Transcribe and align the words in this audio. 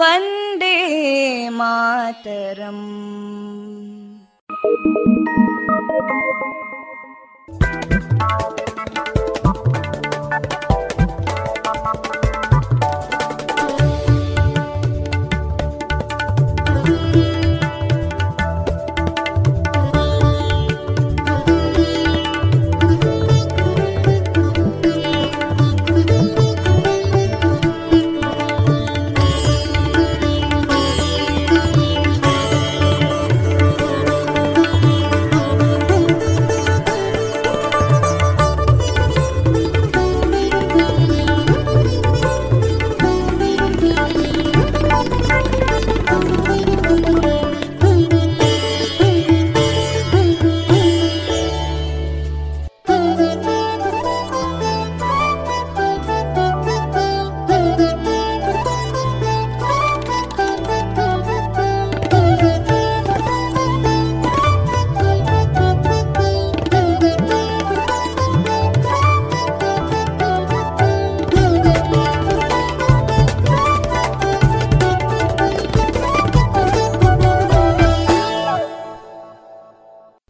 वन्दे 0.00 0.76
मातरम् 1.58 2.86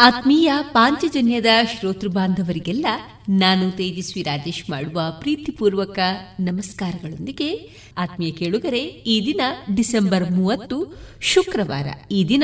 ಆತ್ಮೀಯ 0.04 0.52
ಪಾಂಚಜನ್ಯದ 0.62 1.46
ಶ್ರೋತೃ 1.80 2.08
ಬಾಂಧವರಿಗೆಲ್ಲ 2.08 2.86
ನಾನು 3.30 3.72
ತೇಜಸ್ವಿ 3.72 4.22
ರಾಜೇಶ್ 4.22 4.70
ಮಾಡುವ 4.70 5.02
ಪ್ರೀತಿಪೂರ್ವಕ 5.20 6.00
ನಮಸ್ಕಾರಗಳೊಂದಿಗೆ. 6.40 7.56
ಆತ್ಮೀಯ 7.98 8.32
ಕೇಳುಗರೆ, 8.32 8.80
ಈ 8.80 9.26
ದಿನ 9.26 9.42
ಡಿಸೆಂಬರ್ 9.76 10.32
ಮೂವತ್ತು, 10.32 10.98
ಶುಕ್ರವಾರ. 11.22 11.88
ಈ 12.12 12.26
ದಿನ 12.30 12.44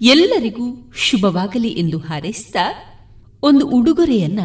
ಎಲ್ಲರಿಗೂ 0.00 0.92
ಶುಭವಾಗಲಿ 0.96 1.68
ಎಂದು 1.68 1.98
ಹಾರೈಸಿದ 1.98 2.56
ಒಂದು 3.42 3.68
ಉಡುಗೊರೆಯನ್ನ 3.68 4.40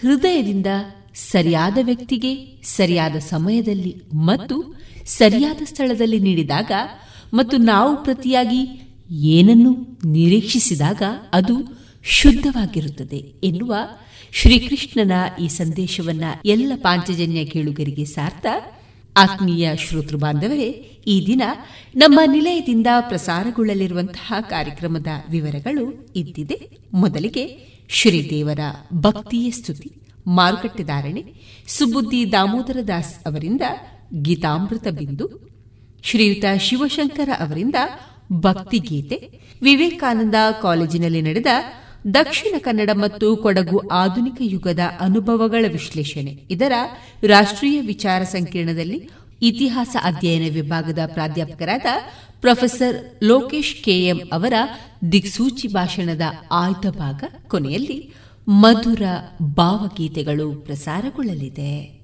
ಹೃದಯದಿಂದ 0.00 0.66
ಸರಿಯಾದ 1.14 1.78
ವ್ಯಕ್ತಿಗೆ 1.82 2.62
ಸರಿಯಾದ 2.62 3.16
ಸಮಯದಲ್ಲಿ 3.16 3.96
ಮತ್ತು 4.14 4.74
ಸರಿಯಾದ 5.06 5.62
ಸ್ಥಳದಲ್ಲಿ 5.64 6.18
ನೀಡಿದಾಗ 6.18 6.72
ಮತ್ತು 7.34 7.56
ನಾವು 7.56 8.04
ಪ್ರತಿಯಾಗಿ 8.04 8.90
ಏನನ್ನು 9.14 9.98
ನಿರೀಕ್ಷಿಸಿದಾಗ 10.04 11.02
ಅದು 11.32 11.78
ಶುದ್ಧವಾಗಿರುತ್ತದೆ 12.02 13.16
ಎನ್ನುವ 13.16 13.74
ಶ್ರೀಕೃಷ್ಣನ 14.32 15.12
ಈ 15.40 15.48
ಸಂದೇಶವನ್ನ 15.48 16.24
ಎಲ್ಲ 16.44 16.72
ಪಾಂಚಜನ್ಯ 16.76 17.44
ಕೇಳುಗರಿಗೆ 17.44 18.04
ಸಾರ್ಥ. 18.04 18.46
ಆತ್ಮೀಯ 19.16 19.70
ಶ್ರೋತೃ 19.76 20.16
ಬಾಂಧವರೇ, 20.16 20.68
ಈ 21.06 21.26
ದಿನ 21.26 21.42
ನಮ್ಮ 21.96 22.20
ನಿಲಯದಿಂದ 22.26 22.86
ಪ್ರಸಾರಗೊಳ್ಳಲಿರುವಂತಹ 23.00 24.34
ಕಾರ್ಯಕ್ರಮದ 24.40 25.06
ವಿವರಗಳು 25.30 26.08
ಇದ್ದಿದೆ. 26.16 26.70
ಮೊದಲಿಗೆ 26.94 27.74
ಶ್ರೀದೇವರ 27.88 28.60
ಭಕ್ತಿಯ 28.94 29.50
ಸ್ತುತಿ 29.50 29.92
ಮಾರುಕಟ್ಟೆದಾರಣೆ 30.26 31.24
ಸುಬುದ್ದಿ 31.68 32.32
ದಾಮೋದರ 32.32 32.78
ದಾಸ್ 32.88 33.26
ಅವರಿಂದ 33.26 33.62
ಗೀತಾಮೃತ 34.22 34.88
ಬಿಂದು, 34.88 35.48
ಶ್ರೀಯುತ 36.02 36.44
ಶಿವಶಂಕರ 36.60 37.28
ಅವರಿಂದ 37.38 37.74
ಭಕ್ತಿಗೀತೆ, 38.32 39.40
ವಿವೇಕಾನಂದ 39.62 40.34
ಕಾಲೇಜಿನಲ್ಲಿ 40.62 41.22
ನಡೆದ 41.22 41.46
ದಕ್ಷಿಣ 42.14 42.54
ಕನ್ನಡ 42.58 42.90
ಮತ್ತು 42.94 43.36
ಕೊಡಗು 43.36 43.78
ಆಧುನಿಕ 43.78 44.36
ಯುಗದ 44.40 44.78
ಅನುಭವಗಳ 45.00 45.64
ವಿಶ್ಲೇಷಣೆ. 45.72 46.42
ಇದರ 46.50 46.72
ರಾಷ್ಟ್ರೀಯ 47.22 47.80
ವಿಚಾರ 47.80 48.22
ಸಂಕಿರಣದಲ್ಲಿ 48.22 49.10
ಇತಿಹಾಸ 49.42 49.96
ಅಧ್ಯಯನ 50.02 50.54
ವಿಭಾಗದ 50.54 50.98
ಪ್ರಾಧ್ಯಾಪಕರಾದ 51.06 51.86
ಪ್ರೊಫೆಸರ್ 52.40 53.24
ಲೋಕೇಶ್ 53.24 53.84
ಕೆಎಂ 53.84 54.20
ಅವರ 54.32 54.52
ದಿಕ್ಸೂಚಿ 55.12 55.68
ಭಾಷಣದ 55.68 56.20
ಆಯ್ದ 56.52 56.90
ಭಾಗ 56.90 57.24
ಕೊನೆಯಲ್ಲಿ 57.48 58.14
ಮಧುರ 58.48 59.02
ಭಾವಗೀತೆಗಳು 59.42 60.54
ಪ್ರಸಾರಗೊಳ್ಳಲಿದೆ. 60.54 62.03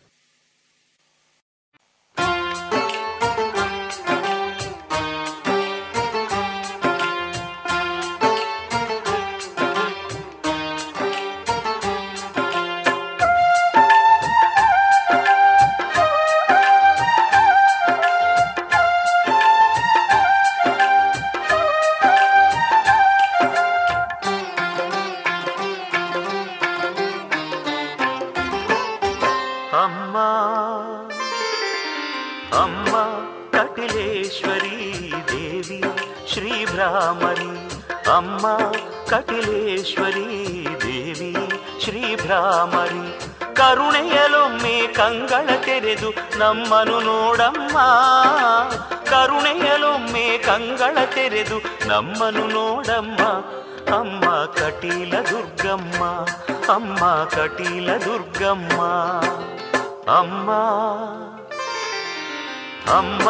ಕಟಿಲೇಶ್ವರಿ 39.09 40.67
ದೇವಿ 40.77 41.51
ಶ್ರೀಭ್ರಾಮರಿ 41.83 43.19
ಕರುಣೆಯಲೊಮ್ಮೆ 43.55 44.87
ಕಂಗಳ 44.87 45.55
ತೆರೆದು 45.65 46.39
ನಮ್ಮನು 46.39 46.99
ನೋಡಮ್ಮ. 46.99 47.77
ಕರುಣೆಯಲೊಮ್ಮೆ 49.03 50.37
ಕಂಗಳ 50.37 51.05
ತೆರೆದು 51.05 51.87
ನಮ್ಮನು 51.87 52.47
ನೋಡಮ್ಮ. 52.47 53.19
ಅಮ್ಮ 53.95 54.45
ಕಟೀಲ 54.45 55.21
ದುರ್ಗಮ್ಮ, 55.21 56.03
ಅಮ್ಮ 56.73 56.99
ಕಟೀಲ 57.23 57.97
ದುರ್ಗಮ್ಮ. 57.97 58.81
ಅಮ್ಮ 60.11 60.49
ಅಮ್ಮ 62.89 63.27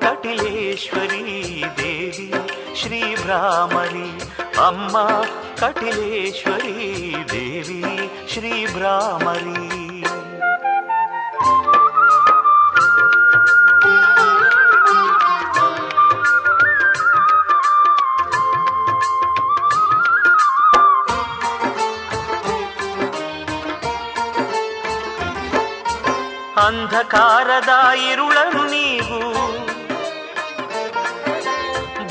ಕಟಿಲೇಶ್ವರಿ 0.00 1.22
ದೇವಿ 1.78 2.28
ಶ್ರೀಭ್ರಾಮರಿ 2.74 4.08
ಅಮ್ಮ 4.66 4.94
ಕಟಿಲೇಶ್ವರಿ 5.60 6.74
ದೇವಿ 7.32 7.82
ಶ್ರೀಭ್ರಾಮರಿ 8.32 9.62
ಅಂಧಕಾರದ 26.58 27.72
ಇರುಳನು 28.10 28.65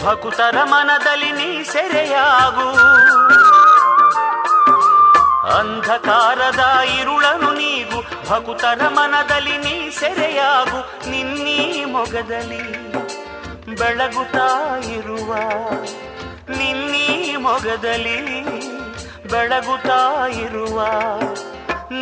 ಭಕುತರ 0.05 0.57
ಮನದಲ್ಲಿ 0.63 1.31
ನೀ 1.31 1.63
ಸೆರೆಯಾಗು. 1.63 2.67
ಅಂಧಕಾರದ 5.47 6.63
ಇರುಳನು 6.99 7.53
ನೀಗು 7.53 8.29
ಭಕುತರ 8.29 8.81
ಮನದಲ್ಲಿ 8.87 9.57
ನೀ 9.57 9.89
ಸೆರೆಯಾಗು. 9.89 11.09
ನಿನ್ನೀ 11.09 11.85
ಮೊಗದಲ್ಲಿ 11.85 12.63
ಬೆಳಗುತ್ತಾ 13.75 14.49
ಇರುವ, 14.93 15.33
ನಿನ್ನೀ 16.57 17.35
ಮೊಗದಲ್ಲಿ 17.35 18.19
ಬೆಳಗುತ್ತಾ 19.29 20.01
ಇರುವ, 20.27 20.81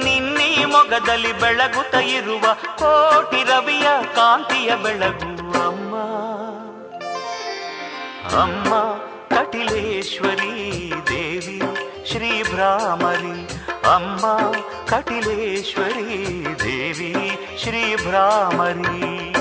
ನಿನ್ನೀ 0.03 0.65
ಮೊಗದಲ್ಲಿ 0.65 1.39
ಬೆಳಗುತ್ತ 1.39 1.95
ಇರುವ 1.95 2.53
ಕೋಟಿ 2.53 3.43
ರವಿಯ 3.43 3.87
ಕಾಂತಿಯ 4.15 4.75
ಬೆಳಗು. 4.75 5.32
ಅಮ್ಮ 8.23 8.73
ಕಟಿಲೇಶ್ವರಿ 9.29 10.53
ದೇವಿ 11.07 11.59
ಶ್ರೀಭ್ರಾಮರಿ 12.11 13.35
ಅಮ್ಮ 13.85 14.25
ಕಟಿಲೇಶ್ವರಿ 14.87 16.07
ದೇವಿ 16.63 17.11
ಶ್ರೀಭ್ರಾಮರಿ 17.63 19.32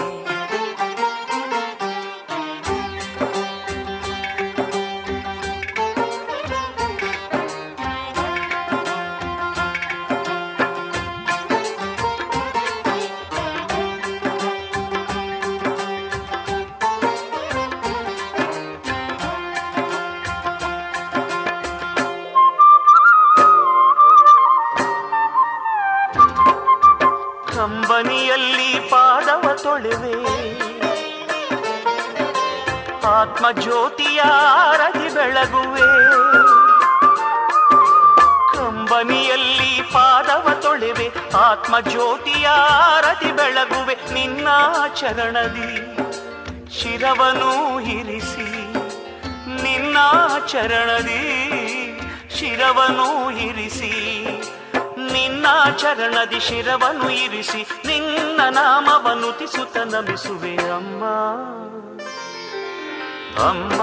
ಆತ್ಮ 33.43 33.61
ಜ್ಯೋತಿಯಾರದಿ 33.61 35.15
ಬೆಳಗುವೆ. 35.15 35.87
ಕಂಬನಿಯಲ್ಲಿ 38.55 39.83
ಪಾದವ 39.83 40.47
ತೊಳೆವೆ, 40.61 41.07
ಆತ್ಮ 41.37 41.81
ಜ್ಯೋತಿಯಾರದಿ 41.81 43.33
ಬೆಳಗುವೆ. 43.33 43.95
ನಿನ್ನ 44.13 44.49
ಚರಣದಿ 44.95 45.73
ಶಿರವನು 46.71 47.79
ಹಿರಿಸಿ 47.79 48.49
ನಿನ್ನ 49.63 49.99
ಚರಣದಿ 50.47 51.21
ಶಿರವನು 52.39 53.29
ಹಿರಿಸಿ 53.29 53.93
ನಿನ್ನ 55.13 55.47
ಚರಣದಿ 55.79 56.41
ಶಿರವನು 56.41 57.11
ಇರಿಸಿ, 57.11 57.63
ನಿನ್ನ 57.87 58.41
ನಾಮವನ್ನು 58.51 59.39
ತಿಸುತ್ತ 59.39 59.77
ನಮಿಸುವೆ 59.77 60.57
ಅಮ್ಮ. 60.57 61.03
ಅಮ್ಮ 63.41 63.83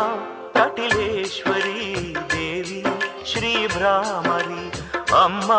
ಕಟಿಲೇಶ್ವರಿ 0.53 2.15
ದೇವಿ 2.31 2.83
ಶ್ರೀ 3.25 3.67
ಭ್ರಾಮರಿ. 3.67 4.79
ಅಮ್ಮ 5.23 5.51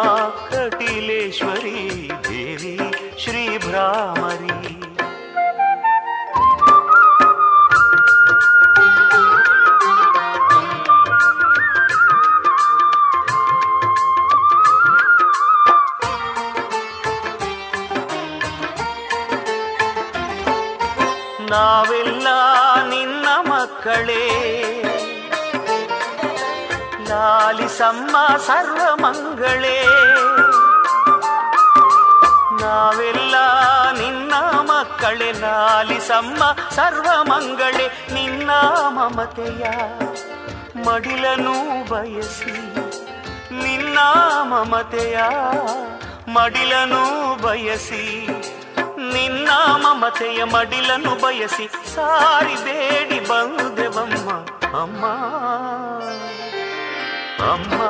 ಕಟಿಲೇಶ್ವರಿ 0.50 2.11
ದೇವಿ 2.28 2.78
ಶ್ರೀ 3.18 3.59
ಭ್ರಾಮರಿ. 3.59 4.76
ನಾವೆಲ್ಲ 21.50 22.10
ಮಕ್ಕಳೇ 23.71 24.23
ಲಾಲಿಸಮ್ಮ 27.09 28.17
ಸರ್ವಮಂಗಳೇ 28.47 29.77
ನಾವೆಲ್ಲ 32.61 33.37
ನಿನ್ನ 34.00 34.35
ಮಕ್ಕಳೇ 34.71 35.33
ಲಾಲಿಸಮ್ಮ 35.41 36.43
ಸರ್ವಮಂಗಳೇ 36.71 37.87
ನಿನ್ನ 38.15 38.50
ಮಮತೆಯ 38.89 39.65
ಮಡಿಲನು 40.85 41.57
ಬಯಸಿ, 41.91 42.55
ನಿನ್ನ 43.62 43.99
ಮಮತೆಯ 44.43 45.19
ಮಡಿಲನು 46.29 47.03
ಬಯಸಿ 47.43 48.05
ನಿನ್ನ 49.12 49.50
ಮಮತೆಯ 49.75 50.45
ಮಡಿಲನು 50.45 51.23
ಬಯಸಿ 51.23 51.95
ಸಾರಿ 51.95 52.55
ಬೇಡಿ 52.64 53.21
ಬಂದೆವಮ್ಮ. 53.21 54.31
ಅಮ್ಮ 54.83 55.05
ಅಮ್ಮ, 57.50 57.83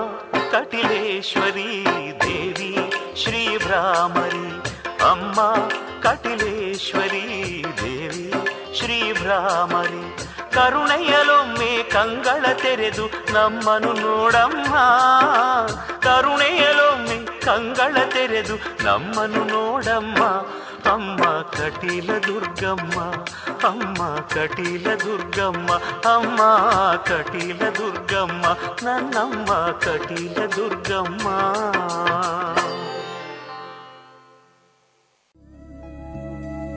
ಕಟಿಲೇಶ್ವರಿ 0.51 1.87
ದೇವಿ, 2.23 2.93
ಶ್ರೀ 3.17 3.57
ಭ್ರಾಮರಿ. 3.57 4.69
ಅಮ್ಮ, 5.11 5.55
ಕಟಿಲೇಶ್ವರಿ 6.03 7.65
ದೇವಿ, 7.83 8.33
ಶ್ರೀ 8.79 9.13
ಭ್ರಾಮರಿ. 9.13 10.19
ಕರುಣೆಯಲೊಮ್ಮೆ 10.53 11.83
ಕಂಗಳ 11.83 12.53
ತೆರೆದು 12.53 13.33
ನಮ್ಮನು 13.33 13.93
ನೋಡಮ್ಮ. 13.93 14.75
ಕರುಣೆಯಲೊಮ್ಮೆ 16.01 17.41
ಕಂಗಳ 17.41 17.97
ತೆರೆದು 18.05 18.85
ನಮ್ಮನು 18.85 19.45
ನೋಡಮ್ಮ. 19.45 20.19
ಅಮ್ಮ 20.93 21.23
ಕಟೀಲ 21.57 22.11
ದುರ್ಗಮ್ಮ, 22.27 22.99
ಅಮ್ಮ 23.69 24.17
ಕಟೀಲ 24.35 24.87
ದುರ್ಗಮ್ಮ, 25.05 25.71
ಅಮ್ಮ 26.15 26.41
ಕಟೀಲ 27.09 27.63
ದುರ್ಗಮ್ಮ, 27.79 28.45
ನನ್ನಮ್ಮ 28.83 29.51
ಕಟೀಲ 29.81 30.47
ದುರ್ಗಮ್ಮ. 30.57 31.27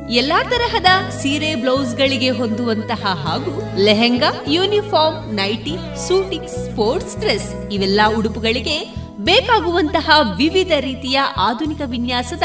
ಎಲ್ಲಾ 0.10 0.40
ತರಹದ 0.44 0.90
ಸೀರೆ 1.20 1.56
ಬ್ಲೌಸ್ಗಳಿಗೆ 1.56 2.30
ಹೊಂದುವಂತಹ 2.30 3.04
ಹಾಗೂ 3.26 3.54
lehenga, 3.86 4.32
uniform, 4.48 5.34
nighty, 5.34 5.76
suiting, 6.08 6.48
sports 6.48 7.18
dress 7.18 7.50
ಇವೆಲ್ಲ 7.72 8.02
ಉಡುಪುಗಳಿಗೆ 8.16 8.78
ಬೇಕಾಗುವಂತಹ 9.20 10.10
ವಿವಿಧ 10.38 10.72
ರೀತಿಯ 10.80 11.20
ಆಧುನಿಕ 11.38 11.82
ವಿನ್ಯಾಸದ 11.86 12.44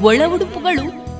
ಒಳ 0.00 0.20
ಉಡುಪುಗಳು 0.34 1.03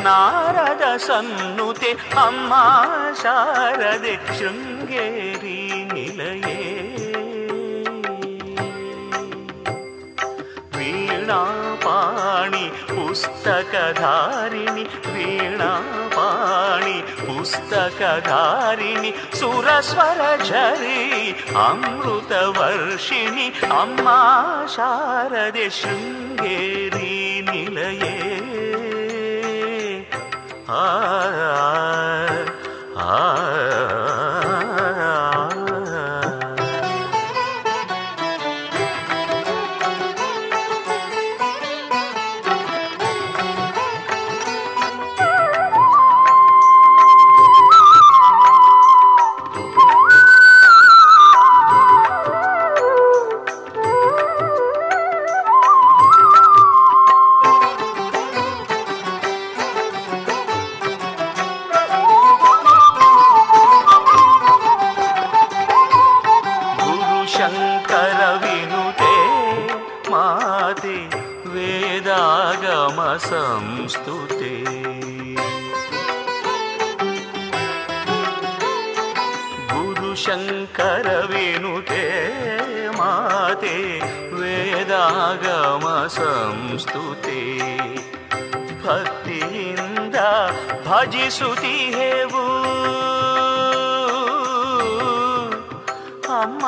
ನೀರದೆ 0.00 0.02
ನಾರದ 0.04 0.84
ಸನ್ನುತೆ 1.06 1.90
ಅಮ್ಮ 2.24 2.52
ಶಾರದೆ 3.22 4.14
ಶೃಂಗೇರಿ 4.38 5.58
ನಿಲಯೇ 5.94 6.60
ವೀಣಾಪಾಣಿ 10.76 12.66
पुस्तकधारिणि 12.96 14.82
वीणापाणि 15.12 16.96
पुस्तकधारिणि 17.20 19.12
सुरस्वरझरि 19.38 21.00
अमृतवर्षिणि 21.64 23.48
अम्मा 23.80 24.18
शारदे 24.76 25.68
शृङ्गेरी 25.78 27.14
निलये 27.50 28.29
아, 30.73 32.47
아, 32.95 32.95
아. 32.95 33.70
ಭಜಿಸುತ್ತಿಹೆವು 91.11 92.43
ಅಮ್ಮ 96.35 96.65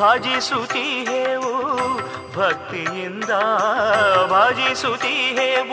ಭಜಿಸುತ್ತಿಹೆವು 0.00 1.52
ಭಕ್ತಿಯಿಂದ 2.34 3.32
ಭಜಿಸುತ್ತೀಹೇವು 4.32 5.69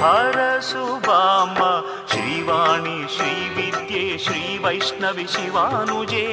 ತೋರಿ 0.00 0.06
ಹರಸು 0.32 0.84
ಬಾಮ 1.06 1.58
ಶ್ರೀವಾಣಿ 2.10 2.96
ಶ್ರೀ 3.14 3.32
ವಿದ್ಯೆ 3.56 4.04
ಶ್ರೀ 4.24 4.42
ವೈಷ್ಣವಿ 4.64 5.26
ಶಿವಾನುಜೇ 5.32 6.26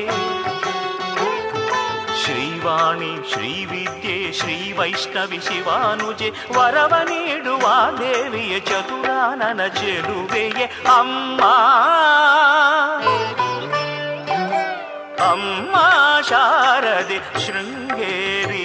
ಶ್ರೀವಾಣಿ 2.21 3.11
ಶ್ರೀ 3.31 3.51
ವಿದ್ಯೆ 3.65 4.17
ಶ್ರೀ 4.31 4.57
ವೈಷ್ಣವಿ 4.79 5.39
ಶಿವಾನುಜೆ 5.39 6.29
ವರವ 6.57 6.93
ನೀಡುವ 7.09 7.65
ದೇವಿಯ 7.99 8.55
ಚತುರಾನನ 8.61 9.61
ಚೆಲುವೆಯೇ 9.77 10.67
ಅಮ್ಮ 10.97 11.41
ಅಮ್ಮ 15.27 15.75
ಶಾರದೆ 16.29 17.17
ಶೃಂಗೇರಿ 17.45 18.56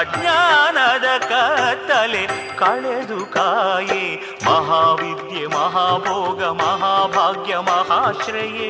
ಅಜ್ಞಾನದ 0.00 1.18
ಕತ್ತಲೆ 1.18 2.26
ಕಳೆದು 2.56 3.26
ಕಾಯೆ. 3.26 4.16
ಮಹಾವಿದ್ಯೆ, 4.44 5.46
ಮಹಾಭೋಗ, 5.46 6.44
ಮಹಾಭಾಗ್ಯ, 6.44 7.56
ಮಹಾಶ್ರಯೇ. 7.58 8.68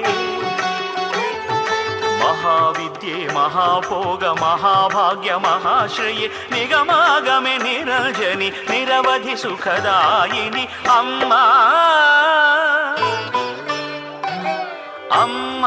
ಮಹಾವಿದ್ಯೆ, 2.21 3.35
ಮಹಾಭೋಗ, 3.35 4.25
ಮಹಾಭಾಗ್ಯ, 4.25 5.35
ಮಹಾಶ್ರಯೆ. 5.35 6.27
ನಿಗಮಾಗಮೆ 6.51 7.59
ನಿರಂಜನಿ, 7.59 8.51
ನಿರವಧಿ 8.71 9.37
ಸುಖದಾಯಿನಿ. 9.37 10.65
ಅಮ್ಮ 10.99 11.35
ಅಮ್ಮ, 15.23 15.67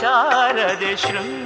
ಶಾರದೆ 0.00 0.96
ಶೃಂಗೇರಿ 0.96 1.43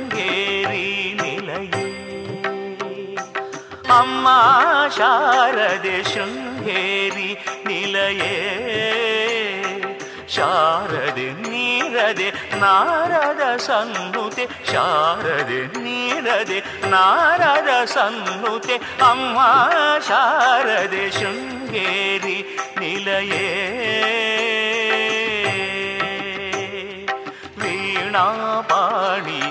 ಅಮ್ಮ 3.98 4.28
ಶಾರದೆ 4.96 6.02
ಶೃಂಗೇರಿ 6.02 7.46
ನಿಲಯೇ. 7.66 8.34
ಶಾರದೆ 10.28 11.50
ನೀರದೆ 11.50 12.30
ನಾರದ 12.61 13.56
ಸನ್ನುತೆ, 13.56 14.46
ಶಾರದೆ 14.72 15.66
ನೀರದೆ 15.66 16.88
ನಾರದ 16.90 17.84
ಸನ್ನುತೆ, 17.84 18.76
ಅಮ್ಮ 19.00 19.38
ಶಾರದೆ 20.08 21.11
ಶೃಂಗೇರಿ 21.11 22.58
ನಿಲಯೇ. 22.80 23.46
ವೀಣಾಪಾಣಿ 27.58 29.42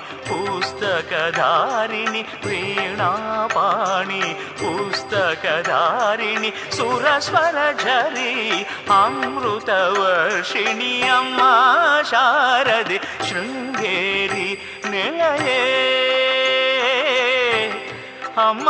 ಪುಸ್ತಕಧಾರಿಣಿ 1.09 2.21
ವೀಣಾಪಾಣಿ 2.45 4.23
ಪುಸ್ತಕಧಾರಿಣಿ 4.59 6.49
ಸುರಸ್ವರ 6.77 7.57
ಝರಿ 7.83 8.33
ಅಮೃತ 8.91 9.69
ವರ್ಷಿಣಿ 9.99 10.91
ಅಮ್ಮ 11.09 11.41
ಶಾರದೆ 12.11 12.97
ಶೃಂಗೇರಿ 13.29 14.49
ನಿಲಯೇ 14.89 15.61
ಅಮ್ಮ 18.39 18.69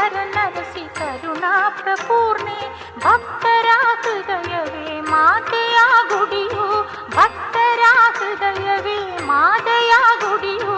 ಹರಸುವಳು 0.00 0.22
ನರಸಿ 0.34 0.82
ಕರುಣಾ 0.98 1.50
ಪ್ರಪೂರ್ಣೆ 1.78 2.58
ಭಕ್ತರ 3.02 3.68
ಹೃದಯವೇ 4.02 4.84
ಮಾತೆಯ 5.10 5.78
ಗುಡಿಯು 6.10 6.64
ಭಕ್ತರ 7.16 7.82
ಹೃದಯವೇ 8.18 8.96
ಮಾತೆಯ 9.30 9.92
ಗುಡಿಯು 10.22 10.76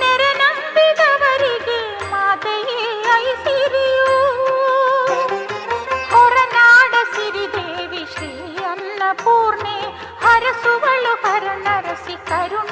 ನೆರೆ 0.00 0.30
ನಂಬಿದವರಿಗೆ 0.40 1.80
ಮಾತೆಯೇ 2.12 2.80
ಐಸಿರಿಯು 3.18 4.08
ಹೊರನಾಡ 6.12 6.94
ಸಿರಿದೇವಿ 7.14 8.04
ಶ್ರೀ 8.14 8.32
ಅನ್ನಪೂರ್ಣೆ 8.72 9.78
ಹರಸುವಳು 10.24 11.14
ಹರ 11.24 11.46
ನರಸಿ 11.66 12.16
ಕರುಣಾ 12.30 12.71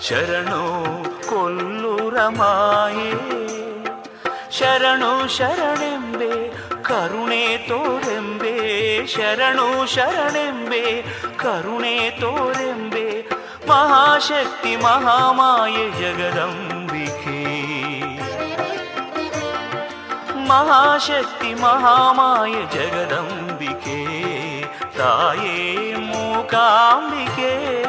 ಶರಣು 0.00 0.84
ಕೊಲ್ಲು 1.28 2.10
ರಮಾಯೇ 2.10 3.44
ಶರಣು 4.58 5.28
ಶರಣೆಂಬೆ, 5.28 6.48
ಕರುಣೆ 6.82 7.58
ತೋರೆಂಬೆ. 7.68 9.06
ಶರಣು 9.06 9.86
ಶರಣೆಂಬೆ, 9.86 11.02
ಕರುಣೆ 11.36 12.10
ತೋರೆಂಬೆ. 12.10 13.28
ಮಹಾಶಕ್ತಿ, 13.68 14.76
ಮಹಾಮಾಯೆ, 14.76 15.90
ಜಗದಂಬಿಕೆ. 15.90 17.44
ಮಹಾಶಕ್ತಿ, 20.48 21.54
ಮಹಾಮಾಯ, 21.54 22.52
ಜಗದಂಬಿಕೆ. 22.52 24.04
ತಾಯೇ 24.98 25.94
ಮೂಕಾಂಬಿಕೆ. 25.96 27.83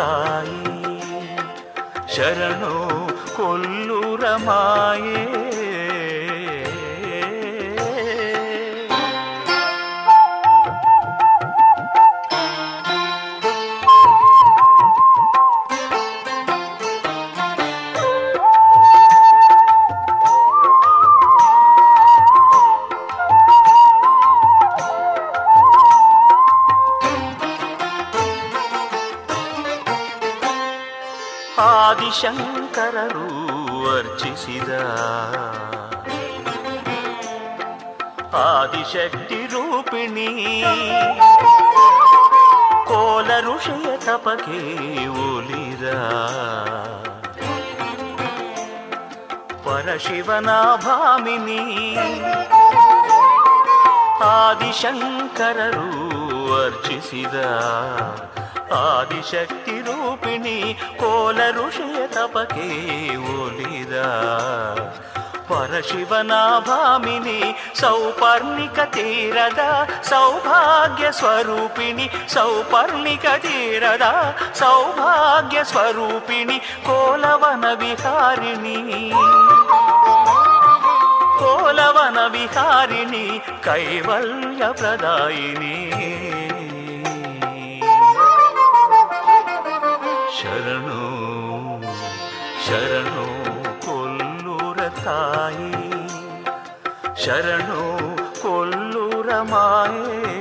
ತಾಯಿ 0.00 0.74
ಶರಣು 2.14 2.74
ಕೊಲ್ಲೂರ 3.36 4.24
ಮಾಯೇ. 4.36 5.24
ಆದಿಶಂಕರರು 32.09 33.25
ಅರ್ಚಿಸಿದ 33.89 34.71
ಆದಿಶಕ್ತಿ 38.43 39.39
ರೂಪಿಣಿ 39.45 40.29
ಕೋಲ 42.89 43.29
ಋಷಿಯ 43.47 43.91
ತಪಕೆ 44.05 44.61
ಒಲಿದ 45.25 45.85
ಪರಶಿವನ 49.65 50.49
ಭಾಮಿನಿ 50.85 51.61
ಆದಿಶಂಕರರು 54.33 55.87
ಅರ್ಚಿಸಿದ 56.59 57.37
ಆದಿಶಕ್ತಿ 58.83 59.75
ರೂಪಿಣಿ 59.81 60.57
ಕೋಲ 60.99 61.39
ಋಷಿಯ 61.57 61.88
ತಪಕೆ 62.19 62.67
ಒಲಿದ 63.35 63.95
ಪರಶಿವನ 65.49 66.33
ಭಾಮಿನಿ 66.59 67.39
ಸೌಪರ್ಣಿಕ 67.73 68.79
ತೀರದ 68.93 69.61
ಸೌಭಾಗ್ಯ 70.09 71.11
ಸ್ವರೂಪಿಣಿ 71.11 72.05
ಸೌಪರ್ಣಿಕ 72.27 73.25
ತೀರದ 73.37 74.05
ಸೌಭಾಗ್ಯ 74.53 75.59
ಸ್ವರೂಪಿಣಿ 75.63 76.57
ಕೋಲವನ 76.87 77.65
ವಿಹಾರಿಣಿ 77.79 78.77
ಕೋಲವನ 81.39 82.19
ವಿಹಾರಿಣಿ 82.27 83.25
ಕೈವಲ್ಯ 83.63 84.65
ಪ್ರದಾಯಿನಿ 84.73 85.75
ತಾಯಿ 95.04 95.72
ಶರಣು 97.24 97.82
ಕೊಲ್ಲುರ 98.42 99.40
ಮಾಯೇ. 99.42 100.39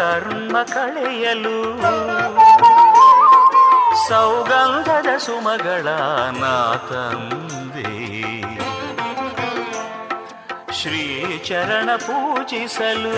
ಕೃತಕರ್ಮ 0.00 0.62
ಕಳೆಯಲು 0.62 1.78
ಸೌಗಂಧದ 4.08 5.16
ಸುಮಗಳ 5.18 5.88
ನಾತಂದೆ. 6.40 7.82
ಶ್ರೀ 10.72 11.22
ಶ್ರೀಚರಣ 11.22 11.90
ಪೂಜಿಸಲು 11.96 13.14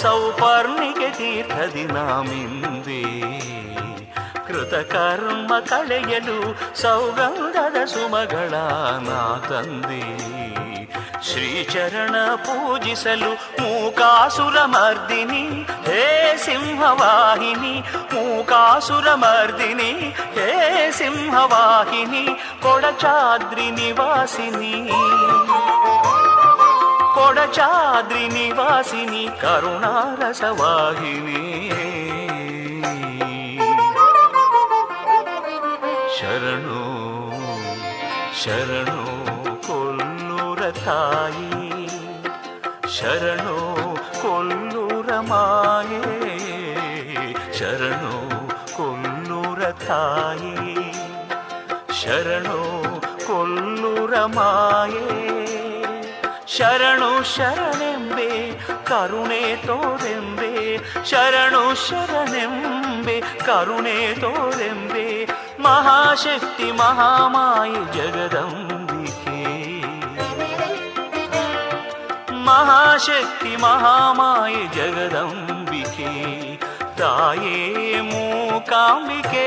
ಸೌಪರ್ಣಿಗೆ 0.00 1.10
ತೀರ್ಥದಿ 1.10 1.84
ನಾಮಿಂದೆ. 1.84 3.02
ಕೃತಕರ್ಮ 4.46 5.54
ಕಳೆಯಲು 5.60 6.58
ಸೌಗಂಧದ 6.80 7.84
ಸುಮಗಳ 7.84 8.54
ನಾ 9.08 9.46
ತಂದೆ 9.48 10.29
ಶ್ರೀಚರಣ 11.29 12.15
ಪೂಜಿಸಲು 12.45 13.31
ಮೂಕಾಸುರ 13.59 14.65
ಮರ್ದಿನಿ 14.65 15.65
ಹೇ 15.87 16.03
ಸಿಂಹವಾಹಿನಿ 16.45 17.83
ಮೂಕಾಸುರ 18.13 19.15
ಮರ್ದಿನಿ 19.15 20.13
ಹೇ 20.37 20.49
ಸಿಂಹವಾಹಿನಿ 20.91 22.25
ಕೊಡಚಾದ್ರಿ 22.61 23.71
ನಿವಾಸಿನಿ 23.71 24.75
ಕೊಡಚಾದ್ರಿ 27.17 28.29
ನಿವಾಸಿನಿ 28.29 29.25
ಕರುಣಾರಸವಾಹಿನಿ 29.41 31.41
ಶರಣು 36.17 36.81
ಶರಣು 38.41 38.99
ಕೊಲ್ಲೂರ 39.67 40.69
ತಾಯಿ 40.79 41.18
ಶರಣು 43.00 43.76
ಕೊಲ್ಲೂರ 44.22 45.12
ಮಾಯೇ. 45.20 46.36
ಶರಣು 47.58 48.30
ಕೊಲ್ಲೂರ 48.76 49.70
ತಾಯಿ. 49.70 50.92
ಶರಣು 52.02 52.82
ಕೊಲ್ಲೂರ 53.26 54.16
ಮಾಯೇ. 54.16 55.36
ಶರಣು 56.48 57.36
ಶರಣೆಂಬೆ, 57.36 58.52
ಕರುಣೆ 58.84 59.56
ತೋರೆಂಬೆ. 59.56 60.76
ಶರಣು 61.04 61.88
ಶರಣೆಂಬೆ, 61.88 63.20
ಕರುಣೆ 63.20 64.14
ತೋರೆಂಬೆ. 64.14 65.26
ಮಹಾಶಕ್ತಿ 65.62 66.72
ಮಹಾಮಾಯಿ 66.72 67.92
ಜಗದಂಬಿಕೆ 67.92 68.79
ಮಹಾಶಕ್ತಿ 72.60 73.56
ಮಹಾಮಾಯೆ 73.56 74.66
ಜಗದಂಬಿಕೆ, 74.66 76.10
ತಾಯೇ 76.98 78.00
ಮೂಕಾಂಬಿಕೆ. 78.00 79.46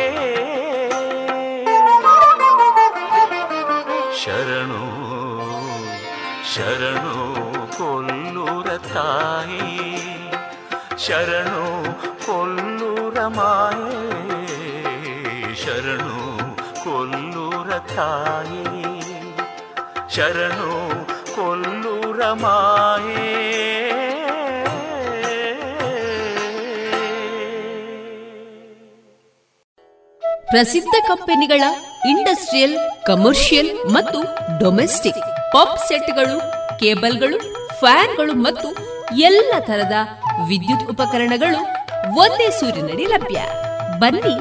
ಶರಣು 4.23 4.83
ಶರಣು 6.55 7.15
ಕೊಲ್ಲೂರ 7.77 8.77
ತಾಯಿ, 8.77 9.97
ಶರಣು 10.97 11.65
ಕೊಲ್ಲೂರ 12.25 13.27
ಮಾಯೆ. 13.27 14.01
ಶರಣು 15.55 16.17
ಕೊಲ್ಲೂರ 16.83 17.77
ತಾಯಿ, 17.77 18.63
ಶರಣು 20.15 21.02
ಪ್ರಸಿದ್ಧ 30.51 30.95
ಕಂಪನಿಗಳ 31.07 31.63
ಇಂಡಸ್ಟ್ರಿಯಲ್, 32.09 32.77
ಕಮರ್ಷಿಯಲ್ 33.05 33.75
ಮತ್ತು 33.91 34.21
ಡೊಮೆಸ್ಟಿಕ್ 34.59 35.51
ಪಾಪ್ 35.51 35.79
ಸೆಟ್ಗಳು, 35.87 36.39
ಕೇಬಲ್ಗಳು, 36.79 37.37
ಫ್ಯಾನ್ಗಳು 37.79 38.33
ಮತ್ತು 38.33 38.75
ಎಲ್ಲ 39.15 39.53
ತರದ 39.59 39.91
ವಿದ್ಯುತ್ 40.47 40.89
ಉಪಕರಣಗಳು 40.89 41.57
ಒಂದೇ 42.15 42.49
ಸೂರಿನಡಿ 42.49 43.05
ಲಭ್ಯ. 43.05 43.41
ಬನ್ನಿ 43.99 44.35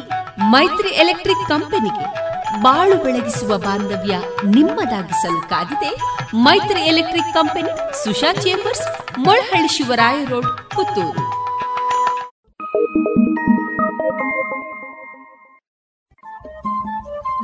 ಮೈತ್ರಿ 0.50 0.88
ಎಲೆಕ್ಟ್ರಿಕ್ 0.88 1.48
ಕಂಪನಿಗೆ 1.48 2.21
ಬಾಳು 2.60 3.04
ಬೆಳಗಿಸುವ 3.04 3.58
ಬಾಂಧವ್ಯ 3.58 4.18
ನಿಮ್ಮದಾಗಿಸಲು 4.44 5.48
ಕಾದಿದೆ. 5.48 5.96
Maitri 6.34 6.80
electric 6.80 7.34
company, 7.34 8.04
Susha 8.04 8.32
chambers, 8.32 9.18
Molahalli 9.18 9.68
Shivaraya 9.68 10.24
road, 10.24 10.46
Puttur. 10.46 11.42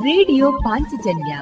Radio 0.03 0.51
Panchajanya 0.51 1.37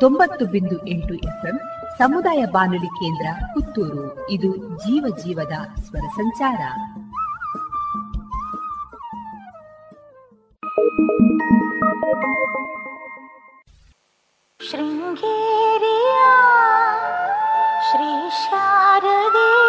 ತೊಂಬತ್ತು 0.00 0.46
ಬಿಂದು 0.46 0.86
ಎಂಟು 0.86 1.14
ಎಫ್ಎಂ 1.14 1.60
ಸಮುದಾಯ 1.98 2.44
ಬಾನುಲಿ 2.44 2.86
ಕೇಂದ್ರ, 2.86 3.44
ಪುತ್ತೂರು. 3.46 4.30
ಇದು 4.30 4.56
ಜೀವ 4.56 5.16
ಜೀವದ 5.24 5.80
ಸ್ವರ 5.80 6.08
ಸಂಚಾರ. 6.08 6.58
Thank 10.78 12.56
ಶ್ರೀ 12.56 12.75
शृङ्गेर्या 14.60 16.28
श्रीशारदी 17.88 19.65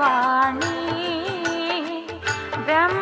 वाणी 0.00 0.78
ब्रह्म 2.66 3.01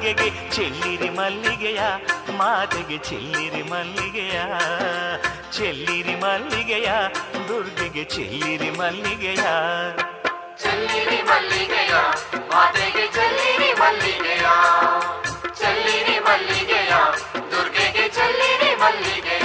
ಮಲ್ಲ 0.00 0.12
ದುರ್ಗೆಗೆ 0.12 0.28
ಚೆಲ್ಲಿರಿ 0.54 1.08
ಮಲ್ಲಿಗೆಯ, 1.16 1.80
ಮಾತೆಗೆ 2.38 2.98
ಚೆಲ್ಲಿರಿ 3.08 3.62
ಮಲ್ಲಿಗೆಯ 3.70 4.36
ಚೆಲ್ಲಿರಿ 5.56 6.14
ಮಲ್ಲಿಗೆಯ, 6.22 6.88
ದುರ್ಗೆಗೆ 7.48 8.04
ಚೆಲ್ಲಿರಿ 8.14 8.70
ಮಲ್ಲಿಗೆಯ. 8.78 9.44
ಚೆಲ್ಲಿರಿ 10.62 11.20
ಮಲ್ಲಿಗೆಯ, 11.28 11.92
ಮಾತೆಗೆ 12.52 13.06
ಚೆಲ್ಲಿರಿ 13.16 13.70
ಮಲ್ಲಿಗೆಯ 13.80 14.46
ಚೆಲ್ಲಿರಿ 15.60 16.16
ಮಲ್ಲಿಗೆಯ, 16.28 16.92
ದುರ್ಗೆಗೆ 17.52 18.06
ಚೆಲ್ಲಿರಿ 18.16 18.72
ಮಲ್ಲಿಗೆಯ. 18.82 19.39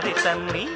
ತನ್ನಿ. 0.00 0.68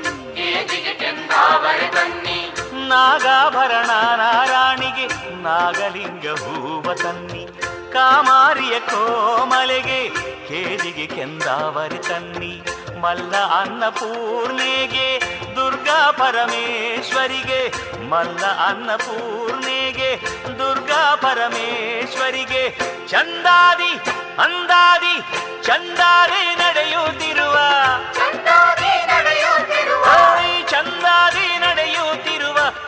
ಕೆಂದಾವರೆ 0.98 1.88
ತನ್ನಿ. 1.88 2.54
ನಾಗಾಭರಣ 2.88 3.86
ನಾರಾಣಿಗೆ 4.16 5.06
ನಾಗಲಿಂಗ 5.42 6.38
ಹೂವ 6.38 6.94
ತನ್ನಿ. 6.94 7.48
ಕಾಮಾರಿಯ 7.92 8.80
ಕೋಮಲೆಗೆ 8.80 10.08
ಕೇದಿಗೆ 10.48 11.06
ಕೆಂದಾವರಿ 11.06 11.98
ತನ್ನಿ. 11.98 12.62
ಮಲ್ಲ 13.00 13.36
ಅನ್ನಪೂರ್ಣೆಗೆ 13.36 15.20
ದುರ್ಗಾ 15.56 16.10
ಪರಮೇಶ್ವರಿಗೆ 16.10 17.74
ಮಲ್ಲ 18.10 18.66
ಅನ್ನಪೂರ್ಣೆಗೆ 18.66 20.20
ದುರ್ಗಾ 20.58 21.14
ಪರಮೇಶ್ವರಿಗೆ 21.14 22.78
ಚಂದಾದಿ 23.08 24.10
ಅಂದಾದಿ 24.38 25.20
ಚಂದಾದಿ 25.62 26.54
ನಡೆಯುತ್ತಿರುವ 26.54 27.58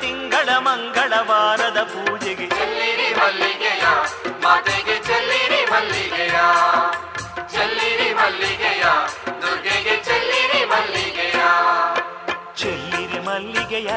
ತಿಂಗಳ 0.04 0.48
ಮಂಗಳವಾರದ 0.58 1.78
ಪೂಜೆಗೆ. 1.82 2.46
ಚೆಲ್ಲಿರಿ 2.46 3.08
ಮಲ್ಲಿಗೆಯ 3.14 3.84
ಮಾತೆಗೆ 4.42 4.96
ಚೆಲ್ಲಿರಿ 5.02 5.60
ಮಲ್ಲಿಗೆಯ. 5.70 6.36
ಚೆಲ್ಲಿರಿ 7.52 8.14
ಮಲ್ಲಿಗೆಯ 8.14 8.84
ದುರ್ಗೆಗೆ 9.42 9.96
ಚೆಲ್ಲಿರಿ 10.04 10.64
ಮಲ್ಲಿಗೆಯ. 10.64 11.40
ಚೆಲ್ಲಿರಿ 12.56 13.20
ಮಲ್ಲಿಗೆಯ 13.20 13.90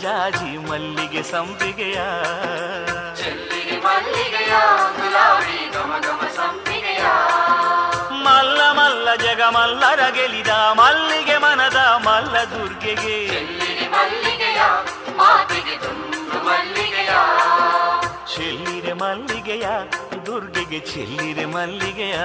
ಜಾಜಿ 0.00 0.70
ಮಲ್ಲಿಗೆ 0.70 1.22
ಸಂಪಿಗೆಯ. 1.22 1.98
ಚೆಲ್ಲಿರಿ 3.22 3.76
ಮಲ್ಲಿಗೆಯ 3.76 4.54
ಗುಲಾಬಿ 4.96 5.58
ಗಮ 5.70 5.92
ಗಮ 6.06 6.20
ಸಂಪಿಗೆಯ. 6.36 7.04
ಮಲ್ಲ 8.26 8.60
ಮಲ್ಲ 8.72 9.14
ಜಗ 9.14 9.42
ಮಲ್ಲರ 9.42 10.08
ಗೆಲಿದ 10.08 10.48
ಮಲ್ಲಿಗೆ 10.48 11.38
ಮನದ 11.38 11.76
ಮಲ್ಲ 11.76 12.36
ದುರ್ಗೆಗೆ. 12.44 13.16
ಚೆಲ್ಲಿರಿ 13.28 13.73
ಮಲ್ಲಿಗೆಯ 13.94 14.60
ಮಾತಿಗೆ 15.16 15.76
ತುಂಡು 15.78 16.44
ಮಲ್ಲಿಗೆಯ. 16.44 17.12
ಚೆಲ್ಲಿರೆ 18.34 18.92
ಮಲ್ಲಿಗೆಯ 18.92 19.66
ದುರ್ಗೆಗೆ 20.26 20.80
ಚೆಲ್ಲಿರೆ 20.80 21.44
ಮಲ್ಲಿಗೆಯ. 21.44 22.18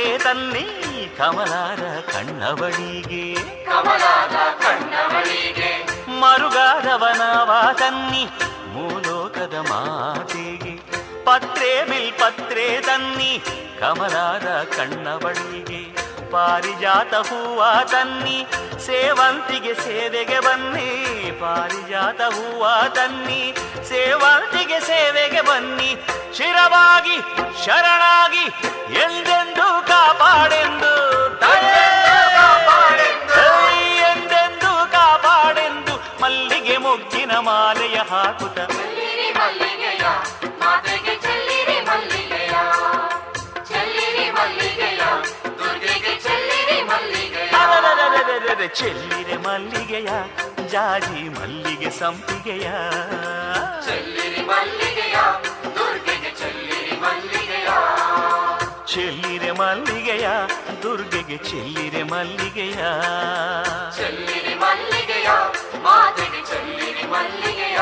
ಪತ್ರೆ 0.00 0.18
ತನ್ನಿ 0.18 1.16
ಕಮಲಾರ 1.18 1.80
ಕಣ್ಣವಳಿಗೆ. 2.00 3.34
ಕಮಲಾದ 3.64 4.62
ಕಣ್ಣವಳಿಗೆ. 4.62 5.72
ಮರುಗಾದವನವ 6.20 7.68
ತನ್ನಿ 7.72 8.24
ಮೂಲೋಕದ 8.72 9.54
ಮಾತೆಗೆ. 9.54 10.74
ಪತ್ರೆ 11.24 11.84
ಬಿಲ್ 11.84 12.12
ಪತ್ರೆ 12.12 12.80
ತನ್ನಿ 12.80 13.42
ಕಮಲಾದ 13.80 14.48
ಕಣ್ಣವಳಿಗೆ. 14.62 15.69
ಪಾರಿಜಾತ 16.32 17.14
ಹೂವ 17.28 17.60
ತನ್ನಿ, 17.92 18.38
ಸೇವಂತಿಗೆ 18.86 19.72
ಸೇವೆಗೆ 19.84 20.38
ಬನ್ನಿ. 20.46 20.90
ಪಾರಿಜಾತ 21.40 22.20
ಹೂವ 22.36 22.64
ತನ್ನಿ, 22.96 23.42
ಸೇವಂತಿಗೆ 23.88 24.78
ಸೇವೆಗೆ 24.80 25.42
ಬನ್ನಿ. 25.48 25.90
ಶಿರವಾಗಿ 26.36 27.16
ಶರಣಾಗಿ, 27.64 28.44
ಎಂದೆಂದು 29.04 29.68
ಕಾಪಾಡೆಂದು 29.88 30.94
ಎಂದೆಂದು 34.10 34.72
ಕಾಪಾಡೆಂದು, 34.92 35.96
ಮಲ್ಲಿಗೆ 36.22 36.76
ಮುಗ್ಗಿನ 36.76 37.32
ಮಾಲೆಯ 37.48 37.98
ಹಾಕುತ್ತ 38.10 38.69
ಅರರರರರರರ 48.60 48.74
ಚೆಲ್ಲಿರೆ 48.74 49.36
ಮಲ್ಲಿಗೆಯ 49.36 50.10
ಜಾಜಿ 50.68 51.20
ಮಲ್ಲಿಗೆ 51.28 51.90
ಸಂಪಿಗೆಯ. 51.90 52.66
ಚೆಲ್ಲಿರಿ 53.86 54.42
ಮಲ್ಲಿಗೆಯ 54.42 55.16
ದುರ್ಗೆಗೆ 55.76 56.30
ಚೆಲ್ಲಿರಿ 56.40 56.96
ಮಲ್ಲಿಗೆಯ. 57.00 57.68
ಚೆಲ್ಲಿರೆ 58.92 59.50
ಮಲ್ಲಿಗೆಯ 59.50 60.28
ದುರ್ಗೆಗೆ 60.82 61.36
ಚೆಲ್ಲಿರೆ 61.36 62.02
ಮಲ್ಲಿಗೆಯ. 62.02 62.80
ಚೆಲ್ಲಿರಿ 63.96 64.54
ಮಲ್ಲಿಗೆಯ 64.54 65.28
ಮಾತೆಗೆ 65.82 66.42
ಚೆಲ್ಲಿರಿ 66.46 67.06
ಮಲ್ಲಿಗೆಯ. 67.06 67.78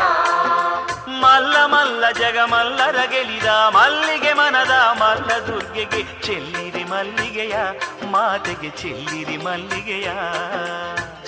ಮಲ್ಲ 1.20 1.56
ಮಲ್ಲ 1.66 2.10
ಜಗ 2.10 2.38
ಮಲ್ಲರ 2.44 2.98
ಗೆಲಿದ 3.10 3.46
ಮಲ್ಲಿಗೆ 3.46 4.32
ಮನದ 4.32 4.74
ಮಲ್ಲ 5.02 5.30
ದುರ್ಗೆಗೆ 5.46 6.02
ಚೆಲ್ಲಿರಿ 6.22 6.84
ಮಲ್ಲಿಗೆಯ. 6.84 7.56
ಮಾತೆಗೆ 8.08 8.70
ಚೆಲ್ಲಿರಿ 8.70 9.36
ಮಲ್ಲಿಗೆಯ. 9.36 10.08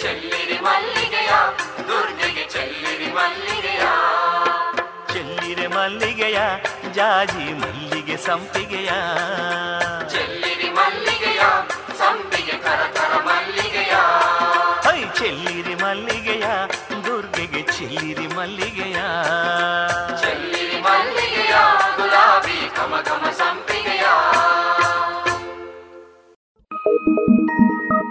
ಚೆಲ್ಲಿರಿ 0.00 0.58
ಮಲ್ಲಿಗೆಯ 0.60 1.30
ದುರ್ಗೆಗೆ 1.88 2.48
ಚೆಲ್ಲಿರಿ 2.48 3.12
ಮಲ್ಲಿಗೆಯ. 3.12 3.84
ಚೆಲ್ಲಿರಿ 5.12 5.66
ಮಲ್ಲಿಗೆಯ 5.66 6.38
ಜಾಜಿ 6.92 7.52
ಮಲ್ಲಿಗೆ 7.52 8.16
ಸಂಪಿಗೆಯ. 8.16 8.88
ಚೆಲ್ಲಿರಿ 10.10 10.70
ಮಲ್ಲಿಗೆಯ 10.70 11.40
ಸಂಪಿಗೆ 11.98 12.52
ಕರಕರ 12.52 13.14
ಮಲ್ಲಿಗೆಯ. 13.24 13.94
ಐ 14.92 15.04
ಚೆಲ್ಲಿರಿ 15.18 15.74
ಮಲ್ಲಿಗೆಯ 15.74 16.46
ದುರ್ಗೆಗೆ 17.04 17.62
ಚೆಲ್ಲಿರಿ 17.62 18.26
ಮಲ್ಲಿಗೆಯ. 18.26 18.69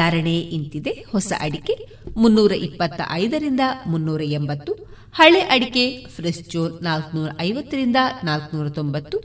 ಧಾರಣೆ 0.00 0.36
ಇಂತಿದೆ. 0.56 0.92
ಹೊಸ 1.12 1.30
ಅಡಿಕೆ 1.46 1.74
ಮುನ್ನೂರ 2.22 2.52
ಇಪ್ಪತ್ತ 2.66 3.00
ಐದರಿಂದ 3.22 3.64
ಮುನ್ನೂರ 3.92 4.22
ಎಂಬತ್ತು, 4.38 4.72
ಹಳೆ 5.18 5.40
ಅಡಿಕೆ 5.54 5.84
ಫ್ರೆಶ್ 6.16 6.42
ಚೋಲ್ 6.52 6.74
ನಾಲ್ಕನೂರ 6.82 7.30
ಐವತ್ತರಿಂದ 7.40 7.98
ನಾಲ್ಕನೂರ 8.24 8.68
ತೊಂಬತ್ತು, 8.78 9.18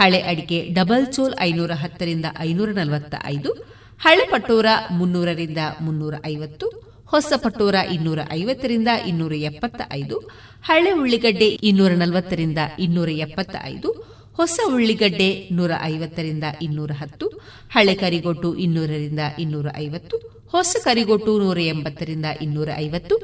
ಹಳೆ 0.00 0.20
ಅಡಿಕೆ 0.30 0.58
ಡಬಲ್ 0.78 1.06
ಚೋಲ್ 1.14 1.34
ಐನೂರ 1.40 1.72
ಹತ್ತರಿಂದ 1.82 2.26
ಐನೂರ 2.48 2.70
ನಲವತ್ತ 2.70 3.14
ಐದು 3.34 3.50
ಹಳೆ 4.04 4.24
ಪಟೋರ 4.32 4.66
ಮುನ್ನೂರರಿಂದ 4.98 5.60
ಮುನ್ನೂರ 5.84 6.14
ಐವತ್ತು, 6.26 6.66
ಹೊಸ 7.12 7.32
ಪಟೋರ 7.36 7.76
ಇನ್ನೂರ 7.94 8.20
ಐವತ್ತರಿಂದ 8.32 8.90
ಇನ್ನೂರ 9.10 9.34
ಎಪ್ಪತ್ತ 9.50 9.80
ಐದು 9.92 10.16
ಹಳೆ 10.68 10.90
ಉಳ್ಳಿಗಡ್ಡೆ 11.00 11.48
ಇನ್ನೂರ 11.68 11.92
ನಲವತ್ತರಿಂದ 12.02 12.60
ಇನ್ನೂರ 12.78 13.10
ಎಪ್ಪತ್ತ 13.26 13.56
ಐದು 13.64 13.88
ಹೊಸ 14.38 14.60
ಉಳ್ಳಿಗಡ್ಡೆ 14.66 15.28
ನೂರ 15.52 15.72
ಐವತ್ತರಿಂದ 15.82 16.44
ಇನ್ನೂರ 16.62 16.90
ಹತ್ತು, 16.92 17.26
ಹಳೆ 17.74 17.94
ಕರಿಗೊಟ್ಟು 17.94 18.48
ಇನ್ನೂರರಿಂದ 18.54 19.20
ಇನ್ನೂರ 19.38 19.66
ಐವತ್ತು, 19.76 20.16
ಹೊಸ 20.52 20.76
ಕರಿಗೊಟ್ಟು 20.84 21.38
ನೂರ 21.38 21.58
ಎಂಬತ್ತರಿಂದ 21.58 22.26
ಇನ್ನೂರ 22.42 22.68
ಐವತ್ತು, 22.76 23.16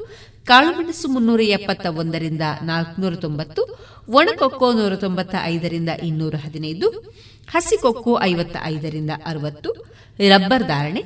ಕಾಳುಮೆಣಸು 0.45 1.07
ಮುನ್ನೂರ 1.07 1.41
ಎಪ್ಪತ್ತ 1.41 1.85
ಒಂದರಿಂದ 1.85 2.41
ನಾಲ್ಕುನೂರ 2.61 3.15
ತೊಂಬತ್ತು, 3.15 3.61
ಒಣಕೊಕ್ಕೋ 4.09 4.73
ನೂರ 4.73 4.95
ತೊಂಬತ್ತ 4.95 5.35
ಐದರಿಂದ 5.43 5.89
ಇನ್ನೂರ 6.03 6.35
ಹದಿನೈದು, 6.35 6.89
ಹಸಿಕೊಕ್ಕೋ 7.53 8.13
ಐವತ್ತ 8.21 8.57
ಐದರಿಂದ 8.63 9.11
ಅರವತ್ತು, 9.25 9.71
ರಬ್ಬರ್ 10.19 10.63
ಧಾರಣೆ, 10.63 11.03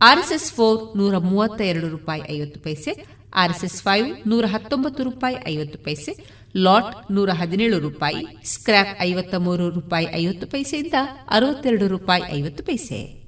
ಆರ್ಎಸ್ಎಸ್ 0.00 0.52
ಫೋರ್ 0.52 0.80
ನೂರ 0.96 1.18
ಮೂವತ್ತ 1.18 1.60
ಎರಡು 1.60 1.88
ರೂಪಾಯಿ 1.88 2.22
ಐವತ್ತು 2.30 2.60
ಪೈಸೆ, 2.60 2.92
ಆರ್ಎಸ್ಎಸ್ 3.34 3.82
ಫೈವ್ 3.82 4.28
ನೂರ 4.28 4.44
ಹತ್ತೊಂಬತ್ತು 4.46 5.02
ರೂಪಾಯಿ 5.02 5.36
ಐವತ್ತು 5.48 5.78
ಪೈಸೆ 5.78 6.12
ಲಾಟ್ 6.56 7.12
ನೂರ 7.12 7.30
ಹದಿನೇಳು 7.30 7.78
ರೂಪಾಯಿ 7.78 8.26
ಸ್ಕ್ರಾಪ್ 8.44 9.02
ಐವತ್ತ 9.02 9.34
ಮೂರು 9.34 9.70
ರೂಪಾಯಿ 9.70 10.06
ಐವತ್ತು 10.14 10.46
ಪೈಸೆಯಿಂದ 10.46 10.94
ಅರವತ್ತೆರಡು 11.30 11.88
ರೂಪಾಯಿ 11.88 12.22
ಐವತ್ತು 12.32 12.64
ಪೈಸೆ. 12.64 13.26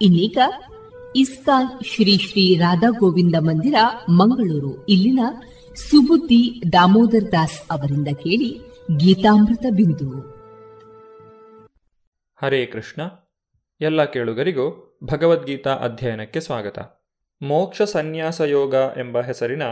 ಇನ್ನೀಗ 0.00 0.38
ಇಸ್ಕಾನ್ 1.16 1.84
ಶ್ರೀ 1.84 2.18
ಶ್ರೀ 2.18 2.54
ರಾಧಾ 2.54 2.90
ಗೋವಿಂದ 2.90 3.34
ಮಂದಿರ, 3.38 3.74
ಮಂಗಳೂರು. 4.10 4.86
ಇಲ್ಲಿನ 4.86 5.20
ಸುಬುದ್ದಿ 5.74 6.62
ದಾಮೋದರ್ 6.72 7.32
ದಾಸ್ 7.32 7.60
ಅವರಿಂದ 7.70 8.08
ಕೇಳಿ 8.08 8.60
ಗೀತಾಮೃತ 8.96 9.66
ಬಿಂದು. 9.70 10.33
ಹರೇ 12.44 12.66
ಕೃಷ್ಣ. 12.66 13.02
ಎಲ್ಲ 13.80 14.04
ಕೇಳುಗರಿಗೂ 14.04 14.98
ಭಗವದ್ಗೀತಾ 15.04 15.74
ಅಧ್ಯಯನಕ್ಕೆ 15.74 16.40
ಸ್ವಾಗತ. 16.40 16.78
ಮೋಕ್ಷ 17.42 17.82
ಸನ್ಯಾಸ 17.82 18.40
ಯೋಗ 18.40 18.74
ಎಂಬ 18.96 19.20
ಹೆಸರಿನ 19.20 19.62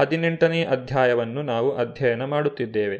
ಹದಿನೆಂಟನೇ 0.00 0.64
ಅಧ್ಯಾಯವನ್ನು 0.64 1.42
ನಾವು 1.42 1.76
ಅಧ್ಯಯನ 1.76 2.24
ಮಾಡುತ್ತಿದ್ದೇವೆ. 2.24 2.98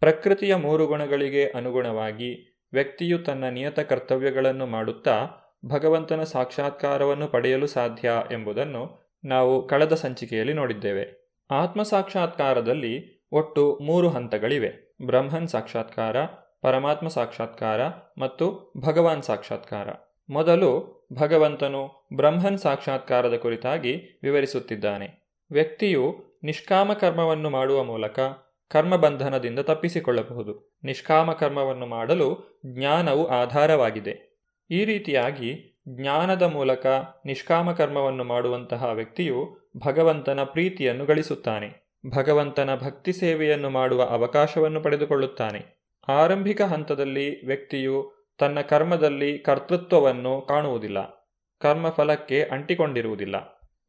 ಪ್ರಕೃತಿಯ 0.00 0.54
ಮೂರು 0.54 0.86
ಗುಣಗಳಿಗೆ 0.86 1.48
ಅನುಗುಣವಾಗಿ 1.48 2.60
ವ್ಯಕ್ತಿಯು 2.72 3.18
ತನ್ನ 3.18 3.44
ನಿಯತ 3.44 3.80
ಕರ್ತವ್ಯಗಳನ್ನು 3.80 4.66
ಮಾಡುತ್ತಾ 4.66 5.28
ಭಗವಂತನ 5.66 6.22
ಸಾಕ್ಷಾತ್ಕಾರವನ್ನು 6.22 7.26
ಪಡೆಯಲು 7.26 7.66
ಸಾಧ್ಯ 7.66 8.12
ಎಂಬುದನ್ನು 8.32 9.12
ನಾವು 9.24 9.68
ಕಳೆದ 9.68 9.92
ಸಂಚಿಕೆಯಲ್ಲಿ 9.92 10.52
ನೋಡಿದ್ದೇವೆ. 10.52 11.32
ಆತ್ಮ 11.50 11.82
ಸಾಕ್ಷಾತ್ಕಾರದಲ್ಲಿ 11.82 13.26
ಒಟ್ಟು 13.32 13.78
ಮೂರು 13.82 14.08
ಹಂತಗಳಿವೆ. 14.08 14.96
ಬ್ರಹ್ಮನ್ 15.06 15.48
ಸಾಕ್ಷಾತ್ಕಾರ 15.48 16.16
ಪರಮಾತ್ಮ 16.62 17.08
ಸಾಕ್ಷಾತ್ಕಾರ 17.08 17.80
ಮತ್ತು 18.18 18.72
ಭಗವಾನ್ 18.78 19.22
ಸಾಕ್ಷಾತ್ಕಾರ. 19.22 19.88
ಮೊದಲು 20.30 20.98
ಭಗವಂತನು 21.12 22.08
ಬ್ರಹ್ಮನ್ 22.14 22.58
ಸಾಕ್ಷಾತ್ಕಾರದ 22.58 23.34
ಕುರಿತಾಗಿ 23.34 24.20
ವಿವರಿಸುತ್ತಿದ್ದಾನೆ. 24.22 25.28
ವ್ಯಕ್ತಿಯು 25.50 26.16
ನಿಷ್ಕಾಮ 26.44 26.92
ಕರ್ಮವನ್ನು 26.92 27.50
ಮಾಡುವ 27.50 27.84
ಮೂಲಕ 27.84 28.20
ಕರ್ಮಬಂಧನದಿಂದ 28.68 29.58
ತಪ್ಪಿಸಿಕೊಳ್ಳಬಹುದು. 29.58 30.78
ನಿಷ್ಕಾಮ 30.84 31.32
ಕರ್ಮವನ್ನು 31.32 31.86
ಮಾಡಲು 31.86 32.60
ಜ್ಞಾನವು 32.66 33.26
ಆಧಾರವಾಗಿದೆ. 33.26 34.44
ಈ 34.70 34.84
ರೀತಿಯಾಗಿ 34.84 35.80
ಜ್ಞಾನದ 35.88 36.42
ಮೂಲಕ 36.42 36.86
ನಿಷ್ಕಾಮ 37.26 37.72
ಕರ್ಮವನ್ನು 37.72 38.24
ಮಾಡುವಂತಹ 38.24 38.84
ವ್ಯಕ್ತಿಯು 38.84 39.70
ಭಗವಂತನ 39.76 40.40
ಪ್ರೀತಿಯನ್ನು 40.44 41.04
ಗಳಿಸುತ್ತಾನೆ. 41.04 41.88
ಭಗವಂತನ 42.16 42.74
ಭಕ್ತಿ 42.74 43.12
ಸೇವೆಯನ್ನು 43.12 43.70
ಮಾಡುವ 43.70 44.02
ಅವಕಾಶವನ್ನು 44.02 44.80
ಪಡೆದುಕೊಳ್ಳುತ್ತಾನೆ. 44.80 45.77
ಆರಂಭಿಕ 46.08 46.62
ಹಂತದಲ್ಲಿ 46.62 47.46
ವ್ಯಕ್ತಿಯು 47.46 48.12
ತನ್ನ 48.38 48.60
ಕರ್ಮದಲ್ಲಿ 48.60 49.38
ಕರ್ತೃತ್ವವನ್ನು 49.38 50.40
ಕಾಣುವುದಿಲ್ಲ, 50.40 51.28
ಕರ್ಮಫಲಕ್ಕೆ 51.60 52.42
ಅಂಟಿಕೊಂಡಿರುವುದಿಲ್ಲ. 52.42 53.36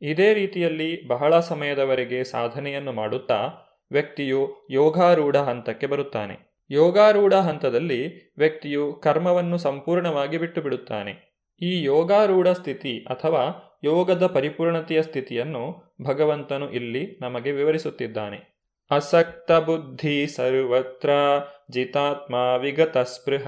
ಇದೇ 0.01 0.33
ರೀತಿಯಲ್ಲಿ 0.33 1.07
ಬಹಳ 1.07 1.39
ಸಮಯದವರೆಗೆ 1.39 2.23
ಸಾಧನೆಯನ್ನು 2.23 2.91
ಮಾಡುತ್ತಾ 2.91 3.39
ವ್ಯಕ್ತಿಯು 3.91 4.67
ಯೋಗಾರೂಢ 4.69 5.37
ಹಂತಕ್ಕೆ 5.37 5.87
ಬರುತ್ತಾನೆ. 5.87 6.35
ಯೋಗಾರೂಢ 6.69 7.33
ಹಂತದಲ್ಲಿ 7.33 8.31
ವ್ಯಕ್ತಿಯು 8.37 8.93
ಕರ್ಮವನ್ನು 8.93 9.57
ಸಂಪೂರ್ಣವಾಗಿ 9.57 10.37
ಬಿಟ್ಟು 10.37 10.61
ಬಿಡುತ್ತಾನೆ 10.61 11.13
ಈ 11.61 11.83
ಯೋಗಾರೂಢ 11.83 12.47
ಸ್ಥಿತಿ 12.47 12.99
ಅಥವಾ 12.99 13.43
ಯೋಗದ 13.83 14.25
ಪರಿಪೂರ್ಣತೆಯ 14.25 15.01
ಸ್ಥಿತಿಯನ್ನು 15.01 15.93
ಭಗವಂತನು 16.03 16.71
ಇಲ್ಲಿ 16.71 17.19
ನಮಗೆ 17.21 17.51
ವಿವರಿಸುತ್ತಿದ್ದಾನೆ. 17.51 18.58
ಅಸಕ್ತ 18.91 19.51
ಬುದ್ಧಿ 19.51 20.27
ಸರ್ವತ್ರ 20.27 21.09
ಜಿತಾತ್ಮ 21.69 22.35
ವಿಗತ 22.35 22.97
ಸ್ಪೃಹ 22.97 23.47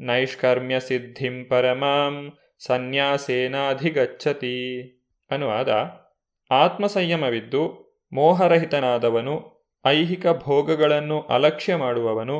ನೈಷ್ಕರ್ಮ್ಯ 0.00 0.80
ಸಿದ್ಧಿಂ 0.80 1.48
ಪರಮಾಂ 1.48 2.32
ಸನ್ಯಾಸೇನಾಧಿಗಚ್ಚತಿ 2.66 4.56
ಅನುವಾದ 5.30 5.68
ಆತ್ಮಸಂಯಮವಿದ್ದು 6.50 7.62
ಮೋಹರಹಿತನಾದವನು 8.12 9.34
ಐಹಿಕ 9.86 10.26
ಭೋಗಗಳನ್ನು 10.26 11.20
ಅಲಕ್ಷ್ಯ 11.20 11.76
ಮಾಡುವವನು। 11.76 12.38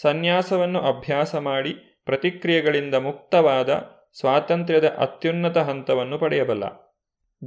ಸನ್ಯಾಸವನ್ನು 0.00 0.80
ಅಭ್ಯಾಸ 0.80 1.34
ಮಾಡಿ 1.34 2.02
ಪ್ರತಿಕ್ರಿಯೆಗಳಿಂದ 2.04 2.94
ಮುಕ್ತವಾದ 2.94 3.70
ಸ್ವಾತಂತ್ರ್ಯದ 4.20 4.88
ಅತ್ಯುನ್ನತ 4.88 5.58
ಹಂತವನ್ನು 5.58 6.18
ಪಡೆಯಬಲ್ಲ। 6.18 6.64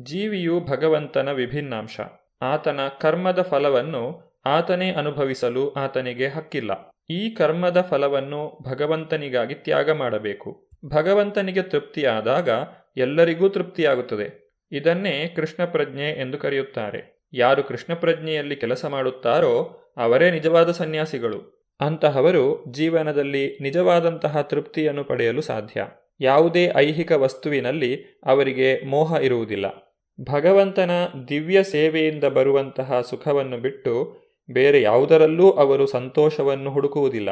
ಜೀವಿಯು 0.04 0.60
ಭಗವಂತನ 0.60 1.32
ವಿಭಿನ್ನಾಂಶ। 1.32 2.00
ಆತನ 2.42 2.80
ಕರ್ಮದ 3.02 3.42
ಫಲವನ್ನು 3.42 4.30
ಆತನೇ 4.46 4.92
ಅನುಭವಿಸಲು 4.92 5.74
ಆತನಿಗೆ 5.74 6.28
ಹಕ್ಕಿಲ್ಲ. 6.28 6.92
ಈ 7.10 7.30
ಕರ್ಮದ 7.30 7.82
ಫಲವನ್ನು 7.82 8.60
ಭಗವಂತನಿಗಾಗಿ 8.62 9.54
ತ್ಯಾಗ 9.54 9.92
ಮಾಡಬೇಕು. 9.92 10.70
ಭಗವಂತನಿಗೆ 10.86 11.62
ತೃಪ್ತಿಯಾದಾಗ 11.62 12.50
ಎಲ್ಲರಿಗೂ 12.98 13.50
ತೃಪ್ತಿಯಾಗುತ್ತದೆ. 13.50 14.58
ಇದನ್ನೇ 14.72 15.34
ಕೃಷ್ಣ 15.36 15.66
ಪ್ರಜ್ಞೆ 15.66 16.10
ಎಂದು 16.10 16.38
ಕರೆಯುತ್ತಾರೆ. 16.38 17.28
ಯಾರು 17.34 17.64
ಕೃಷ್ಣ 17.64 17.94
ಪ್ರಜ್ಞೆಯಲ್ಲಿ 17.94 18.56
ಕೆಲಸ 18.56 18.86
ಮಾಡುತ್ತಾರೋ 18.86 19.80
ಅವರೇ 19.98 20.32
ನಿಜವಾದ 20.32 20.72
ಸನ್ಯಾಸಿಗಳು. 20.72 21.68
ಅಂತಹವರು 21.82 22.66
ಜೀವನದಲ್ಲಿ 22.72 23.58
ನಿಜವಾದಂತಹ 23.62 24.42
ತೃಪ್ತಿಯನ್ನು 24.42 25.04
ಪಡೆಯಲು 25.04 25.42
ಸಾಧ್ಯ. 25.42 25.86
ಯಾವುದೇ 26.20 26.72
ಐಹಿಕ 26.76 27.12
ವಸ್ತುವಿನಲ್ಲಿ 27.12 28.20
ಅವರಿಗೆ 28.26 28.86
ಮೋಹ 28.86 29.16
ಇರುವುದಿಲ್ಲ. 29.22 29.89
ಭಗವಂತನ 30.24 30.92
ದಿವ್ಯ 31.28 31.64
ಸೇವೆಯಿಂದ 31.64 32.24
ಬರುವಂತಹ 32.24 33.02
ಸುಖವನ್ನು 33.02 33.58
ಬಿಟ್ಟು 33.58 34.18
ಬೇರೆ 34.52 34.82
ಯಾವುದರಲ್ಲೂ 34.82 35.52
ಅವರು 35.52 35.86
ಸಂತೋಷವನ್ನು 35.86 36.72
ಹುಡುಕುವುದಿಲ್ಲ. 36.72 37.30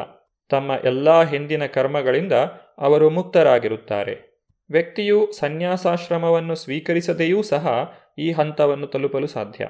ತಮ್ಮ 0.48 0.70
ಎಲ್ಲ 0.84 1.22
ಹಿಂದಿನ 1.22 1.66
ಕರ್ಮಗಳಿಂದ 1.66 2.32
ಅವರು 2.78 3.10
ಮುಕ್ತರಾಗಿರುತ್ತಾರೆ. 3.10 4.28
ವ್ಯಕ್ತಿಯು 4.70 5.32
ಸನ್ಯಾಸಾಶ್ರಮವನ್ನು 5.32 6.54
ಸ್ವೀಕರಿಸದೆಯೂ 6.54 7.42
ಸಹ 7.42 7.92
ಈ 8.18 8.32
ಹಂತವನ್ನು 8.32 8.86
ತಲುಪಲು 8.86 9.26
ಸಾಧ್ಯ. 9.26 9.68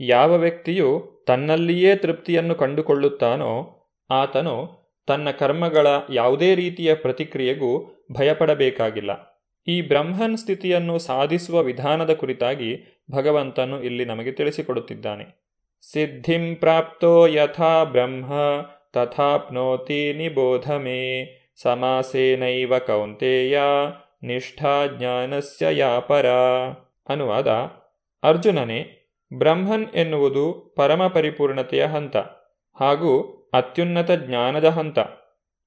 ಯಾವ 0.00 0.36
ವ್ಯಕ್ತಿಯು 0.36 1.10
ತನ್ನಲ್ಲಿಯೇ 1.26 1.96
ತೃಪ್ತಿಯನ್ನು 1.96 2.54
ಕಂಡುಕೊಳ್ಳುತ್ತಾನೋ, 2.54 3.76
ಆತನು 4.10 4.80
ತನ್ನ 5.06 5.30
ಕರ್ಮಗಳ 5.30 5.86
ಯಾವುದೇ 6.10 6.54
ರೀತಿಯ 6.54 6.94
ಪ್ರತಿಕ್ರಿಯೆಗೂ 6.94 8.04
ಭಯಪಡಬೇಕಾಗಿಲ್ಲ. 8.12 9.29
ಈ 9.66 9.82
ಬ್ರಹ್ಮನ್ 9.82 10.36
ಸ್ಥಿತಿಯನ್ನು 10.36 10.98
ಸಾಧಿಸುವ 10.98 11.62
ವಿಧಾನದ 11.62 12.14
ಕುರಿತಾಗಿ 12.14 13.00
ಭಗವಂತನು 13.10 13.82
ಇಲ್ಲಿ 13.82 14.04
ನಮಗೆ 14.04 14.32
ತಿಳಿಸಿಕೊಡುತ್ತಿದ್ದಾನೆ. 14.32 15.40
ಸಿದ್ಧಿಂ 15.92 16.54
ಪ್ರಾಪ್ತೋ 16.54 17.26
ಯಥಾ 17.26 17.84
ಬ್ರಹ್ಮ, 17.84 18.32
ತಥಾಪ್ನೋತಿ 18.92 20.12
ನಿಬೋಧ 20.12 20.70
ಮೇ 20.70 21.26
ಸಮಾಸೇನೈವ 21.62 22.78
ಕೌಂತೆಯ, 22.78 23.60
ನಿಷ್ಠಾ 24.22 24.86
ಜ್ಞಾನಸ್ಯ 24.86 25.66
ಯಾಪರ. 25.70 26.26
ಅನುವಾದ, 27.08 27.48
ಅರ್ಜುನನೇ, 28.22 28.96
ಬ್ರಹ್ಮನ್ 29.38 29.86
ಎನ್ನುವುದು 29.94 30.74
ಪರಮ 30.76 31.06
ಪರಿಪೂರ್ಣತೆಯ 31.06 31.86
ಹಂತ 31.86 32.16
ಹಾಗೂ 32.80 33.40
ಅತ್ಯುನ್ನತ 33.52 34.10
ಜ್ಞಾನದ 34.10 34.64
ಹಂತ. 34.64 34.98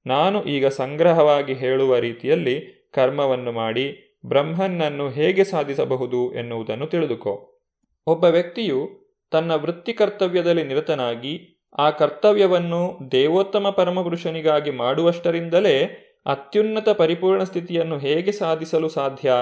ನಾನು 0.05 0.43
ಈಗ 0.43 0.67
ಸಂಗ್ರಹವಾಗಿ 0.67 1.53
ಹೇಳುವ 1.53 1.97
ರೀತಿಯಲ್ಲಿ 1.97 2.82
ಕರ್ಮವನ್ನು 2.93 3.51
ಮಾಡಿ 3.51 4.17
ಬ್ರಹ್ಮನ್ನನ್ನು 4.25 5.09
ಹೇಗೆ 5.09 5.43
ಸಾಧಿಸಬಹುದು 5.43 6.35
ಎನ್ನುವುದನ್ನು 6.35 6.87
ತಿಳಿದುಕೋ. 6.87 7.61
ಒಬ್ಬ 8.07 8.23
ವ್ಯಕ್ತಿಯು 8.23 8.89
ತನ್ನ 9.31 9.51
ವೃತ್ತಿ 9.55 9.93
ಕರ್ತವ್ಯದಲ್ಲಿ 9.93 10.63
ನಿರತನಾಗಿ 10.63 11.49
ಆ 11.77 11.89
ಕರ್ತವ್ಯವನ್ನು 11.89 13.11
ದೇವೋತ್ತಮ 13.11 13.69
ಪರಮಪುರುಷನಿಗಾಗಿ 13.69 14.71
ಮಾಡುವಷ್ಟರಿಂದಲೇ 14.71 15.99
ಅತ್ಯುನ್ನತ 16.25 16.89
ಪರಿಪೂರ್ಣ 16.89 17.43
ಸ್ಥಿತಿಯನ್ನು 17.43 17.97
ಹೇಗೆ 17.97 18.31
ಸಾಧಿಸಲು 18.31 18.89
ಸಾಧ್ಯ 18.89 19.33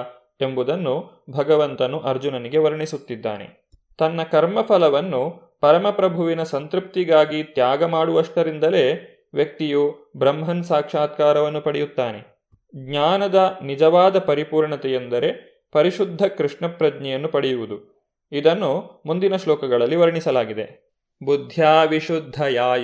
ಎಂಬುದನ್ನು 0.42 1.26
ಭಗವಂತನು 1.30 2.00
ಅರ್ಜುನನಿಗೆ 2.00 2.58
ವರ್ಣಿಸುತ್ತಿದ್ದಾನೆ. 2.58 3.70
ತನ್ನ 3.98 4.24
ಕರ್ಮಫಲವನ್ನು 4.24 5.52
ಪರಮಪ್ರಭುವಿನ 5.62 6.44
ಸಂತೃಪ್ತಿಗಾಗಿ 6.44 7.44
ತ್ಯಾಗ 7.44 7.84
ಮಾಡುವಷ್ಟರಿಂದಲೇ 7.84 9.18
ವ್ಯಕ್ತಿಯು 9.34 10.12
ಬ್ರಹ್ಮನ್ 10.18 10.64
ಸಾಕ್ಷಾತ್ಕಾರವನ್ನು 10.64 11.62
ಪಡೆಯುತ್ತಾನೆ. 11.62 12.31
ಜ್ಞಾನದ 12.76 13.58
ನಿಜವಾದ 13.64 14.20
ಪರಿಪೂರ್ಣತೆಯೆಂದರೆ 14.20 15.52
ಪರಿಶುದ್ಧ 15.72 16.26
ಕೃಷ್ಣ 16.26 16.68
ಪ್ರಜ್ಞೆಯನ್ನು 16.68 17.28
ಪಡೆಯುವುದು. 17.28 18.08
ಇದನ್ನು 18.32 19.02
ಮುಂದಿನ 19.06 19.36
ಶ್ಲೋಕಗಳಲ್ಲಿ 19.36 19.96
ವರ್ಣಿಸಲಾಗಿದೆ. 19.96 20.92
ಬುದ್ಧ್ಯಾ 21.26 21.84
ವಿಶುದ್ಧಯಾ 21.84 22.76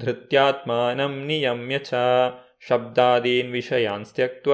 ಧೃತ್ಯಾತ್ಮಾನಂ 0.00 1.26
ನಿಯಮ್ಯ 1.26 1.78
ಚ 1.78 1.94
ಶಬ್ದಾದೀನ್ 2.68 3.52
ವಿಷಯಾನ್ 3.52 4.06
ತ್ಯಕ್ತ 4.06 4.48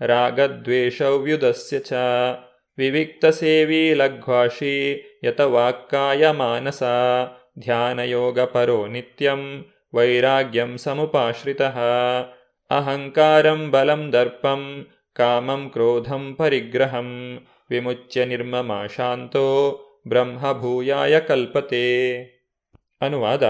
ರಾಗದ್ವೇಷವ್ಯುದಸ್ಯ 0.00 1.78
ಚ 1.78 1.92
ವಿವಿಕ್ತಸೇವಿ 2.78 3.94
ಲಘ್ವಾಶಿ 3.94 5.04
ಯತವಾಕ್ಕಾಯ 5.24 6.30
ಮಾನಸ 6.30 6.82
ಧ್ಯಾನಯೋಗಪರೋ 7.58 8.86
ನಿತ್ಯಂ 8.86 9.64
ವೈರಾಗ್ಯಂ 9.94 10.78
ಸಮುಪಾಶ್ರಿತಃ 10.78 11.78
ಅಹಂಕಾರಂ 12.70 13.70
ಬಲಂ 13.70 14.12
ದರ್ಪಂ 14.12 14.86
ಕಾಮಂ 15.14 15.70
ಕ್ರೋಧಂ 15.70 16.34
ಪರಿಗ್ರಹಂ 16.34 17.40
ವಿಮುಚ್ಯ 17.70 18.24
ನಿರ್ಮಮ 18.24 18.86
ಶಾಂತೋ 18.96 19.46
ಬ್ರಹ್ಮಭೂಯಾಯ 20.08 21.20
ಕಲ್ಪತೆ 21.20 21.84
ಅನುವಾದ 23.00 23.42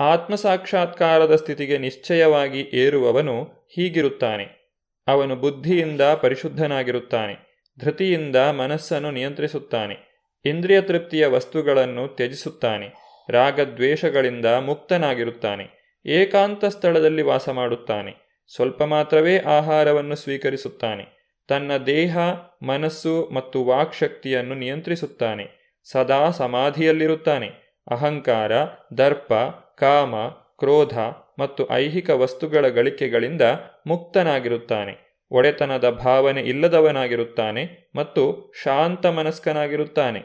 ಆತ್ಮಸಾಕ್ಷಾತ್ಕಾರದ 0.00 1.36
ಸ್ಥಿತಿಗೆ 1.36 1.78
ನಿಶ್ಚಯವಾಗಿ 1.78 2.70
ಏರುವವನು 2.72 3.42
ಹೀಗಿರುತ್ತಾನೆ. 3.44 4.76
ಅವನು 5.06 5.36
ಬುದ್ಧಿಯಿಂದ 5.36 6.00
ಪರಿಶುದ್ಧನಾಗಿರುತ್ತಾನೆ, 6.00 7.66
ಧೃತಿಯಿಂದ 7.80 8.36
ಮನಸ್ಸನ್ನು 8.36 9.10
ನಿಯಂತ್ರಿಸುತ್ತಾನೆ, 9.10 9.96
ಇಂದ್ರಿಯ 10.44 10.80
ತೃಪ್ತಿಯ 10.80 11.26
ವಸ್ತುಗಳನ್ನು 11.26 12.08
ತ್ಯಜಿಸುತ್ತಾನೆ, 12.08 12.88
ರಾಗದ್ವೇಷಗಳಿಂದ 13.28 14.46
ಮುಕ್ತನಾಗಿರುತ್ತಾನೆ, 14.46 15.66
ಏಕಾಂತ 16.06 16.64
ಸ್ಥಳದಲ್ಲಿ 16.64 17.22
ವಾಸ 17.22 17.48
ಮಾಡುತ್ತಾನೆ 17.48 18.29
ಸ್ವಲ್ಪ 18.54 18.82
ಮಾತ್ರವೇ 18.82 19.38
ಆಹಾರವನ್ನು 19.38 20.16
ಸ್ವೀಕರಿಸುತ್ತಾನೆ. 20.16 21.20
ತನ್ನ 21.48 21.76
ದೇಹ, 21.76 22.18
ಮನಸ್ಸು 22.62 23.30
ಮತ್ತು 23.32 23.64
ವಾಕ್ಶಕ್ತಿಯನ್ನು 23.64 24.54
ನಿಯಂತ್ರಿಸುತ್ತಾನೆ. 24.54 25.76
ಸದಾ 25.92 26.30
ಸಮಾಧಿಯಲ್ಲಿರುತ್ತಾನೆ. 26.30 27.50
ಅಹಂಕಾರ, 27.90 28.52
ದರ್ಪ, 28.98 29.32
ಕಾಮ, 29.78 30.16
ಕ್ರೋಧ 30.58 30.98
ಮತ್ತು 31.38 31.70
ಐಹಿಕ 31.70 32.10
ವಸ್ತುಗಳ 32.10 32.68
ಗಳಿಕೆಗಳಿಂದ 32.68 33.42
ಮುಕ್ತನಾಗಿರುತ್ತಾನೆ. 33.86 35.24
ಒಡೆತನದ 35.30 35.90
ಭಾವನೆ 35.90 36.40
ಇಲ್ಲದವನಾಗಿರುತ್ತಾನೆ 36.40 37.92
ಮತ್ತು 37.96 38.52
ಶಾಂತ 38.64 39.06
ಮನಸ್ಕನಾಗಿರುತ್ತಾನೆ. 39.06 40.22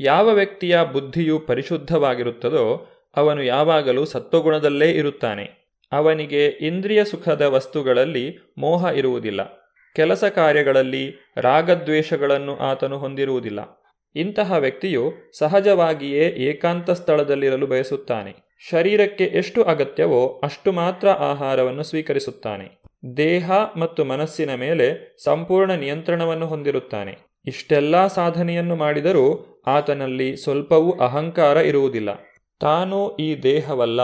ಯಾವ 0.00 0.28
ವ್ಯಕ್ತಿಯ 0.28 0.78
ಬುದ್ಧಿಯು 0.92 1.38
ಪರಿಶುದ್ಧವಾಗಿರುತ್ತದೋ 1.38 2.88
ಅವನು 3.16 3.42
ಯಾವಾಗಲೂ 3.42 4.04
ಸತ್ವಗುಣದಲ್ಲೇ 4.04 4.90
ಇರುತ್ತಾನೆ. 4.90 5.63
ಅವನಿಗೆ 5.92 6.46
ಇಂದ್ರಿಯ 6.46 7.04
ಸುಖದ 7.04 7.42
ವಸ್ತುಗಳಲ್ಲಿ 7.42 8.38
ಮೋಹ 8.58 8.84
ಇರುವುದಿಲ್ಲ. 8.84 9.64
ಕೆಲಸ 9.96 10.24
ಕಾರ್ಯಗಳಲ್ಲಿ 10.24 11.32
ರಾಗದ್ವೇಷಗಳನ್ನು 11.36 12.56
ಆತನು 12.56 12.98
ಹೊಂದಿರುವುದಿಲ್ಲ. 12.98 13.84
ಇಂತಹ 14.16 14.52
ವ್ಯಕ್ತಿಯು 14.52 15.12
ಸಹಜವಾಗಿಯೇ 15.38 16.28
ಏಕಾಂತ 16.28 16.90
ಸ್ಥಳದಲ್ಲಿರಲು 16.90 17.66
ಬಯಸುತ್ತಾನೆ. 17.66 18.34
ಶರೀರಕ್ಕೆ 18.70 19.24
ಎಷ್ಟು 19.24 19.62
ಅಗತ್ಯವೋ 19.62 20.40
ಅಷ್ಟು 20.44 20.72
ಮಾತ್ರ 20.72 21.08
ಆಹಾರವನ್ನು 21.08 21.82
ಸ್ವೀಕರಿಸುತ್ತಾನೆ. 21.82 22.82
ದೇಹ 23.16 23.50
ಮತ್ತು 23.76 24.04
ಮನಸ್ಸಿನ 24.04 24.54
ಮೇಲೆ 24.54 25.16
ಸಂಪೂರ್ಣ 25.24 25.72
ನಿಯಂತ್ರಣವನ್ನು 25.72 26.46
ಹೊಂದಿರುತ್ತಾನೆ. 26.46 27.18
ಇಷ್ಟೆಲ್ಲ 27.46 28.06
ಸಾಧನೆಯನ್ನು 28.06 28.76
ಮಾಡಿದರೂ 28.76 29.46
ಆತನಲ್ಲಿ 29.66 30.36
ಸ್ವಲ್ಪವೂ 30.36 30.92
ಅಹಂಕಾರ 30.92 31.56
ಇರುವುದಿಲ್ಲ. 31.56 32.08
ತಾನು 32.60 33.16
ಈ 33.16 33.42
ದೇಹವಲ್ಲ. 33.42 34.00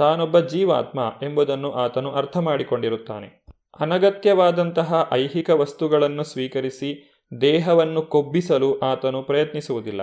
ತಾನೊಬ್ಬ 0.00 0.38
ಜೀವಾತ್ಮ 0.38 1.12
ಎಂಬುದನ್ನು 1.22 1.72
ಆತನು 1.72 2.12
ಅರ್ಥ 2.12 2.36
ಮಾಡಿಕೊಂಡಿರುತ್ತಾನೆ 2.36 3.44
ಅನಗತ್ಯವಾದಂತಹ 3.80 5.08
ಐಹಿಕ 5.12 5.50
ವಸ್ತುಗಳನ್ನು 5.50 6.24
ಸ್ವೀಕರಿಸಿ 6.24 7.12
ದೇಹವನ್ನು 7.40 8.02
ಕೊಬ್ಬಿಸಲು 8.02 8.78
ಆತನು 8.78 9.22
ಪ್ರಯತ್ನಿಸುವುದಿಲ್ಲ. 9.22 10.00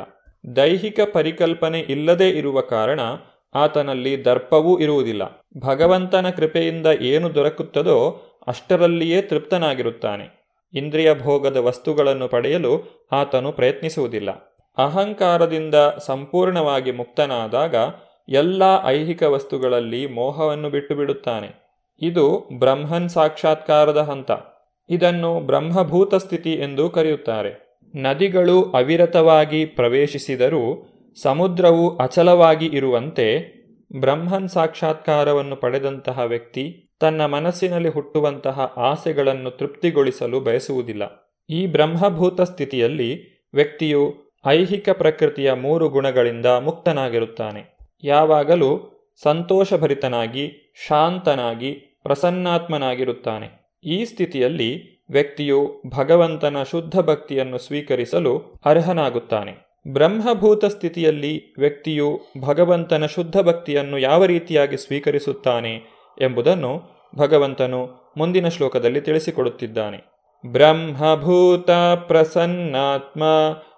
ದೈಹಿಕ 0.56 1.00
ಪರಿಕಲ್ಪನೆ 1.14 1.80
ಇಲ್ಲದೇ 1.80 2.30
ಇರುವ 2.30 2.62
ಕಾರಣ 2.62 3.00
ಆತನಲ್ಲಿ 3.56 4.26
ದರ್ಪವೂ 4.26 4.80
ಇರುವುದಿಲ್ಲ. 4.80 5.46
ಭಗವಂತನ 5.60 6.30
ಕೃಪೆಯಿಂದ 6.30 6.88
ಏನು 7.02 7.36
ದೊರಕುತ್ತದೋ 7.36 8.22
ಅಷ್ಟರಲ್ಲಿಯೇ 8.48 9.22
ತೃಪ್ತನಾಗಿರುತ್ತಾನೆ. 9.22 10.54
ಇಂದ್ರಿಯ 10.74 11.14
ಭೋಗದ 11.14 11.58
ವಸ್ತುಗಳನ್ನು 11.58 12.28
ಪಡೆಯಲು 12.28 13.08
ಆತನು 13.12 13.52
ಪ್ರಯತ್ನಿಸುವುದಿಲ್ಲ. 13.52 14.32
ಅಹಂಕಾರದಿಂದ 14.78 15.76
ಸಂಪೂರ್ಣವಾಗಿ 15.98 16.92
ಮುಕ್ತನಾದಾಗ 16.92 17.76
ಎಲ್ಲ 18.30 18.64
ಐಹಿಕ 18.86 19.24
ವಸ್ತುಗಳಲ್ಲಿ 19.24 20.08
ಮೋಹವನ್ನು 20.08 20.70
ಬಿಟ್ಟು 20.70 20.96
ಬಿಡುತ್ತಾನೆ 20.96 21.68
ಇದು 22.02 22.50
ಬ್ರಹ್ಮನ್ 22.60 23.10
ಸಾಕ್ಷಾತ್ಕಾರದ 23.10 23.98
ಹಂತ. 23.98 24.32
ಇದನ್ನು 24.90 25.40
ಬ್ರಹ್ಮಭೂತ 25.40 26.16
ಸ್ಥಿತಿ 26.16 26.54
ಎಂದು 26.54 26.90
ಕರೆಯುತ್ತಾರೆ. 26.90 27.68
ನದಿಗಳು 27.96 28.64
ಅವಿರತವಾಗಿ 28.64 29.66
ಪ್ರವೇಶಿಸಿದರೂ 29.66 30.94
ಸಮುದ್ರವು 31.22 31.98
ಅಚಲವಾಗಿ 31.98 32.66
ಇರುವಂತೆ 32.66 33.58
ಬ್ರಹ್ಮನ್ 34.00 34.50
ಸಾಕ್ಷಾತ್ಕಾರವನ್ನು 34.50 35.56
ಪಡೆದಂತಹ 35.56 36.20
ವ್ಯಕ್ತಿ 36.20 36.96
ತನ್ನ 37.00 37.26
ಮನಸ್ಸಿನಲ್ಲಿ 37.26 37.90
ಹುಟ್ಟುವಂತಹ 37.90 38.74
ಆಸೆಗಳನ್ನು 38.78 39.52
ತೃಪ್ತಿಗೊಳಿಸಲು 39.52 40.40
ಬಯಸುವುದಿಲ್ಲ. 40.40 41.34
ಈ 41.50 41.68
ಬ್ರಹ್ಮಭೂತ 41.68 42.42
ಸ್ಥಿತಿಯಲ್ಲಿ 42.42 43.44
ವ್ಯಕ್ತಿಯು 43.54 44.14
ಐಹಿಕ 44.48 44.90
ಪ್ರಕೃತಿಯ 44.90 45.54
ಮೂರು 45.54 45.90
ಗುಣಗಳಿಂದ 45.90 46.46
ಮುಕ್ತನಾಗಿರುತ್ತಾನೆ. 46.46 47.77
ಯಾವಾಗಲೂ 48.04 48.94
ಸಂತೋಷಭರಿತನಾಗಿ, 49.24 50.76
ಶಾಂತನಾಗಿ, 50.88 51.72
ಪ್ರಸನ್ನಾತ್ಮನಾಗಿರುತ್ತಾನೆ. 52.04 53.80
ಈ 53.84 54.06
ಸ್ಥಿತಿಯಲ್ಲಿ 54.06 54.98
ವ್ಯಕ್ತಿಯು 55.10 55.82
ಭಗವಂತನ 55.88 56.64
ಶುದ್ಧ 56.72 57.00
ಭಕ್ತಿಯನ್ನು 57.00 57.58
ಸ್ವೀಕರಿಸಲು 57.58 58.62
ಅರ್ಹನಾಗುತ್ತಾನೆ. 58.66 59.68
ಬ್ರಹ್ಮಭೂತ 59.88 60.66
ಸ್ಥಿತಿಯಲ್ಲಿ 60.66 61.54
ವ್ಯಕ್ತಿಯು 61.58 62.20
ಭಗವಂತನ 62.42 63.06
ಶುದ್ಧ 63.06 63.38
ಭಕ್ತಿಯನ್ನು 63.38 64.00
ಯಾವ 64.00 64.26
ರೀತಿಯಾಗಿ 64.26 64.78
ಸ್ವೀಕರಿಸುತ್ತಾನೆ 64.78 65.76
ಎಂಬುದನ್ನು 66.22 66.98
ಭಗವಂತನು 67.16 68.14
ಮುಂದಿನ 68.18 68.48
ಶ್ಲೋಕದಲ್ಲಿ 68.48 69.02
ತಿಳಿಸಿಕೊಡುತ್ತಿದ್ದಾನೆ. 69.02 69.98
ಬ್ರಹ್ಮಭೂತ 70.52 71.72
ಪ್ರಸನ್ನಾತ್ಮ, 72.08 73.24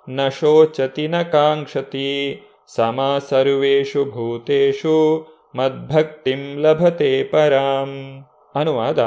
ನ 0.10 0.28
ಶೋಚತಿ 0.28 1.08
ನ 1.08 1.22
ಕಾಂಕ್ಷತಿ. 1.22 2.42
ಸಮ 2.76 3.22
ಸರ್ವೇಷು 3.30 4.06
ಭೂತೇಷು 4.06 5.28
ಮದ್ಭಕ್ತಿಂ 5.56 6.60
ಲಭತೆ 6.60 7.24
ಪರಾಂ. 7.24 8.24
ಅನುವಾದ, 8.56 9.00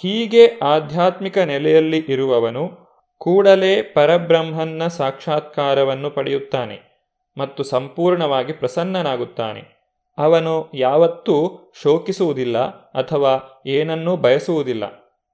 ಹೀಗೆ 0.00 0.46
ಆಧ್ಯಾತ್ಮಿಕ 0.46 1.38
ನೆಲೆಯಲ್ಲಿ 1.38 2.04
ಇರುವವನು 2.08 2.70
ಕೂಡಲೇ 3.18 3.82
ಪರಬ್ರಹ್ಮನ್ನ 3.82 4.86
ಸಾಕ್ಷಾತ್ಕಾರವನ್ನು 4.86 6.10
ಪಡೆಯುತ್ತಾನೆ 6.10 7.06
ಮತ್ತು 7.38 7.62
ಸಂಪೂರ್ಣವಾಗಿ 7.62 8.52
ಪ್ರಸನ್ನನಾಗುತ್ತಾನೆ. 8.52 9.76
ಅವನು 10.18 10.70
ಯಾವತ್ತೂ 10.74 11.58
ಶೋಕಿಸುವುದಿಲ್ಲ 11.82 12.58
ಅಥವಾ 12.92 13.62
ಏನನ್ನೂ 13.66 14.16
ಬಯಸುವುದಿಲ್ಲ. 14.16 14.84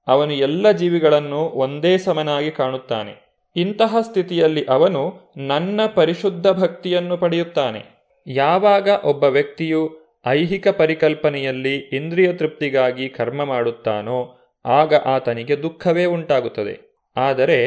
ಅವನು 0.07 0.33
ಎಲ್ಲ 0.33 0.71
ಜೀವಿಗಳನ್ನು 0.71 1.39
ಒಂದೇ 1.39 1.97
ಸಮನಾಗಿ 1.97 2.51
ಕಾಣುತ್ತಾನೆ. 2.51 3.22
ಇಂತಹ 3.55 3.95
ಸ್ಥಿತಿಯಲ್ಲಿ 4.01 4.65
ಅವನು 4.69 5.19
ನನ್ನ 5.37 5.81
ಪರಿಶುದ್ಧ 5.95 6.47
ಭಕ್ತಿಯನ್ನು 6.47 7.17
ಪಡೆಯುತ್ತಾನೆ. 7.17 8.11
ಯಾವಾಗ 8.27 8.89
ಒಬ್ಬ 9.03 9.23
ವ್ಯಕ್ತಿಯು 9.23 9.97
ಐಹಿಕ 10.27 10.67
ಪರಿಕಲ್ಪನೆಯಲ್ಲಿ 10.67 11.75
ಇಂದ್ರಿಯ 11.75 12.33
ತೃಪ್ತಿಗಾಗಿ 12.33 13.09
ಕರ್ಮ 13.09 13.43
ಮಾಡುತ್ತಾನೋ, 13.43 14.39
ಆಗ 14.65 14.95
ಆತನಿಗೆ 14.95 15.63
ದುಃಖವೇ 15.63 16.05
ಉಂಟಾಗುತ್ತದೆ. 16.05 16.93
ಆದರೆ 17.17 17.57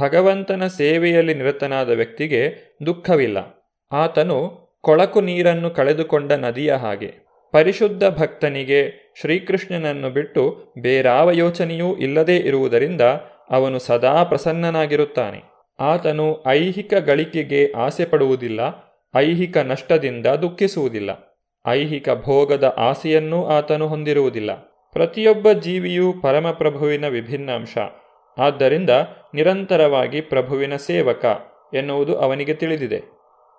ಭಗವಂತನ 0.00 0.66
ಸೇವೆಯಲ್ಲಿ 0.66 1.34
ನಿರತನಾದ 1.34 1.90
ವ್ಯಕ್ತಿಗೆ 1.90 2.54
ದುಃಖವಿಲ್ಲ. 2.86 3.38
ಆತನು 3.92 4.68
ಕೊಳಕು 4.80 5.20
ನೀರನ್ನು 5.20 5.70
ಕಳೆದುಕೊಂಡ 5.70 6.32
ನದಿಯ 6.32 6.72
ಹಾಗೆ. 6.72 7.28
ಪರಿಶುದ್ಧ 7.52 8.04
ಭಕ್ತನಿಗೆ 8.04 9.12
ಶ್ರೀಕೃಷ್ಣನನ್ನು 9.20 10.10
ಬಿಟ್ಟು 10.10 10.74
ಬೇರಾವ 10.78 11.30
ಯೋಚನೆಯೂ 11.30 11.96
ಇಲ್ಲದೇ 11.96 12.36
ಇರುವುದರಿಂದ 12.36 13.00
ಅವನು 13.50 13.78
ಸದಾ 13.78 14.24
ಪ್ರಸನ್ನನಾಗಿರುತ್ತಾನೆ. 14.24 15.42
ಆತನು 15.80 16.44
ಐಹಿಕ 16.46 16.94
ಗಳಿಕೆಗೆ 16.94 17.72
ಆಸೆ 17.72 18.04
ಪಡುವುದಿಲ್ಲ 18.04 18.60
ಐಹಿಕ 19.16 19.56
ನಷ್ಟದಿಂದ 19.56 20.26
ದುಃಖಿಸುವುದಿಲ್ಲ, 20.26 21.10
ಐಹಿಕ 21.68 22.08
ಭೋಗದ 22.10 22.74
ಆಸೆಯನ್ನೂ 22.78 23.46
ಆತನು 23.46 23.88
ಹೊಂದಿರುವುದಿಲ್ಲ. 23.88 24.54
ಪ್ರತಿಯೊಬ್ಬ 24.92 25.52
ಜೀವಿಯೂ 25.52 26.12
ಪರಮಪ್ರಭುವಿನ 26.12 27.08
ವಿಭಿನ್ನಾಂಶ 27.08 27.78
ಆದ್ದರಿಂದ 28.38 28.90
ನಿರಂತರವಾಗಿ 29.34 30.20
ಪ್ರಭುವಿನ 30.20 30.76
ಸೇವಕ 30.76 31.24
ಎನ್ನುವುದು 31.74 32.18
ಅವನಿಗೆ 32.18 32.54
ತಿಳಿದಿದೆ. 32.54 33.02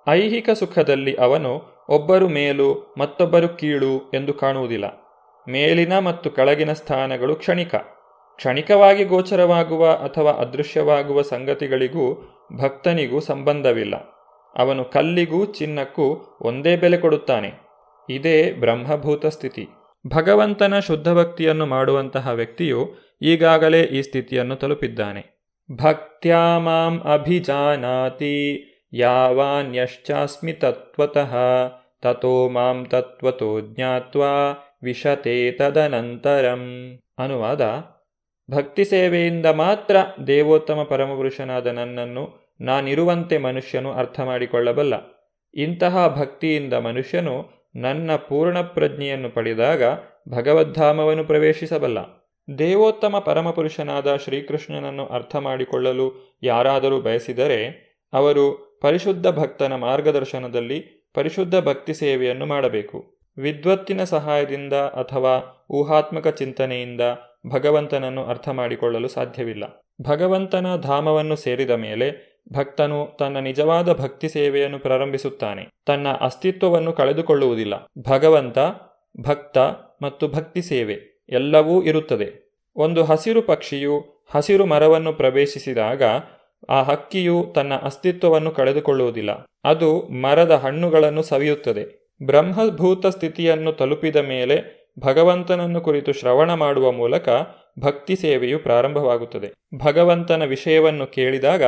ಐಹಿಕ 0.07 0.49
ಸುಖದಲ್ಲಿ 0.49 1.15
ಅವನು 1.15 1.85
ಒಬ್ಬರು 1.89 2.27
ಮೇಲು, 2.27 2.95
ಮತ್ತೊಬ್ಬರು 2.97 3.47
ಕೀಳು 3.47 4.11
ಎಂದು 4.13 4.33
ಕಾಣುವುದಿಲ್ಲ. 4.33 4.85
ಮೇಲಿನ 5.49 5.99
ಮತ್ತು 5.99 6.29
ಕೆಳಗಿನ 6.29 6.73
ಸ್ಥಾನಗಳು 6.73 7.35
ಕ್ಷಣಿಕ. 7.35 7.75
ಕ್ಷಣಿಕವಾಗಿ 8.39 9.03
ಗೋಚರವಾಗುವ 9.03 9.89
ಅಥವಾ 9.89 10.31
ಅದೃಶ್ಯವಾಗುವ 10.31 11.21
ಸಂಗತಿಗಳಿಗೂ 11.21 12.03
ಭಕ್ತನಿಗೂ 12.61 13.19
ಸಂಬಂಧವಿಲ್ಲ. 13.19 13.95
ಅವನು 14.55 14.83
ಕಲ್ಲಿಗೂ 14.85 15.45
ಚಿನ್ನಕ್ಕೂ 15.45 16.37
ಒಂದೇ 16.41 16.77
ಬೆಲೆ 16.77 16.97
ಕೊಡುತ್ತಾನೆ. 16.97 17.51
ಇದೇ 18.09 18.51
ಬ್ರಹ್ಮಭೂತ 18.51 19.25
ಸ್ಥಿತಿ. 19.25 19.67
ಭಗವಂತನ 20.07 20.79
ಶುದ್ಧ 20.79 21.09
ಭಕ್ತಿಯನ್ನು 21.09 21.65
ಮಾಡುವಂತಹ 21.65 22.29
ವ್ಯಕ್ತಿಯು 22.29 22.95
ಈಗಾಗಲೇ 23.21 23.81
ಈ 23.81 24.01
ಸ್ಥಿತಿಯನ್ನು 24.01 24.55
ತಲುಪಿದ್ದಾನೆ. 24.55 25.39
ಭಕ್ತ್ಯಾ 25.71 26.59
ಮಾಂ 26.59 27.01
ಅಭಿಜಾನಾತಿ 27.13 28.65
ಯಾವಾನ್ಯಶ್ಚಾಸ್ಮಿ 28.93 30.53
ತತ್ವತಃ 30.53 31.35
ತಥೋ 32.01 32.49
ಮಾಂ 32.49 32.85
ತತ್ವತೋ 32.89 33.61
ಜ್ಞಾತ್ವಾ 33.61 34.33
ವಿಶತೆ 34.83 35.51
ತದನಂತರಂ. 35.51 36.63
ಅನುವಾದ 37.17 37.83
ಭಕ್ತಿ 38.49 38.85
ಸೇವೆಯಿಂದ 38.85 39.45
ಮಾತ್ರ 39.45 39.95
ದೇವೋತ್ತಮ 40.27 40.83
ಪರಮಪುರುಷನಾದ 40.83 41.67
ನನ್ನನ್ನು 41.67 42.55
ನಾನಿರುವಂತೆ 42.61 43.37
ಮನುಷ್ಯನು 43.37 43.91
ಅರ್ಥ 43.91 44.19
ಮಾಡಿಕೊಳ್ಳಬಲ್ಲ 44.19 44.93
ಇಂತಹ 45.53 46.19
ಭಕ್ತಿಯಿಂದ 46.19 46.73
ಮನುಷ್ಯನು 46.73 47.59
ನನ್ನ 47.75 48.15
ಪೂರ್ಣ 48.15 48.61
ಪ್ರಜ್ಞೆಯನ್ನು 48.61 49.29
ಪಡೆದಾಗ 49.29 49.83
ಭಗವದ್ಧಾಮವನ್ನು 50.29 51.23
ಪ್ರವೇಶಿಸಬಲ್ಲ. 51.23 51.97
ದೇವೋತ್ತಮ 52.57 53.19
ಪರಮಪುರುಷನಾದ 53.19 54.15
ಶ್ರೀಕೃಷ್ಣನನ್ನು 54.15 55.05
ಅರ್ಥ 55.05 55.35
ಮಾಡಿಕೊಳ್ಳಲು 55.35 56.39
ಯಾರಾದರೂ 56.43 57.01
ಬಯಸಿದರೆ 57.01 57.89
ಅವರು 58.13 58.79
ಪರಿಶುದ್ಧ 58.81 59.27
ಭಕ್ತನ 59.27 59.75
ಮಾರ್ಗದರ್ಶನದಲ್ಲಿ 59.75 61.09
ಪರಿಶುದ್ಧ 61.13 61.55
ಭಕ್ತಿ 61.55 61.93
ಸೇವೆಯನ್ನು 61.93 62.45
ಮಾಡಬೇಕು. 62.45 63.19
ವಿದ್ವತ್ತಿನ 63.37 64.03
ಸಹಾಯದಿಂದ 64.03 64.73
ಅಥವಾ 64.73 65.65
ಊಹಾತ್ಮಕ 65.71 66.27
ಚಿಂತನೆಯಿಂದ 66.27 67.01
ಭಗವಂತನನ್ನು 67.47 68.25
ಅರ್ಥ 68.25 68.49
ಮಾಡಿಕೊಳ್ಳಲು 68.49 69.07
ಸಾಧ್ಯವಿಲ್ಲ. 69.07 69.85
ಭಗವಂತನ 70.01 70.75
ಧಾಮವನ್ನು 70.75 71.35
ಸೇರಿದ 71.35 71.71
ಮೇಲೆ 71.71 72.29
ಭಕ್ತನು 72.53 73.15
ತನ್ನ 73.19 73.37
ನಿಜವಾದ 73.37 73.93
ಭಕ್ತಿ 73.93 74.29
ಸೇವೆಯನ್ನು 74.29 74.79
ಪ್ರಾರಂಭಿಸುತ್ತಾನೆ. 74.79 75.69
ತನ್ನ 75.85 76.07
ಅಸ್ತಿತ್ವವನ್ನು 76.21 76.93
ಕಳೆದುಕೊಳ್ಳುವುದಿಲ್ಲ. 76.93 77.73
ಭಗವಂತ, 78.09 78.57
ಭಕ್ತ 79.21 79.57
ಮತ್ತು 80.03 80.27
ಭಕ್ತಿ 80.27 80.61
ಸೇವೆ 80.61 81.25
ಎಲ್ಲವೂ 81.29 81.81
ಇರುತ್ತದೆ. 81.81 82.55
ಒಂದು 82.75 83.03
ಹಸಿರು 83.03 83.41
ಪಕ್ಷಿಯು 83.41 84.25
ಹಸಿರು 84.31 84.65
ಮರವನ್ನು 84.65 85.13
ಪ್ರವೇಶಿಸಿದಾಗ 85.13 86.01
ಆ 86.69 86.83
ಹಕ್ಕಿಯು 86.83 87.51
ತನ್ನ 87.55 87.73
ಅಸ್ತಿತ್ವವನ್ನು 87.73 88.51
ಕಳೆದುಕೊಳ್ಳುವುದಿಲ್ಲ. 88.51 89.31
ಅದು 89.63 90.01
ಮರದ 90.01 90.51
ಹಣ್ಣುಗಳನ್ನು 90.51 91.23
ಸವಿಯುತ್ತದೆ. 91.23 92.09
ಬ್ರಹ್ಮಭೂತ 92.25 93.05
ಸ್ಥಿತಿಯನ್ನು 93.05 93.73
ತಲುಪಿದ 93.73 94.15
ಮೇಲೆ 94.15 94.78
ಭಗವಂತನನ್ನು 94.99 95.81
ಕುರಿತು 95.81 96.13
ಶ್ರವಣ 96.13 96.53
ಮಾಡುವ 96.53 96.91
ಮೂಲಕ 96.91 97.29
ಭಕ್ತಿ 97.79 98.15
ಸೇವೆಯು 98.15 98.59
ಪ್ರಾರಂಭವಾಗುತ್ತದೆ. 98.59 99.53
ಭಗವಂತನ 99.77 100.43
ವಿಷಯವನ್ನು 100.43 101.07
ಕೇಳಿದಾಗ 101.07 101.63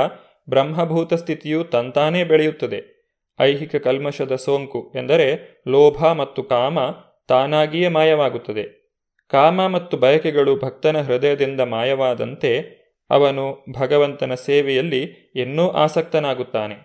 ಬ್ರಹ್ಮಭೂತ 0.50 1.14
ಸ್ಥಿತಿಯು 1.14 1.64
ತಂತಾನೇ 1.64 2.24
ಬೆಳೆಯುತ್ತದೆ. 2.24 3.02
ಐಹಿಕ 3.40 3.76
ಕಲ್ಮಶದ 3.76 4.36
ಸೋಂಕು 4.36 4.94
ಎಂದರೆ 4.96 5.62
ಲೋಭ 5.68 6.06
ಮತ್ತು 6.06 6.44
ಕಾಮ 6.44 6.80
ತಾನಾಗಿಯೇ 7.28 7.88
ಮಾಯವಾಗುತ್ತದೆ. 7.88 8.82
ಕಾಮ 9.30 9.68
ಮತ್ತು 9.68 9.98
ಬಯಕೆಗಳು 9.98 10.60
ಭಕ್ತನ 10.60 11.02
ಹೃದಯದಿಂದ 11.02 11.62
ಮಾಯವಾದಂತೆ 11.62 12.82
ಅವನು 13.10 13.66
ಭಗವಂತನ 13.80 14.34
ಸೇವೆಯಲ್ಲಿ 14.34 15.32
ಇನ್ನೂ 15.36 15.70
ಆಸಕ್ತನಾಗುತ್ತಾನೆ. 15.70 16.76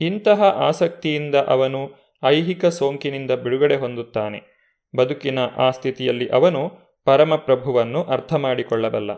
ಇಂತಹ 0.00 0.42
ಆಸಕ್ತಿಯಿಂದ 0.42 1.34
ಅವನು 1.34 1.94
ಐಹಿಕ 2.24 2.66
ಸೋಂಕಿನಿಂದ 2.66 3.30
ಬಿಡುಗಡೆ 3.30 3.76
ಹೊಂದುತ್ತಾನೆ. 3.76 4.57
ಬದುಕಿನ 4.96 5.38
ಆ 5.56 5.70
ಸ್ಥಿತಿಯಲ್ಲಿ 5.70 6.28
ಅವನು 6.28 6.72
ಪರಮಪ್ರಭುವನ್ನು 7.04 8.02
ಅರ್ಥ 8.02 8.34
ಮಾಡಿಕೊಳ್ಳಬಲ್ಲ 8.34 9.10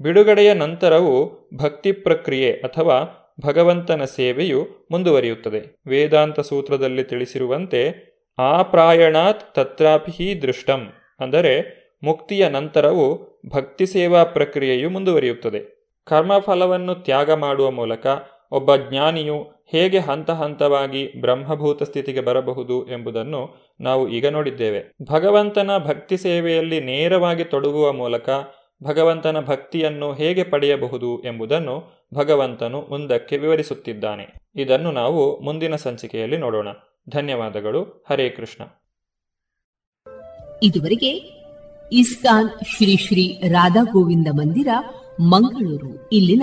ಬಿಡುಗಡೆಯ 0.00 0.54
ನಂತರವೂ 0.54 1.48
ಭಕ್ತಿ 1.54 1.92
ಪ್ರಕ್ರಿಯೆ 1.92 2.52
ಅಥವಾ 2.52 3.16
ಭಗವಂತನ 3.46 4.04
ಸೇವೆಯು 4.04 4.88
ಮುಂದುವರಿಯುತ್ತದೆ. 4.90 5.80
ವೇದಾಂತ 5.86 6.40
ಸೂತ್ರದಲ್ಲಿ 6.40 7.04
ತಿಳಿಸಿರುವಂತೆ, 7.04 8.10
ಆ 8.38 8.62
ಪ್ರಾಯಣಾತ್ 8.62 9.54
ತತ್ರಾಪಿ 9.54 10.42
ದೃಷ್ಟಂ, 10.42 10.92
ಅಂದರೆ 11.20 11.80
ಮುಕ್ತಿಯ 12.02 12.48
ನಂತರವೂ 12.48 13.40
ಭಕ್ತಿ 13.48 13.86
ಸೇವಾ 13.86 14.24
ಪ್ರಕ್ರಿಯೆಯು 14.24 14.90
ಮುಂದುವರಿಯುತ್ತದೆ. 14.90 15.60
ಕರ್ಮಫಲವನ್ನು 16.04 16.94
ತ್ಯಾಗ 16.94 17.30
ಮಾಡುವ 17.30 17.70
ಮೂಲಕ 17.70 18.06
ಒಬ್ಬ 18.52 18.76
ಜ್ಞಾನಿಯು 18.76 19.59
ಹೇಗೆ 19.70 19.98
ಹಂತ 19.98 20.30
ಹಂತವಾಗಿ 20.30 21.20
ಬ್ರಹ್ಮಭೂತ 21.20 21.82
ಸ್ಥಿತಿಗೆ 21.82 22.20
ಬರಬಹುದು 22.20 22.92
ಎಂಬುದನ್ನು 22.92 23.56
ನಾವು 23.80 24.08
ಈಗ 24.08 24.26
ನೋಡಿದ್ದೇವೆ. 24.26 24.96
ಭಗವಂತನ 25.02 25.70
ಭಕ್ತಿ 25.78 26.16
ಸೇವೆಯಲ್ಲಿ 26.16 26.80
ನೇರವಾಗಿ 26.80 27.44
ತೊಡಗುವ 27.44 27.92
ಮೂಲಕ 27.92 28.30
ಭಗವಂತನ 28.84 29.40
ಭಕ್ತಿಯನ್ನು 29.40 30.12
ಹೇಗೆ 30.12 30.44
ಪಡೆಯಬಹುದು 30.44 31.22
ಎಂಬುದನ್ನು 31.22 32.06
ಭಗವಂತನು 32.14 32.82
ಮುಂದಕ್ಕೆ 32.82 33.36
ವಿವರಿಸುತ್ತಿದ್ದಾನೆ. 33.36 34.34
ಇದನ್ನು 34.56 34.92
ನಾವು 34.92 35.40
ಮುಂದಿನ 35.40 35.76
ಸಂಚಿಕೆಯಲ್ಲಿ 35.76 36.36
ನೋಡೋಣ. 36.36 36.68
ಧನ್ಯವಾದಗಳು. 37.10 38.04
ಹರೇ 38.10 38.28
ಕೃಷ್ಣ. 38.28 38.64
ಇದುವರೆಗೆ 40.62 41.40
ಇಸ್ಕಾನ್ 41.92 42.48
ಶ್ರೀ 42.48 42.96
ಶ್ರೀ 42.96 43.40
ರಾಧಾ 43.48 43.82
ಗೋವಿಂದ 43.82 44.28
ಮಂದಿರ 44.34 44.68
ಮಂಗಳೂರು. 45.20 46.08
ಇಲ್ಲಿನ 46.12 46.42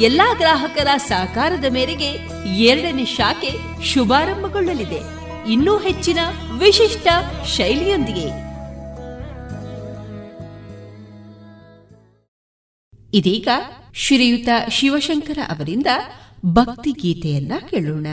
ಎಲ್ಲಾ 0.00 0.34
ಗ್ರಾಹಕರ 0.34 0.88
ಸಹಕಾರದ 0.96 1.64
ಮೇರೆಗೆ 1.72 2.10
ಎರಡನೇ 2.56 3.04
ಶಾಖೆ 3.04 3.84
ಶುಭಾರಂಭಗೊಳ್ಳಲಿದೆ. 3.84 5.00
ಇನ್ನೂ 5.50 5.78
ಹೆಚ್ಚಿನ 5.78 6.18
ವಿಶಿಷ್ಟ 6.58 7.08
ಶೈಲಿಯೊಂದಿಗೆ. 7.46 8.50
ಇದೀಗ 13.14 13.48
ಶ್ರೀಯುತ 13.94 14.48
ಶಿವಶಂಕರ 14.70 15.38
ಅವರಿಂದ 15.48 15.86
ಭಕ್ತಿ 16.46 16.92
ಗೀತೆಯನ್ನ 16.92 17.52
ಕೇಳೋಣ. 17.70 18.06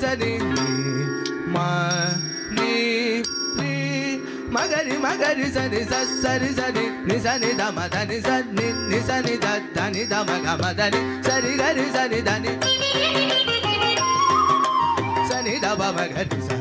sani 0.00 0.32
ma 1.54 1.68
ni 2.56 3.20
ni 3.58 3.72
magari 4.54 4.96
magari 5.04 5.46
sani 5.56 5.80
sa 5.90 5.98
sani 6.22 6.48
sani 6.58 6.84
ni 7.08 7.16
sani 7.24 7.50
da 7.60 7.66
ma 7.76 7.84
da 7.94 8.00
ni 8.10 8.18
sa 8.26 8.36
ni 8.56 8.66
ni 8.90 8.98
sani 9.08 9.34
da 9.44 9.52
da 9.76 9.84
ni 9.94 10.02
da 10.12 10.18
ma 10.28 10.36
ga 10.44 10.54
ma 10.62 10.70
da 10.78 10.86
ni 10.94 11.00
sani 11.26 11.50
gari 11.60 11.84
sani 11.96 12.18
da 12.28 12.34
ni 12.44 12.52
da 15.64 15.70
ba 15.78 15.88
magari 15.96 16.38
sa 16.48 16.56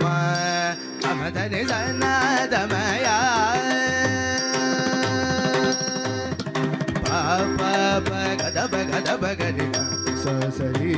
ma 0.00 1.12
ma 1.20 1.28
da 1.36 1.44
sa 1.70 1.78
na 2.00 2.12
da 2.52 2.60
ma 2.72 2.82
ya 3.04 3.67
da 9.08 9.16
ba 9.16 9.34
da 9.34 9.48
da 9.48 10.92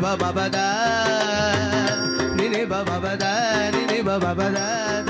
ba 0.00 0.16
ba 0.16 0.32
ba 0.32 0.48
da 0.48 1.19
baba 4.02 4.34
da 4.34 5.09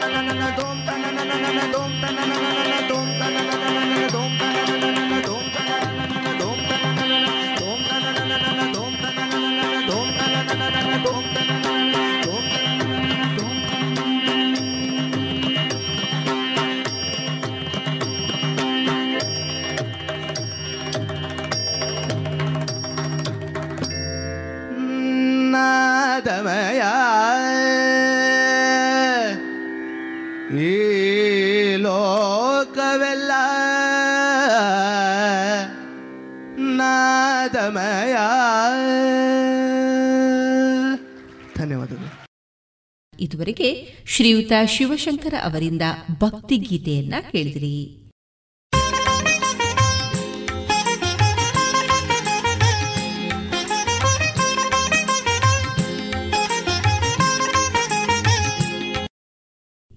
ಇದುವರೆಗೆ 43.41 43.97
ಶ್ರೀಯುತ 44.07 44.51
ಶಿವಶಂಕರ 44.65 45.33
ಅವರಿಂದ 45.43 45.81
ಭಕ್ತಿ 46.19 46.57
ಗೀತೆಯನ್ನ 46.57 47.13
ಕೇಳಿದಿರಿ. 47.31 47.77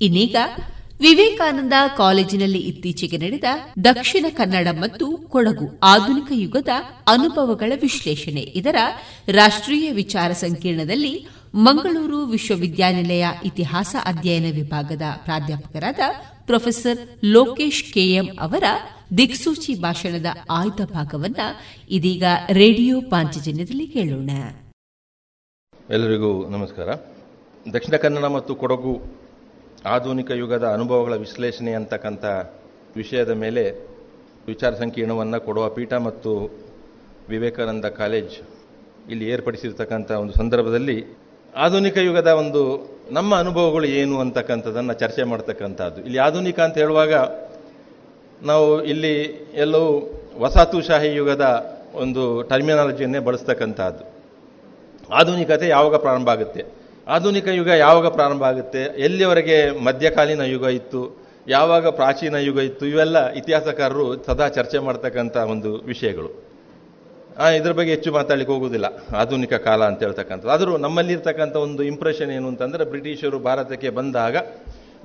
ಇನ್ನೀಗ 0.00 0.36
ವಿವೇಕಾನಂದ 1.00 1.72
ಕಾಲೇಜಿನಲ್ಲಿ 1.96 2.58
ಇತ್ತೀಚೆಗೆ 2.58 3.16
ನಡೆದ 3.16 3.44
ದಕ್ಷಿಣ 3.84 4.26
ಕನ್ನಡ 4.30 4.68
ಮತ್ತು 4.80 5.16
ಕೊಡಗು 5.16 5.80
ಆಧುನಿಕ 5.82 6.32
ಯುಗದ 6.34 6.68
ಅನುಭವಗಳ 7.08 7.72
ವಿಶ್ಲೇಷಣೆ. 7.80 8.40
ಇದರ 8.40 8.76
ರಾಷ್ಟ್ರೀಯ 9.28 9.92
ವಿಚಾರ 9.92 10.32
ಸಂಕಿರಣದಲ್ಲಿ 10.32 11.26
ಮಂಗಳೂರು 11.54 12.26
ವಿಶ್ವವಿದ್ಯಾನಿಲಯ 12.26 13.26
ಇತಿಹಾಸ 13.44 13.96
ಅಧ್ಯಯನ 14.04 14.44
ವಿಭಾಗದ 14.54 15.02
ಪ್ರಾಧ್ಯಾಪಕರಾದ 15.24 15.98
ಪ್ರೊಫೆಸರ್ 16.46 17.24
ಲೋಕೇಶ್ 17.24 17.94
ಕೆಎಂ 17.94 18.26
ಅವರ 18.40 18.64
ದಿಕ್ಸೂಚಿ 19.18 19.74
ಭಾಷಣದ 19.74 20.26
ಆಯ್ದ 20.50 20.84
ಭಾಗವನ್ನ 20.84 21.36
ಇದೀಗ 21.90 22.24
ರೇಡಿಯೋ 22.50 23.00
ಪಾಂಚಜನ್ಯದಲ್ಲಿ 23.00 23.86
ಕೇಳೋಣ. 23.86 24.30
ಎಲ್ಲರಿಗೂ 25.90 26.48
ನಮಸ್ಕಾರ. 26.48 26.88
ದಕ್ಷಿಣ 27.72 27.96
ಕನ್ನಡ 27.96 28.24
ಮತ್ತು 28.24 28.54
ಕೊಡಗು 28.54 29.00
ಆಧುನಿಕ 29.84 30.30
ಯುಗದ 30.30 30.68
ಅನುಭವಗಳ 30.68 31.16
ವಿಶ್ಲೇಷಣೆ 31.16 31.72
ಅಂತಕ್ಕಂಥ 31.72 32.24
ವಿಷಯದ 32.96 33.30
ಮೇಲೆ 33.30 33.70
ವಿಚಾರ 34.46 34.74
ಸಂಕೀರ್ಣವನ್ನು 34.74 35.40
ಕೊಡುವ 35.44 35.70
ಪೀಠ 35.70 35.94
ಮತ್ತು 35.94 36.50
ವಿವೇಕಾನಂದ 37.28 37.84
ಕಾಲೇಜ್ 37.84 38.34
ಇಲ್ಲಿ 39.10 39.24
ಏರ್ಪಡಿಸಿರ್ತಕ್ಕಂಥ 39.24 40.10
ಒಂದು 40.10 40.32
ಸಂದರ್ಭದಲ್ಲಿ 40.32 41.23
ಆಧುನಿಕ 41.56 41.98
ಯುಗದ 41.98 42.26
ಒಂದು 42.26 42.90
ನಮ್ಮ 43.10 43.36
ಅನುಭವಗಳು 43.36 43.84
ಏನು 43.84 44.20
ಅಂತಕ್ಕಂಥದ್ದನ್ನು 44.20 44.92
ಚರ್ಚೆ 44.92 45.22
ಮಾಡ್ತಕ್ಕಂಥದ್ದು. 45.22 46.02
ಇಲ್ಲಿ 46.02 46.18
ಆಧುನಿಕ 46.18 46.60
ಅಂತ 46.60 46.78
ಹೇಳುವಾಗ 46.78 47.14
ನಾವು 48.42 48.84
ಇಲ್ಲಿ 48.84 49.20
ಎಲ್ಲವೂ 49.54 50.12
ವಸಾತುಶಾಹಿ 50.38 51.14
ಯುಗದ 51.14 51.74
ಒಂದು 51.94 52.42
ಟರ್ಮಿನಾಲಜಿಯನ್ನೇ 52.42 53.18
ಬಳಸ್ತಕ್ಕಂಥದ್ದು. 53.18 54.14
ಆಧುನಿಕತೆ 55.14 55.68
ಯಾವಾಗ 55.68 55.96
ಪ್ರಾರಂಭ 55.96 56.28
ಆಗುತ್ತೆ? 56.28 56.64
ಆಧುನಿಕ 57.08 57.48
ಯುಗ 57.48 57.66
ಯಾವಾಗ 57.66 58.06
ಪ್ರಾರಂಭ 58.06 58.44
ಆಗುತ್ತೆ? 58.44 58.78
ಎಲ್ಲಿವರೆಗೆ 58.78 59.70
ಮಧ್ಯಕಾಲೀನ 59.70 60.40
ಯುಗ 60.40 60.62
ಇತ್ತು? 60.62 61.24
ಯಾವಾಗ 61.48 61.88
ಪ್ರಾಚೀನ 61.88 62.34
ಯುಗ 62.34 62.58
ಇತ್ತು? 62.58 62.86
ಇವೆಲ್ಲ 62.86 63.28
ಇತಿಹಾಸಕಾರರು 63.28 64.24
ಸದಾ 64.24 64.48
ಚರ್ಚೆ 64.48 64.78
ಮಾಡ್ತಕ್ಕಂಥ 64.78 65.36
ಒಂದು 65.36 65.76
ವಿಷಯಗಳು. 65.76 66.43
ಇದ್ರ 67.56 67.72
ಬಗ್ಗೆ 67.78 67.92
ಹೆಚ್ಚು 67.94 68.10
ಮಾತಾಡ್ಲಿಕ್ಕೆ 68.16 68.52
ಹೋಗುವುದಿಲ್ಲ. 68.54 68.88
ಆಧುನಿಕ 69.20 69.54
ಕಾಲ 69.66 69.80
ಅಂತ 69.90 70.00
ಹೇಳ್ತಕ್ಕಂಥದ್ದು. 70.06 70.52
ಆದರೂ 70.54 70.72
ನಮ್ಮಲ್ಲಿರ್ತಕ್ಕಂಥ 70.84 71.56
ಒಂದು 71.66 71.82
ಇಂಪ್ರೆಷನ್ 71.92 72.30
ಏನು 72.36 72.46
ಅಂತಂದರೆ 72.52 72.84
ಬ್ರಿಟಿಷರು 72.92 73.38
ಭಾರತಕ್ಕೆ 73.48 73.90
ಬಂದಾಗ 73.98 74.36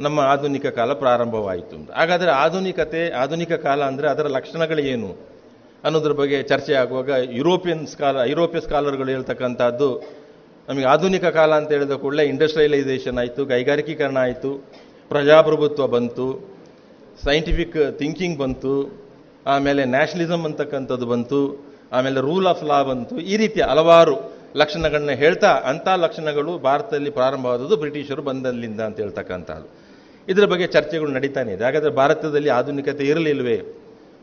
ನಮ್ಮ 0.06 0.20
ಆಧುನಿಕ 0.34 0.68
ಕಾಲ 0.80 0.92
ಪ್ರಾರಂಭವಾಯಿತು 1.04 1.74
ಅಂತ. 1.80 1.90
ಹಾಗಾದರೆ 2.00 2.32
ಆಧುನಿಕತೆ, 2.44 3.02
ಆಧುನಿಕ 3.22 3.54
ಕಾಲ 3.66 3.80
ಅಂದರೆ 3.92 4.08
ಅದರ 4.14 4.28
ಲಕ್ಷಣಗಳು 4.38 4.84
ಏನು 4.94 5.10
ಅನ್ನೋದ್ರ 5.84 6.14
ಬಗ್ಗೆ 6.22 6.38
ಚರ್ಚೆ 6.52 6.74
ಆಗುವಾಗ 6.84 7.12
ಯುರೋಪಿಯನ್ 7.40 7.84
ಸ್ಕಾಲ 7.94 8.24
ಯುರೋಪಿಯ 8.32 8.62
ಸ್ಕಾಲರ್ಗಳು 8.68 9.12
ಹೇಳ್ತಕ್ಕಂಥದ್ದು, 9.16 9.90
ನಮಗೆ 10.70 10.88
ಆಧುನಿಕ 10.94 11.26
ಕಾಲ 11.38 11.52
ಅಂತ 11.60 11.70
ಹೇಳಿದ 11.76 11.96
ಕೂಡಲೇ 12.04 12.24
ಇಂಡಸ್ಟ್ರಿಯಲೈಸೇಷನ್ 12.32 13.20
ಆಯಿತು, 13.22 13.42
ಕೈಗಾರಿಕೀಕರಣ 13.52 14.18
ಆಯಿತು, 14.26 14.52
ಪ್ರಜಾಪ್ರಭುತ್ವ 15.12 15.88
ಬಂತು 15.96 16.28
ಸೈಂಟಿಫಿಕ್ 17.28 17.80
ಥಿಂಕಿಂಗ್ 18.02 18.38
ಬಂತು, 18.44 18.74
ಆಮೇಲೆ 19.54 19.82
ನ್ಯಾಷನಲಿಸಮ್ 19.96 20.46
ಅಂತಕ್ಕಂಥದ್ದು 20.50 21.08
ಬಂತು 21.14 21.42
ಆಮೇಲೆ 21.92 22.20
ರೂಲ್ 22.20 22.48
ಆಫ್ 22.48 22.64
ಲಾ 22.64 22.84
ಬಂತು. 22.84 23.20
ಈ 23.20 23.38
ರೀತಿಯ 23.38 23.64
ಹಲವಾರು 23.64 24.34
ಲಕ್ಷಣಗಳನ್ನ 24.56 25.12
ಹೇಳ್ತಾ 25.12 25.48
ಅಂಥ 25.48 25.88
ಲಕ್ಷಣಗಳು 25.96 26.58
ಭಾರತದಲ್ಲಿ 26.58 27.10
ಪ್ರಾರಂಭವಾದದ್ದು 27.10 27.78
ಬ್ರಿಟಿಷರು 27.78 28.22
ಬಂದಲ್ಲಿಂದ 28.22 28.82
ಅಂತ 28.82 29.00
ಹೇಳ್ತಕ್ಕಂಥದ್ದು. 29.00 29.90
ಇದರ 30.30 30.46
ಬಗ್ಗೆ 30.46 30.68
ಚರ್ಚೆಗಳು 30.68 31.12
ನಡೀತಾನೆ 31.12 31.54
ಇದೆ. 31.54 31.64
ಹಾಗಾದರೆ 31.64 31.90
ಭಾರತದಲ್ಲಿ 31.90 32.50
ಆಧುನಿಕತೆ 32.50 33.04
ಇರಲಿಲ್ವೇ? 33.04 33.58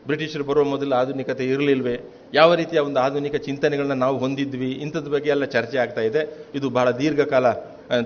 ಬ್ರಿಟಿಷರು 0.05 0.43
ಬರುವ 0.43 0.63
ಮೊದಲು 0.63 0.95
ಆಧುನಿಕತೆ 0.95 1.45
ಇರಲಿಲ್ವೇ? 1.45 2.13
ಯಾವ 2.33 2.53
ರೀತಿಯ 2.53 2.79
ಒಂದು 2.79 2.99
ಆಧುನಿಕ 2.99 3.35
ಚಿಂತನೆಗಳನ್ನ 3.35 3.93
ನಾವು 3.93 4.17
ಹೊಂದಿದ್ವಿ? 4.17 4.71
ಇಂಥದ್ದು 4.71 5.11
ಬಗ್ಗೆ 5.11 5.29
ಎಲ್ಲ 5.29 5.45
ಚರ್ಚೆ 5.45 5.77
ಆಗ್ತಾ 5.77 6.01
ಇದೆ. 6.01 6.47
ಇದು 6.55 6.69
ಬಹಳ 6.69 6.91
ದೀರ್ಘಕಾಲ, 6.91 7.51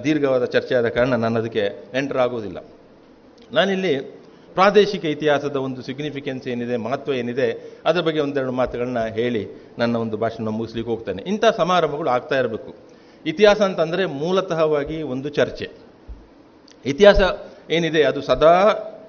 ದೀರ್ಘವಾದ 0.04 0.46
ಚರ್ಚೆ 0.46 0.76
ಆದ 0.76 0.88
ಕಾರಣ 0.88 1.08
ನಾನು 1.08 1.40
ಅದಕ್ಕೆ 1.40 1.84
ಎಂಟರ್ 1.94 2.18
ಆಗುವುದಿಲ್ಲ 2.18 2.66
ನಾನಿಲ್ಲಿ 3.52 4.21
ಪ್ರಾದೇಶಿಕ 4.54 5.06
ಇತಿಹಾಸದ 5.06 5.56
ಒಂದು 5.56 5.82
ಸಿಗ್ನಿಫಿಕೆನ್ಸ್ 5.82 6.48
ಏನಿದೆ, 6.48 6.78
ಮಹತ್ವ 6.78 7.14
ಏನಿದೆ, 7.14 7.74
ಅದರ 7.86 8.02
ಬಗ್ಗೆ 8.02 8.20
ಒಂದೆರಡು 8.20 8.52
ಮಾತುಗಳನ್ನ 8.52 9.06
ಹೇಳಿ 9.06 9.48
ನನ್ನ 9.80 9.96
ಒಂದು 9.96 10.18
ಭಾಷಣ 10.18 10.50
ಮುಗಿಸ್ಲಿಕ್ಕೆ 10.50 10.92
ಹೋಗ್ತೇನೆ. 10.92 11.22
ಇಂಥ 11.22 11.46
ಸಮಾರಂಭಗಳು 11.58 12.10
ಆಗ್ತಾ 12.10 12.40
ಇರಬೇಕು. 12.40 12.76
ಇತಿಹಾಸ 13.26 13.62
ಅಂತಂದರೆ 13.62 14.06
ಮೂಲತಃವಾಗಿ 14.06 15.02
ಒಂದು 15.02 15.30
ಚರ್ಚೆ. 15.30 15.70
ಇತಿಹಾಸ 16.86 17.22
ಏನಿದೆ, 17.72 18.04
ಅದು 18.04 18.22
ಸದಾ 18.22 18.54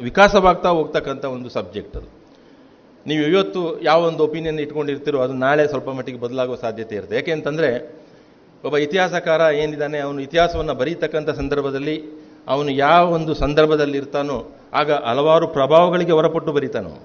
ವಿಕಾಸವಾಗ್ತಾ 0.02 0.68
ಹೋಗ್ತಕ್ಕಂಥ 0.68 1.24
ಒಂದು 1.24 1.48
ಸಬ್ಜೆಕ್ಟ್ 1.48 1.96
ಅದು. 1.96 2.06
ನೀವು 3.06 3.24
ಇವತ್ತು 3.24 3.82
ಯಾವ 3.82 4.02
ಒಂದು 4.02 4.24
ಒಪಿನಿಯನ್ 4.24 4.60
ಇಟ್ಕೊಂಡಿರ್ತೀರೋ, 4.60 5.20
ಅದು 5.20 5.32
ನಾಳೆ 5.32 5.68
ಸ್ವಲ್ಪ 5.68 5.88
ಮಟ್ಟಿಗೆ 5.88 6.20
ಬದಲಾಗುವ 6.20 6.54
ಸಾಧ್ಯತೆ 6.54 6.94
ಇರುತ್ತೆ. 6.94 7.16
ಯಾಕೆಂತಂದರೆ 7.16 8.02
ಒಬ್ಬ 8.64 8.76
ಇತಿಹಾಸಕಾರ 8.76 9.54
ಏನಿದ್ದಾನೆ, 9.54 9.98
ಅವನು 9.98 10.20
ಇತಿಹಾಸವನ್ನು 10.20 10.74
ಬರೀತಕ್ಕಂಥ 10.74 11.30
ಸಂದರ್ಭದಲ್ಲಿ 11.30 12.21
ಅವನು 12.48 12.70
ಯಾವ 12.70 13.10
ಒಂದು 13.10 13.34
ಸಂದರ್ಭದಲ್ಲಿರ್ತಾನೋ, 13.34 14.50
ಆಗ 14.74 14.90
ಹಲವಾರು 14.92 15.48
ಪ್ರಭಾವಗಳಿಗೆ 15.48 16.12
ಹೊರಪಟ್ಟು 16.12 16.52
ಬರೀತಾನೋ. 16.52 16.98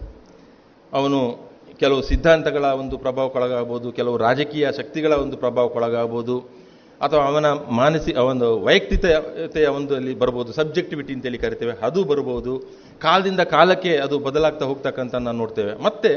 ಅವನು 0.94 1.48
ಕೆಲವು 1.80 2.02
ಸಿದ್ಧಾಂತಗಳ 2.02 2.66
ಒಂದು 2.66 2.98
ಪ್ರಭಾವಕ್ಕೊಳಗಾಗ್ಬೋದು, 2.98 3.92
ಕೆಲವು 3.92 4.18
ರಾಜಕೀಯ 4.18 4.68
ಶಕ್ತಿಗಳ 4.78 5.14
ಒಂದು 5.14 5.38
ಪ್ರಭಾವಕ್ಕೊಳಗಾಗ್ಬೋದು, 5.38 6.68
ಅಥವಾ 7.02 7.26
ಅವನ 7.26 7.46
ಮಾನಸಿ 7.54 8.14
ಒಂದು 8.14 8.64
ವೈಯಕ್ತಿಕತೆಯ 8.64 9.68
ಒಂದು 9.68 9.96
ಅಲ್ಲಿ 9.96 10.16
ಬರ್ಬೋದು, 10.16 10.54
ಸಬ್ಜೆಕ್ಟಿವಿಟಿ 10.54 11.14
ಅಂತೇಳಿ 11.14 11.38
ಕರಿತೇವೆ, 11.38 11.72
ಅದು 11.82 12.04
ಬರ್ಬೋದು. 12.04 12.60
ಕಾಲದಿಂದ 13.02 13.40
ಕಾಲಕ್ಕೆ 13.40 13.98
ಅದು 13.98 14.20
ಬದಲಾಗ್ತಾ 14.20 14.66
ಹೋಗ್ತಕ್ಕಂಥ 14.66 15.16
ನಾವು 15.16 15.38
ನೋಡ್ತೇವೆ. 15.38 15.84
ಮತ್ತೆ, 15.84 16.14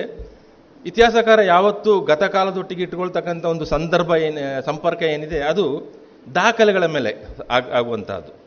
ಇತಿಹಾಸಕಾರ 0.86 1.40
ಯಾವತ್ತೂ 1.42 2.01
ಗತಕಾಲದೊಟ್ಟಿಗೆ 2.01 2.82
ಇಟ್ಕೊಳ್ತಕ್ಕಂಥ 2.82 3.44
ಒಂದು 3.44 3.64
ಸಂದರ್ಭ 3.64 4.10
ಏನು, 4.10 4.64
ಸಂಪರ್ಕ 4.64 5.02
ಏನಿದೆ, 5.02 5.40
ಅದು 5.40 5.92
ದಾಖಲೆಗಳ 6.34 6.86
ಮೇಲೆ 6.86 7.26
ಆಗ, 7.51 7.72
ಆಗುವಂತಹದ್ದು. 7.72 8.40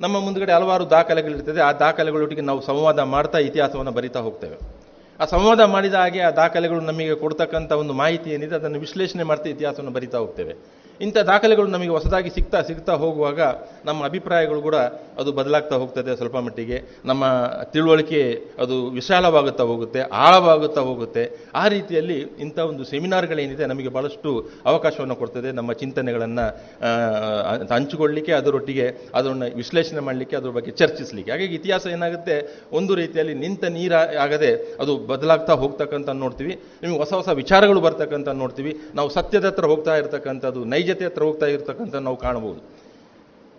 ನಮ್ಮ 0.00 0.20
ಮುಂದ್ಗಡೆ 0.20 0.52
ಹಲವಾರು 0.52 0.90
ದಾಖಲೆಗಳಿರ್ತದೆ. 0.90 1.60
ಆ 1.60 1.72
ದಾಖಲೆಗಳೊಟ್ಟಿಗೆ 1.72 2.40
ನಾವು 2.40 2.60
ಸಂವಾದ 2.60 2.98
ಮಾಡ್ತಾ 2.98 3.38
ಇತಿಹಾಸವನ್ನು 3.38 3.92
ಬರಿತಾ 3.92 4.20
ಹೋಗ್ತೇವೆ. 4.20 4.56
ಆ 5.20 5.24
ಸಂವಾದ 5.24 5.60
ಮಾಡಿದ 5.60 5.94
ಹಾಗೆ 5.94 6.20
ಆ 6.20 6.30
ದಾಖಲೆಗಳು 6.30 6.80
ನಮಗೆ 6.80 7.14
ಕೊಡ್ತಕ್ಕಂಥ 7.14 7.72
ಒಂದು 7.72 7.92
ಮಾಹಿತಿ 7.92 8.30
ಏನಿದೆ 8.30 8.54
ಅದನ್ನು 8.54 8.78
ವಿಶ್ಲೇಷಣೆ 8.78 9.22
ಮಾಡ್ತಾ 9.22 9.48
ಇತಿಹಾಸವನ್ನು 9.50 9.92
ಬರಿತಾ 9.92 10.18
ಹೋಗ್ತೇವೆ. 10.18 10.54
ಇಂಥ 11.04 11.18
ದಾಖಲೆಗಳು 11.30 11.68
ನಮಗೆ 11.74 11.92
ಹೊಸದಾಗಿ 11.96 12.30
ಸಿಗ್ತಾ 12.36 12.58
ಸಿಗ್ತಾ 12.68 12.94
ಹೋಗುವಾಗ 13.02 13.40
ನಮ್ಮ 13.88 14.00
ಅಭಿಪ್ರಾಯಗಳು 14.08 14.60
ಕೂಡ 14.68 14.76
ಅದು 15.20 15.30
ಬದಲಾಗ್ತಾ 15.38 15.76
ಹೋಗ್ತದೆ 15.82 16.12
ಸ್ವಲ್ಪ 16.20 16.38
ಮಟ್ಟಿಗೆ. 16.46 16.78
ನಮ್ಮ 17.10 17.24
ತಿಳುವಳಿಕೆ 17.74 18.22
ಅದು 18.62 18.76
ವಿಶಾಲವಾಗುತ್ತಾ 18.98 19.64
ಹೋಗುತ್ತೆ, 19.70 20.00
ಆಳವಾಗುತ್ತಾ 20.24 20.82
ಹೋಗುತ್ತೆ. 20.88 21.24
ಆ 21.62 21.64
ರೀತಿಯಲ್ಲಿ 21.74 22.18
ಇಂಥ 22.44 22.58
ಒಂದು 22.70 22.84
ಸೆಮಿನಾರ್ಗಳೇನಿದೆ 22.92 23.66
ನಮಗೆ 23.72 23.92
ಭಾಳಷ್ಟು 23.96 24.32
ಅವಕಾಶವನ್ನು 24.72 25.16
ಕೊಡ್ತದೆ. 25.22 25.50
ನಮ್ಮ 25.58 25.70
ಚಿಂತನೆಗಳನ್ನು 25.82 26.46
ಹಂಚಿಕೊಳ್ಳಿಕ್ಕೆ, 27.74 28.34
ಅದರೊಟ್ಟಿಗೆ 28.40 28.86
ಅದನ್ನು 29.20 29.48
ವಿಶ್ಲೇಷಣೆ 29.62 30.04
ಮಾಡಲಿಕ್ಕೆ, 30.08 30.38
ಅದ್ರ 30.40 30.52
ಬಗ್ಗೆ 30.58 30.74
ಚರ್ಚಿಸಲಿಕ್ಕೆ. 30.82 31.32
ಹಾಗಾಗಿ 31.34 31.56
ಇತಿಹಾಸ 31.60 31.86
ಏನಾಗುತ್ತೆ? 31.96 32.36
ಒಂದು 32.80 32.92
ರೀತಿಯಲ್ಲಿ 33.02 33.36
ನಿಂತ 33.44 33.64
ನೀರ 33.78 33.94
ಆಗದೆ 34.26 34.52
ಅದು 34.82 34.92
ಬದಲಾಗ್ತಾ 35.12 35.56
ಹೋಗ್ತಕ್ಕಂಥ 35.64 36.08
ನೋಡ್ತೀವಿ. 36.24 36.54
ನಿಮಗೆ 36.82 37.00
ಹೊಸ 37.04 37.12
ಹೊಸ 37.20 37.28
ವಿಚಾರಗಳು 37.42 37.80
ಬರ್ತಕ್ಕಂಥ 37.88 38.28
ನೋಡ್ತೀವಿ. 38.42 38.74
ನಾವು 39.00 39.08
ಸತ್ಯದ 39.18 39.46
ಹತ್ರ 39.50 39.66
ಹೋಗ್ತಾ 39.74 39.94
ಇರ್ತಕ್ಕಂಥದ್ದು 40.02 40.62
ನೈಜತೆ 40.90 41.06
ಹತ್ರ 41.08 41.22
ಹೋಗ್ತಾ 41.28 41.46
ಇರ್ತಕ್ಕಂಥ 41.54 41.94
ನಾವು 42.06 42.16
ಕಾಣಬಹುದು. 42.26 42.60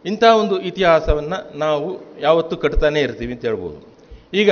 ಇಂಥ 0.05 0.23
ಒಂದು 0.41 0.55
ಇತಿಹಾಸವನ್ನು 0.69 1.37
ನಾವು 1.63 1.87
ಯಾವತ್ತೂ 2.27 2.55
ಕಟ್ತಾನೆ 2.63 2.99
ಇರ್ತೀವಿ 3.07 3.33
ಅಂತ 3.35 3.43
ಹೇಳ್ಬೋದು. 3.49 3.79
ಈಗ 4.41 4.51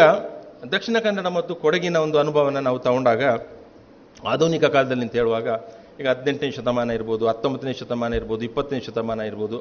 ದಕ್ಷಿಣ 0.73 0.97
ಕನ್ನಡ 1.06 1.27
ಮತ್ತು 1.39 1.53
ಕೊಡಗಿನ 1.64 1.97
ಒಂದು 2.06 2.18
ಅನುಭವನ 2.23 2.60
ನಾವು 2.68 2.80
ತಗೊಂಡಾಗ, 2.85 3.23
ಆಧುನಿಕ 4.31 4.65
ಕಾಲದಲ್ಲಿ 4.76 5.03
ಅಂತ 5.07 5.15
ಹೇಳುವಾಗ, 5.22 5.47
ಈಗ 5.99 6.07
ಹದಿನೆಂಟನೇ 6.14 6.51
ಶತಮಾನ 6.57 6.91
ಇರ್ಬೋದು, 6.99 7.23
ಹತ್ತೊಂಬತ್ತನೇ 7.31 7.73
ಶತಮಾನ 7.81 8.14
ಇರ್ಬೋದು, 8.19 8.43
ಇಪ್ಪತ್ತನೇ 8.49 8.80
ಶತಮಾನ 8.88 9.19
ಇರ್ಬೋದು, 9.31 9.57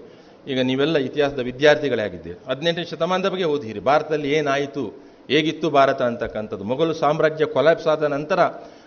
ಈಗ 0.51 0.59
ನೀವೆಲ್ಲ 0.71 0.97
ಇತಿಹಾಸದ 1.09 1.43
ವಿದ್ಯಾರ್ಥಿಗಳೇ 1.51 2.03
ಆಗಿದ್ದೀರಿ. 2.09 2.39
ಹದಿನೆಂಟನೇ 2.51 2.87
ಶತಮಾನದ 2.93 3.29
ಬಗ್ಗೆ 3.35 3.49
ಓದಿರಿ. 3.55 3.81
ಭಾರತದಲ್ಲಿ 3.91 4.31
ಏನಾಯಿತು? 4.39 4.85
ಹೇಗಿತ್ತು 5.31 5.71
ಭಾರತ 5.71 6.03
ಅಂತಕ್ಕಂಥದ್ದು? 6.03 6.65
ಮೊಘಲು 6.65 6.95
ಸಾಮ್ರಾಜ್ಯ 6.95 7.47
ಕೊಲಾಪ್ಸ್ 7.47 7.87
ಆದ 7.87 8.03
ನಂತರ 8.03 8.41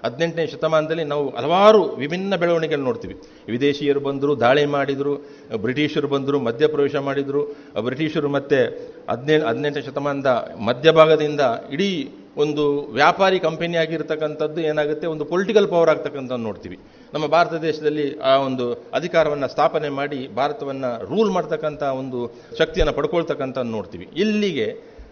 ಹದಿನೆಂಟನೇ 0.05 0.47
ಶತಮಾನದಲ್ಲಿ 0.47 1.03
ನಾವು 1.03 1.29
ಹಲವಾರು 1.29 1.81
ವಿಭಿನ್ನ 1.83 2.35
ಬೆಳವಣಿಗೆಗಳು 2.35 2.85
ನೋಡ್ತೀವಿ. 2.85 3.15
ವಿದೇಶಿಯರು 3.47 3.99
ಬಂದರು, 3.99 4.35
ದಾಳಿ 4.35 4.65
ಮಾಡಿದರು, 4.65 5.13
ಬ್ರಿಟಿಷರು 5.57 6.07
ಬಂದರು, 6.07 6.39
ಮಧ್ಯಪ್ರವೇಶ 6.39 6.95
ಮಾಡಿದರು. 6.95 7.43
ಬ್ರಿಟಿಷರು 7.81 8.29
ಮತ್ತೆ 8.29 8.61
ಹದಿನೇಳು 9.09 9.45
ಹದಿನೆಂಟನೇ 9.47 9.85
ಶತಮಾನದ 9.85 10.31
ಮಧ್ಯಭಾಗದಿಂದ 10.69 11.41
ಇಡೀ 11.71 11.91
ಒಂದು 12.37 12.63
ವ್ಯಾಪಾರಿ 12.91 13.39
ಕಂಪನಿ 13.39 13.77
ಆಗಿರ್ತಕ್ಕಂಥದ್ದು 13.77 14.61
ಏನಾಗುತ್ತೆ? 14.61 15.07
ಒಂದು 15.07 15.25
ಪೊಲಿಟಿಕಲ್ 15.25 15.67
ಪವರ್ 15.67 15.89
ಆಗ್ತಕ್ಕಂಥದ್ದು 15.89 16.43
ನೋಡ್ತೀವಿ. 16.43 16.77
ನಮ್ಮ 17.13 17.25
ಭಾರತ 17.27 17.53
ದೇಶದಲ್ಲಿ 17.61 18.05
ಆ 18.19 18.33
ಒಂದು 18.37 18.65
ಅಧಿಕಾರವನ್ನು 18.93 19.47
ಸ್ಥಾಪನೆ 19.47 19.89
ಮಾಡಿ 19.89 20.27
ಭಾರತವನ್ನು 20.35 20.91
ರೂಲ್ 21.09 21.31
ಮಾಡ್ತಕ್ಕಂಥ 21.31 21.83
ಒಂದು 21.83 22.19
ಶಕ್ತಿಯನ್ನು 22.57 22.93
ಪಡ್ಕೊಳ್ತಕ್ಕಂಥದ್ದು 22.93 23.71
ನೋಡ್ತೀವಿ. 23.71 24.09
ಇಲ್ಲಿಗೆ 24.15 24.67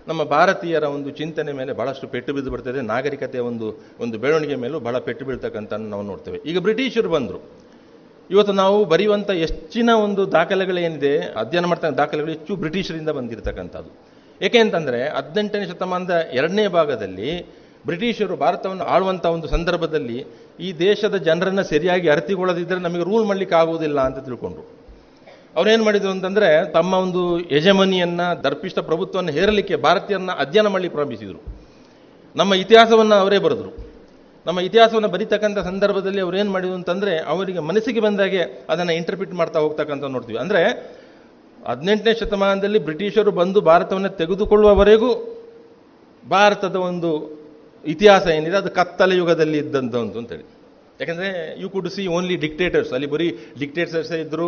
ನಮ್ಮ 0.09 0.23
ಭಾರತೀಯರ 0.23 0.83
ಒಂದು 0.83 1.09
ಚಿಂತನೆ 1.09 1.51
ಮೇಲೆ 1.51 1.73
ಬಹಳಷ್ಟು 1.73 2.07
ಪೆಟ್ಟು 2.07 2.33
ಬಿದ್ದು 2.33 2.51
ಬರ್ತದೆ 2.51 2.81
ನಾಗರಿಕತೆಯ 2.81 3.41
ಒಂದು 3.41 3.81
ಒಂದು 3.99 4.17
ಬೆಳವಣಿಗೆ 4.17 4.55
ಮೇಲೂ 4.55 4.79
ಬಹಳ 4.79 4.97
ಪೆಟ್ಟು 4.97 5.25
ಬೀಳ್ತಕ್ಕಂಥ 5.25 5.73
ನಾವು 5.73 6.03
ನೋಡ್ತೇವೆ. 6.03 6.37
ಈಗ 6.45 6.57
ಬ್ರಿಟಿಷರು 6.59 7.09
ಬಂದರು. 7.09 7.43
ಇವತ್ತು 8.31 8.53
ನಾವು 8.53 8.85
ಬರೆಯುವಂಥ 8.85 9.31
ಹೆಚ್ಚಿನ 9.31 9.89
ಒಂದು 9.89 10.31
ದಾಖಲೆಗಳೇನಿದೆ 10.31 11.19
ಅಧ್ಯಯನ 11.19 11.65
ಮಾಡ್ತಕ್ಕಂಥ 11.65 11.97
ದಾಖಲೆಗಳು 11.97 12.31
ಹೆಚ್ಚು 12.31 12.55
ಬ್ರಿಟಿಷರಿಂದ 12.55 13.09
ಬಂದಿರತಕ್ಕಂಥದ್ದು. 13.09 13.89
ಏಕೆ 14.45 14.59
ಅಂತಂದರೆ, 14.59 15.09
ಹದಿನೆಂಟನೇ 15.09 15.67
ಶತಮಾನದ 15.67 16.11
ಎರಡನೇ 16.33 16.67
ಭಾಗದಲ್ಲಿ 16.67 17.45
ಬ್ರಿಟಿಷರು 17.85 18.35
ಭಾರತವನ್ನು 18.35 18.83
ಆಳುವಂಥ 18.83 19.25
ಒಂದು 19.25 19.47
ಸಂದರ್ಭದಲ್ಲಿ 19.47 20.25
ಈ 20.59 20.73
ದೇಶದ 20.73 21.15
ಜನರನ್ನು 21.15 21.63
ಸರಿಯಾಗಿ 21.63 22.09
ಅರ್ಥಿಕೊಳ್ಳದಿದ್ದರೆ 22.09 22.79
ನಮಗೆ 22.79 23.03
ರೂಲ್ 23.03 23.25
ಮಾಡಲಿಕ್ಕೆ 23.25 23.55
ಆಗುವುದಿಲ್ಲ 23.55 23.99
ಅಂತ 23.99 24.25
ತಿಳ್ಕೊಂಡ್ರು. 24.25 24.78
ಅವ್ರೇನು 25.55 25.83
ಮಾಡಿದ್ರು 25.83 26.11
ಅಂತಂದರೆ 26.15 26.49
ತಮ್ಮ 26.77 26.93
ಒಂದು 27.05 27.21
ಯಜಮನಿಯನ್ನು 27.55 28.27
ದರ್ಪಿಷ್ಟ 28.43 28.79
ಪ್ರಭುತ್ವವನ್ನು 28.89 29.31
ಹೇರಲಿಕ್ಕೆ 29.37 29.75
ಭಾರತೀಯರನ್ನ 29.85 30.33
ಅಧ್ಯಯನ 30.43 30.67
ಮಾಡಲಿಕ್ಕೆ 30.73 30.95
ಪ್ರಾರಂಭಿಸಿದರು. 30.97 31.39
ನಮ್ಮ 32.35 32.53
ಇತಿಹಾಸವನ್ನು 32.63 33.15
ಅವರೇ 33.23 33.39
ಬರೆದರು. 33.45 33.71
ನಮ್ಮ 34.45 34.59
ಇತಿಹಾಸವನ್ನು 34.67 35.09
ಬರೀತಕ್ಕಂಥ 35.15 35.59
ಸಂದರ್ಭದಲ್ಲಿ 35.69 36.21
ಅವ್ರು 36.25 36.37
ಏನು 36.41 36.51
ಮಾಡಿದ್ರು 36.51 36.75
ಅಂತಂದರೆ 36.75 37.13
ಅವರಿಗೆ 37.31 37.61
ಮನಸ್ಸಿಗೆ 37.69 37.99
ಬಂದಾಗೆ 37.99 38.41
ಅದನ್ನು 38.69 38.93
ಇಂಟರ್ಪ್ರಿಟ್ 38.99 39.33
ಮಾಡ್ತಾ 39.33 39.59
ಹೋಗ್ತಕ್ಕಂಥ 39.59 40.03
ನೋಡ್ತೀವಿ. 40.15 40.39
ಅಂದರೆ 40.43 40.61
ಹದಿನೆಂಟನೇ 41.59 42.13
ಶತಮಾನದಲ್ಲಿ 42.19 42.79
ಬ್ರಿಟಿಷರು 42.79 43.31
ಬಂದು 43.31 43.61
ಭಾರತವನ್ನು 43.61 44.11
ತೆಗೆದುಕೊಳ್ಳುವವರೆಗೂ 44.21 45.11
ಭಾರತದ 46.29 46.77
ಒಂದು 46.89 47.09
ಇತಿಹಾಸ 47.83 48.25
ಏನಿದೆ, 48.27 48.57
ಅದು 48.57 48.71
ಕತ್ತಲ 48.71 49.11
ಯುಗದಲ್ಲಿ 49.11 49.57
ಇದ್ದಂಥದ್ದು 49.57 50.19
ಅಂತೇಳಿ. 50.19 50.45
ಯಾಕಂದರೆ 51.01 51.27
you 51.61 51.67
could 51.73 51.87
see 51.95 52.03
only 52.15 52.35
dictators 52.43 52.89
ಅಲ್ಲಿ 52.95 53.07
ಬರೀ 53.13 53.27
ಡಿಕ್ಟೇಟರ್ಸ್ 53.61 54.11
ಇದ್ದರು 54.23 54.47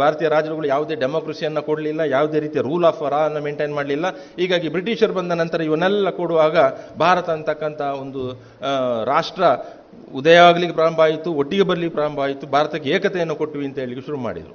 ಭಾರತೀಯ 0.00 0.28
ರಾಜರುಗಳು 0.34 0.66
ಯಾವುದೇ 0.72 0.94
ಡೆಮೋಕ್ರಸಿಯನ್ನು 1.02 1.62
ಕೊಡಲಿಲ್ಲ, 1.68 2.02
ಯಾವುದೇ 2.16 2.38
ರೀತಿಯ 2.44 2.62
ರೂಲ್ 2.68 2.86
ಆಫ್ 2.90 3.00
ರಾನ್ನು 3.14 3.40
ಮೇಂಟೈನ್ 3.46 3.74
ಮಾಡಲಿಲ್ಲ. 3.78 4.06
ಹೀಗಾಗಿ 4.40 4.70
ಬ್ರಿಟಿಷರು 4.74 5.14
ಬಂದ 5.18 5.32
ನಂತರ 5.42 5.60
ಇವನ್ನೆಲ್ಲ 5.68 6.10
ಕೊಡುವಾಗ 6.20 6.56
ಭಾರತ 7.04 7.28
ಅಂತಕ್ಕಂಥ 7.38 7.80
ಒಂದು 8.02 8.22
ರಾಷ್ಟ್ರ 9.12 9.42
ಉದಯ 10.20 10.38
ಆಗಲಿಕ್ಕೆ 10.50 10.76
ಪ್ರಾರಂಭ 10.80 11.00
ಆಯಿತು, 11.06 11.30
ಒಟ್ಟಿಗೆ 11.42 11.66
ಬರಲಿಕ್ಕೆ 11.70 11.96
ಪ್ರಾರಂಭ 11.98 12.20
ಆಯಿತು, 12.26 12.44
ಭಾರತಕ್ಕೆ 12.56 12.90
ಏಕತೆಯನ್ನು 12.96 13.36
ಕೊಟ್ವಿ 13.40 13.64
ಅಂತ 13.70 13.78
ಹೇಳಿ 13.84 14.06
ಶುರು 14.08 14.20
ಮಾಡಿದರು. 14.28 14.54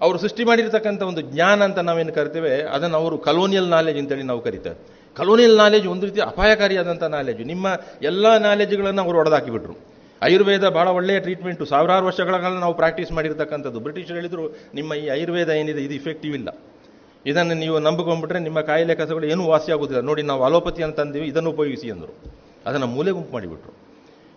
ಅವರು 0.00 0.16
ಸೃಷ್ಟಿ 0.24 0.42
ಮಾಡಿರ್ತಕ್ಕಂಥ 0.48 1.02
ಒಂದು 1.10 1.22
ಜ್ಞಾನ 1.32 1.58
ಅಂತ 1.68 1.80
ನಾವೇನು 1.88 2.12
ಕರಿತೇವೆ, 2.18 2.54
ಅದನ್ನು 2.76 2.96
ಅವರು 3.02 3.16
ಕಲೋನಿಯಲ್ 3.28 3.70
ನಾಲೆಜ್ 3.76 3.98
ಅಂತೇಳಿ 4.00 4.26
ನಾವು 4.32 4.40
ಕರಿತೇವೆ. 4.48 4.76
ಕಲೋನಿಯಲ್ 5.16 5.56
ನಾಲೆಜ್ 5.64 5.86
ಒಂದು 5.94 6.04
ರೀತಿ 6.08 6.20
ಅಪಾಯಕಾರಿಯಾದಂಥ 6.32 7.04
ನಾಲೆಜ್ 7.18 7.40
ನಿಮ್ಮ 7.52 7.66
ಎಲ್ಲ 8.10 8.26
ನಾಲೆಜ್ಗಳನ್ನು 8.50 9.02
ಅವರು 9.06 9.16
ಹೊಡೆದಾಕಿಬಿಟ್ರು 9.20 9.74
ಆಯುರ್ವೇದ 10.22 10.68
ಬಹಳ 10.68 10.88
ಒಳ್ಳೆಯ 10.88 11.20
ಟ್ರೀಟ್ಮೆಂಟು 11.20 11.64
ಸಾವಿರಾರು 11.64 12.06
ವರ್ಷಗಳ 12.06 12.36
ಕಾಲ 12.36 12.52
ನಾವು 12.64 12.74
ಪ್ರಾಕ್ಟೀಸ್ 12.74 13.12
ಮಾಡಿರ್ತಕ್ಕಂಥದ್ದು. 13.12 13.80
ಬ್ರಿಟಿಷರು 13.80 14.14
ಹೇಳಿದರು, 14.14 14.44
ನಿಮ್ಮ 14.74 14.94
ಈ 14.94 15.06
ಆಯುರ್ವೇದ 15.08 15.48
ಏನಿದೆ, 15.48 15.84
ಇದು 15.84 15.94
ಇಫೆಕ್ಟಿವ್ 15.94 16.34
ಇಲ್ಲ. 16.34 16.48
ಇದನ್ನು 17.26 17.54
ನೀವು 17.54 17.78
ನಂಬಿಕೊಂಡ್ಬಿಟ್ರೆ 17.78 18.38
ನಿಮ್ಮ 18.38 18.60
ಕಾಯಿಲೆ 18.60 18.94
ಕಸಗಳು 18.94 19.26
ಏನೂ 19.26 19.46
ವಾಸಿ 19.46 19.72
ಆಗೋದಿಲ್ಲ. 19.72 20.00
ನೋಡಿ, 20.00 20.22
ನಾವು 20.22 20.44
ಅಲೋಪತಿ 20.44 20.82
ಅಂತ 20.82 21.00
ಅಂದೀವಿ 21.00 21.26
ಇದನ್ನು 21.26 21.50
ಉಪಯೋಗಿಸಿ 21.50 21.90
ಅಂದರು. 21.90 22.14
ಅದನ್ನು 22.66 22.86
ಮೂಲೆ 22.86 23.10
ಗುಂಪು 23.10 23.32
ಮಾಡಿಬಿಟ್ರು. 23.32 23.72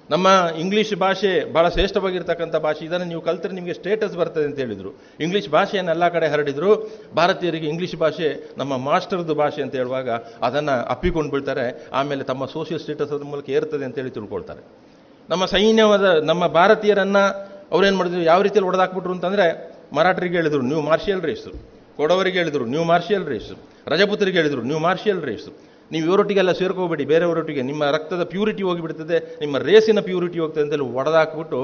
ನಮ್ಮ 0.09 0.27
ಇಂಗ್ಲೀಷ್ 0.59 0.95
ಭಾಷೆ 0.95 1.53
ಭಾಳ 1.53 1.69
ಶ್ರೇಷ್ಠವಾಗಿರ್ತಕ್ಕಂಥ 1.69 2.55
ಭಾಷೆ. 2.55 2.85
ಇದನ್ನು 2.85 3.05
ನೀವು 3.05 3.21
ಕಲಿತರೆ 3.21 3.53
ನಿಮಗೆ 3.53 3.73
ಸ್ಟೇಟಸ್ 3.73 4.17
ಬರ್ತದೆ 4.17 4.45
ಅಂತ 4.45 4.59
ಹೇಳಿದರು. 4.59 4.91
ಇಂಗ್ಲೀಷ್ 5.19 5.49
ಭಾಷೆಯನ್ನು 5.49 5.91
ಎಲ್ಲ 5.91 6.07
ಕಡೆ 6.07 6.27
ಹರಡಿದರು. 6.27 6.71
ಭಾರತೀಯರಿಗೆ 7.15 7.67
ಇಂಗ್ಲೀಷ್ 7.67 7.95
ಭಾಷೆ 7.95 8.53
ನಮ್ಮ 8.57 8.77
ಮಾಸ್ಟರ್ದು 8.77 9.35
ಭಾಷೆ 9.35 9.61
ಅಂತ 9.61 9.75
ಹೇಳುವಾಗ 9.75 10.09
ಅದನ್ನು 10.41 10.85
ಅಪ್ಪಿಕೊಂಡು 10.85 11.31
ಬಿಡ್ತಾರೆ 11.31 11.89
ಆಮೇಲೆ 11.93 12.23
ತಮ್ಮ 12.23 12.45
ಸೋಷಿಯಲ್ 12.45 12.81
ಸ್ಟೇಟಸ್ 12.81 13.11
ಅದ್ರ 13.11 13.25
ಮೂಲಕ 13.25 13.49
ಏರ್ತದೆ 13.49 13.85
ಅಂತೇಳಿ 13.85 14.09
ತಿಳ್ಕೊಳ್ತಾರೆ. 14.09 14.63
ನಮ್ಮ 15.31 15.43
ಸೈನ್ಯವಾದ, 15.53 16.05
ನಮ್ಮ 16.29 16.43
ಭಾರತೀಯರನ್ನು 16.59 17.23
ಅವ್ರೇನು 17.73 17.97
ಮಾಡಿದ್ರು? 17.99 18.23
ಯಾವ 18.31 18.41
ರೀತಿಯಲ್ಲಿ 18.47 18.69
ಹೊಡೆದಾಕ್ಬಿಟ್ರು 18.69 19.13
ಅಂತಂದರೆ 19.17 19.45
ಮರಾಠರಿಗೆ 19.97 20.37
ಹೇಳಿದರು 20.39 20.63
ನೀವು 20.71 20.81
ಮಾರ್ಷಿಯಲ್ 20.89 21.23
ರೇಸು. 21.29 21.51
ಕೊಡವರಿಗೆ 21.99 22.37
ಹೇಳಿದರು 22.41 22.65
ನೀವು 22.73 22.83
ಮಾರ್ಷಿಯಲ್ 22.91 23.25
ರೇಸು. 23.31 23.55
ರಜಪುತ್ರಿಗೆ 23.91 24.37
ಹೇಳಿದರು 24.41 24.61
ನೀವು 24.69 24.81
ಮಾರ್ಷಿಯಲ್ 24.85 25.23
ರೇಸು. 25.29 25.51
ನೀವು 25.93 26.03
ಇವರೊಟ್ಟಿಗೆಲ್ಲ 26.07 26.51
ಸೇರ್ಕೋಬೇಡಿ 26.59 27.03
ಬೇರೆಯವರೊಟ್ಟಿಗೆ 27.11 27.63
ನಿಮ್ಮ 27.67 27.89
ರಕ್ತದ 27.95 28.23
ಪ್ಯೂರಿಟಿ 28.31 28.63
ಹೋಗಿಬಿಡ್ತದೆ, 28.67 29.17
ನಿಮ್ಮ 29.41 29.57
ರೇಸಿನ 29.67 29.99
ಪ್ಯೂರಿಟಿ 30.07 30.37
ಹೋಗ್ತದೆ 30.43 30.63
ಅಂತೇಳಿ 30.65 30.87
ಒಡೆದಾಕ್ಬಿಟ್ಟು 30.99 31.59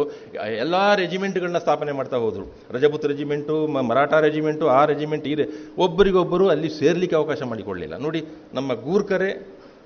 ಎಲ್ಲ 0.63 0.75
ರೆಜಿಮೆಂಟ್ಗಳನ್ನ 1.01 1.59
ಸ್ಥಾಪನೆ 1.63 1.93
ಮಾಡ್ತಾ 1.99 2.17
ಹೋದರು. 2.25 2.45
ರಜಪುತ್ 2.75 3.07
ರೆಜಿಮೆಂಟು 3.11 3.55
ಮರಾಠ 3.91 4.13
ರೆಜಿಮೆಂಟು, 4.27 4.67
ಆ 4.77 4.81
ರೆಜಿಮೆಂಟ್ 4.91 5.27
ಇದೆ 5.33 5.47
ಒಬ್ಬರಿಗೊಬ್ಬರು 5.85 6.47
ಅಲ್ಲಿ 6.55 6.69
ಸೇರ್ಲಿಕ್ಕೆ 6.79 7.17
ಅವಕಾಶ 7.21 7.41
ಮಾಡಿಕೊಳ್ಳಿಲ್ಲ 7.53 7.97
ನೋಡಿ, 8.05 8.21
ನಮ್ಮ 8.59 8.73
ಗೂರ್ಖರೆ 8.88 9.31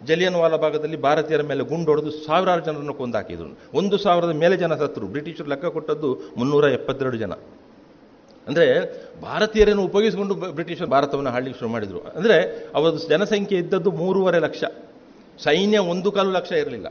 ಜಲಿಯನ್ 0.07 0.37
ವಾಲಾ 0.41 0.57
ಭಾಗದಲ್ಲಿ 0.63 0.97
ಭಾರತೀಯರ 1.07 1.43
ಮೇಲೆ 1.51 1.63
ಗುಂಡೊಡೆದು 1.71 2.11
ಸಾವಿರಾರು 2.25 2.63
ಜನರನ್ನು 2.67 2.95
ಕೊಂದಾಕಿದ್ರು. 3.01 3.49
ಒಂದು 3.79 3.97
ಸಾವಿರದ 4.05 4.33
ಮೇಲೆ 4.43 4.55
ಜನ 4.63 4.73
ಸತ್ತರು. 4.81 5.07
ಬ್ರಿಟಿಷರು 5.13 5.49
ಲೆಕ್ಕ 5.53 5.71
ಕೊಟ್ಟದ್ದು 5.77 6.09
ಮುನ್ನೂರ 6.39 6.65
ಎಪ್ಪತ್ತೆರಡು 6.79 7.19
ಜನ. 7.23 7.33
ಅಂದರೆ 8.49 8.67
ಭಾರತೀಯರನ್ನು 9.27 9.83
ಉಪಯೋಗಿಸಿಕೊಂಡು 9.89 10.35
ಬ್ರಿಟಿಷರು 10.57 10.89
ಭಾರತವನ್ನು 10.95 11.31
ಆಳ್ಲಿಕ್ಕೆ 11.35 11.59
ಶುರು 11.59 11.71
ಮಾಡಿದರು. 11.75 12.01
ಅಂದರೆ 12.17 12.37
ಅವರದ್ದು 12.77 13.01
ಜನಸಂಖ್ಯೆ 13.13 13.59
ಇದ್ದದ್ದು 13.63 13.91
ಮೂರುವರೆ 14.01 14.39
ಲಕ್ಷ. 14.47 14.63
ಸೈನ್ಯ 15.45 15.77
ಒಂದು 15.93 16.09
ಕಾಲು 16.15 16.31
ಲಕ್ಷ 16.37 16.51
ಇರಲಿಲ್ಲ. 16.63 16.87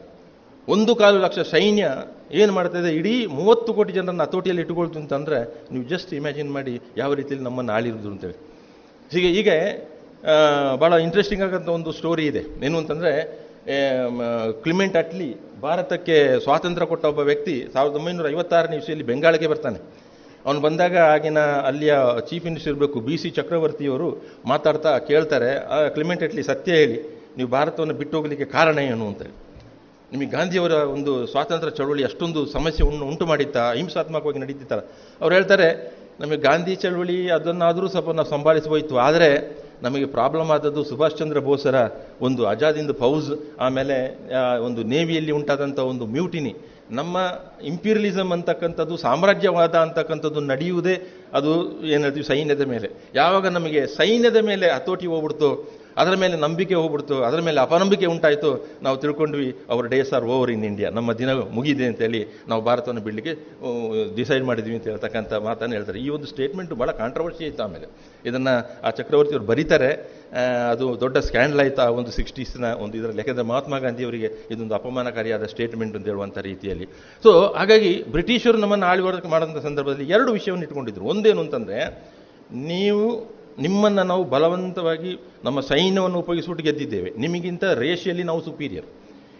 ಒಂದು 0.68 0.92
ಕಾಲು 1.00 1.18
ಲಕ್ಷ 1.24 1.38
ಸೈನ್ಯ 1.54 1.84
ಏನು 2.40 2.52
ಮಾಡ್ತಾಯಿದೆ 2.58 2.90
ಇಡೀ 2.98 3.14
ಮೂವತ್ತು 3.38 3.70
ಕೋಟಿ 3.78 3.92
ಜನರನ್ನು 3.98 4.24
ಹತೋಟಿಯಲ್ಲಿ 4.26 4.62
ಇಟ್ಟುಕೊಳ್ತು 4.64 4.98
ಅಂತಂದರೆ 5.02 5.38
ನೀವು 5.72 5.84
ಜಸ್ಟ್ 5.92 6.12
ಇಮ್ಯಾಜಿನ್ 6.18 6.50
ಮಾಡಿ 6.56 6.74
ಯಾವ 7.02 7.10
ರೀತಿಯಲ್ಲಿ 7.20 7.44
ನಮ್ಮನ್ನು 7.48 7.72
ಆಳಿರೋದು 7.76 8.10
ಅಂತೇಳಿ. 8.14 8.36
ಹೀಗೆ 9.12 9.30
ಹೀಗೆ 9.36 9.56
ಭಾಳ 10.80 10.92
ಇಂಟ್ರೆಸ್ಟಿಂಗ್ 11.04 11.42
ಆಗಂಥ 11.42 11.68
ಒಂದು 11.70 11.92
ಸ್ಟೋರಿ 11.92 12.24
ಇದೆ. 12.26 12.42
ಏನು 12.62 12.76
ಅಂತಂದರೆ 12.78 13.12
ಕ್ಲಿಮೆಂಟ್ 14.62 14.96
ಅಟ್ಲಿ 14.96 15.28
ಭಾರತಕ್ಕೆ 15.60 16.16
ಸ್ವಾತಂತ್ರ್ಯ 16.38 16.86
ಕೊಟ್ಟ 16.86 17.04
ಒಬ್ಬ 17.04 17.22
ವ್ಯಕ್ತಿ 17.28 17.54
ಸಾವಿರದ 17.72 17.96
ಒಂಬೈನೂರ 17.96 18.28
ಐವತ್ತಾರನೇ 18.28 18.76
ಇಸ್ವಿಯಲ್ಲಿ 18.76 19.06
ಬೆಂಗಾಳಿಗೆ 19.06 19.46
ಬರ್ತಾನೆ. 19.46 19.78
ಅವನು 20.44 20.60
ಬಂದಾಗ 20.60 20.96
ಆಗಿನ 21.12 21.40
ಅಲ್ಲಿಯ 21.66 21.92
ಚೀಫ್ 22.28 22.44
ಮಿನಿಸ್ಟರ್ 22.44 22.72
ಇರಬೇಕು 22.72 23.00
ಬಿ 23.00 23.16
ಸಿ 23.16 23.30
ಚಕ್ರವರ್ತಿಯವರು 23.30 24.08
ಮಾತಾಡ್ತಾ 24.46 24.98
ಕೇಳ್ತಾರೆ 25.08 25.50
"ಆ, 25.66 25.88
ಕ್ಲಿಮೆಂಟ್ 25.88 26.22
ಅಟ್ಲಿ 26.22 26.42
ಸತ್ಯ 26.42 26.72
ಹೇಳಿ 26.72 26.98
ನೀವು 27.36 27.48
ಭಾರತವನ್ನು 27.48 27.94
ಬಿಟ್ಟು 27.94 28.16
ಹೋಗಲಿಕ್ಕೆ 28.16 28.44
ಕಾರಣ 28.52 28.78
ಏನು 28.84 29.06
ಅಂತೇಳಿ 29.06 29.34
ನಿಮಗೆ 30.12 30.30
ಗಾಂಧಿಯವರ 30.30 30.74
ಒಂದು 30.92 31.26
ಸ್ವಾತಂತ್ರ್ಯ 31.26 31.72
ಚಳವಳಿ 31.72 32.04
ಅಷ್ಟೊಂದು 32.04 32.46
ಸಮಸ್ಯೆ 32.46 32.82
ಉಂಟು 33.08 33.26
ಮಾಡಿತ್ತಾ 33.26 33.72
ಹಿಂಸಾತ್ಮಕವಾಗಿ 33.74 34.38
ನಡೀತಿತ್ತಲ್ಲ. 34.38 34.82
ಅವ್ರು 35.20 35.34
ಹೇಳ್ತಾರೆ 35.34 35.68
ನಮಗೆ 36.20 36.36
ಗಾಂಧಿ 36.40 36.74
ಚಳವಳಿ 36.76 37.16
ಅದನ್ನಾದರೂ 37.30 37.88
ಸ್ವಲ್ಪ 37.88 38.10
ನಾವು 38.10 38.28
ಸಂಭಾಳಿಸಬೋಯಿತು 38.28 38.96
ಆದರೆ 38.98 39.30
ನಮಗೆ 39.84 40.06
ಪ್ರಾಬ್ಲಮ್ 40.16 40.50
ಆದದ್ದು 40.56 40.82
ಸುಭಾಷ್ 40.84 41.16
ಚಂದ್ರ 41.20 41.38
ಬೋಸರ 41.48 41.76
ಒಂದು 42.26 42.42
ಅಜಾದಿಂದ 42.52 42.92
ಫೌಜ್, 43.02 43.30
ಆಮೇಲೆ 43.60 43.96
ಒಂದು 44.66 44.82
ನೇವಿಯಲ್ಲಿ 44.94 45.32
ಉಂಟಾದಂಥ 45.38 45.78
ಒಂದು 45.92 46.06
ಮ್ಯೂಟಿನಿ. 46.16 46.52
ನಮ್ಮ 46.90 47.16
ಇಂಪೀರಿಯಲಿಸಮ್ 47.72 48.32
ಅಂತಕ್ಕಂಥದ್ದು, 48.36 48.94
ಸಾಮ್ರಾಜ್ಯವಾದ 48.96 49.74
ಅಂತಕ್ಕಂಥದ್ದು 49.86 50.40
ನಡೆಯುವುದೇ 50.52 50.96
ಅದು, 51.38 51.52
ಏನು 51.92 52.02
ಹೇಳ್ತೀವಿ, 52.06 52.26
ಸೈನ್ಯದ 52.32 52.64
ಮೇಲೆ. 52.72 52.88
ಯಾವಾಗ 53.14 53.46
ನಮಗೆ 53.58 53.80
ಸೈನ್ಯದ 54.00 54.40
ಮೇಲೆ 54.50 54.66
ಹತೋಟಿ 54.76 55.06
ಹೋಗ್ಬಿಡ್ತು 55.12 55.50
ಅದರ 56.00 56.14
ಮೇಲೆ 56.22 56.36
ನಂಬಿಕೆ 56.44 56.74
ಹೋಗ್ಬಿಡ್ತು, 56.80 57.16
ಅದರ 57.28 57.40
ಮೇಲೆ 57.48 57.60
ಅಪನಂಬಿಕೆ 57.66 58.06
ಉಂಟಾಯಿತು. 58.14 58.50
ನಾವು 58.86 58.96
ತಿಳ್ಕೊಂಡ್ವಿ 59.04 59.48
our 59.72 59.88
days 59.94 60.12
are 60.18 60.26
over 60.34 60.50
in 60.54 60.64
India 60.70 60.88
ನಮ್ಮ 60.98 61.12
ದಿನ 61.20 61.30
ಮುಗಿದೆ 61.56 61.86
ಅಂತೇಳಿ 61.90 62.22
ನಾವು 62.50 62.62
ಭಾರತವನ್ನು 62.68 63.02
ಬಿಡಲಿಕ್ಕೆ 63.06 63.34
ಡಿಸೈಡ್ 64.18 64.44
ಮಾಡಿದ್ವಿ 64.50 64.74
ಅಂತ 64.78 64.86
ಹೇಳ್ತಕ್ಕಂಥ 64.92 65.32
ಮಾತನ್ನು 65.48 65.76
ಹೇಳ್ತಾರೆ. 65.78 66.00
ಈ 66.06 66.08
ಒಂದು 66.16 66.28
ಸ್ಟೇಟ್ಮೆಂಟು 66.32 66.76
ಭಾಳ 66.82 66.90
ಕಾಂಟ್ರವರ್ಸಿ 67.02 67.44
ಆಯಿತು 67.48 67.62
ಆಮೇಲೆ. 67.66 67.88
ಇದನ್ನು 68.30 68.54
ಆ 68.86 68.92
ಚಕ್ರವರ್ತಿಯವರು 68.98 69.48
ಬರೀತಾರೆ. 69.52 69.90
ಅದು 70.72 70.84
ದೊಡ್ಡ 71.02 71.16
ಸ್ಕ್ಯಾಂಡಲ್ 71.26 71.60
ಆಯಿತು 71.64 71.80
ಆ 71.84 71.88
ಒಂದು 71.98 72.12
ಸಿಕ್ಸ್ಟೀಸ್ನ 72.16 72.68
ಒಂದು 72.84 72.94
ಇದರಲ್ಲಿ. 73.00 73.20
ಯಾಕೆಂದರೆ 73.22 73.46
ಮಹಾತ್ಮ 73.50 73.78
ಗಾಂಧಿಯವರಿಗೆ 73.84 74.28
ಇದೊಂದು 74.52 74.74
ಅಪಮಾನಕಾರಿಯಾದ 74.80 75.46
ಸ್ಟೇಟ್ಮೆಂಟ್ 75.52 75.96
ಅಂತ 75.96 76.06
ಹೇಳುವಂಥ 76.12 76.38
ರೀತಿಯಲ್ಲಿ. 76.50 76.86
ಸೊ 77.22 77.30
ಹಾಗಾಗಿ 77.58 77.92
ಬ್ರಿಟಿಷರು 78.14 78.58
ನಮ್ಮನ್ನು 78.64 78.86
ಆಳ್ವರ್ಗ 78.92 79.28
ಮಾಡೋಂಥ 79.34 79.60
ಸಂದರ್ಭದಲ್ಲಿ 79.68 80.08
ಎರಡು 80.14 80.32
ವಿಷಯವನ್ನು 80.38 80.66
ಇಟ್ಕೊಂಡಿದ್ರು. 80.66 81.04
ಒಂದೇನು 81.12 81.42
ಅಂತಂದರೆ, 81.44 81.78
ನೀವು 82.72 83.04
ನಿಮ್ಮನ್ನು 83.64 84.02
ನಾವು 84.02 84.24
ಬಲವಂತವಾಗಿ 84.24 85.12
ನಮ್ಮ 85.44 85.60
ಸೈನ್ಯವನ್ನು 85.60 86.18
ಉಪಯೋಗಿಸ್ಬಿಟ್ಟು 86.24 86.64
ಗೆದ್ದಿದ್ದೇವೆ. 86.64 87.10
ನಿಮಗಿಂತ 87.24 87.64
ರೇಷಿಯಲ್ಲಿ 87.64 88.26
ನಾವು 88.30 88.42
ಸುಪೀರಿಯರ್ 88.48 88.88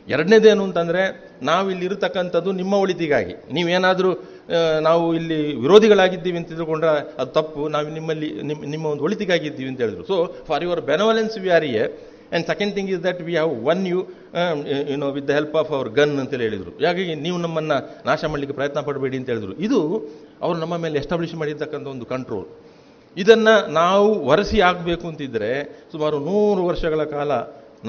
ಎರಡನೇದೇನು 0.09 0.62
ಅಂತಂದರೆ, 0.69 1.03
ನಾವು 1.43 1.66
ಇಲ್ಲಿ 1.70 1.85
ಇರತಕ್ಕಂಥದ್ದು 1.85 2.53
ನಿಮ್ಮ 2.53 2.74
ಒಳಿತಿಗಾಗಿ. 2.85 3.35
ನೀವೇನಾದರೂ 3.57 4.11
ನಾವು 4.89 5.05
ಇಲ್ಲಿ 5.19 5.39
ವಿರೋಧಿಗಳಾಗಿದ್ದೀವಿ 5.65 6.39
ಅಂತ 6.41 6.49
ತಿಳ್ಕೊಂಡ್ರೆ 6.49 6.91
ಅದು 7.20 7.31
ತಪ್ಪು. 7.39 7.69
ನಾವು 7.74 7.95
ನಿಮ್ಮಲ್ಲಿ 7.99 8.28
ನಿಮ್ಮ 8.49 8.65
ನಿಮ್ಮ 8.74 8.86
ಒಂದು 8.86 9.05
ಒಳಿತಿಗಾಗಿದ್ದೀವಿ 9.05 9.69
ಅಂತ 9.70 9.81
ಹೇಳಿದ್ರು. 9.81 10.05
So 10.11 10.16
for 10.49 10.65
your 10.66 10.82
benevolence 10.91 11.39
we 11.45 11.51
are 11.59 11.65
a 11.65 11.85
and 11.85 12.47
second 12.51 12.74
thing 12.74 12.91
is 12.91 13.03
that 13.07 13.23
we 13.23 13.32
have 13.32 13.53
one 13.73 13.82
you 13.86 13.99
you know 14.93 15.09
with 15.16 15.27
the 15.31 15.35
help 15.39 15.57
of 15.62 15.73
our 15.77 15.89
gun 15.99 16.15
ಅಂತೇಳಿ 16.23 16.45
ಹೇಳಿದರು. 16.49 16.73
ಹಾಗಾಗಿ 16.86 17.15
ನೀವು 17.24 17.39
ನಮ್ಮನ್ನು 17.47 17.77
ನಾಶ 18.11 18.24
ಮಾಡಲಿಕ್ಕೆ 18.24 18.57
ಪ್ರಯತ್ನ 18.61 18.81
ಪಡಬೇಡಿ 18.81 19.16
ಅಂತ 19.20 19.28
ಹೇಳಿದ್ರು. 19.32 19.55
ಇದು, 19.66 19.81
ಅವರು 20.43 20.59
ನಮ್ಮ 20.59 20.77
ಮೇಲೆ 20.85 20.99
ಎಸ್ಟಾಬ್ಲಿಷ್ 20.99 21.35
ಮಾಡಿರ್ತಕ್ಕಂಥ 21.35 21.86
ಒಂದು 21.86 22.07
ಕಂಟ್ರೋಲ್ 22.15 22.47
ಇದನ್ನು 23.16 23.55
ನಾವು 23.81 24.09
ವರಸಿ 24.31 24.59
ಆಗಬೇಕು 24.70 25.05
ಅಂತಿದ್ದರೆ 25.11 25.51
ಸುಮಾರು 25.93 26.16
ನೂರು 26.28 26.62
ವರ್ಷಗಳ 26.70 27.05
ಕಾಲ 27.16 27.32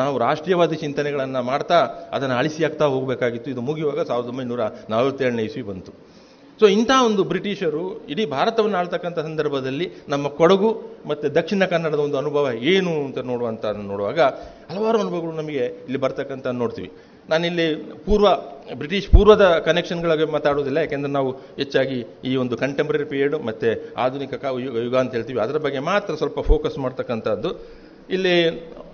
ನಾವು 0.01 0.15
ರಾಷ್ಟ್ರೀಯವಾದಿ 0.25 0.77
ಚಿಂತನೆಗಳನ್ನು 0.83 1.41
ಮಾಡ್ತಾ 1.49 1.79
ಅದನ್ನು 2.15 2.35
ಅಳಿಸಿ 2.39 2.61
ಆಗ್ತಾ 2.67 2.85
ಹೋಗಬೇಕಾಗಿತ್ತು. 2.93 3.49
ಇದು 3.53 3.61
ಮುಗಿಯುವಾಗ 3.69 4.01
ಸಾವಿರದ 4.09 4.31
ಒಂಬೈನೂರ 4.33 4.63
ನಲವತ್ತೇಳನೇ 4.93 5.43
ಇಸ್ವಿ 5.49 5.63
ಬಂತು. 5.69 5.91
ಸೊ 6.59 6.65
ಇಂಥ 6.75 6.91
ಒಂದು 7.07 7.21
ಬ್ರಿಟಿಷರು 7.29 7.83
ಇಡೀ 8.11 8.25
ಭಾರತವನ್ನು 8.35 8.77
ಆಳ್ತಕ್ಕಂಥ 8.81 9.17
ಸಂದರ್ಭದಲ್ಲಿ 9.29 9.87
ನಮ್ಮ 10.11 10.27
ಕೊಡಗು 10.39 10.69
ಮತ್ತು 11.09 11.25
ದಕ್ಷಿಣ 11.37 11.63
ಕನ್ನಡದ 11.73 12.01
ಒಂದು 12.07 12.17
ಅನುಭವ 12.23 12.51
ಏನು 12.73 12.93
ಅಂತ 13.07 13.19
ನೋಡುವಂಥ 13.31 13.65
ನೋಡುವಾಗ 13.91 14.19
ಹಲವಾರು 14.69 14.99
ಅನುಭವಗಳು 15.03 15.33
ನಮಗೆ 15.41 15.65
ಇಲ್ಲಿ 15.87 16.01
ಬರ್ತಕ್ಕಂಥ 16.05 16.47
ನೋಡ್ತೀವಿ. 16.61 16.89
ನಾನಿಲ್ಲಿ 17.29 17.75
ಪೂರ್ವ, 18.05 18.27
ಬ್ರಿಟಿಷ್ 18.75 19.07
ಪೂರ್ವದ 19.09 19.45
ಕನೆಕ್ಷನ್ಗಳ 19.65 20.09
ಬಗ್ಗೆ 20.11 20.25
ಮಾತಾಡೋದಿಲ್ಲ 20.25 20.77
ಯಾಕೆಂದರೆ 20.77 21.11
ನಾವು 21.11 21.31
ಹೆಚ್ಚಾಗಿ 21.31 22.05
ಈ 22.23 22.35
ಒಂದು 22.35 22.57
ಕಂಟೆಂಪ್ರರಿ 22.57 23.05
ಪೀರಿಯಡ್ 23.05 23.35
ಮತ್ತು 23.45 23.93
ಆಧುನಿಕ 23.95 24.33
ಯುಗ 24.65 24.75
ಯುಗ 24.77 24.95
ಅಂತ 24.95 25.11
ಹೇಳ್ತೀವಿ. 25.13 25.39
ಅದರ 25.39 25.57
ಬಗ್ಗೆ 25.57 25.79
ಮಾತ್ರ 25.79 26.15
ಸ್ವಲ್ಪ 26.15 26.39
ಫೋಕಸ್ 26.39 26.77
ಮಾಡ್ತಕ್ಕಂಥದ್ದು. 26.77 27.49
ಇಲ್ಲಿ 28.09 28.35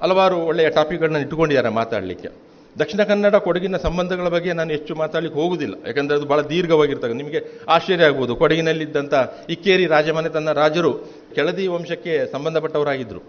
ಹಲವಾರು 0.02 0.38
ಒಳ್ಳೆಯ 0.45 0.70
ಟಾಪಿಕ್ಗಳನ್ನ 0.70 1.18
ಇಟ್ಟುಕೊಂಡಿದ್ದಾರೆ 1.18 1.70
ಮಾತಾಡಲಿಕ್ಕೆ. 1.70 2.32
ದಕ್ಷಿಣ 2.80 3.03
ಕನ್ನಡ 3.03 3.36
ಕೊಡಗಿನ 3.36 3.78
ಸಂಬಂಧಗಳ 3.78 4.28
ಬಗ್ಗೆ 4.28 4.53
ನಾನು 4.53 4.70
ಹೆಚ್ಚು 4.70 4.95
ಮಾತಾಡಲಿಕ್ಕೆ 4.95 5.40
ಹೋಗುವುದಿಲ್ಲ. 5.40 5.76
ಯಾಕಂದರೆ 5.88 6.18
ಅದು 6.18 6.26
ಭಾಳ 6.26 6.41
ದೀರ್ಘವಾಗಿರ್ತಕ್ಕಂಥ, 6.41 7.18
ನಿಮಗೆ 7.18 7.40
ಆಶ್ಚರ್ಯ 7.68 8.06
ಆಗ್ಬೋದು 8.06 8.36
ಕೊಡಗಿನಲ್ಲಿದ್ದಂಥ 8.36 9.14
ಇಕ್ಕೇರಿ 9.49 9.86
ರಾಜಮನೆತನ 9.86 10.52
ರಾಜರು 10.52 10.91
ಕೆಳದಿ 11.36 11.68
ವಂಶಕ್ಕೆ 11.68 12.32
ಸಂಬಂಧಪಟ್ಟವರಾಗಿದ್ದರು 12.32 13.22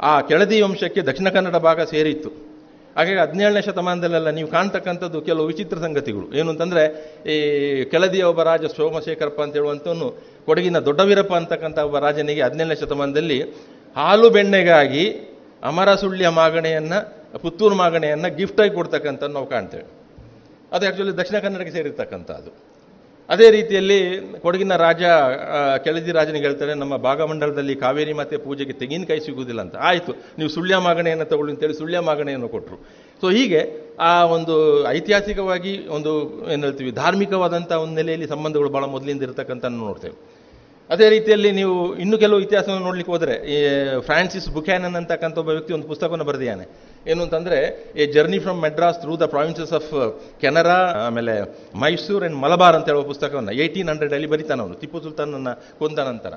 ಆ 0.00 0.20
ಕೆಳದಿ 0.20 0.60
ವಂಶಕ್ಕೆ 0.60 1.00
ದಕ್ಷಿಣ 1.00 1.28
ಕನ್ನಡ 1.28 1.56
ಭಾಗ 1.56 1.80
ಸೇರಿತ್ತು. 1.80 2.55
ಹಾಗಾಗಿ 2.96 3.18
ಹದಿನೇಳನೇ 3.18 3.62
ಶತಮಾನದಲ್ಲೆಲ್ಲ 3.62 4.30
ನೀವು 4.30 4.48
ಕಾಣ್ತಕ್ಕಂಥದ್ದು 4.48 5.20
ಕೆಲವು 5.20 5.46
ವಿಚಿತ್ರ 5.46 5.78
ಸಂಗತಿಗಳು. 5.78 6.34
ಏನು 6.34 6.50
ಅಂತಂದರೆ, 6.50 6.82
ಈ 7.32 7.84
ಕೆಳದಿಯ 7.84 8.22
ಒಬ್ಬ 8.22 8.42
ರಾಜ 8.42 8.64
ಸೋಮಶೇಖರಪ್ಪ 8.64 9.40
ಅಂತ 9.40 9.54
ಹೇಳುವಂಥವನು 9.54 10.08
ಕೊಡಗಿನ 10.46 10.78
ದೊಡ್ಡವೀರಪ್ಪ 10.78 11.34
ಅಂತಕ್ಕಂಥ 11.34 11.78
ಒಬ್ಬ 11.78 11.98
ರಾಜನಿಗೆ 11.98 12.42
ಹದಿನೇಳನೇ 12.42 12.74
ಶತಮಾನದಲ್ಲಿ 12.74 13.42
ಹಾಲು 13.96 14.30
ಬೆಣ್ಣೆಗಾಗಿ 14.30 15.04
ಅಮರ 15.62 15.94
ಸುಳ್ಯ 15.94 16.28
ಮಾಗಣೆಯನ್ನು, 16.28 16.98
ಪುತ್ತೂರು 17.38 17.74
ಮಾಗಣೆಯನ್ನು 17.74 18.36
ಗಿಫ್ಟಾಗಿ 18.36 18.74
ಕೊಡ್ತಕ್ಕಂಥ 18.74 19.24
ನಾವು 19.24 19.46
ಕಾಣ್ತೇವೆ. 19.46 19.84
ಅದು 20.72 20.84
ಆ್ಯಕ್ಚುಲಿ 20.86 21.16
ದಕ್ಷಿಣ 21.16 21.38
ಕನ್ನಡಕ್ಕೆ 21.38 21.72
ಸೇರಿರ್ತಕ್ಕಂಥದ್ದು. 21.72 22.75
ಅದೇ 23.28 23.46
ರೀತಿಯಲ್ಲಿ 23.56 23.98
ಕೊಡಗಿನ 24.44 24.74
ರಾಜ 24.84 25.02
ಕೆಳದಿ 25.84 26.12
ರಾಜನಿಗೆ 26.18 26.46
ಹೇಳ್ತಾರೆ, 26.48 26.72
ನಮ್ಮ 26.82 26.94
ಭಾಗಮಂಡಲದಲ್ಲಿ 27.08 27.74
ಕಾವೇರಿ 27.84 28.14
ಮತ್ತೆ 28.20 28.36
ಪೂಜೆಗೆ 28.44 28.74
ತೆಂಗಿನಕಾಯಿ 28.80 29.22
ಸಿಗುವುದಿಲ್ಲ 29.26 29.60
ಅಂತ. 29.66 29.76
ಆಯಿತು, 29.88 30.12
ನೀವು 30.38 30.50
ಸುಳ್ಯ 30.56 30.76
ಮಾಗಣೆಯನ್ನು 30.88 31.26
ತಗೊಳ್ಳಿ 31.32 31.52
ಅಂತೇಳಿ 31.54 31.76
ಸುಳ್ಯ 31.80 32.00
ಮಾಗಣೆಯನ್ನು 32.10 32.50
ಕೊಟ್ಟರು 32.54 32.78
ಸೊ 33.22 33.26
ಹೀಗೆ 33.38 33.60
ಆ 34.08 34.12
ಒಂದು 34.36 34.54
ಐತಿಹಾಸಿಕವಾಗಿ 34.96 35.74
ಒಂದು, 35.96 36.12
ಏನು 36.52 36.62
ಹೇಳ್ತೀವಿ 36.66 36.90
ಧಾರ್ಮಿಕವಾದಂಥ 37.02 37.72
ಒಂದು 37.84 37.96
ನೆಲೆಯಲ್ಲಿ 38.00 38.28
ಸಂಬಂಧಗಳು 38.34 38.70
ಭಾಳ 38.76 38.84
ಮೊದಲಿಂದ 38.96 39.22
ಇರತಕ್ಕಂಥ 39.28 39.64
ನೋಡ್ತೇವೆ. 39.84 40.16
ಅದೇ 40.90 41.06
ರೀತಿಯಲ್ಲಿ 41.14 41.50
ನೀವು 41.58 41.76
ಇನ್ನು 42.02 42.16
ಕೆಲವು 42.24 42.40
ಇತಿಹಾಸವನ್ನು 42.44 42.84
ನೋಡ್ಲಿಕ್ಕೆ 42.88 43.12
ಹೋದರೆ, 43.14 43.34
ಈ 43.52 43.56
ಫ್ರಾನ್ಸಿಸ್ 44.08 44.48
ಬುಕ್ಯಾನನ್ 44.56 44.96
ಅಂತಕ್ಕಂಥ 45.00 45.38
ಒಬ್ಬ 45.42 45.50
ವ್ಯಕ್ತಿ 45.56 45.72
ಒಂದು 45.76 45.88
ಪುಸ್ತಕವನ್ನು 45.92 46.26
ಬರೆದಿದ್ದಾನೆ. 46.28 46.64
ಏನು 47.10 47.20
ಅಂತಂದರೆ, 47.26 47.58
a 48.02 48.06
journey 48.16 48.38
from 48.44 48.60
Madras 48.66 49.00
through 49.04 49.14
the 49.22 49.26
provinces 49.34 49.72
of 49.78 49.90
Canara, 50.42 50.78
ಆಮೇಲೆ 51.06 51.34
ಮೈಸೂರು 51.84 52.22
ಆ್ಯಂಡ್ 52.24 52.38
ಮಲಬಾರ್ 52.44 52.76
ಅಂತ 52.78 52.88
ಹೇಳುವ 52.92 53.06
ಪುಸ್ತಕವನ್ನು 53.12 53.54
ಏಯ್ಟೀನ್ 53.62 53.90
ಹಂಡ್ರೆಡಲ್ಲಿ 53.92 54.30
ಬರೀತಾನೆ 54.34 54.62
ಅವನು, 54.64 54.76
ಟಿಪ್ಪು 54.82 55.00
ಸುಲ್ತಾನನ್ನು 55.06 55.54
ಕೊಂದ 55.80 55.98
ನಂತರ. 56.10 56.32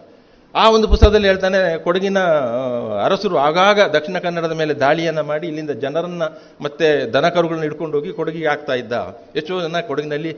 ಆ 0.56 0.64
ಒಂದು 0.76 0.88
ಪುಸ್ತಕದಲ್ಲಿ 0.92 1.28
ಹೇಳ್ತಾನೆ, 1.32 1.58
ಕೊಡಗಿನ 1.86 2.20
ಅರಸರು 3.06 3.36
ಆಗಾಗ 3.48 3.80
ದಕ್ಷಿಣ 3.96 4.18
ಕನ್ನಡದ 4.26 4.56
ಮೇಲೆ 4.62 4.74
ದಾಳಿಯನ್ನು 4.84 5.24
ಮಾಡಿ, 5.32 5.46
ಇಲ್ಲಿಂದ 5.52 5.74
ಜನರನ್ನು 5.84 6.28
ಮತ್ತೆ 6.66 6.88
ದನಕರುಗಳನ್ನ 7.16 7.66
ಹಿಡ್ಕೊಂಡು 7.68 7.98
ಹೋಗಿ 7.98 8.12
ಕೊಡಗಿಗೆ 8.20 8.48
ಆಗ್ತಾ 8.54 8.76
ಇದ್ದ. 8.82 8.94
ಎಷ್ಟೋ 9.40 9.62
ಜನ 9.66 9.82
ಕೊಡಗಿನಲ್ಲಿ 9.90 10.32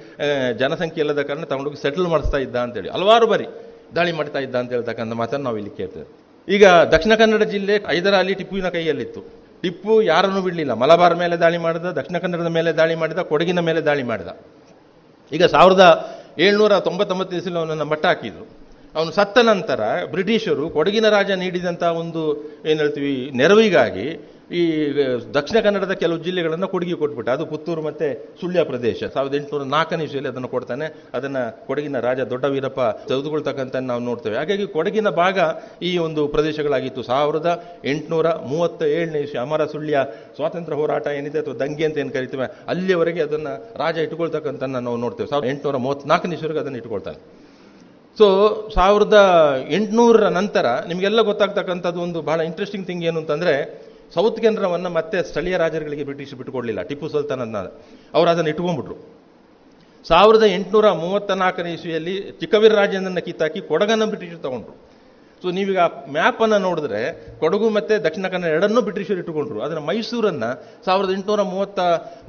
ಜನಸಂಖ್ಯೆ 0.62 1.04
ಇಲ್ಲದ 1.06 1.24
ಕಾರಣ 1.30 1.46
ತಗೊಂಡೋಗಿ 1.52 1.80
ಸೆಟಲ್ 1.86 2.10
ಮಾಡಿಸ್ತಾ 2.16 2.40
ಇದ್ದ 2.46 2.58
ಅಂತೇಳಿ 2.68 2.92
ಹಲವಾರು 2.98 3.28
ಬಾರಿ. 3.34 3.48
ದಾಳಿ 3.95 4.11
ಮಾಡ್ತಾ 4.11 4.39
ಇದ್ದ 4.39 4.55
ಅಂತ 4.55 4.72
ಹೇಳ್ತಕ್ಕಂಥ 4.72 5.13
ಮಾತನ್ನು 5.22 5.43
ನಾವು 5.43 5.57
ಇಲ್ಲಿ 5.57 5.72
ಕೇಳ್ತೇವೆ. 5.80 6.07
ಈಗ 6.47 6.65
ದಕ್ಷಿಣ 6.93 7.15
ಕನ್ನಡ 7.15 7.43
ಜಿಲ್ಲೆ 7.43 7.76
ಹೈದರಾಲಿ 7.77 8.34
ಟಿಪ್ಪುವಿನ 8.34 8.69
ಕೈಯಲ್ಲಿತ್ತು. 8.69 9.22
ಟಿಪ್ಪು 9.63 10.01
ಯಾರನ್ನೂ 10.01 10.41
ಬಿಡಲಿಲ್ಲ. 10.41 10.73
ಮಲಬಾರ್ 10.73 11.15
ಮೇಲೆ 11.15 11.35
ದಾಳಿ 11.38 11.57
ಮಾಡಿದ, 11.57 11.85
ದಕ್ಷಿಣ 11.85 12.18
ಕನ್ನಡದ 12.18 12.47
ಮೇಲೆ 12.47 12.72
ದಾಳಿ 12.73 12.95
ಮಾಡಿದ, 12.95 13.19
ಕೊಡಗಿನ 13.19 13.59
ಮೇಲೆ 13.59 13.81
ದಾಳಿ 13.81 14.03
ಮಾಡಿದ. 14.03 14.27
ಈಗ 15.31 15.43
ಸಾವಿರದ 15.45 15.84
ಏಳ್ನೂರ 16.39 16.80
ತೊಂಬತ್ತೊಂಬತ್ತು 16.80 17.35
ಇಸಲು 17.35 17.59
ಅವನನ್ನು 17.59 17.85
ಮಟ್ಟ 17.85 18.05
ಹಾಕಿದ್ರು. 18.05 18.45
ಅವನು 18.95 19.11
ಸತ್ತ 19.11 19.38
ನಂತರ 19.38 19.81
ಬ್ರಿಟಿಷರು 20.11 20.69
ಕೊಡಗಿನ 20.69 21.09
ರಾಜ 21.09 21.31
ನೀಡಿದಂಥ 21.31 21.84
ಒಂದು, 21.84 22.23
ಏನು 22.65 22.77
ಹೇಳ್ತೀವಿ, 22.80 23.31
ನೆರವಿಗಾಗಿ 23.35 24.07
ಈ 24.60 24.61
ದಕ್ಷಿಣ 25.36 25.57
ಕನ್ನಡದ 25.65 25.94
ಕೆಲವು 26.02 26.19
ಜಿಲ್ಲೆಗಳನ್ನು 26.26 26.68
ಕೊಡುಗೆ 26.72 26.95
ಕೊಟ್ಬಿಟ್ಟು, 27.02 27.32
ಅದು 27.36 27.44
ಪುತ್ತೂರು 27.52 27.82
ಮತ್ತು 27.88 28.07
ಸುಳ್ಯ 28.40 28.64
ಪ್ರದೇಶ. 28.72 28.99
ಸಾವಿರದ 29.14 29.36
ಎಂಟುನೂರ 29.40 29.65
ನಾಲ್ಕನೇ 29.76 30.06
ಇಸ್ವಿಯಲ್ಲಿ 30.07 30.30
ಅದನ್ನು 30.34 30.49
ಕೊಡ್ತಾನೆ. 30.56 30.88
ಅದನ್ನು 31.18 31.44
ಕೊಡಗಿನ 31.68 31.99
ರಾಜ 32.07 32.19
ದೊಡ್ಡ 32.34 32.45
ವೀರಪ್ಪ 32.56 32.82
ತೆಗೆದುಕೊಳ್ತಕ್ಕಂಥ 33.10 33.76
ನಾವು 33.91 34.02
ನೋಡ್ತೇವೆ. 34.10 34.36
ಹಾಗಾಗಿ 34.41 34.65
ಕೊಡಗಿನ 34.78 35.10
ಭಾಗ 35.22 35.40
ಈ 35.90 35.91
ಒಂದು 36.07 36.23
ಪ್ರದೇಶಗಳಾಗಿತ್ತು. 36.36 37.03
ಸಾವಿರದ 37.11 37.49
ಎಂಟುನೂರ 37.94 38.28
ಮೂವತ್ತ 38.52 38.82
ಏಳನೇ 38.98 39.22
ಇಸ್ವಿ 39.28 39.40
ಅಮರ 39.45 39.65
ಸುಳ್ಯ 39.73 40.06
ಸ್ವಾತಂತ್ರ್ಯ 40.40 40.80
ಹೋರಾಟ 40.82 41.07
ಏನಿದೆ 41.19 41.40
ಅಥವಾ 41.44 41.56
ದಂಗೆ 41.61 41.86
ಅಂತ 41.90 42.03
ಏನು 42.03 42.14
ಕರಿತೇವೆ 42.18 42.48
ಅಲ್ಲಿಯವರೆಗೆ 42.73 43.22
ಅದನ್ನು 43.28 43.53
ರಾಜ 43.84 43.98
ಇಟ್ಕೊಳ್ತಕ್ಕಂಥ 44.07 44.64
ನಾವು 44.78 44.98
ನೋಡ್ತೇವೆ. 45.06 45.30
ಸಾವಿರದ 45.34 45.49
ಎಂಟುನೂರ 45.53 45.80
ಮೂವತ್ತ್ನಾಲ್ಕನೇ 45.86 46.36
ಇಸ್ವಿಗೆ 46.40 46.61
ಅದನ್ನು 46.64 46.82
ಇಟ್ಕೊಳ್ತಾನೆ 46.84 47.19
ಸೊ 48.18 48.28
ಸಾವಿರದ 48.76 49.18
ಎಂಟುನೂರರ 49.78 50.28
ನಂತರ 50.40 50.65
ನಿಮಗೆಲ್ಲ 50.88 51.22
ಗೊತ್ತಾಗ್ತಕ್ಕಂಥದ್ದು 51.30 51.99
ಒಂದು 52.07 52.19
ಬಹಳ 52.30 52.40
ಇಂಟ್ರೆಸ್ಟಿಂಗ್ 52.49 52.86
ಥಿಂಗ್ 52.88 53.03
ಏನು 53.10 53.19
ಅಂತಂದರೆ 53.22 53.53
ಸೌತ್ 54.14 54.40
ಕೇಂದ್ರವನ್ನು 54.40 54.90
ಮತ್ತೆ 54.90 55.24
ಸ್ಥಳೀಯ 55.24 55.58
ರಾಜರುಗಳಿಗೆ 55.58 56.04
ಬ್ರಿಟಿಷ್ 56.04 56.34
ಬಿಟ್ಟುಕೊಡಲಿಲ್ಲ. 56.34 56.82
ಟಿಪ್ಪು 56.82 57.10
ಸುಲ್ತಾನನ್ನ 57.10 57.58
ಅವರು 58.14 58.30
ಅದನ್ನು 58.30 58.50
ಇಟ್ಕೊಂಡ್ಬಿಟ್ರು 58.50 58.98
ಸಾವಿರದ 60.08 60.44
ಎಂಟುನೂರ 60.44 60.92
ಮೂವತ್ತ 60.92 61.32
ನಾಲ್ಕನೇ 61.32 61.74
ಇಸ್ವಿಯಲ್ಲಿ 61.74 62.32
ಚಿಕ್ಕವೀರ 62.40 62.74
ರಾಜೇಂದ್ರನ 62.74 63.20
ಕಿತ್ತಾಕಿ 63.20 63.62
ಕೊಡಗನ್ನು 63.62 64.08
ಬ್ರಿಟಿಷರು 64.08 64.38
ತಗೊಂಡ್ರು. 64.38 64.92
ಸೊ 65.42 65.52
ನೀವೀಗ 65.52 65.80
ಆ 65.80 65.88
ಮ್ಯಾಪನ್ನು 66.12 66.58
ನೋಡಿದ್ರೆ 66.58 67.00
ಕೊಡಗು 67.40 67.70
ಮತ್ತು 67.70 68.04
ದಕ್ಷಿಣ 68.04 68.28
ಕನ್ನಡ 68.28 68.50
ಎರಡನ್ನೂ 68.50 68.82
ಬ್ರಿಟಿಷರು 68.82 69.18
ಇಟ್ಟುಕೊಂಡ್ರು. 69.18 69.62
ಅದರ 69.62 69.80
ಮೈಸೂರನ್ನು 69.80 70.50
ಸಾವಿರದ 70.86 71.14
ಎಂಟುನೂರ 71.14 71.42
ಮೂವತ್ತ 71.42 71.80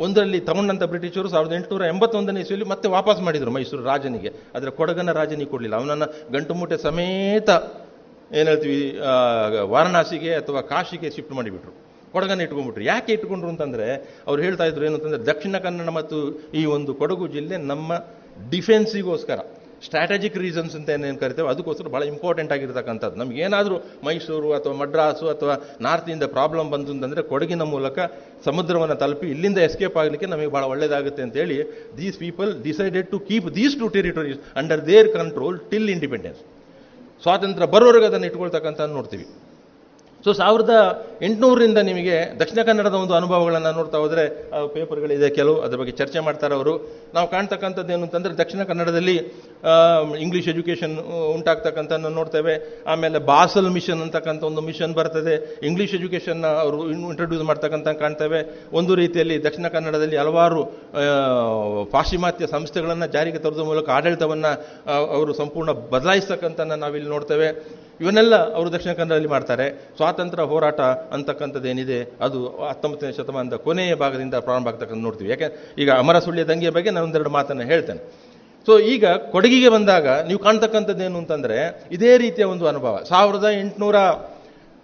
ಒಂದರಲ್ಲಿ 0.00 0.40
ತಗೊಂಡಂಥ 0.40 0.82
ಬ್ರಿಟಿಷರು 0.82 1.28
ಸಾವಿರದ 1.28 1.52
ಎಂಟುನೂರ 1.52 1.86
ಎಂಬತ್ತೊಂದನೇ 1.86 2.40
ಇಸ್ವಿಯಲ್ಲಿ 2.40 2.68
ಮತ್ತೆ 2.68 2.88
ವಾಪಸ್ 2.88 3.20
ಮಾಡಿದರು 3.20 3.50
ಮೈಸೂರು 3.50 3.84
ರಾಜನಿಗೆ. 3.84 4.32
ಆದರೆ 4.54 4.70
ಕೊಡಗನ 4.70 5.12
ರಾಜನಿಗೆ 5.12 5.50
ಕೊಡಲಿಲ್ಲ. 5.50 5.76
ಅವನನ್ನು 5.76 6.32
ಗಂಟು 6.32 6.54
ಮೂಟೆ 6.54 6.76
ಸಮೇತ 6.76 7.50
ಏನು 8.38 8.46
ಹೇಳ್ತೀವಿ 8.50 8.80
ವಾರಣಾಸಿಗೆ 9.74 10.32
ಅಥವಾ 10.40 10.60
ಕಾಶಿಗೆ 10.72 11.10
ಶಿಫ್ಟ್ 11.16 11.34
ಮಾಡಿಬಿಟ್ರು. 11.38 11.72
ಕೊಡಗನ್ನ 12.14 12.46
ಇಟ್ಕೊಂಡ್ಬಿಟ್ರು. 12.46 12.84
ಯಾಕೆ 12.92 13.10
ಇಟ್ಕೊಂಡ್ರು 13.16 13.50
ಅಂತಂದರೆ, 13.52 13.88
ಅವ್ರು 14.28 14.40
ಹೇಳ್ತಾ 14.46 14.64
ಇದ್ರು 14.70 14.84
ಏನು 14.88 14.96
ಅಂತಂದರೆ, 14.98 15.22
ದಕ್ಷಿಣ 15.32 15.56
ಕನ್ನಡ 15.66 15.90
ಮತ್ತು 15.98 16.18
ಈ 16.60 16.62
ಒಂದು 16.76 16.92
ಕೊಡಗು 17.00 17.26
ಜಿಲ್ಲೆ 17.34 17.58
ನಮ್ಮ 17.72 17.92
ಡಿಫೆನ್ಸಿಗೋಸ್ಕರ, 18.54 19.38
ಸ್ಟ್ರಾಟಜಿಕ್ 19.86 20.36
ರೀಸನ್ಸ್ 20.42 20.74
ಅಂತ 20.78 20.88
ಏನೇನು 20.96 21.18
ಕರಿತೇವೆ 21.22 21.48
ಅದಕ್ಕೋಸ್ಕರ 21.52 21.90
ಭಾಳ 21.94 22.04
ಇಂಪಾರ್ಟೆಂಟ್ 22.12 22.52
ಆಗಿರ್ತಕ್ಕಂಥದ್ದು. 22.56 23.16
ನಮ್ಗೆ 23.20 23.38
ಏನಾದರೂ 23.46 23.76
ಮೈಸೂರು 24.06 24.50
ಅಥವಾ 24.58 24.74
ಮಡ್ರಾಸು 24.82 25.26
ಅಥವಾ 25.34 25.54
ನಾರ್ತಿಂದ 25.86 26.24
ಪ್ರಾಬ್ಲಮ್ 26.36 26.68
ಬಂತು 26.74 26.92
ಅಂತಂದರೆ, 26.96 27.22
ಕೊಡಗಿನ 27.32 27.64
ಮೂಲಕ 27.74 27.98
ಸಮುದ್ರವನ್ನು 28.48 28.96
ತಲುಪಿ 29.02 29.28
ಇಲ್ಲಿಂದ 29.34 29.60
ಎಸ್ಕೇಪ್ 29.68 29.98
ಆಗಲಿಕ್ಕೆ 30.02 30.28
ನಮಗೆ 30.34 30.50
ಭಾಳ 30.56 30.64
ಒಳ್ಳೆಯದಾಗುತ್ತೆ 30.74 31.24
ಅಂತೇಳಿ 31.26 31.58
these 32.00 32.18
people 32.24 32.52
decided 32.68 33.08
to 33.14 33.20
keep 33.30 33.48
these 33.58 33.76
two 33.82 33.88
territories 33.98 34.40
under 34.62 34.82
their 34.92 35.10
control 35.18 35.58
till 35.72 35.90
independence 35.96 36.42
ಸ್ವಾತಂತ್ರ್ಯ 37.22 37.68
ಬರೋರಿಗೆ 37.74 38.06
ಅದನ್ನು 38.10 38.26
ಇಟ್ಕೊಳ್ತಕ್ಕಂಥ 38.30 38.80
ನೋಡ್ತೀವಿ. 38.96 39.26
ಸೊ 40.24 40.32
ಸಾವಿರದ 40.32 40.74
ಎಂಟುನೂರರಿಂದ 41.22 41.78
ನಿಮಗೆ 41.78 42.16
ದಕ್ಷಿಣ 42.40 42.62
ಕನ್ನಡದ 42.62 42.94
ಒಂದು 42.94 43.14
ಅನುಭವಗಳನ್ನು 43.14 43.70
ನೋಡ್ತಾ 43.76 43.98
ಹೋದರೆ 43.98 44.24
ಪೇಪರ್ಗಳಿದೆ 44.74 45.30
ಕೆಲವು, 45.30 45.60
ಅದ್ರ 45.60 45.76
ಬಗ್ಗೆ 45.76 45.92
ಚರ್ಚೆ 45.92 46.20
ಮಾಡ್ತಾರೆ 46.20 46.54
ಅವರು. 46.54 46.74
ನಾವು 47.14 47.30
ಕಾಣ್ತಕ್ಕಂಥದ್ದು 47.30 47.92
ಏನು 47.92 48.02
ಅಂತಂದರೆ, 48.02 48.38
ದಕ್ಷಿಣ 48.38 48.62
ಕನ್ನಡದಲ್ಲಿ 48.62 49.16
ಇಂಗ್ಲೀಷ್ 50.20 50.48
ಎಜುಕೇಷನ್ 50.48 50.94
ಉಂಟಾಗ್ತಕ್ಕಂಥ 51.34 51.92
ನೋಡ್ತೇವೆ. 51.92 52.54
ಆಮೇಲೆ 52.86 53.18
ಬಾಸಲ್ 53.18 53.70
ಮಿಷನ್ 53.70 54.00
ಅಂತಕ್ಕಂಥ 54.00 54.42
ಒಂದು 54.42 54.60
ಮಿಷನ್ 54.60 54.94
ಬರ್ತದೆ. 54.94 55.34
ಇಂಗ್ಲೀಷ್ 55.62 55.94
ಎಜುಕೇಷನ್ನ 55.94 56.46
ಅವರು 56.46 56.90
ಇಂಟ್ರೊಡ್ಯೂಸ್ 56.90 57.44
ಮಾಡ್ತಕ್ಕಂಥ 57.44 57.88
ಕಾಣ್ತೇವೆ. 57.88 58.40
ಒಂದು 58.72 58.94
ರೀತಿಯಲ್ಲಿ 58.94 59.44
ದಕ್ಷಿಣ 59.44 59.68
ಕನ್ನಡದಲ್ಲಿ 59.68 60.16
ಹಲವಾರು 60.16 60.64
ಪಾಶ್ಚಿಮಾತ್ಯ 61.92 62.46
ಸಂಸ್ಥೆಗಳನ್ನು 62.46 63.06
ಜಾರಿಗೆ 63.06 63.38
ತರೋದ್ರ 63.38 63.62
ಮೂಲಕ 63.62 63.88
ಆಡಳಿತವನ್ನು 63.88 64.52
ಅವರು 65.16 65.34
ಸಂಪೂರ್ಣ 65.34 65.70
ಬದಲಾಯಿಸ್ತಕ್ಕಂಥ 65.70 66.60
ನಾವಿಲ್ಲಿ 66.60 67.10
ನೋಡ್ತೇವೆ. 67.10 67.48
ಇವನ್ನೆಲ್ಲ 68.02 68.34
ಅವರು 68.54 68.68
ದಕ್ಷಿಣ 68.72 68.92
ಕನ್ನಡದಲ್ಲಿ 68.92 69.28
ಮಾಡ್ತಾರೆ. 69.28 69.66
ಸ್ವಾತಂತ್ರ್ಯ 69.96 70.44
ಹೋರಾಟ 70.52 70.80
ಅಂತಕ್ಕಂಥದ್ದು 71.16 71.68
ಏನಿದೆ 71.68 71.98
ಅದು 72.20 72.38
ಹತ್ತೊಂಬತ್ತನೇ 72.68 73.12
ಶತಮಾನದ 73.12 73.56
ಕೊನೆಯ 73.66 73.94
ಭಾಗದಿಂದ 73.94 74.34
ಪ್ರಾರಂಭ 74.46 74.68
ಆಗ್ತಕ್ಕಂಥ 74.68 75.02
ನೋಡ್ತೀವಿ. 75.02 75.30
ಯಾಕೆ, 75.30 75.48
ಈಗ 75.78 75.90
ಅಮರ 76.02 76.18
ಸುಳ್ಯ 76.18 76.44
ದಂಗೆಯ 76.44 76.70
ಬಗ್ಗೆ 76.70 76.90
ನಾನು 76.90 77.06
ಒಂದೆರಡು 77.06 77.30
ಮಾತನ್ನು 77.30 77.62
ಹೇಳ್ತೇನೆ. 77.62 78.02
ಸೊ 78.66 78.78
ಈಗ 78.78 79.06
ಕೊಡಗಿಗೆ 79.06 79.68
ಬಂದಾಗ 79.68 80.08
ನೀವು 80.28 80.38
ಕಾಣ್ತಕ್ಕಂಥದ್ದೇನು 80.38 81.18
ಅಂತಂದರೆ, 81.18 81.58
ಇದೇ 81.92 82.12
ರೀತಿಯ 82.16 82.44
ಒಂದು 82.44 82.66
ಅನುಭವ. 82.66 83.00
ಸಾವಿರದ 83.08 83.46
ಎಂಟುನೂರ 83.60 83.96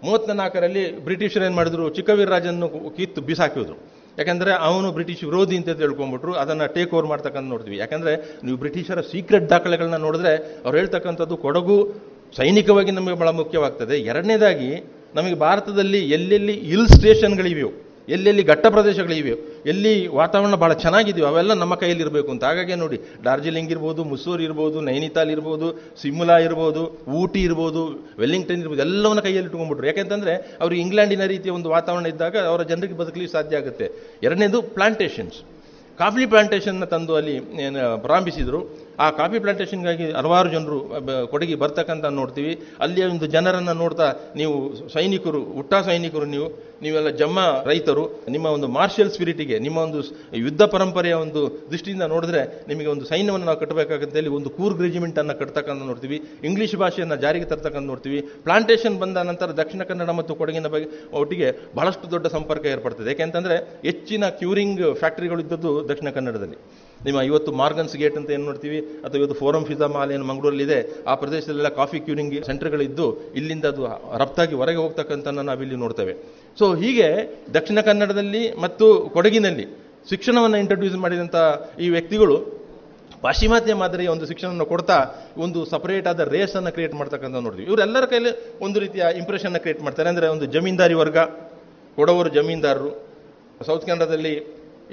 ಮೂವತ್ತ 0.02 0.30
ನಾಲ್ಕರಲ್ಲಿ 0.30 0.82
ಬ್ರಿಟಿಷರು 1.04 1.44
ಏನು 1.44 1.54
ಮಾಡಿದ್ರು? 1.54 1.84
ಚಿಕ್ಕವೀರರಾಜನ್ನು 1.88 2.68
ಕಿತ್ತು 2.96 3.20
ಬಿಸಾಕಿದ್ರು. 3.20 3.76
ಯಾಕಂದರೆ 4.18 4.52
ಅವನು 4.68 4.88
ಬ್ರಿಟಿಷ್ 4.92 5.24
ವಿರೋಧಿ 5.24 5.56
ಅಂತ 5.56 5.70
ತಿಳ್ಕೊಂಬಿಟ್ರು 5.70 6.32
ಅದನ್ನು 6.34 6.66
ಟೇಕ್ 6.74 6.92
ಓವರ್ 6.94 7.06
ಮಾಡ್ತಕ್ಕಂಥ 7.06 7.48
ನೋಡ್ತೀವಿ. 7.50 7.76
ಯಾಕಂದರೆ, 7.76 8.12
ನೀವು 8.44 8.56
ಬ್ರಿಟಿಷರ 8.56 9.00
ಸೀಕ್ರೆಟ್ 9.00 9.50
ದಾಖಲೆಗಳನ್ನ 9.50 9.98
ನೋಡಿದ್ರೆ, 10.06 10.32
ಅವ್ರು 10.64 10.76
ಹೇಳ್ತಕ್ಕಂಥದ್ದು 10.78 11.36
ಕೊಡಗು 11.36 11.76
ಸೈನಿಕವಾಗಿ 12.36 12.90
ನಮಗೆ 12.90 13.16
ಬಹಳ 13.20 13.30
ಮುಖ್ಯವಾಗ್ತದೆ. 13.42 13.96
ಎರಡನೇದಾಗಿ 14.12 14.70
ನಮಗೆ 15.16 15.34
ಭಾರತದಲ್ಲಿ 15.34 16.00
ಎಲ್ಲೆಲ್ಲಿ 16.16 16.54
ಹಿಲ್ 16.70 16.88
ಸ್ಟೇಷನ್ಗಳಿವೆಯೋ, 16.88 17.70
ಎಲ್ಲೆಲ್ಲಿ 18.16 18.42
ಘಟ್ಟ 18.52 18.66
ಪ್ರದೇಶಗಳಿವೆಯೋ, 18.74 19.36
ಎಲ್ಲಿ 19.72 19.92
ವಾತಾವರಣ 20.18 20.54
ಭಾಳ 20.54 20.72
ಚೆನ್ನಾಗಿದೆಯೋ 20.72 21.26
ಅವೆಲ್ಲ 21.26 21.52
ನಮ್ಮ 21.62 21.74
ಕೈಯಲ್ಲಿ 21.74 22.02
ಇರಬೇಕು 22.04 22.30
ಅಂತ. 22.34 22.44
ಹಾಗಾಗಿ 22.44 22.74
ನೋಡಿ, 22.74 22.98
ಡಾರ್ಜಿಲಿಂಗ್ 23.24 23.70
ಇರ್ಬೋದು 23.74 24.04
ಮುಸೂರ್ 24.04 24.42
ಇರ್ಬೋದು, 24.46 24.80
ನೈನಿತಾಲ್ 24.80 25.30
ಇರ್ಬೋದು, 25.30 25.68
ಸಿಮುಲಾ 26.02 26.38
ಇರ್ಬೋದು, 26.38 26.82
ಊಟಿ 27.20 27.42
ಇರ್ಬೋದು, 27.42 27.82
ವೆಲ್ಲಿಂಗ್ಟನ್ 28.22 28.60
ಇರ್ಬೋದು, 28.64 28.82
ಎಲ್ಲವನ್ನ 28.86 29.20
ಕೈಯಲ್ಲಿ 29.26 29.50
ಇಟ್ಕೊಂಡ್ಬಿಟ್ರು. 29.50 29.86
ಯಾಕೆಂತಂದರೆ 29.86 30.34
ಅವರು 30.60 30.74
ಇಂಗ್ಲೆಂಡಿನ 30.74 31.26
ರೀತಿಯ 31.34 31.52
ಒಂದು 31.58 31.70
ವಾತಾವರಣ 31.76 32.06
ಇದ್ದಾಗ 32.06 32.36
ಅವರ 32.50 32.62
ಜನರಿಗೆ 32.62 32.98
ಬದುಕಲಿ 33.02 33.28
ಸಾಧ್ಯ 33.36 33.56
ಆಗುತ್ತೆ. 33.56 33.88
ಎರಡನೇದು 34.22 34.60
ಪ್ಲಾಂಟೇಷನ್ಸ್ 34.62 35.38
ಕಾಫಿ 35.98 36.26
ಪ್ಲಾಂಟೇಷನ್ನ 36.26 36.84
ತಂದು 36.84 37.14
ಅಲ್ಲಿ 37.16 37.36
ಪ್ರಾರಂಭಿಸಿದರು. 38.02 38.60
ಆ 39.04 39.06
ಕಾಫಿ 39.18 39.38
ಪ್ಲಾಂಟೇಷನ್ಗಾಗಿ 39.44 40.06
ಹಲವಾರು 40.18 40.48
ಜನರು 40.54 40.78
ಕೊಡಗಿ 41.32 41.54
ಬರ್ತಕ್ಕಂಥ 41.62 42.06
ನೋಡ್ತೀವಿ. 42.20 42.52
ಅಲ್ಲಿಯ 42.84 43.04
ಒಂದು 43.14 43.26
ಜನರನ್ನು 43.34 43.74
ನೋಡ್ತಾ 43.82 44.06
ನೀವು 44.40 44.54
ಸೈನಿಕರು, 44.94 45.42
ಹುಟ್ಟ 45.58 45.74
ಸೈನಿಕರು 45.88 46.26
ನೀವು, 46.34 46.48
ನೀವೆಲ್ಲ 46.82 47.10
ಜಮ್ಮ 47.20 47.38
ರೈತರು, 47.68 48.04
ನಿಮ್ಮ 48.34 48.46
ಒಂದು 48.56 48.68
ಮಾರ್ಷಿಯಲ್ 48.78 49.10
ಸ್ಪಿರಿಟಿಗೆ, 49.14 49.56
ನಿಮ್ಮ 49.66 49.78
ಒಂದು 49.86 50.00
ಯುದ್ಧ 50.46 50.62
ಪರಂಪರೆಯ 50.74 51.14
ಒಂದು 51.24 51.40
ದೃಷ್ಟಿಯಿಂದ 51.70 52.04
ನೋಡಿದ್ರೆ 52.14 52.42
ನಿಮಗೆ 52.68 52.86
ಒಂದು 52.94 53.04
ಸೈನ್ಯವನ್ನು 53.12 53.46
ನಾವು 53.46 53.60
ಕಟ್ಟಬೇಕಾಗಂತ 53.62 54.14
ಹೇಳಿ 54.20 54.32
ಒಂದು 54.38 54.50
ಕೂರ್ಗ್ 54.58 54.82
ರೆಜಿಮೆಂಟ್ 54.86 55.18
ಅನ್ನು 55.22 55.36
ಕಟ್ತಕ್ಕಂಥ 55.40 55.82
ನೋಡ್ತೀವಿ. 55.90 56.18
ಇಂಗ್ಲಿಷ್ 56.50 56.76
ಭಾಷೆಯನ್ನು 56.82 57.16
ಜಾರಿಗೆ 57.24 57.48
ತರ್ತಕ್ಕಂಥ 57.52 57.86
ನೋಡ್ತೀವಿ. 57.92 58.20
ಪ್ಲಾಂಟೇಷನ್ 58.46 58.98
ಬಂದ 59.04 59.16
ನಂತರ 59.30 59.56
ದಕ್ಷಿಣ 59.62 59.82
ಕನ್ನಡ 59.90 60.10
ಮತ್ತು 60.20 60.34
ಕೊಡಗಿನ 60.42 60.68
ಬಗ್ಗೆ 60.74 60.90
ಒಟ್ಟಿಗೆ 61.22 61.50
ಬಹಳಷ್ಟು 61.78 62.10
ದೊಡ್ಡ 62.10 62.26
ಸಂಪರ್ಕ 62.36 62.66
ಏರ್ಪಡ್ತದೆ. 62.74 63.10
ಯಾಕೆಂತಂದ್ರೆ 63.14 63.58
ಹೆಚ್ಚಿನ 63.88 64.24
ಕ್ಯೂರಿಂಗ್ 64.42 64.84
ಫ್ಯಾಕ್ಟರಿಗಳು 65.02 65.42
ಇದ್ದದ್ದು 65.46 65.72
ದಕ್ಷಿಣ 65.88 66.10
ಕನ್ನಡದಲ್ಲಿ. 66.18 66.58
ನಿಮ್ಮ 67.06 67.18
ಇವತ್ತು 67.28 67.50
ಮಾರ್ಗನ್ಸ್ 67.62 67.94
ಗೇಟ್ 68.02 68.16
ಅಂತ 68.20 68.30
ಏನು 68.36 68.44
ನೋಡ್ತೀವಿ? 68.50 68.78
ಅಥವಾ 69.04 69.18
ಇವತ್ತು 69.20 69.36
ಫೋರಂ 69.40 69.64
ಫಿಜಾ 69.70 69.88
ಮಾಲ್ 69.96 70.12
ಏನು 70.16 70.24
ಮಂಗಳೂರಲ್ಲಿದೆ, 70.30 70.78
ಆ 71.10 71.14
ಪ್ರದೇಶದಲ್ಲೆಲ್ಲ 71.22 71.70
ಕಾಫಿ 71.80 71.98
ಕ್ಯೂರಿಂಗ್ 72.06 72.36
ಸೆಂಟರ್ಗಳಿದ್ದು 72.48 73.06
ಇಲ್ಲಿಂದ 73.40 73.66
ಅದು 73.72 73.82
ರಫ್ತಾಗಿ 74.22 74.54
ಹೊರಗೆ 74.60 74.80
ಹೋಗ್ತಕ್ಕಂಥ 74.84 75.28
ನಾವಿಲ್ಲಿ 75.50 75.78
ನೋಡ್ತೇವೆ. 75.84 76.14
ಸೊ 76.58 76.68
ಹೀಗೆ 76.82 77.08
ದಕ್ಷಿಣ 77.58 77.80
ಕನ್ನಡದಲ್ಲಿ 77.88 78.44
ಮತ್ತು 78.64 78.86
ಕೊಡಗಿನಲ್ಲಿ 79.16 79.66
ಶಿಕ್ಷಣವನ್ನು 80.12 80.58
ಇಂಟ್ರೊಡ್ಯೂಸ್ 80.64 80.96
ಮಾಡಿದಂಥ 81.04 81.36
ಈ 81.84 81.88
ವ್ಯಕ್ತಿಗಳು 81.96 82.38
ಪಾಶ್ಚಿಮಾತ್ಯ 83.22 83.74
ಮಾದರಿಯ 83.80 84.08
ಒಂದು 84.14 84.26
ಶಿಕ್ಷಣವನ್ನು 84.30 84.66
ಕೊಡ್ತಾ, 84.72 84.96
ಒಂದು 85.44 85.58
ಸಪರೇಟ್ 85.70 86.06
ಆದ 86.10 86.24
ರೇಸ್ 86.34 86.54
ಅನ್ನು 86.58 86.70
ಕ್ರಿಯೇಟ್ 86.74 86.94
ಮಾಡ್ತಕ್ಕಂಥ 87.00 87.36
ನೋಡ್ತೀವಿ. 87.46 87.66
ಇವರೆಲ್ಲರ 87.70 88.06
ಕೈಲಿ 88.12 88.30
ಒಂದು 88.66 88.78
ರೀತಿಯ 88.84 89.04
ಇಂಪ್ರೆಷನ್ 89.20 89.56
ಕ್ರಿಯೇಟ್ 89.64 89.82
ಮಾಡ್ತಾರೆ. 89.86 90.08
ಅಂದರೆ 90.12 90.26
ಒಂದು 90.34 90.46
ಜಮೀನ್ದಾರಿ 90.54 90.96
ವರ್ಗ, 91.02 91.18
ಕೊಡವರು 91.98 92.30
ಜಮೀನ್ದಾರರು 92.36 92.90
ಸೌತ್ 93.68 93.86
ಕನ್ನಡದಲ್ಲಿ 93.88 94.34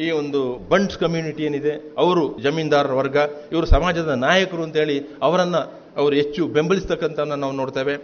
ಈ 0.03 0.07
ಒಂದು 0.21 0.41
ಬಂಟ್ಸ್ 0.71 0.97
ಕಮ್ಯುನಿಟಿ 1.03 1.43
ಏನಿದೆ, 1.49 1.73
ಅವರು 2.03 2.23
ಜಮೀನ್ದಾರರ 2.45 2.93
ವರ್ಗ, 3.01 3.17
ಇವರು 3.53 3.67
ಸಮಾಜದ 3.75 4.13
ನಾಯಕರು 4.25 4.63
ಅಂತೇಳಿ 4.67 4.97
ಅವರನ್ನು 5.27 5.61
ಅವರು 6.01 6.13
ಹೆಚ್ಚು 6.21 6.41
ಬೆಂಬಲಿಸ್ತಕ್ಕಂಥ 6.57 7.19
ನಾವು 7.43 7.53
ನೋಡ್ತೇವೆ. 7.61 7.95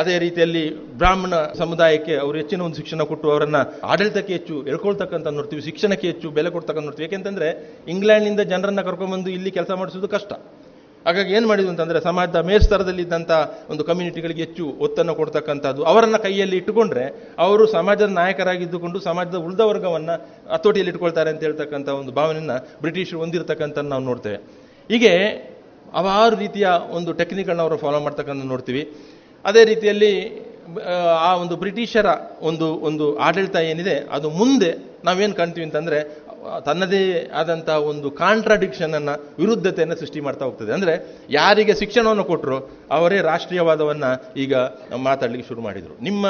ಅದೇ 0.00 0.14
ರೀತಿಯಲ್ಲಿ 0.24 0.62
ಬ್ರಾಹ್ಮಣ 1.00 1.34
ಸಮುದಾಯಕ್ಕೆ 1.60 2.14
ಅವರು 2.22 2.36
ಹೆಚ್ಚಿನ 2.40 2.62
ಒಂದು 2.66 2.78
ಶಿಕ್ಷಣ 2.80 3.02
ಕೊಟ್ಟು 3.10 3.26
ಅವರನ್ನು 3.32 3.60
ಆಡಳಿತಕ್ಕೆ 3.92 4.32
ಹೆಚ್ಚು 4.36 4.54
ಎಳ್ಕೊಳ್ತಕ್ಕಂಥ 4.70 5.26
ನೋಡ್ತೀವಿ, 5.38 5.62
ಶಿಕ್ಷಣಕ್ಕೆ 5.68 6.06
ಹೆಚ್ಚು 6.12 6.30
ಬೆಲೆ 6.38 6.50
ಕೊಡ್ತಕ್ಕಂಥ 6.56 6.84
ನೋಡ್ತೀವಿ. 6.88 7.06
ಯಾಕೆಂತಂದರೆ 7.08 7.48
ಇಂಗ್ಲೆಂಡ್ನಿಂದ 7.94 8.42
ಜನರನ್ನು 8.52 8.84
ಕರ್ಕೊಂಡ್ಬಂದು 8.88 9.30
ಇಲ್ಲಿ 9.38 9.52
ಕೆಲಸ 9.58 9.70
ಮಾಡಿಸೋದು 9.80 10.10
ಕಷ್ಟ. 10.16 10.32
ಹಾಗಾಗಿ 11.04 11.34
ಏನು 11.34 11.48
ಮಾಡಿದ್ವು 11.48 11.70
ಅಂತಂದರೆ 11.70 12.00
ಸಮಾಜದ 12.00 12.36
ಮೇಲ್ಸ್ತರದಲ್ಲಿದ್ದಂಥ 12.36 13.30
ಒಂದು 13.70 13.84
ಕಮ್ಯುನಿಟಿಗಳಿಗೆ 13.84 14.40
ಹೆಚ್ಚು 14.40 14.68
ಒತ್ತನ್ನು 14.78 15.14
ಕೊಡ್ತಕ್ಕಂಥದ್ದು. 15.14 15.84
ಅವರನ್ನು 15.84 16.22
ಕೈಯಲ್ಲಿ 16.22 16.56
ಇಟ್ಟುಕೊಂಡ್ರೆ 16.56 17.34
ಅವರು 17.38 17.66
ಸಮಾಜದ 17.66 18.08
ನಾಯಕರಾಗಿದ್ದುಕೊಂಡು 18.10 19.00
ಸಮಾಜದ 19.00 19.34
ಉಳಿದ 19.34 19.60
ವರ್ಗವನ್ನು 19.60 20.14
ಹತೋಟಿಯಲ್ಲಿ 20.52 20.92
ಇಟ್ಕೊಳ್ತಾರೆ 20.92 21.30
ಅಂತ 21.30 21.42
ಹೇಳ್ತಕ್ಕಂಥ 21.42 21.88
ಒಂದು 21.88 22.12
ಭಾವನೆಯನ್ನ 22.12 22.50
ಬ್ರಿಟಿಷರು 22.80 23.18
ಹೊಂದಿರತಕ್ಕಂಥ 23.18 23.78
ನಾವು 23.78 24.02
ನೋಡ್ತೇವೆ. 24.02 24.36
ಹೀಗೆ 24.90 25.12
ಹಲವಾರು 25.94 26.36
ರೀತಿಯ 26.36 26.66
ಒಂದು 26.90 27.12
ಟೆಕ್ನಿಕ್ಗಳನ್ನ 27.12 27.62
ಅವರು 27.62 27.76
ಫಾಲೋ 27.76 28.00
ಮಾಡ್ತಕ್ಕಂಥ 28.00 28.44
ನೋಡ್ತೀವಿ. 28.44 28.82
ಅದೇ 29.44 29.64
ರೀತಿಯಲ್ಲಿ 29.64 30.44
ಆ, 31.20 31.34
ಒಂದು 31.34 31.56
ಬ್ರಿಟಿಷರ 31.56 32.06
ಒಂದು 32.40 32.74
ಒಂದು 32.74 33.16
ಆಡಳಿತ 33.16 33.56
ಏನಿದೆ 33.56 33.94
ಅದು 34.10 34.30
ಮುಂದೆ 34.30 34.70
ನಾವೇನು 35.04 35.34
ಕಾಣ್ತೀವಿ 35.34 35.66
ಅಂತಂದ್ರೆ 35.66 35.98
ತನ್ನದೇ 36.66 37.00
ಆದಂಥ 37.40 37.68
ಒಂದು 37.90 38.08
ಕಾಂಟ್ರಾಡಿಕ್ಷನನ್ನು 38.22 39.14
ವಿರುದ್ಧತೆಯನ್ನು 39.42 39.96
ಸೃಷ್ಟಿ 40.00 40.20
ಮಾಡ್ತಾ 40.26 40.44
ಹೋಗ್ತದೆ. 40.44 40.72
ಅಂದ್ರೆ 40.72 40.94
ಯಾರಿಗೆ 41.30 41.74
ಶಿಕ್ಷಣವನ್ನು 41.80 42.24
ಕೊಟ್ಟರು 42.30 42.58
ಅವರೇ 42.96 43.18
ರಾಷ್ಟ್ರೀಯವಾದವನ್ನ 43.30 44.04
ಈಗ 44.44 44.54
ಮಾತಾಡ್ಲಿಕ್ಕೆ 45.08 45.48
ಶುರು 45.48 45.62
ಮಾಡಿದ್ರು. 45.66 45.94
ನಿಮ್ಮ 46.08 46.26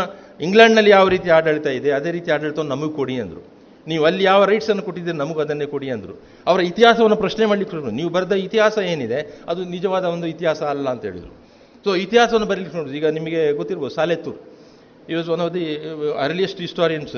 ಇಂಗ್ಲೆಂಡ್ನಲ್ಲಿ 0.46 0.90
ಯಾವ 0.90 1.08
ರೀತಿ 1.14 1.30
ಆಡಳಿತ 1.38 1.66
ಇದೆ, 1.80 1.90
ಅದೇ 1.98 2.12
ರೀತಿ 2.18 2.30
ಆಡಳಿತವನ್ನು 2.36 2.74
ನಮಗೆ 2.74 2.94
ಕೊಡಿ 3.00 3.16
ಅಂದ್ರು. 3.24 3.42
ನೀವು 3.90 4.04
ಅಲ್ಲಿ 4.08 4.24
ಯಾವ 4.24 4.44
ರೈಟ್ಸ್ 4.50 4.70
ಅನ್ನು 4.70 4.82
ಕೊಟ್ಟಿದ್ದೀರಿ, 4.82 5.18
ನಮಗೆ 5.22 5.40
ಅದನ್ನೇ 5.44 5.66
ಕೊಡಿ 5.72 5.88
ಅಂದ್ರು. 5.90 6.14
ಅವರ 6.46 6.60
ಇತಿಹಾಸವನ್ನು 6.70 7.18
ಪ್ರಶ್ನೆ 7.24 7.44
ಮಾಡ್ಲಿಕ್ಕೆ 7.46 7.72
ಶುರು 7.74 7.82
ಮಾಡಿದ್ರು. 7.82 8.00
ನೀವು 8.02 8.12
ಬರೆದ 8.16 8.32
ಇತಿಹಾಸ 8.46 8.78
ಏನಿದೆ, 8.92 9.18
ಅದು 9.48 9.64
ನಿಜವಾದ 9.76 10.04
ಒಂದು 10.04 10.26
ಇತಿಹಾಸ 10.34 10.62
ಅಲ್ಲ 10.74 10.86
ಅಂತ 10.94 11.04
ಹೇಳಿದರು. 11.04 11.32
ಸೊ 11.84 11.94
ಇತಿಹಾಸವನ್ನು 12.04 12.48
ಬರೀಲಿಕ್ಕೆ 12.52 12.76
ನೋಡಿದ್ರು 12.78 12.98
ಈಗ 13.00 13.06
ನಿಮಗೆ 13.18 13.40
ಗೊತ್ತಿರ್ಬೋದು, 13.52 13.94
Saletore. 13.94 14.38
He 15.10 15.14
was 15.14 15.28
one 15.28 15.40
of 15.40 15.54
the 15.54 15.90
earliest 16.22 16.60
historians 16.60 17.14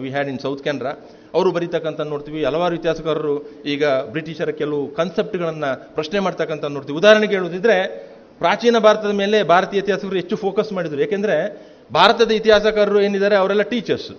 we 0.00 0.10
had 0.10 0.28
in 0.28 0.38
south 0.38 0.64
Canara 0.64 0.92
ಅವರು 1.34 1.52
ಬರೀತಕ್ಕಂಥ 1.52 2.00
ನೋಡ್ತೀವಿ. 2.00 2.44
ಹಲವಾರು 2.44 2.74
ಇತಿಹಾಸಕಾರರು 2.74 3.62
ಈಗ 3.62 3.86
ಬ್ರಿಟಿಷರ 3.86 4.50
ಕೆಲವು 4.50 4.94
ಕನ್ಸೆಪ್ಟ್ಗಳನ್ನು 4.94 5.94
ಪ್ರಶ್ನೆ 5.94 6.20
ಮಾಡ್ತಕ್ಕಂಥ 6.20 6.64
ನೋಡ್ತೀವಿ. 6.64 6.98
ಉದಾಹರಣೆಗೆ 6.98 7.32
ಹೇಳುವುದಿದ್ರೆ, 7.32 7.86
ಪ್ರಾಚೀನ 8.38 8.78
ಭಾರತದ 8.78 9.10
ಮೇಲೆ 9.10 9.42
ಭಾರತೀಯ 9.42 9.80
ಇತಿಹಾಸಕರು 9.80 10.16
ಹೆಚ್ಚು 10.16 10.36
ಫೋಕಸ್ 10.36 10.72
ಮಾಡಿದರು. 10.72 11.00
ಏಕೆಂದರೆ, 11.00 11.66
ಭಾರತದ 11.92 12.30
ಇತಿಹಾಸಕಾರರು 12.30 13.00
ಏನಿದ್ದಾರೆ? 13.00 13.36
ಅವರೆಲ್ಲ 13.36 13.62
ಟೀಚರ್ಸ್ 13.62 14.10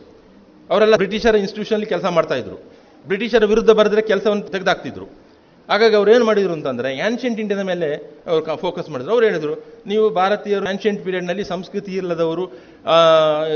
ಅವರೆಲ್ಲ 0.70 0.96
ಬ್ರಿಟಿಷರ 0.96 1.36
ಇನ್ಸ್ಟಿಟ್ಯೂಷನಲ್ಲಿ 1.36 1.88
ಕೆಲಸ 1.88 2.06
ಮಾಡ್ತಾ 2.06 2.36
ಇದ್ರು. 2.36 2.72
ಬ್ರಿಟಿಷರ 3.08 3.46
ವಿರುದ್ಧ 3.46 3.70
ಬರೆದ್ರೆ 3.70 4.02
ಕೆಲಸವನ್ನು 4.02 4.44
ತೆಗೆದಾಕ್ತಿದ್ರು. 4.44 5.21
ಹಾಗಾಗಿ 5.72 5.96
ಅವ್ರು 6.00 6.10
ಏನು 6.16 6.26
ಮಾಡಿದ್ರು 6.30 6.54
ಅಂತಂದರೆ 6.58 6.90
ಆ್ಯನ್ಷಿಯಂಟ್ 7.04 7.40
ಇಂಡಿಯಾದ 7.44 7.64
ಮೇಲೆ 7.72 7.88
ಅವರು 8.30 8.56
ಫೋಕಸ್ 8.64 8.88
ಮಾಡಿದ್ರು. 8.94 9.12
ಅವ್ರು 9.16 9.26
ಹೇಳಿದ್ರು, 9.30 9.54
ನೀವು 9.92 10.06
ಭಾರತೀಯರು 10.20 10.66
ಆ್ಯನ್ಷಿಯಂಟ್ 10.70 11.02
ಪೀರಿಯಡ್ನಲ್ಲಿ 11.06 11.46
ಸಂಸ್ಕೃತಿ 11.52 11.94
ಇಲ್ಲದವರು 12.02 12.46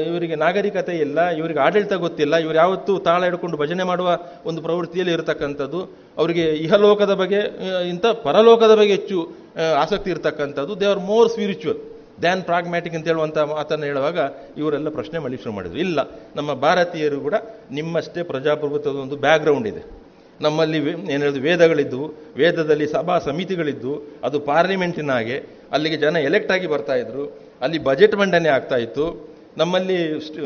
ಇವರಿಗೆ 0.09 0.35
ನಾಗರಿಕತೆ 0.43 0.93
ಇಲ್ಲ, 1.05 1.17
ಇವರಿಗೆ 1.39 1.61
ಆಡಳಿತ 1.65 1.95
ಗೊತ್ತಿಲ್ಲ, 2.05 2.35
ಇವರು 2.45 2.57
ಯಾವತ್ತೂ 2.63 2.93
ತಾಳ 3.07 3.21
ಹಿಡ್ಕೊಂಡು 3.29 3.59
ಭಜನೆ 3.63 3.85
ಮಾಡುವ 3.91 4.09
ಒಂದು 4.51 4.61
ಪ್ರವೃತ್ತಿಯಲ್ಲಿ 4.67 5.13
ಇರತಕ್ಕಂಥದ್ದು, 5.17 5.81
ಅವರಿಗೆ 6.21 6.45
ಇಹಲೋಕದ 6.65 7.15
ಬಗ್ಗೆ 7.23 7.41
ಇಂಥ 7.93 8.05
ಪರಲೋಕದ 8.27 8.75
ಬಗ್ಗೆ 8.81 8.95
ಹೆಚ್ಚು 8.99 9.19
ಆಸಕ್ತಿ 9.83 10.09
ಇರತಕ್ಕಂಥದ್ದು 10.15 10.73
they 10.81 10.87
are 10.93 11.03
more 11.11 11.29
spiritual 11.35 11.81
than 12.23 12.41
pragmatic 12.49 12.95
ಅಂತ 12.97 13.07
ಹೇಳುವಂಥ 13.11 13.37
ಮಾತನ್ನು 13.53 13.85
ಹೇಳುವಾಗ 13.89 14.19
ಇವರೆಲ್ಲ 14.61 14.89
ಪ್ರಶ್ನೆ 14.97 15.17
ಮಾಡಿ 15.23 15.37
ಶುರು 15.43 15.53
ಮಾಡಿದ್ರು. 15.57 15.79
ಇಲ್ಲ, 15.87 15.99
ನಮ್ಮ 16.35 16.51
ಭಾರತೀಯರು 16.65 17.19
ಕೂಡ 17.27 17.35
ನಿಮ್ಮಷ್ಟೇ 17.77 18.23
ಪ್ರಜಾಪ್ರಭುತ್ವದ 18.31 18.99
ಒಂದು 19.05 19.17
ಬ್ಯಾಕ್ಗ್ರೌಂಡ್ 19.25 19.67
ಇದೆ. 19.73 19.83
ನಮ್ಮಲ್ಲಿ 20.41 20.77
ಏನು 20.89 21.21
ಹೇಳಿದ್ರು 21.23 21.41
ವೇದಗಳಿದ್ದು, 21.41 22.13
ವೇದದಲ್ಲಿ 22.37 22.87
ಸಭಾ 22.87 23.19
ಸಮಿತಿಗಳಿದ್ದು, 23.19 24.19
ಅದು 24.23 24.39
ಪಾರ್ಲಿಮೆಂಟಿನ 24.39 25.11
ಹಾಗೆ, 25.11 25.43
ಅಲ್ಲಿಗೆ 25.71 25.97
ಜನ 25.97 26.15
ಎಲೆಕ್ಟ್ 26.15 26.51
ಆಗಿ 26.51 26.67
ಬರ್ತಾ 26.67 26.95
ಇದ್ರು. 26.95 27.23
ಅಲ್ಲಿ 27.61 27.79
ಬಜೆಟ್ 27.79 28.15
ಮಂಡನೆ 28.15 28.49
ಆಗ್ತಾ 28.49 28.75
ಇತ್ತು. 28.75 29.35
ನಮ್ಮಲ್ಲಿ 29.57 29.97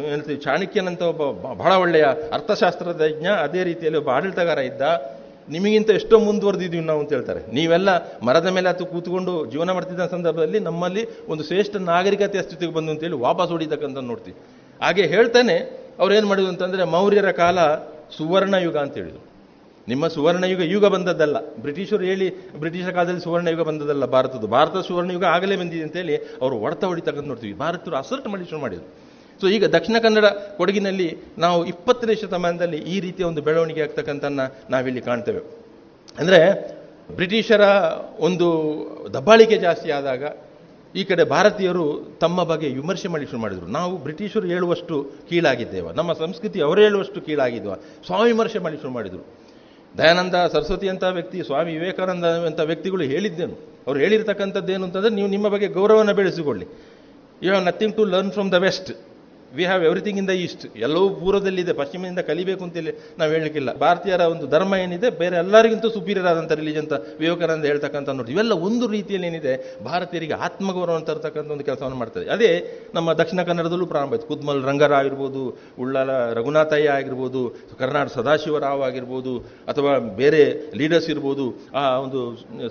ಹೇಳ್ತೀವಿ 0.09 0.39
ಚಾಣಕ್ಯನಂತ 0.43 1.01
ಒಬ್ಬ 1.01 1.23
ಬಹಳ 1.43 1.71
ಒಳ್ಳೆಯ 1.71 2.03
ಅರ್ಥಶಾಸ್ತ್ರಜ್ಞ 2.31 3.27
ಅದೇ 3.27 3.63
ರೀತಿಯಲ್ಲಿ 3.63 3.99
ಒಬ್ಬ 3.99 4.09
ಆಡಳಿತಗಾರ 4.09 4.57
ಇದ್ದ. 4.57 4.81
ನಿಮಗಿಂತ 5.49 5.89
ಎಷ್ಟೋ 5.89 6.19
ಮುಂದುವರೆದಿದ್ದೀವಿ 6.19 6.85
ನಾವು 6.85 6.99
ಅಂತ 6.99 7.11
ಹೇಳ್ತಾರೆ. 7.13 7.53
ನೀವೆಲ್ಲ 7.53 7.89
ಮರದ 8.23 8.47
ಮೇಲೆ 8.47 8.69
ಹತ್ತು 8.69 8.85
ಕೂತ್ಕೊಂಡು 8.85 9.45
ಜೀವನ 9.45 9.71
ಮಾಡ್ತಿದ್ದ 9.71 10.05
ಸಂದರ್ಭದಲ್ಲಿ 10.05 10.59
ನಮ್ಮಲ್ಲಿ 10.59 11.09
ಒಂದು 11.27 11.43
ಶ್ರೇಷ್ಠ 11.43 11.75
ನಾಗರಿಕತೆಯ 11.75 12.41
ಸ್ಥಿತಿಗೆ 12.41 12.73
ಬಂದು 12.73 12.91
ಅಂತೇಳಿ 12.91 13.15
ವಾಪಸ್ 13.15 13.49
ಹೊಡಿತಕ್ಕಂಥ 13.49 13.97
ನೋಡ್ತೀವಿ. 13.97 14.37
ಹಾಗೆ 14.81 15.01
ಹೇಳ್ತಾನೆ, 15.01 15.55
ಅವ್ರು 15.99 16.15
ಏನು 16.15 16.27
ಮಾಡಿದ್ರು 16.27 16.51
ಅಂತಂದರೆ 16.51 16.83
ಮೌರ್ಯರ 16.83 17.31
ಕಾಲ 17.31 17.59
ಸುವರ್ಣ 18.17 18.53
ಯುಗ 18.53 18.77
ಅಂತ 18.77 18.95
ಹೇಳಿದ್ರು. 18.97 19.28
ನಿಮ್ಮ 19.89 20.07
ಸುವರ್ಣಯುಗ, 20.07 20.61
ಯುಗ 20.61 20.85
ಬಂದದ್ದಲ್ಲ. 20.85 21.55
ಬ್ರಿಟಿಷರು 21.55 22.03
ಹೇಳಿ, 22.03 22.51
ಬ್ರಿಟಿಷರ 22.51 22.91
ಕಾಲದಲ್ಲಿ 22.91 23.21
ಸುವರ್ಣಯುಗ 23.21 23.61
ಬಂದದ್ದಲ್ಲ, 23.61 24.05
ಭಾರತದ್ದು. 24.05 24.47
ಭಾರತದ 24.47 24.81
ಸುವರ್ಣಯುಗ 24.81 25.23
ಆಗಲೇ 25.23 25.55
ಬಂದಿದೆ 25.55 25.83
ಅಂತೇಳಿ 25.83 26.15
ಅವರು 26.15 26.57
ಹೊಡೆತ 26.57 26.83
ಹೊಡಿತಕ್ಕಂಥ 26.83 27.27
ನೋಡ್ತೀವಿ. 27.27 27.53
ಭಾರತರು 27.53 27.95
ಅಸರ್ಟ್ 27.95 28.27
ಮಾಡಿ 28.27 28.45
ಶುರು 28.45 28.61
ಮಾಡಿದರು. 28.61 29.09
ಸೊ 29.41 29.47
ಈಗ 29.47 29.65
ದಕ್ಷಿಣ 29.65 29.95
ಕನ್ನಡ 30.01 30.25
ಕೊಡಗಿನಲ್ಲಿ 30.57 31.17
ನಾವು 31.37 31.65
ಇಪ್ಪತ್ತನೇ 31.65 32.15
ಶತಮಾನದಲ್ಲಿ 32.15 32.77
ಈ 32.77 32.99
ರೀತಿಯ 32.99 33.25
ಒಂದು 33.25 33.41
ಬೆಳವಣಿಗೆ 33.41 33.81
ಆಗ್ತಕ್ಕಂಥನ್ನ 33.81 34.39
ನಾವಿಲ್ಲಿ 34.69 35.01
ಕಾಣ್ತೇವೆ. 35.01 35.39
ಅಂದರೆ, 36.19 36.69
ಬ್ರಿಟಿಷರ 37.15 37.61
ಒಂದು 38.19 38.47
ದಬ್ಬಾಳಿಕೆ 39.13 39.57
ಜಾಸ್ತಿ 39.57 39.91
ಆದಾಗ 39.91 40.23
ಈ 40.95 41.03
ಕಡೆ 41.03 41.23
ಭಾರತೀಯರು 41.23 42.17
ತಮ್ಮ 42.21 42.43
ಬಗ್ಗೆ 42.43 42.67
ವಿಮರ್ಶೆ 42.67 43.07
ಮಾಡಿ 43.07 43.25
ಶುರು 43.25 43.37
ಮಾಡಿದರು. 43.37 43.65
ನಾವು 43.65 43.97
ಬ್ರಿಟಿಷರು 43.97 44.47
ಹೇಳುವಷ್ಟು 44.47 45.11
ಕೀಳಾಗಿದ್ದೇವ. 45.29 45.91
ನಮ್ಮ 45.91 46.13
ಸಂಸ್ಕೃತಿ 46.13 46.61
ಅವರು 46.61 46.81
ಹೇಳುವಷ್ಟು 46.81 47.21
ಕೀಳಾಗಿದ್ವ 47.21 47.75
ಸ್ವಾವಿಮರ್ಶೆ 48.05 48.59
ಮಾಡಿ 48.59 48.77
ಶುರು 48.77 48.89
ಮಾಡಿದರು. 48.89 49.38
ದಯಾನಂದ 49.97 50.35
ಸರಸ್ವತಿ 50.51 50.89
ಅಂತ 50.89 51.03
ವ್ಯಕ್ತಿ, 51.03 51.43
ಸ್ವಾಮಿ 51.43 51.71
ವಿವೇಕಾನಂದ 51.73 52.25
ಅಂತ 52.25 52.59
ವ್ಯಕ್ತಿಗಳು 52.59 53.03
ಹೇಳಿದ್ದೇನು. 53.03 53.53
ಅವ್ರು 53.87 53.99
ಹೇಳಿರ್ತಕ್ಕಂಥದ್ದೇನು 53.99 54.83
ಅಂತಂದರೆ 54.83 55.09
ನೀವು 55.09 55.27
ನಿಮ್ಮ 55.27 55.47
ಬಗ್ಗೆ 55.47 55.67
ಗೌರವನ 55.67 56.11
ಬೆಳೆಸಿಕೊಳ್ಳಿ. 56.11 56.65
You 57.43 57.49
have 57.49 57.65
nothing 57.65 57.95
to 57.95 58.05
learn 58.05 58.31
from 58.31 58.51
the 58.51 58.53
west 58.53 58.91
we 59.57 59.63
have 59.69 59.83
everything 59.89 60.19
in 60.21 60.27
the 60.31 60.33
east 60.45 60.65
ಎಲ್ಲವೂ 60.85 61.07
ಪೂರ್ವದಲ್ಲಿದೆ, 61.21 61.73
ಪಶ್ಚಿಮದಿಂದ 61.81 62.21
ಕಲಿಬೇಕು 62.29 62.63
ಅಂತೇಳಿ 62.67 62.91
ನಾವು 63.19 63.29
ಹೇಳಲಿಕ್ಕಿಲ್ಲ. 63.35 63.69
ಭಾರತೀಯರ 63.83 64.23
ಒಂದು 64.33 64.45
ಧರ್ಮ 64.53 64.73
ಏನಿದೆ, 64.83 65.09
ಬೇರೆ 65.21 65.35
ಎಲ್ಲರಿಗಿಂತ 65.43 65.85
ಸುಪೀರಿಯರ್ 65.95 66.27
ಆದಂಥ 66.31 66.51
ರಿಲಿಜನ್ 66.61 66.83
ಅಂತ 66.85 66.97
ವಿವೇಕಾನಂದ 67.21 67.65
ಹೇಳ್ತಕ್ಕಂಥ 67.71 68.09
ನೋಡಿ 68.19 68.31
ಇವೆಲ್ಲ 68.35 68.53
ಒಂದು 68.67 68.87
ರೀತಿಯಲ್ಲಿ 68.95 69.27
ಏನಿದೆ, 69.31 69.53
ಭಾರತೀಯರಿಗೆ 69.89 70.35
ಆತ್ಮಗೌರವ 70.47 70.99
ತರ್ತಕ್ಕಂಥ 71.09 71.49
ಒಂದು 71.55 71.65
ಕೆಲಸವನ್ನು 71.69 71.99
ಮಾಡ್ತಾರೆ 72.01 72.27
ಅದೇ 72.35 72.51
ನಮ್ಮ 72.97 73.13
ದಕ್ಷಿಣ 73.21 73.43
ಕನ್ನಡದಲ್ಲೂ 73.49 73.87
ಪ್ರಾರಂಭ 73.93 74.13
ಆಯಿತು. 74.15 74.27
ಕುದ್ಮಲ್ 74.31 74.61
ರಂಗರಾವ್ 74.69 74.97
ಆಗಿರ್ಬೋದು, 74.99 75.43
ಉಳ್ಳಾಲ 75.83 76.09
ರಘುನಾಥಯ್ಯ 76.39 76.95
ಆಗಿರ್ಬೋದು 76.99 77.41
ಕರ್ನಾಟಕ 77.81 78.13
ಸದಾಶಿವರಾವ್ 78.17 78.83
ಆಗಿರ್ಬೋದು, 78.89 79.33
ಅಥವಾ 79.71 79.91
ಬೇರೆ 80.21 80.43
ಲೀಡರ್ಸ್ 80.81 81.09
ಇರ್ಬೋದು, 81.13 81.47
ಆ 81.79 81.83
ಒಂದು 82.05 82.19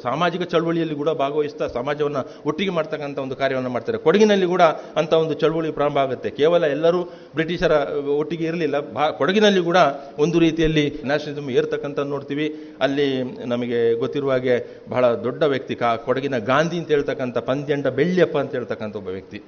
ಸಾಮಾಜಿಕ 0.06 0.42
ಚಳವಳಿಯಲ್ಲಿ 0.54 0.96
ಕೂಡ 1.02 1.10
ಭಾಗವಹಿಸ್ತಾ 1.22 1.66
ಸಮಾಜವನ್ನು 1.78 2.22
ಒಟ್ಟಿಗೆ 2.50 2.74
ಮಾಡ್ತಕ್ಕಂಥ 2.78 3.18
ಒಂದು 3.26 3.36
ಕಾರ್ಯವನ್ನು 3.42 3.72
ಮಾಡ್ತಾರೆ. 3.76 3.98
ಕೊಡಗಿನಲ್ಲಿ 4.06 4.48
ಕೂಡ 4.54 4.64
ಅಂತ 5.02 5.12
ಒಂದು 5.24 5.34
ಚಳವಳಿ 5.42 5.70
ಪ್ರಾರಂಭ 5.78 5.98
ಆಗುತ್ತೆ. 6.06 6.30
ಕೇವಲ 6.40 6.64
ಎಲ್ಲರೂ 6.76 7.00
ಬ್ರಿಟಿಷರ 7.34 7.72
ಒಟ್ಟಿಗೆ 8.16 8.44
ಇರಲಿಲ್ಲ. 8.44 8.76
ಭಾ 8.92 9.10
ಕೊಡಗಿನಲ್ಲಿ 9.10 9.62
ಕೂಡ 9.70 9.76
ಒಂದು 10.18 10.38
ರೀತಿಯಲ್ಲಿ 10.38 10.84
ನ್ಯಾಷನಲಿಸಮ್ 11.04 11.50
ಏರ್ತಕ್ಕಂಥ 11.50 11.98
ನೋಡ್ತೀವಿ. 11.98 12.46
ಅಲ್ಲಿ 12.80 13.08
ನಮಗೆ 13.22 13.94
ಗೊತ್ತಿರುವ 13.94 14.30
ಹಾಗೆ 14.30 14.56
ಬಹಳ 14.88 15.04
ದೊಡ್ಡ 15.14 15.42
ವ್ಯಕ್ತಿ, 15.42 15.74
ಕಾ, 15.74 15.96
ಕೊಡಗಿನ 15.96 16.38
ಗಾಂಧಿ 16.38 16.78
ಅಂತ 16.78 16.88
ಹೇಳ್ತಕ್ಕಂಥ 16.88 17.38
ಪಂದ್ಯಂಡ 17.38 17.86
ಬೆಳ್ಳಿಯಪ್ಪ 17.86 18.38
ಅಂತ 18.38 18.52
ಹೇಳ್ತಕ್ಕಂಥ 18.52 18.96
ಒಬ್ಬ 18.96 19.08
ವ್ಯಕ್ತಿ. 19.08 19.40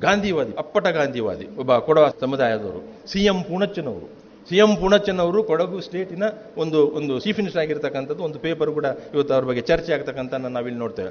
ಗಾಂಧಿವಾದಿ, 0.00 0.52
ಅಪ್ಪಟ 0.58 0.86
ಗಾಂಧಿವಾದಿ, 0.88 1.46
ಒಬ್ಬ 1.58 1.78
ಕೊಡವ 1.78 2.12
ಸಮುದಾಯದವರು 2.20 2.80
ಸಿ 3.12 3.20
ಎಂ 3.24 3.42
ಪೂಣಚ್ಚನವರು. 3.42 4.24
ಸಿ 4.48 4.56
ಎಂ 4.56 4.76
ಪುಣಚನ್ 4.76 5.20
ಅವರು 5.24 5.42
ಕೊಡಗು 5.42 5.80
ಸ್ಟೇಟಿನ 5.80 6.24
ಒಂದು 6.56 6.86
ಒಂದು 6.86 7.20
ಚೀಫ್ 7.20 7.38
ಮಿನಿಸ್ಟರ್ 7.38 7.62
ಆಗಿರ್ತಕ್ಕಂಥದ್ದು. 7.62 8.22
ಒಂದು 8.24 8.38
ಪೇಪರ್ 8.38 8.70
ಕೂಡ 8.70 8.86
ಇವತ್ತು 9.14 9.34
ಅವ್ರ 9.34 9.44
ಬಗ್ಗೆ 9.44 9.60
ಚರ್ಚೆ 9.60 9.92
ಆಗ್ತಕ್ಕಂಥ 9.92 10.34
ನಾವಿಲ್ಲಿ 10.34 10.80
ನೋಡ್ತೇವೆ. 10.80 11.10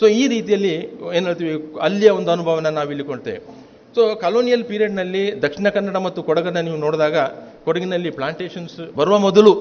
ಸೊ 0.00 0.06
ಈ 0.06 0.28
ರೀತಿಯಲ್ಲಿ 0.28 0.74
ಏನು 1.16 1.24
ಹೇಳ್ತೀವಿ, 1.26 1.54
ಅಲ್ಲಿಯ 1.80 2.10
ಒಂದು 2.10 2.30
ಅನುಭವನ 2.30 2.68
ನಾವಿಲ್ಲಿ 2.68 3.04
ಕೊಡ್ತೇವೆ. 3.04 3.40
ಸೊ 3.96 4.14
ಕಾಲೋನಿಯಲ್ 4.14 4.64
ಪೀರಿಯಡ್ನಲ್ಲಿ 4.64 5.42
ದಕ್ಷಿಣ 5.42 5.68
ಕನ್ನಡ 5.68 5.96
ಮತ್ತು 5.96 6.22
ಕೊಡಗನ್ನ 6.22 6.60
ನೀವು 6.60 6.76
ನೋಡಿದಾಗ, 6.76 7.16
ಕೊಡಗಿನಲ್ಲಿ 7.64 8.10
ಪ್ಲಾಂಟೇಷನ್ಸ್ 8.10 8.96
ಬರುವ 8.96 9.18
ಮೊದಲು 9.18 9.52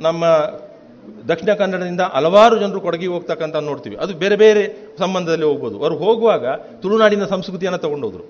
ನಮ್ಮ 0.00 0.24
ದಕ್ಷಿಣ 1.28 1.52
ಕನ್ನಡದಿಂದ 1.54 2.00
ಹಲವಾರು 2.00 2.58
ಜನರು 2.60 2.80
ಕೊಡಗಿಗೆ 2.80 3.12
ಹೋಗ್ತಕ್ಕಂಥ 3.12 3.56
ನೋಡ್ತೀವಿ. 3.56 3.96
ಅದು 3.96 4.14
ಬೇರೆ 4.14 4.36
ಬೇರೆ 4.36 4.62
ಸಂಬಂಧದಲ್ಲಿ 4.98 5.44
ಹೋಗ್ಬೋದು. 5.44 5.76
ಅವರು 5.80 5.96
ಹೋಗುವಾಗ 5.96 6.46
ತುಳುನಾಡಿನ 6.82 7.26
ಸಂಸ್ಕೃತಿಯನ್ನು 7.26 7.78
ತಗೊಂಡೋದ್ರು. 7.78 8.24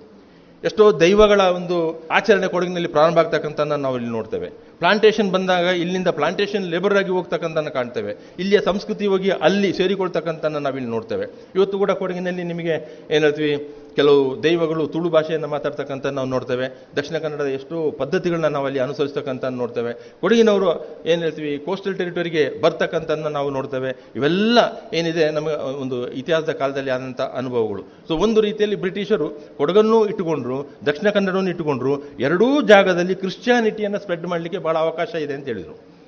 ಎಷ್ಟೋ 0.65 0.85
ದೈವಗಳ 1.01 1.41
ಒಂದು 1.41 1.77
ಆಚರಣೆ 2.11 2.49
ಕೊಡಗಿನಲ್ಲಿ 2.49 2.89
ಪ್ರಾರಂಭ 2.89 3.19
ಆಗ್ತಕ್ಕಂಥ 3.19 3.61
ನಾವು 3.61 3.97
ಇಲ್ಲಿ 3.97 4.11
ನೋಡ್ತೇವೆ. 4.11 4.49
ಪ್ಲಾಂಟೇಷನ್ 4.79 5.31
ಬಂದಾಗ 5.31 5.65
ಇಲ್ಲಿಂದ 5.65 6.09
ಪ್ಲಾಂಟೇಶನ್ 6.09 6.67
ಲೇಬರ್ 6.73 6.95
ಆಗಿ 6.95 7.11
ಹೋಗ್ತಕ್ಕಂಥ 7.11 7.59
ಕಾಣ್ತೇವೆ. 7.69 8.13
ಇಲ್ಲಿಯ 8.39 8.61
ಸಂಸ್ಕೃತಿ 8.61 9.07
ಹೋಗಿ 9.07 9.31
ಅಲ್ಲಿ 9.31 9.73
ಸೇರಿಕೊಳ್ತಕ್ಕಂಥ 9.73 10.45
ನಾವಿಲ್ಲಿ 10.45 10.91
ನೋಡ್ತೇವೆ. 10.91 11.27
ಇವತ್ತು 11.55 11.79
ಕೂಡ 11.79 11.91
ಕೊಡಗಿನಲ್ಲಿ 11.91 12.43
ನಿಮಗೆ 12.43 12.75
ಏನು 13.11 13.25
ಹೇಳ್ತೀವಿ 13.27 13.55
ಕೆಲವು 13.97 14.43
ದೈವಗಳು 14.43 14.87
ತುಳು 14.87 15.09
ಭಾಷೆಯನ್ನು 15.09 15.49
ಮಾತಾಡ್ತಕ್ಕಂಥ 15.49 16.07
ನಾವು 16.07 16.29
ನೋಡ್ತೇವೆ. 16.29 16.87
ದಕ್ಷಿಣ 16.97 17.19
ಕನ್ನಡದ 17.19 17.47
ಎಷ್ಟೋ 17.47 17.91
ಪದ್ಧತಿಗಳನ್ನ 17.91 18.47
ನಾವು 18.47 18.67
ಅಲ್ಲಿ 18.67 18.79
ಅನುಸರಿಸ್ತಕ್ಕಂಥ 18.79 19.45
ನೋಡ್ತೇವೆ. 19.45 19.93
ಕೊಡಗಿನವರು 20.21 20.87
ಏನು 21.07 21.23
ಹೇಳ್ತೀವಿ? 21.23 21.59
ಕೋಸ್ಟಲ್ 21.59 21.97
ಟೆರಿಟರಿಗೆ 21.97 22.61
ಬರ್ತಕ್ಕಂಥದ್ದನ್ನ 22.61 23.27
ನಾವು 23.27 23.51
ನೋಡ್ತೇವೆ. 23.51 24.13
ಇವೆಲ್ಲ 24.17 24.59
ಏನಿದೆ? 24.95 25.31
ನಮಗೆ 25.31 25.55
ಒಂದು 25.55 26.13
ಇತಿಹಾಸದ 26.13 26.53
ಕಾಲದಲ್ಲಿ 26.53 26.91
ಆದಂಥ 26.91 27.21
ಅನುಭವಗಳು. 27.21 27.83
ಸೊ 28.09 28.17
ಒಂದು 28.17 28.41
ರೀತಿಯಲ್ಲಿ 28.41 28.77
ಬ್ರಿಟಿಷರು 28.77 29.29
ಕೊಡಗನ್ನು 29.57 30.07
ಇಟ್ಟುಕೊಂಡ್ರು, 30.07 30.71
ದಕ್ಷಿಣ 30.87 31.11
ಕನ್ನಡವನ್ನು 31.11 31.51
ಇಟ್ಟುಕೊಂಡ್ರು, 31.51 32.03
ಎರಡೂ 32.21 32.63
ಜಾಗದಲ್ಲಿ 32.63 33.15
ಕ್ರಿಶ್ಚಿಯಾನಿಟಿಯನ್ನು 33.15 33.99
ಸ್ಪ್ರೆಡ್ 33.99 34.27
ಮಾಡಲಿಕ್ಕೆ 34.27 34.59
ಭಾಳ 34.59 34.79
ಅವಕಾಶ 34.79 35.15
ಇದೆ 35.15 35.35
ಅಂತ 35.35 35.47
ಹೇಳಿದರು. 35.47 36.00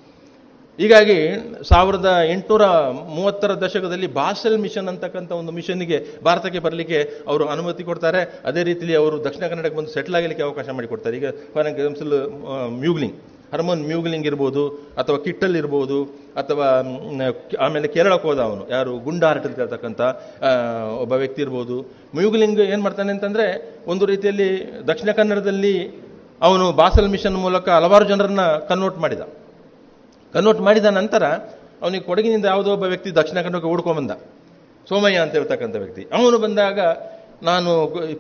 ಹೀಗಾಗಿ 0.83 1.19
ಸಾವಿರದ 1.71 2.11
ಎಂಟುನೂರ 2.35 2.65
ಮೂವತ್ತರ 3.17 3.51
ದಶಕದಲ್ಲಿ 3.65 4.09
ಬಾಸೆಲ್ 4.21 4.57
ಮಿಷನ್ 4.65 4.89
ಅಂತಕ್ಕಂಥ 4.93 5.31
ಒಂದು 5.41 5.53
ಮಿಷನ್ಗೆ 5.59 5.99
ಭಾರತಕ್ಕೆ 6.29 6.61
ಬರಲಿಕ್ಕೆ 6.67 7.01
ಅವರು 7.31 7.45
ಅನುಮತಿ 7.55 7.83
ಕೊಡ್ತಾರೆ. 7.91 8.23
ಅದೇ 8.51 8.63
ರೀತಿಯಲ್ಲಿ 8.71 8.97
ಅವರು 9.03 9.19
ದಕ್ಷಿಣ 9.27 9.45
ಕನ್ನಡಕ್ಕೆ 9.53 9.79
ಬಂದು 9.81 9.93
ಸೆಟ್ಲ್ 9.97 10.17
ಆಗಲಿಕ್ಕೆ 10.21 10.45
ಅವಕಾಶ 10.49 10.69
ಮಾಡಿಕೊಡ್ತಾರೆ 10.79 11.17
ಈಗ 11.21 11.31
ಫಾರ್ 11.55 11.69
ಎಕ್ಸಾಂಪಲ್ 11.73 12.15
ಮ್ಯೂಗ್ಲಿಂಗ್ 12.85 13.19
ಹರ್ಮೋನ್ 13.55 13.81
ಮ್ಯೂಗ್ಲಿಂಗ್ 13.89 14.27
ಇರ್ಬೋದು, 14.29 14.63
ಅಥವಾ 15.01 15.17
ಕಿಟ್ಟಲ್ 15.25 15.57
ಇರ್ಬೋದು, 15.61 15.99
ಅಥವಾ 16.41 16.67
ಆಮೇಲೆ 17.65 17.89
ಕೇರಳಕ್ಕೆ 17.97 18.27
ಹೋದ 18.29 18.41
ಅವನು. 18.49 18.63
ಯಾರು? 18.75 18.93
ಗುಂಡಾರ್ಟ್ 19.07 19.45
ಅಂತ 19.49 19.59
ಹೇಳ್ತಕ್ಕಂಥ 19.63 20.01
ಒಬ್ಬ 21.03 21.13
ವ್ಯಕ್ತಿ 21.23 21.41
ಇರ್ಬೋದು. 21.45 21.77
ಮ್ಯೂಗ್ಲಿಂಗ್ 22.19 22.63
ಏನು 22.73 22.83
ಮಾಡ್ತಾನೆ 22.87 23.13
ಅಂತಂದರೆ 23.17 23.47
ಒಂದು 23.95 24.07
ರೀತಿಯಲ್ಲಿ 24.13 24.49
ದಕ್ಷಿಣ 24.91 25.13
ಕನ್ನಡದಲ್ಲಿ 25.21 25.75
ಅವನು 26.49 26.67
ಬಾಸಲ್ 26.81 27.13
ಮಿಷನ್ 27.17 27.39
ಮೂಲಕ 27.45 27.69
ಹಲವಾರು 27.79 28.07
ಜನರನ್ನ 28.13 28.45
ಕನ್ವರ್ಟ್ 28.71 29.01
ಮಾಡಿದ. 29.07 29.23
ಕನ್ವರ್ಟ್ 30.35 30.63
ಮಾಡಿದ 30.69 30.91
ನಂತರ 31.01 31.25
ಅವನಿಗೆ 31.85 32.05
ಕೊಡಗಿನಿಂದ 32.11 32.47
ಯಾವುದೋ 32.53 32.71
ಒಬ್ಬ 32.77 32.87
ವ್ಯಕ್ತಿ 32.93 33.11
ದಕ್ಷಿಣ 33.21 33.39
ಕನ್ನಡಕ್ಕೆ 33.47 33.71
ಓಡ್ಕೊಂಬಂದ 33.73 34.13
ಸೋಮಯ್ಯ 34.89 35.25
ಅಂತ 35.25 35.33
ಹೇಳ್ತಕ್ಕಂಥ 35.39 35.77
ವ್ಯಕ್ತಿ. 35.83 36.03
ಅವನು 36.17 36.37
ಬಂದಾಗ 36.45 36.81
ನಾನು 37.49 37.71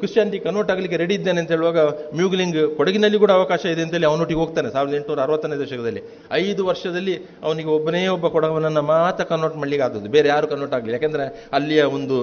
ಕ್ರಿಶ್ಚಿಯಾನಿಟಿ 0.00 0.38
ಕನ್ವರ್ಟ್ 0.44 0.70
ಆಗಲಿಕ್ಕೆ 0.72 0.96
ರೆಡಿ 1.00 1.14
ಇದ್ದೇನೆ 1.18 1.38
ಅಂತ 1.42 1.50
ಹೇಳುವಾಗ 1.54 1.80
ಮ್ಯೂಗ್ಲಿಂಗ್ 2.18 2.56
ಕೊಡಗಿನಲ್ಲಿ 2.78 3.18
ಕೂಡ 3.24 3.32
ಅವಕಾಶ 3.40 3.62
ಇದೆ 3.74 3.82
ಅಂತೇಳಿ 3.84 4.06
ಅವನೊಟ್ಟಿಗೆ 4.08 4.40
ಹೋಗ್ತಾನೆ. 4.42 4.68
ಸಾವಿರದ 4.74 4.94
ಎಂಟುನೂರ 4.98 5.20
ಅರವತ್ತನೇ 5.26 5.56
ದಶಕದಲ್ಲಿ. 5.60 6.02
ಐದು 6.40 6.62
ವರ್ಷದಲ್ಲಿ 6.70 7.14
ಅವನಿಗೆ 7.46 7.70
ಒಬ್ಬನೇ 7.76 8.00
ಒಬ್ಬ 8.14 8.28
ಕೊಡಗನನ್ನು 8.36 8.82
ಮಾತ್ರ 8.94 9.24
ಕನ್ವರ್ಟ್ 9.32 9.58
ಮಾಡಲಿಕ್ಕೆ 9.60 9.84
ಆದದ್ದು. 9.86 10.10
ಬೇರೆ 10.16 10.28
ಯಾರು 10.34 10.48
ಕನ್ವರ್ಟ್ 10.52 10.74
ಆಗಲಿಲ್ಲ. 10.78 10.96
ಯಾಕೆಂದರೆ 10.98 11.26
ಅಲ್ಲಿಯ 11.58 11.84
ಒಂದು 11.98 12.18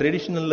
ಟ್ರೆಡಿಷನಲ್ 0.00 0.52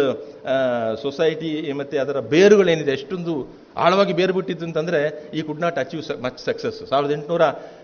ಸೊಸೈಟಿ 1.03 1.51
ಮತ್ತು 1.81 1.97
ಅದರ 2.05 2.19
ಬೇರುಗಳೇನಿದೆ, 2.35 2.93
ಎಷ್ಟೊಂದು 2.99 3.35
ಆಳವಾಗಿ 3.75 4.13
ಬೇರು 4.13 4.33
ಬಿಟ್ಟಿತ್ತು 4.33 4.65
ಅಂತಂದರೆ 4.65 5.31
he 5.33 5.41
could 5.41 5.61
not 5.61 5.77
achieve 5.77 6.23
much 6.23 6.39
success 6.39 6.89
ಸಾವಿರದ 6.89 7.11
ಎಂಟುನೂರ 7.11 7.41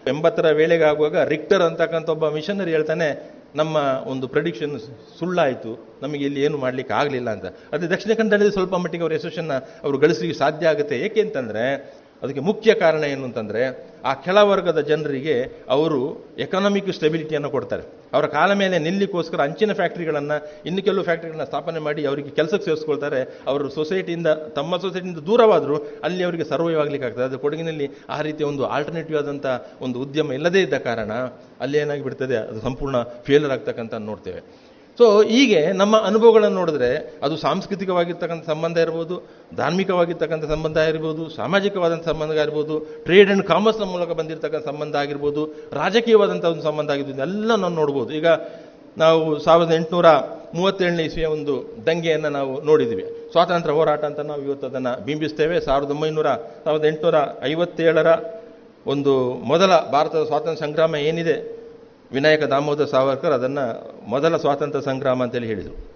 ಎಂಬತ್ತರ 0.08 0.52
ವೇಳೆಗೆ 0.52 0.84
ಆಗುವಾಗ 0.84 1.18
ರಿಕ್ಟರ್ 1.28 1.62
ಅಂತಕ್ಕಂಥ 1.62 2.10
ಒಬ್ಬ 2.10 2.30
ಮಿಷನರಿ 2.30 2.72
ಹೇಳ್ತಾನೆ, 2.72 3.40
ನಮ್ಮ 3.56 3.78
ಒಂದು 4.08 4.28
ಪ್ರೆಡಿಕ್ಷನ್ 4.28 4.80
ಸುಳ್ಳಾಯಿತು, 5.20 6.00
ನಮಗೆ 6.02 6.26
ಇಲ್ಲಿ 6.26 6.42
ಏನು 6.42 6.58
ಮಾಡ್ಲಿಕ್ಕೆ 6.58 6.94
ಆಗಲಿಲ್ಲ 6.94 7.30
ಅಂತ. 7.30 7.46
ಅದೇ 7.46 7.88
ದಕ್ಷಿಣ 7.88 8.14
ಕನ್ನಡದಲ್ಲಿ 8.14 8.54
ಸ್ವಲ್ಪ 8.54 8.76
ಮಟ್ಟಿಗೆ 8.76 9.04
ಅವ್ರ 9.04 9.14
ಯಶಸ್ಸನ್ನು 9.14 9.82
ಅವರು 9.84 9.98
ಗಳಿಸಲಿಕ್ಕೆ 9.98 10.40
ಸಾಧ್ಯ 10.40 10.68
ಆಗುತ್ತೆ. 10.68 11.00
ಏಕೆ 11.00 11.22
ಅಂತಂದರೆ, 11.22 11.94
ಅದಕ್ಕೆ 12.24 12.42
ಮುಖ್ಯ 12.42 12.74
ಕಾರಣ 12.74 13.04
ಏನು 13.04 13.24
ಅಂತಂದರೆ, 13.24 13.90
ಆ 14.06 14.14
ಕೆಳವರ್ಗದ 14.14 14.80
ಜನರಿಗೆ 14.80 15.66
ಅವರು 15.70 16.26
ಎಕನಾಮಿಕ್ 16.38 16.94
ಸ್ಟೆಬಿಲಿಟಿಯನ್ನು 16.94 17.50
ಕೊಡ್ತಾರೆ. 17.50 17.99
ಅವರ 18.14 18.26
ಕಾಲ 18.38 18.54
ಮೇಲೆ 18.54 18.80
ನಿಲ್ಲಿಕ್ಕೋಸ್ಕರ 18.80 19.42
ಅಂಚಿನ 19.42 19.74
ಫ್ಯಾಕ್ಟ್ರಿಗಳನ್ನು, 19.74 20.38
ಇನ್ನು 20.66 20.82
ಕೆಲವು 20.82 21.04
ಫ್ಯಾಕ್ಟ್ರಿಗಳನ್ನ 21.04 21.44
ಸ್ಥಾಪನೆ 21.44 21.80
ಮಾಡಿ 21.80 22.06
ಅವರಿಗೆ 22.06 22.30
ಕೆಲಸಕ್ಕೆ 22.30 22.66
ಸೇರಿಸ್ಕೊಳ್ತಾರೆ. 22.66 23.22
ಅವರು 23.48 23.70
ಸೊಸೈಟಿಯಿಂದ, 23.70 24.28
ತಮ್ಮ 24.28 24.78
ಸೊಸೈಟಿಯಿಂದ 24.78 25.24
ದೂರವಾದರೂ 25.32 25.78
ಅಲ್ಲಿ 26.04 26.24
ಅವರಿಗೆ 26.24 26.44
ಸರ್ವೈವ್ 26.44 26.80
ಆಗಲಿಕ್ಕೆ 26.80 27.08
ಆಗ್ತದೆ. 27.10 27.24
ಅದು 27.24 27.40
ಕೊಡಗಿನಲ್ಲಿ 27.40 27.90
ಆ 28.10 28.22
ರೀತಿಯ 28.22 28.46
ಒಂದು 28.46 28.66
ಆಲ್ಟರ್ನೇಟಿವ್ 28.78 29.20
ಆದಂಥ 29.20 29.46
ಒಂದು 29.82 30.00
ಉದ್ಯಮ 30.02 30.32
ಇಲ್ಲದೇ 30.40 30.62
ಇದ್ದ 30.62 30.80
ಕಾರಣ 30.90 31.12
ಅಲ್ಲಿ 31.60 31.78
ಏನಾಗಿ 31.78 32.04
ಬಿಡ್ತದೆ 32.04 32.38
ಅದು 32.38 32.62
ಸಂಪೂರ್ಣ 32.62 32.98
ಫೇಲರ್ 33.28 33.52
ಆಗ್ತಕ್ಕಂಥ 33.52 33.94
ನೋಡ್ತೇವೆ. 34.10 34.42
ಸೊ 35.00 35.06
ಹೀಗೆ 35.34 35.60
ನಮ್ಮ 35.82 35.96
ಅನುಭವಗಳನ್ನು 36.10 36.58
ನೋಡಿದ್ರೆ 36.62 36.90
ಅದು 37.26 37.36
ಸಾಂಸ್ಕೃತಿಕವಾಗಿರ್ತಕ್ಕಂಥ 37.44 38.44
ಸಂಬಂಧ 38.54 38.78
ಇರ್ಬೋದು, 38.86 39.16
ಧಾರ್ಮಿಕವಾಗಿರ್ತಕ್ಕಂಥ 39.60 40.46
ಸಂಬಂಧ 40.54 40.78
ಇರ್ಬೋದು 40.92 41.24
ಸಾಮಾಜಿಕವಾದಂಥ 41.40 42.06
ಸಂಬಂಧ 42.12 42.34
ಆಗಿರ್ಬೋದು 42.44 42.76
ಟ್ರೇಡ್ 43.06 43.30
ಆ್ಯಂಡ್ 43.30 43.46
ಕಾಮರ್ಸ್ನ 43.52 43.86
ಮೂಲಕ 43.94 44.10
ಬಂದಿರತಕ್ಕಂಥ 44.20 44.66
ಸಂಬಂಧ 44.72 44.96
ಆಗಿರ್ಬೋದು, 45.04 45.44
ರಾಜಕೀಯವಾದಂಥ 45.80 46.46
ಒಂದು 46.54 46.66
ಸಂಬಂಧ 46.70 46.90
ಆಗಿರ್ಬೋದು 46.96 47.24
ಎಲ್ಲ 47.28 47.50
ನಾವು 47.64 47.76
ನೋಡ್ಬೋದು. 47.82 48.12
ಈಗ 48.20 48.28
ನಾವು 49.04 49.24
ಸಾವಿರದ 49.46 49.74
ಎಂಟುನೂರ 49.80 50.10
ಮೂವತ್ತೇಳನೇ 50.58 51.04
ಇಸ್ವಿಯ 51.10 51.28
ಒಂದು 51.36 51.54
ದಂಗೆಯನ್ನು 51.88 52.30
ನಾವು 52.38 52.54
ನೋಡಿದ್ವಿ 52.70 53.06
ಸ್ವಾತಂತ್ರ್ಯ 53.34 53.76
ಹೋರಾಟ 53.80 54.04
ಅಂತ 54.10 54.22
ನಾವು 54.32 54.42
ಇವತ್ತು 54.48 54.66
ಅದನ್ನು 54.70 54.94
ಬಿಂಬಿಸ್ತೇವೆ. 55.08 55.58
ಸಾವಿರದ 55.68 55.92
ಒಂಬೈನೂರ, 55.96 56.30
ಸಾವಿರದ 56.66 56.86
ಎಂಟುನೂರ 56.92 57.20
ಐವತ್ತೇಳರ 57.52 58.12
ಒಂದು 58.94 59.14
ಮೊದಲ 59.52 59.72
ಭಾರತದ 59.96 60.24
ಸ್ವಾತಂತ್ರ್ಯ 60.32 60.62
ಸಂಗ್ರಾಮ 60.66 60.96
ಏನಿದೆ 61.10 61.38
ವಿನಾಯಕ 62.12 62.44
ದಾಮೋದರ್ 62.44 62.90
ಸಾವರ್ಕರ್ 62.90 63.32
ಅದನ್ನು 63.32 63.66
ಮೊದಲ 64.10 64.38
ಸ್ವಾತಂತ್ರ್ಯ 64.38 64.86
ಸಂಗ್ರಾಮ 64.86 65.24
ಅಂತೇಳಿ 65.24 65.48
ಹೇಳಿದರು. 65.48 65.89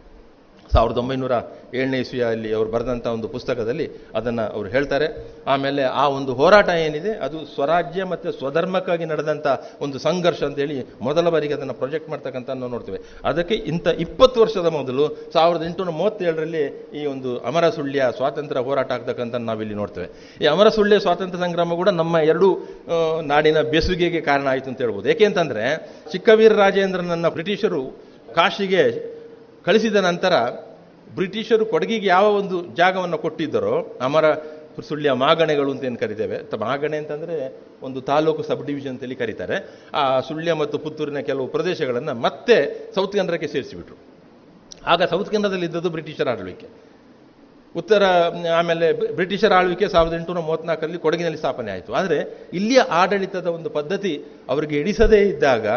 ಸಾವಿರದ 0.73 0.99
ಒಂಬೈನೂರ 1.03 1.35
ಏಳನೇ 1.79 1.99
ಇಸ್ವಿಯಲ್ಲಿ 2.03 2.49
ಅವರು 2.57 2.69
ಬರೆದಂಥ 2.75 3.05
ಒಂದು 3.17 3.27
ಪುಸ್ತಕದಲ್ಲಿ 3.35 3.85
ಅದನ್ನು 4.17 4.43
ಅವರು 4.55 4.67
ಹೇಳ್ತಾರೆ. 4.75 5.07
ಆಮೇಲೆ 5.53 5.83
ಆ 6.01 6.03
ಒಂದು 6.17 6.31
ಹೋರಾಟ 6.39 6.69
ಏನಿದೆ, 6.85 7.11
ಅದು 7.25 7.37
ಸ್ವರಾಜ್ಯ 7.55 8.03
ಮತ್ತು 8.13 8.31
ಸ್ವಧರ್ಮಕ್ಕಾಗಿ 8.39 9.05
ನಡೆದಂಥ 9.11 9.47
ಒಂದು 9.85 9.97
ಸಂಘರ್ಷ 10.07 10.41
ಅಂತೇಳಿ 10.49 10.77
ಮೊದಲ 11.07 11.25
ಬಾರಿಗೆ 11.35 11.55
ಅದನ್ನು 11.57 11.75
ಪ್ರೊಜೆಕ್ಟ್ 11.81 12.09
ಮಾಡ್ತಕ್ಕಂಥ 12.13 12.49
ನಾವು 12.61 12.71
ನೋಡ್ತೇವೆ. 12.75 12.99
ಅದಕ್ಕೆ 13.31 13.55
ಇಂಥ 13.71 13.87
ಇಪ್ಪತ್ತು 14.05 14.37
ವರ್ಷದ 14.43 14.69
ಮೊದಲು 14.79 15.05
ಸಾವಿರದ 15.35 15.63
ಎಂಟುನೂರ 15.69 15.93
ಮೂವತ್ತೇಳರಲ್ಲಿ 16.01 16.63
ಈ 16.99 17.03
ಒಂದು 17.13 17.31
ಅಮರ 17.49 17.65
ಸುಳ್ಯ 17.77 18.09
ಸ್ವಾತಂತ್ರ್ಯ 18.19 18.63
ಹೋರಾಟ 18.67 18.91
ಆಗ್ತಕ್ಕಂಥ 18.97 19.35
ನಾವಿಲ್ಲಿ 19.49 19.77
ನೋಡ್ತೇವೆ. 19.81 20.07
ಈ 20.43 20.47
ಅಮರ 20.53 20.69
ಸುಳ್ಯ 20.77 20.99
ಸ್ವಾತಂತ್ರ್ಯ 21.05 21.41
ಸಂಗ್ರಾಮ 21.45 21.73
ಕೂಡ 21.81 21.89
ನಮ್ಮ 22.01 22.15
ಎರಡು 22.31 22.49
ನಾಡಿನ 23.31 23.61
ಬೆಸುಗೆಗೆ 23.73 24.21
ಕಾರಣ 24.29 24.47
ಆಯಿತು 24.53 24.69
ಅಂತ 24.71 24.81
ಹೇಳ್ಬೋದು. 24.85 25.07
ಏಕೆಂತಂದರೆ 25.13 25.65
ಚಿಕ್ಕವೀರ 26.11 26.53
ರಾಜೇಂದ್ರನನ್ನು 26.63 27.31
ಬ್ರಿಟಿಷರು 27.37 27.81
ಕಾಶಿಗೆ 28.37 28.83
ಕಳಿಸಿದ 29.65 29.95
ನಂತರ 29.95 30.34
ಬ್ರಿಟಿಷರು 31.15 31.65
ಕೊಡಗಿಗೆ 31.65 32.07
ಯಾವ 32.07 32.26
ಒಂದು 32.34 32.76
ಜಾಗವನ್ನು 32.76 33.18
ಕೊಟ್ಟಿದ್ದರೋ, 33.18 33.98
ಅಮರ 34.02 34.34
ಸುಳ್ಯ 34.88 35.11
ಮಾಗಣೆಗಳು 35.11 35.72
ಅಂತ 35.72 35.84
ಏನು 35.84 35.98
ಕರಿತೇವೆ? 35.98 36.57
ಮಾಗಣೆ 36.57 36.98
ಅಂತಂದರೆ 36.98 37.61
ಒಂದು 37.81 38.02
ತಾಲೂಕು 38.02 38.44
ಸಬ್ 38.44 38.65
ಡಿವಿಷನ್ 38.65 38.90
ಅಂತೇಳಿ 38.90 39.15
ಕರೀತಾರೆ. 39.15 39.81
ಆ 39.94 40.19
ಸುಳ್ಯ 40.19 40.53
ಮತ್ತು 40.53 40.77
ಪುತ್ತೂರಿನ 40.77 41.19
ಕೆಲವು 41.19 41.48
ಪ್ರದೇಶಗಳನ್ನು 41.48 42.14
ಮತ್ತೆ 42.14 42.88
ಸೌತ್ 42.95 43.14
ಕನ್ನಡಕ್ಕೆ 43.14 43.48
ಸೇರಿಸಿಬಿಟ್ರು. 43.48 43.95
ಆಗ 44.85 45.03
ಸೌತ್ 45.03 45.31
ಕನ್ನಡದಲ್ಲಿ 45.31 45.65
ಇದ್ದದ್ದು 45.65 45.90
ಬ್ರಿಟಿಷರ 45.90 46.30
ಆಳ್ವಿಕೆ. 46.30 46.68
ಉತ್ತರ, 47.76 48.03
ಆಮೇಲೆ 48.57 49.11
ಬ್ರಿಟಿಷರ 49.11 49.53
ಆಳ್ವಿಕೆ 49.53 49.88
ಸಾವಿರದ 49.88 50.15
ಎಂಟುನೂರ 50.15 50.44
ಮೂವತ್ನಾಲ್ಕರಲ್ಲಿ 50.44 50.98
ಕೊಡಗಿನಲ್ಲಿ 50.98 51.38
ಸ್ಥಾಪನೆ 51.38 51.72
ಆಯಿತು. 51.72 51.94
ಆದರೆ 51.94 52.48
ಇಲ್ಲಿಯ 52.53 52.80
ಆಡಳಿತದ 52.80 53.48
ಒಂದು 53.48 53.69
ಪದ್ಧತಿ 53.69 54.23
ಅವರಿಗೆ 54.49 54.80
ಇಡಿಸದೇ 54.80 55.19
ಇದ್ದಾಗ 55.19 55.68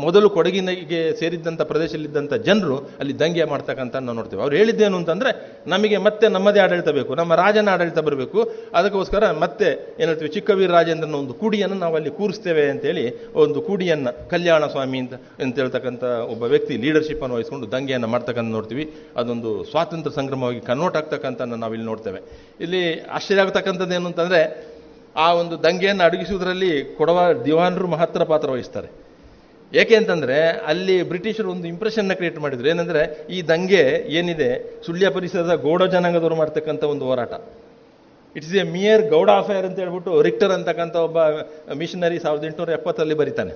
ಮೊದಲು 0.00 0.30
ಕೊಡಗಿನಿಗೆ 0.30 1.16
ಸೇರಿದ್ದಂಥ 1.18 1.62
ಪ್ರದೇಶದಲ್ಲಿದ್ದಂಥ 1.62 2.34
ಜನರು 2.34 2.76
ಅಲ್ಲಿ 2.78 3.18
ದಂಗೆ 3.18 3.44
ಮಾಡ್ತಕ್ಕಂಥ 3.44 3.96
ನಾವು 3.96 4.16
ನೋಡ್ತೇವೆ. 4.16 4.42
ಅವ್ರು 4.42 4.56
ಹೇಳಿದ್ದೇನು 4.56 4.96
ಅಂತಂದರೆ, 4.96 5.60
ನಮಗೆ 5.66 5.96
ಮತ್ತೆ 5.96 6.28
ನಮ್ಮದೇ 6.28 6.60
ಆಡಳಿತ 6.60 6.88
ಬೇಕು, 6.88 7.14
ನಮ್ಮ 7.14 7.34
ರಾಜನ 7.34 7.68
ಆಡಳಿತ 7.68 7.98
ಬರಬೇಕು. 7.98 8.52
ಅದಕ್ಕೋಸ್ಕರ 8.74 9.30
ಮತ್ತೆ 9.30 9.96
ಏನು 10.00 10.06
ಹೇಳ್ತೀವಿ, 10.06 10.30
ಚಿಕ್ಕವೀರ 10.30 10.70
ರಾಜೇಂದ್ರನ 10.70 11.14
ಒಂದು 11.14 11.34
ಕೂಡಿಯನ್ನು 11.34 11.76
ನಾವು 11.76 11.94
ಅಲ್ಲಿ 11.94 12.10
ಕೂರಿಸ್ತೇವೆ 12.10 12.68
ಅಂತೇಳಿ 12.68 13.32
ಒಂದು 13.34 13.62
ಕೂಡಿಯನ್ನು, 13.62 14.28
ಕಲ್ಯಾಣ 14.28 14.66
ಸ್ವಾಮಿ 14.66 14.98
ಅಂತ 14.98 15.14
ಅಂತ 15.14 15.58
ಹೇಳ್ತಕ್ಕಂಥ 15.58 16.04
ಒಬ್ಬ 16.04 16.42
ವ್ಯಕ್ತಿ 16.42 16.76
ಲೀಡರ್ಶಿಪ್ಪನ್ನು 16.76 17.34
ವಹಿಸ್ಕೊಂಡು 17.34 17.72
ದಂಗೆಯನ್ನು 17.72 18.08
ಮಾಡ್ತಕ್ಕಂಥ 18.08 18.52
ನೋಡ್ತೀವಿ. 18.52 18.92
ಅದೊಂದು 19.16 19.64
ಸ್ವಾತಂತ್ರ್ಯ 19.64 20.16
ಸಂಗ್ರಮವಾಗಿ 20.16 20.60
ಕನ್ವರ್ಟ್ 20.60 20.96
ಆಗ್ತಕ್ಕಂಥ 20.96 21.42
ನಾವು 21.42 21.72
ಇಲ್ಲಿ 21.72 21.86
ನೋಡ್ತೇವೆ. 21.86 22.22
ಇಲ್ಲಿ 22.60 23.00
ಆಶ್ಚರ್ಯ 23.00 23.40
ಆಗ್ತಕ್ಕಂಥದ್ದು 23.40 23.94
ಏನು 23.94 24.06
ಅಂತಂದರೆ, 24.06 24.74
ಆ 25.16 25.32
ಒಂದು 25.32 25.62
ದಂಗೆಯನ್ನು 25.62 26.04
ಅಡಗಿಸುವುದರಲ್ಲಿ 26.04 26.84
ಕೊಡವ 26.84 27.42
ದಿವಾನರು 27.44 27.86
ಮಹತ್ತರ 27.86 28.22
ಪಾತ್ರ 28.22 28.50
ವಹಿಸ್ತಾರೆ. 28.50 29.03
ಏಕೆ 29.80 29.94
ಅಂತಂದರೆ 30.00 30.38
ಅಲ್ಲಿ 30.70 30.96
ಬ್ರಿಟಿಷರು 31.10 31.50
ಒಂದು 31.50 31.66
ಇಂಪ್ರೆಷನ್ನ 31.68 32.12
ಕ್ರಿಯೇಟ್ 32.12 32.38
ಮಾಡಿದ್ರು. 32.44 32.68
ಏನಂದರೆ 32.68 33.02
ಈ 33.30 33.38
ದಂಗೆ 33.42 33.84
ಏನಿದೆ, 34.18 34.50
ಸುಳ್ಯ 34.86 35.08
ಪರಿಸರದ 35.08 35.54
ಗೌಡ 35.66 35.82
ಜನಾಂಗದವರು 35.94 36.36
ಮಾಡ್ತಕ್ಕಂಥ 36.42 36.82
ಒಂದು 36.84 37.04
ಹೋರಾಟ. 37.04 37.32
It's 38.36 38.54
a 38.54 38.64
mere 38.74 39.02
Gowda 39.10 39.30
affair 39.42 39.66
ಅಂತ 39.66 39.78
ಹೇಳ್ಬಿಟ್ಟು 39.78 40.22
ರಿಕ್ಟರ್ 40.28 40.52
ಅಂತಕ್ಕಂಥ 40.52 40.96
ಒಬ್ಬ 41.08 41.18
ಮಿಷನರಿ 41.80 42.18
ಸಾವಿರದ 42.18 42.44
ಎಂಟುನೂರ 42.44 42.70
ಎಪ್ಪತ್ತರಲ್ಲಿ 42.78 43.14
ಬರೀತಾನೆ. 43.22 43.52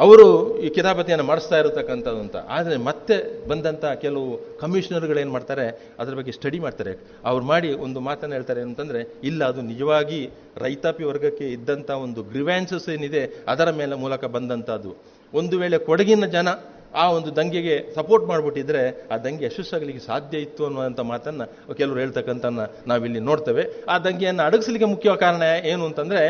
ಅವರು 0.00 0.26
ಈ 0.58 0.68
ಕಿತಾಪತಿಯನ್ನು 0.68 1.24
ಮಾಡಿಸ್ತಾ 1.24 1.56
ಇರತಕ್ಕಂಥದ್ದು 1.58 2.20
ಅಂತ. 2.20 2.36
ಆದರೆ 2.48 2.76
ಮತ್ತೆ 2.76 3.16
ಬಂದಂಥ 3.48 3.84
ಕೆಲವು 3.84 4.58
ಕಮಿಷನರ್ಗಳೇನು 4.60 5.32
ಮಾಡ್ತಾರೆ? 5.32 5.66
ಅದ್ರ 5.98 6.14
ಬಗ್ಗೆ 6.14 6.32
ಸ್ಟಡಿ 6.32 6.58
ಮಾಡ್ತಾರೆ. 6.58 6.92
ಅವ್ರು 7.24 7.44
ಮಾಡಿ 7.44 7.72
ಒಂದು 7.86 8.00
ಮಾತನ್ನು 8.00 8.34
ಹೇಳ್ತಾರೆ 8.34 8.60
ಅಂತಂದರೆ, 8.60 9.00
ಇಲ್ಲ, 9.24 9.44
ಅದು 9.44 9.62
ನಿಜವಾಗಿ 9.62 10.30
ರೈತಾಪಿ 10.56 11.04
ವರ್ಗಕ್ಕೆ 11.04 11.48
ಇದ್ದಂಥ 11.48 11.90
ಒಂದು 11.90 12.22
ಗ್ರಿವ್ಯಾನ್ಸಸ್ 12.22 12.88
ಏನಿದೆ, 12.88 13.22
ಅದರ 13.48 13.70
ಮೇಲೆ 13.70 13.94
ಮೂಲಕ 13.94 14.24
ಬಂದಂಥದ್ದು 14.24 14.92
ಒಂದು 15.34 15.58
ವೇಳೆ 15.58 15.78
ಕೊಡಗಿನ 15.78 16.26
ಜನ 16.26 16.48
ಆ 16.94 17.10
ಒಂದು 17.10 17.36
ದಂಗೆಗೆ 17.36 17.94
ಸಪೋರ್ಟ್ 17.94 18.26
ಮಾಡಿಬಿಟ್ಟಿದ್ರೆ, 18.26 19.08
ಆ 19.10 19.16
ದಂಗೆ 19.16 19.44
ಯಶಸ್ಸಾಗಲಿಕ್ಕೆ 19.44 20.06
ಸಾಧ್ಯ 20.06 20.38
ಇತ್ತು 20.38 20.62
ಅನ್ನುವಂಥ 20.66 21.00
ಮಾತನ್ನು 21.00 21.74
ಕೆಲವರು 21.74 22.00
ಹೇಳ್ತಕ್ಕಂಥ 22.00 22.46
ನಾವಿಲ್ಲಿ 22.86 23.20
ನೋಡ್ತೇವೆ. 23.20 23.64
ಆ 23.88 23.98
ದಂಗೆಯನ್ನು 23.98 24.42
ಅಡಗಿಸಲಿಕ್ಕೆ 24.42 24.84
ಮುಖ್ಯ 24.84 25.10
ಕಾರಣ 25.20 25.42
ಏನು 25.64 25.84
ಅಂತಂದರೆ 25.84 26.22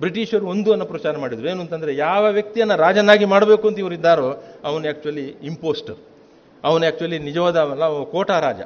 ಬ್ರಿಟಿಷರು 0.00 0.46
ಒಂದು 0.46 0.72
ಅನ್ನು 0.72 0.86
ಪ್ರಚಾರ 0.86 1.18
ಮಾಡಿದ್ರು. 1.18 1.48
ಏನು 1.48 1.60
ಅಂತಂದರೆ 1.60 1.96
ಯಾವ 1.96 2.24
ವ್ಯಕ್ತಿಯನ್ನು 2.30 2.76
ರಾಜನಾಗಿ 2.76 3.24
ಮಾಡಬೇಕು 3.24 3.68
ಅಂತ 3.68 3.78
ಇವರು 3.78 3.94
ಇದ್ದಾರೋ, 3.94 4.28
ಅವನು 4.64 4.84
ಆ್ಯಕ್ಚುಲಿ 4.84 5.26
ಇಂಪೋಸ್ಟರ್ 5.50 5.96
ಅವನು 6.64 6.84
ಆ್ಯಕ್ಚುಲಿ 6.84 7.18
ನಿಜವಾದ 7.18 7.56
ಅವಲ್ಲ 7.56 7.84
ಅವ 7.84 8.04
ಕೋಟಾ 8.04 8.40
ರಾಜ. 8.40 8.60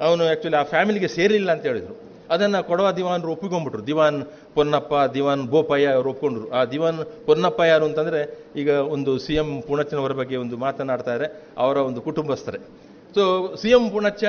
ಅವನು 0.00 0.24
ಆ್ಯಕ್ಚುಲಿ 0.24 0.56
ಆ 0.56 0.62
ಫ್ಯಾಮಿಲಿಗೆ 0.62 1.08
ಸೇರಿಲ್ಲ 1.08 1.52
ಅಂತ 1.52 1.66
ಹೇಳಿದರು. 1.66 1.96
ಅದನ್ನು 2.30 2.66
ಕೊಡವ 2.66 2.90
ದಿವಾನ್ರು 2.90 3.32
ಒಪ್ಪಿಕೊಂಡ್ಬಿಟ್ರು. 3.32 3.86
ದಿವಾನ್ 3.86 4.24
ಪೊನ್ನಪ್ಪ, 4.54 4.94
ದಿವಾನ್ 5.14 5.42
ಬೋಪಯ್ಯ 5.42 5.86
ಅವರು 5.86 6.10
ಒಪ್ಕೊಂಡ್ರು. 6.10 6.50
ಆ 6.50 6.64
ದಿವಾನ್ 6.64 7.26
ಪೊನ್ನಪ್ಪ 7.26 7.60
ಯಾರು 7.60 7.84
ಅಂತಂದರೆ 7.84 8.50
ಈಗ 8.56 8.68
ಒಂದು 8.68 9.18
ಸಿ 9.18 9.34
ಎಂ 9.34 9.62
ಪುಣಚ್ಚನವರ 9.62 10.12
ಬಗ್ಗೆ 10.12 10.36
ಒಂದು 10.36 10.56
ಮಾತನಾಡ್ತಾರೆ 10.56 11.44
ಅವರ 11.58 11.76
ಒಂದು 11.76 12.00
ಕುಟುಂಬಸ್ಥರೇ. 12.00 12.58
ಸೊ 13.14 13.54
ಸಿ 13.56 13.70
ಎಂ 13.70 13.90
ಪುಣಚ್ಚ 13.90 14.24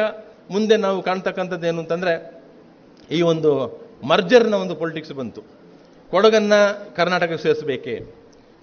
ಮುಂದೆ 0.52 0.78
ನಾವು 0.78 1.02
ಕಾಣ್ತಕ್ಕಂಥದ್ದು 1.02 1.68
ಏನು 1.68 1.80
ಅಂತಂದರೆ 1.80 2.44
ಈ 3.12 3.22
ಒಂದು 3.22 3.52
ಮರ್ಜರ್ನ 4.08 4.54
ಒಂದು 4.54 4.76
ಪೊಲಿಟಿಕ್ಸ್ 4.76 5.14
ಬಂತು. 5.14 5.42
ಕೊಡಗನ್ನ 6.12 6.54
ಕರ್ನಾಟಕಕ್ಕೆ 6.96 7.44
ಸೇರಿಸಬೇಕೆ? 7.44 7.94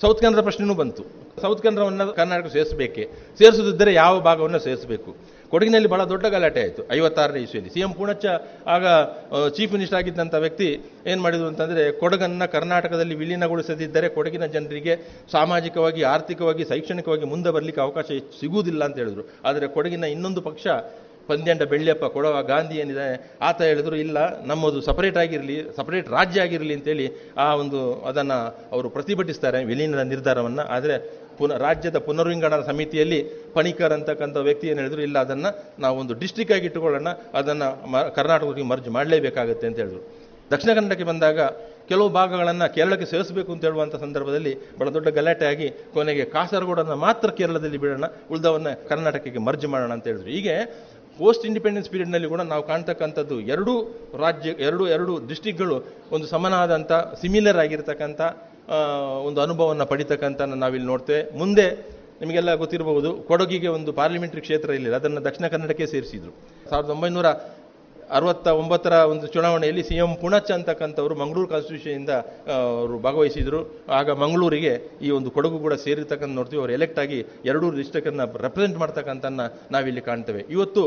ಸೌತ್ 0.01 0.21
ಕನ್ನಡ 0.21 0.41
ಪ್ರಶ್ನೆನೂ 0.41 0.75
ಬಂತು. 0.75 1.03
ಸೌತ್ 1.41 1.63
ಕನ್ನಡವನ್ನು 1.63 2.13
ಕರ್ನಾಟಕ 2.13 2.49
ಸೇರಿಸಬೇಕೆ? 2.53 3.09
ಸೇರಿಸದಿದ್ದರೆ 3.39 3.95
ಯಾವ 3.95 4.21
ಭಾಗವನ್ನು 4.21 4.59
ಸೇರಿಸಬೇಕು? 4.59 5.17
ಕೊಡಗಿನಲ್ಲಿ 5.51 5.89
ಬಹಳ 5.89 6.05
ದೊಡ್ಡ 6.05 6.27
ಗಲಾಟೆ 6.27 6.61
ಆಯಿತು, 6.61 6.83
ಐವತ್ತಾರನೇ 6.93 7.41
ಇಸ್ವಿಯಲ್ಲಿ. 7.41 7.73
ಸಿ 7.75 7.81
ಎಂ 7.81 7.93
ಪೂಣಚ್ಚ 7.93 8.27
ಆಗ 8.67 8.87
ಚೀಫ್ 9.57 9.73
ಮಿನಿಸ್ಟರ್ 9.73 9.99
ಆಗಿದ್ದಂಥ 9.99 10.35
ವ್ಯಕ್ತಿ 10.35 10.69
ಏನು 11.07 11.23
ಮಾಡಿದ್ರು 11.23 11.49
ಅಂತಂದರೆ, 11.49 11.93
ಕೊಡಗನ್ನು 11.93 12.53
ಕರ್ನಾಟಕದಲ್ಲಿ 12.53 13.15
ವಿಲೀನಗೊಳಿಸದಿದ್ದರೆ 13.15 14.09
ಕೊಡಗಿನ 14.09 14.47
ಜನರಿಗೆ 14.47 14.97
ಸಾಮಾಜಿಕವಾಗಿ, 15.33 16.03
ಆರ್ಥಿಕವಾಗಿ, 16.03 16.65
ಶೈಕ್ಷಣಿಕವಾಗಿ 16.65 17.25
ಮುಂದೆ 17.25 17.51
ಬರಲಿಕ್ಕೆ 17.51 17.83
ಅವಕಾಶ 17.83 18.05
ಸಿಗುವುದಿಲ್ಲ 18.41 18.85
ಅಂತ 18.85 18.97
ಹೇಳಿದ್ರು. 18.97 19.25
ಆದರೆ 19.45 19.69
ಕೊಡಗಿನ 19.69 20.05
ಇನ್ನೊಂದು 20.05 20.43
ಪಕ್ಷ 20.43 20.67
ಪಂದ್ಯಂಡ 21.29 21.63
ಬೆಳ್ಳಿಯಪ್ಪ 21.63 22.05
ಕೊಡವ, 22.05 22.43
ಗಾಂಧಿ 22.43 22.77
ಏನಿದೆ, 22.77 23.39
ಆತ 23.41 23.59
ಹೇಳಿದ್ರು, 23.63 23.97
ಇಲ್ಲ, 23.97 24.19
ನಮ್ಮದು 24.47 24.81
ಸಪರೇಟ್ 24.81 25.17
ಆಗಿರಲಿ 25.17 25.57
ಸಪರೇಟ್ 25.77 26.09
ರಾಜ್ಯ 26.09 26.41
ಆಗಿರಲಿ 26.41 26.75
ಅಂತೇಳಿ 26.75 27.07
ಆ 27.39 27.55
ಒಂದು 27.55 27.81
ಅದನ್ನು 28.11 28.39
ಅವರು 28.73 28.91
ಪ್ರತಿಭಟಿಸ್ತಾರೆ, 28.91 29.65
ವಿಲೀನದ 29.65 30.05
ನಿರ್ಧಾರವನ್ನು. 30.15 30.65
ಆದರೆ 30.77 30.97
ಪುನ, 31.39 31.53
ರಾಜ್ಯದ 31.57 31.99
ಪುನರ್ವಿಂಗಡನ 31.99 32.61
ಸಮಿತಿಯಲ್ಲಿ 32.61 33.21
ಪಣಿಕರ್ 33.55 33.93
ಅಂತಕ್ಕಂಥ 33.93 34.37
ವ್ಯಕ್ತಿ 34.37 34.69
ಏನು 34.69 34.79
ಹೇಳಿದ್ರು, 34.79 35.03
ಇಲ್ಲ, 35.03 35.19
ಅದನ್ನು 35.19 35.51
ನಾವು 35.83 35.97
ಒಂದು 35.99 36.15
ಡಿಸ್ಟಿಕ್ 36.15 36.53
ಆಗಿ 36.53 36.67
ಇಟ್ಟುಕೊಳ್ಳೋಣ, 36.67 37.09
ಅದನ್ನು 37.35 37.91
ಮ, 37.91 38.03
ಕರ್ನಾಟಕಕ್ಕೆ 38.19 38.63
ಮರ್ಜ್ 38.63 38.89
ಮಾಡಲೇಬೇಕಾಗುತ್ತೆ 38.89 39.67
ಅಂತ 39.67 39.79
ಹೇಳಿದ್ರು. 39.79 40.03
ದಕ್ಷಿಣ 40.53 40.71
ಕನ್ನಡಕ್ಕೆ 40.75 41.05
ಬಂದಾಗ 41.05 41.41
ಕೆಲವು 41.89 42.09
ಭಾಗಗಳನ್ನು 42.09 42.75
ಕೇರಳಕ್ಕೆ 42.75 43.07
ಸೇರಿಸಬೇಕು 43.07 43.53
ಅಂತ 43.53 43.63
ಹೇಳುವಂಥ 43.65 43.97
ಸಂದರ್ಭದಲ್ಲಿ 43.97 44.53
ಬಹಳ 44.79 44.89
ದೊಡ್ಡ 44.89 45.09
ಗಲಾಟೆ 45.09 45.47
ಆಗಿ 45.47 45.69
ಕೊನೆಗೆ 45.95 46.25
ಕಾಸರಗೋಡನ್ನು 46.25 46.97
ಮಾತ್ರ 46.97 47.29
ಕೇರಳದಲ್ಲಿ 47.31 47.79
ಬಿಡೋಣ, 47.79 48.07
ಉಳಿದವನ್ನ 48.31 48.69
ಕರ್ನಾಟಕಕ್ಕೆ 48.89 49.39
ಮರ್ಜ್ 49.39 49.67
ಮಾಡೋಣ 49.67 49.93
ಅಂತ 49.93 50.07
ಹೇಳಿದ್ರು. 50.07 50.31
ಹೀಗೆ 50.31 50.55
ಪೋಸ್ಟ್ 51.19 51.45
ಇಂಡಿಪೆಂಡೆನ್ಸ್ 51.51 51.89
ಪೀರಿಯಡ್ನಲ್ಲಿ 51.93 52.29
ಕೂಡ 52.35 52.43
ನಾವು 52.53 52.63
ಕಾಣ್ತಕ್ಕಂಥದ್ದು 52.71 53.37
ಎರಡೂ 53.55 53.73
ರಾಜ್ಯ, 54.25 54.51
ಎರಡು 54.67 54.85
ಎರಡು 54.97 55.13
ಡಿಸ್ಟಿಕ್ಗಳು 55.31 55.77
ಒಂದು 56.15 56.27
ಸಮನಾದಂಥ 56.35 56.93
ಸಿಮಿಲರ್ 57.23 57.59
ಆಗಿರ್ತಕ್ಕಂಥ 57.65 58.21
ಒಂದು 59.29 59.41
ಅನುಭವವನ್ನು 59.47 59.87
ಪಡಿತಕ್ಕಂಥ 59.93 60.41
ನಾವಿಲ್ಲಿ 60.65 60.89
ನೋಡ್ತೇವೆ. 60.93 61.23
ಮುಂದೆ 61.43 61.67
ನಿಮಗೆಲ್ಲ 62.21 62.51
ಗೊತ್ತಿರಬಹುದು, 62.63 63.11
ಕೊಡಗಿಗೆ 63.29 63.69
ಒಂದು 63.77 63.91
ಪಾರ್ಲಿಮೆಂಟ್ರಿ 64.01 64.43
ಕ್ಷೇತ್ರ 64.47 64.69
ಇರಲಿಲ್ಲ 64.77 64.97
ಅದನ್ನು 65.03 65.21
ದಕ್ಷಿಣ 65.29 65.47
ಕನ್ನಡಕ್ಕೆ 65.55 65.87
ಸೇರಿಸಿದ್ರು. 65.93 66.33
ಸಾವಿರದ 66.71 66.91
ಒಂಬೈನೂರ 66.97 67.29
ಅರವತ್ತ 68.11 68.47
ಒಂಬತ್ತರ 68.47 68.93
ಒಂದು 68.93 69.27
ಚುನಾವಣೆಯಲ್ಲಿ 69.27 69.83
ಸಿ 69.83 69.95
ಎಂ 69.95 70.15
ಪುಣಚ್ 70.21 70.53
ಅಂತಕ್ಕಂಥವ್ರು 70.53 71.15
ಮಂಗಳೂರು 71.15 71.49
ಕಾನ್ಸ್ಟಿಟ್ಯೂಷನಿಂದ 71.49 72.11
ಅವರು 72.55 72.99
ಭಾಗವಹಿಸಿದರು. 72.99 73.61
ಆಗ 73.89 74.11
ಮಂಗಳೂರಿಗೆ 74.11 74.75
ಈ 75.03 75.11
ಒಂದು 75.11 75.31
ಕೊಡಗು 75.31 75.59
ಕೂಡ 75.59 75.75
ಸೇರಿರ್ತಕ್ಕಂಥ 75.75 76.37
ನೋಡ್ತೀವಿ, 76.37 76.61
ಅವರು 76.61 76.73
ಎಲೆಕ್ಟ್ 76.73 76.99
ಆಗಿ 76.99 77.19
ಎರಡೂ 77.45 77.71
ಡಿಸ್ಟ್ರಿಕ್ಟನ್ನು 77.71 78.27
ರೆಪ್ರೆಸೆಂಟ್ 78.43 78.79
ಮಾಡ್ತಕ್ಕಂಥನ್ನ 78.79 79.41
ನಾವಿಲ್ಲಿ 79.71 80.01
ಕಾಣ್ತೇವೆ. 80.01 80.45
ಇವತ್ತು 80.51 80.85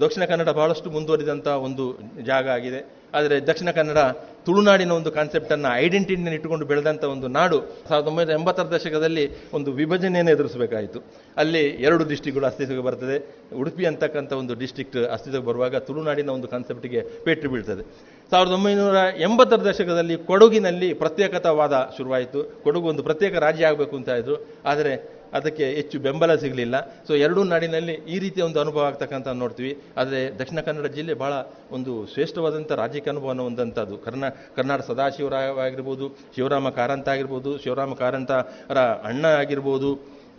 ದಕ್ಷಿಣ 0.00 0.24
ಕನ್ನಡ 0.24 0.48
ಬಹಳಷ್ಟು 0.48 0.90
ಮುಂದುವರಿದಂಥ 0.90 1.46
ಒಂದು 1.46 1.84
ಜಾಗ 2.22 2.48
ಆಗಿದೆ. 2.48 2.80
ಆದರೆ 3.18 3.36
ದಕ್ಷಿಣ 3.48 3.70
ಕನ್ನಡ 3.78 4.00
ತುಳುನಾಡಿನ 4.46 4.92
ಒಂದು 4.98 5.10
ಕಾನ್ಸೆಪ್ಟನ್ನು 5.10 5.68
ಐಡೆಂಟಿಟಿಯನ್ನು 5.84 6.34
ಇಟ್ಟುಕೊಂಡು 6.36 6.66
ಬೆಳೆದಂಥ 6.70 7.04
ಒಂದು 7.04 7.28
ನಾಡು 7.36 7.58
ಸಾವಿರದ 7.88 8.08
ಒಂಬೈನೂರ 8.10 8.34
ಎಂಬತ್ತರ 8.38 8.66
ದಶಕದಲ್ಲಿ 8.74 9.24
ಒಂದು 9.52 9.70
ವಿಭಜನೆಯನ್ನು 9.72 10.32
ಎದುರಿಸಬೇಕಾಯಿತು. 10.32 10.98
ಅಲ್ಲಿ 11.36 11.62
ಎರಡು 11.86 12.04
ಡಿಸ್ಟಿಕ್ಗಳು 12.12 12.46
ಅಸ್ತಿತ್ವಕ್ಕೆ 12.50 12.84
ಬರ್ತದೆ. 12.88 13.16
ಉಡುಪಿ 13.60 13.84
ಅಂತಕ್ಕಂಥ 13.90 14.32
ಒಂದು 14.42 14.54
ಡಿಸ್ಟಿಕ್ಟ್ 14.62 14.98
ಅಸ್ತಿತ್ವಕ್ಕೆ 15.14 15.48
ಬರುವಾಗ 15.50 15.76
ತುಳುನಾಡಿನ 15.88 16.30
ಒಂದು 16.36 16.48
ಕಾನ್ಸೆಪ್ಟ್ಗೆ 16.48 17.02
ಪೇಟ್ರಿ 17.24 17.50
ಬೀಳ್ತದೆ. 17.54 17.84
ಸಾವಿರದ 18.30 18.52
ಒಂಬೈನೂರ 18.52 18.96
ಎಂಬತ್ತರ 19.28 19.60
ದಶಕದಲ್ಲಿ 19.70 20.16
ಕೊಡಗಿನಲ್ಲಿ 20.30 20.90
ಪ್ರತ್ಯೇಕತಾವಾದ 21.02 21.74
ಶುರುವಾಯಿತು. 21.96 22.42
ಕೊಡಗು 22.64 22.88
ಒಂದು 22.92 23.02
ಪ್ರತ್ಯೇಕ 23.02 23.34
ರಾಜ್ಯ 23.46 23.70
ಆಗಬೇಕು 23.72 23.96
ಅಂತ 23.96 24.08
ಇದ್ದರು 24.08 24.36
ಆದರೆ 24.66 24.94
ಅದಕ್ಕೆ 25.38 25.66
ಹೆಚ್ಚು 25.78 25.96
ಬೆಂಬಲ 26.06 26.34
ಸಿಗಲಿಲ್ಲ. 26.42 26.76
ಸೊ 27.08 27.12
ಎರಡೂ 27.26 27.42
ನಾಡಿನಲ್ಲಿ 27.52 27.94
ಈ 28.14 28.18
ರೀತಿಯ 28.24 28.42
ಒಂದು 28.48 28.60
ಅನುಭವ 28.64 28.82
ಆಗ್ತಕ್ಕಂಥ 28.90 29.28
ನೋಡ್ತೀವಿ. 29.42 29.72
ಆದರೆ 30.00 30.20
ದಕ್ಷಿಣ 30.40 30.60
ಕನ್ನಡ 30.68 30.90
ಜಿಲ್ಲೆ 30.96 31.16
ಬಹಳ 31.22 31.34
ಒಂದು 31.78 31.94
ಶ್ರೇಷ್ಠವಾದಂಥ 32.14 32.72
ರಾಜಕೀಯ 32.82 33.12
ಅನುಭವವನ್ನು 33.14 33.46
ಹೊಂದಂಥದ್ದು 33.48 33.96
ಕರ್ನಾ 34.06 34.30
ಕರ್ನಾಟಕ 34.58 34.86
ಸದಾಶಿವರಾಯ 34.90 35.48
ಆಗಿರ್ಬೋದು, 35.66 36.08
ಶಿವರಾಮ 36.36 36.70
ಕಾರಂತ 36.80 37.08
ಆಗಿರ್ಬೋದು, 37.14 37.52
ಶಿವರಾಮ 37.64 37.94
ಕಾರಂತರ 38.02 38.78
ಅಣ್ಣ 39.10 39.24
ಆಗಿರ್ಬೋದು, 39.42 39.92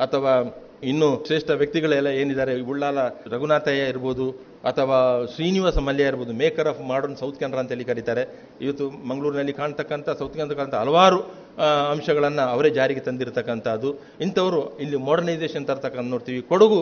ಅಥವಾ 0.05 0.33
ಇನ್ನು 0.91 1.07
ಶ್ರೇಷ್ಠ 1.27 1.49
ವ್ಯಕ್ತಿಗಳೆಲ್ಲ 1.59 2.09
ಏನಿದ್ದಾರೆ? 2.21 2.53
ಉಳ್ಳಾಲ 2.71 2.99
ರಘುನಾಥಯ್ಯ 3.33 3.83
ಇರ್ಬೋದು, 3.91 4.25
ಅಥವಾ 4.69 4.97
ಶ್ರೀನಿವಾಸ 5.33 5.77
ಮಲ್ಯ 5.87 6.09
ಇರ್ಬೋದು. 6.11 6.33
Maker 6.41 6.69
of 6.71 6.81
modern 6.91 7.15
south 7.21 7.39
Kannada 7.41 7.59
ಅಂತೇಳಿ 7.63 7.85
ಕರೀತಾರೆ. 7.91 8.23
ಇವತ್ತು 8.65 8.85
ಮಂಗಳೂರಿನಲ್ಲಿ 9.09 9.53
ಕಾಣ್ತಕ್ಕಂಥ, 9.61 10.07
ಸೌತ್ 10.19 10.35
ಕನ್ನಡ 10.39 10.73
ಹಲವಾರು 10.83 11.19
ಅಂಶಗಳನ್ನು 11.93 12.45
ಅವರೇ 12.53 12.69
ಜಾರಿಗೆ 12.77 13.03
ತಂದಿರತಕ್ಕಂಥದ್ದು 13.09 13.91
ಇಂಥವರು 14.27 14.61
ಇಲ್ಲಿ 14.83 14.97
ಮಾಡರ್ನೈಸೇಷನ್ 15.09 15.67
ತರ್ತಕ್ಕಂಥ 15.71 16.07
ನೋಡ್ತೀವಿ. 16.15 16.41
ಕೊಡಗು 16.53 16.79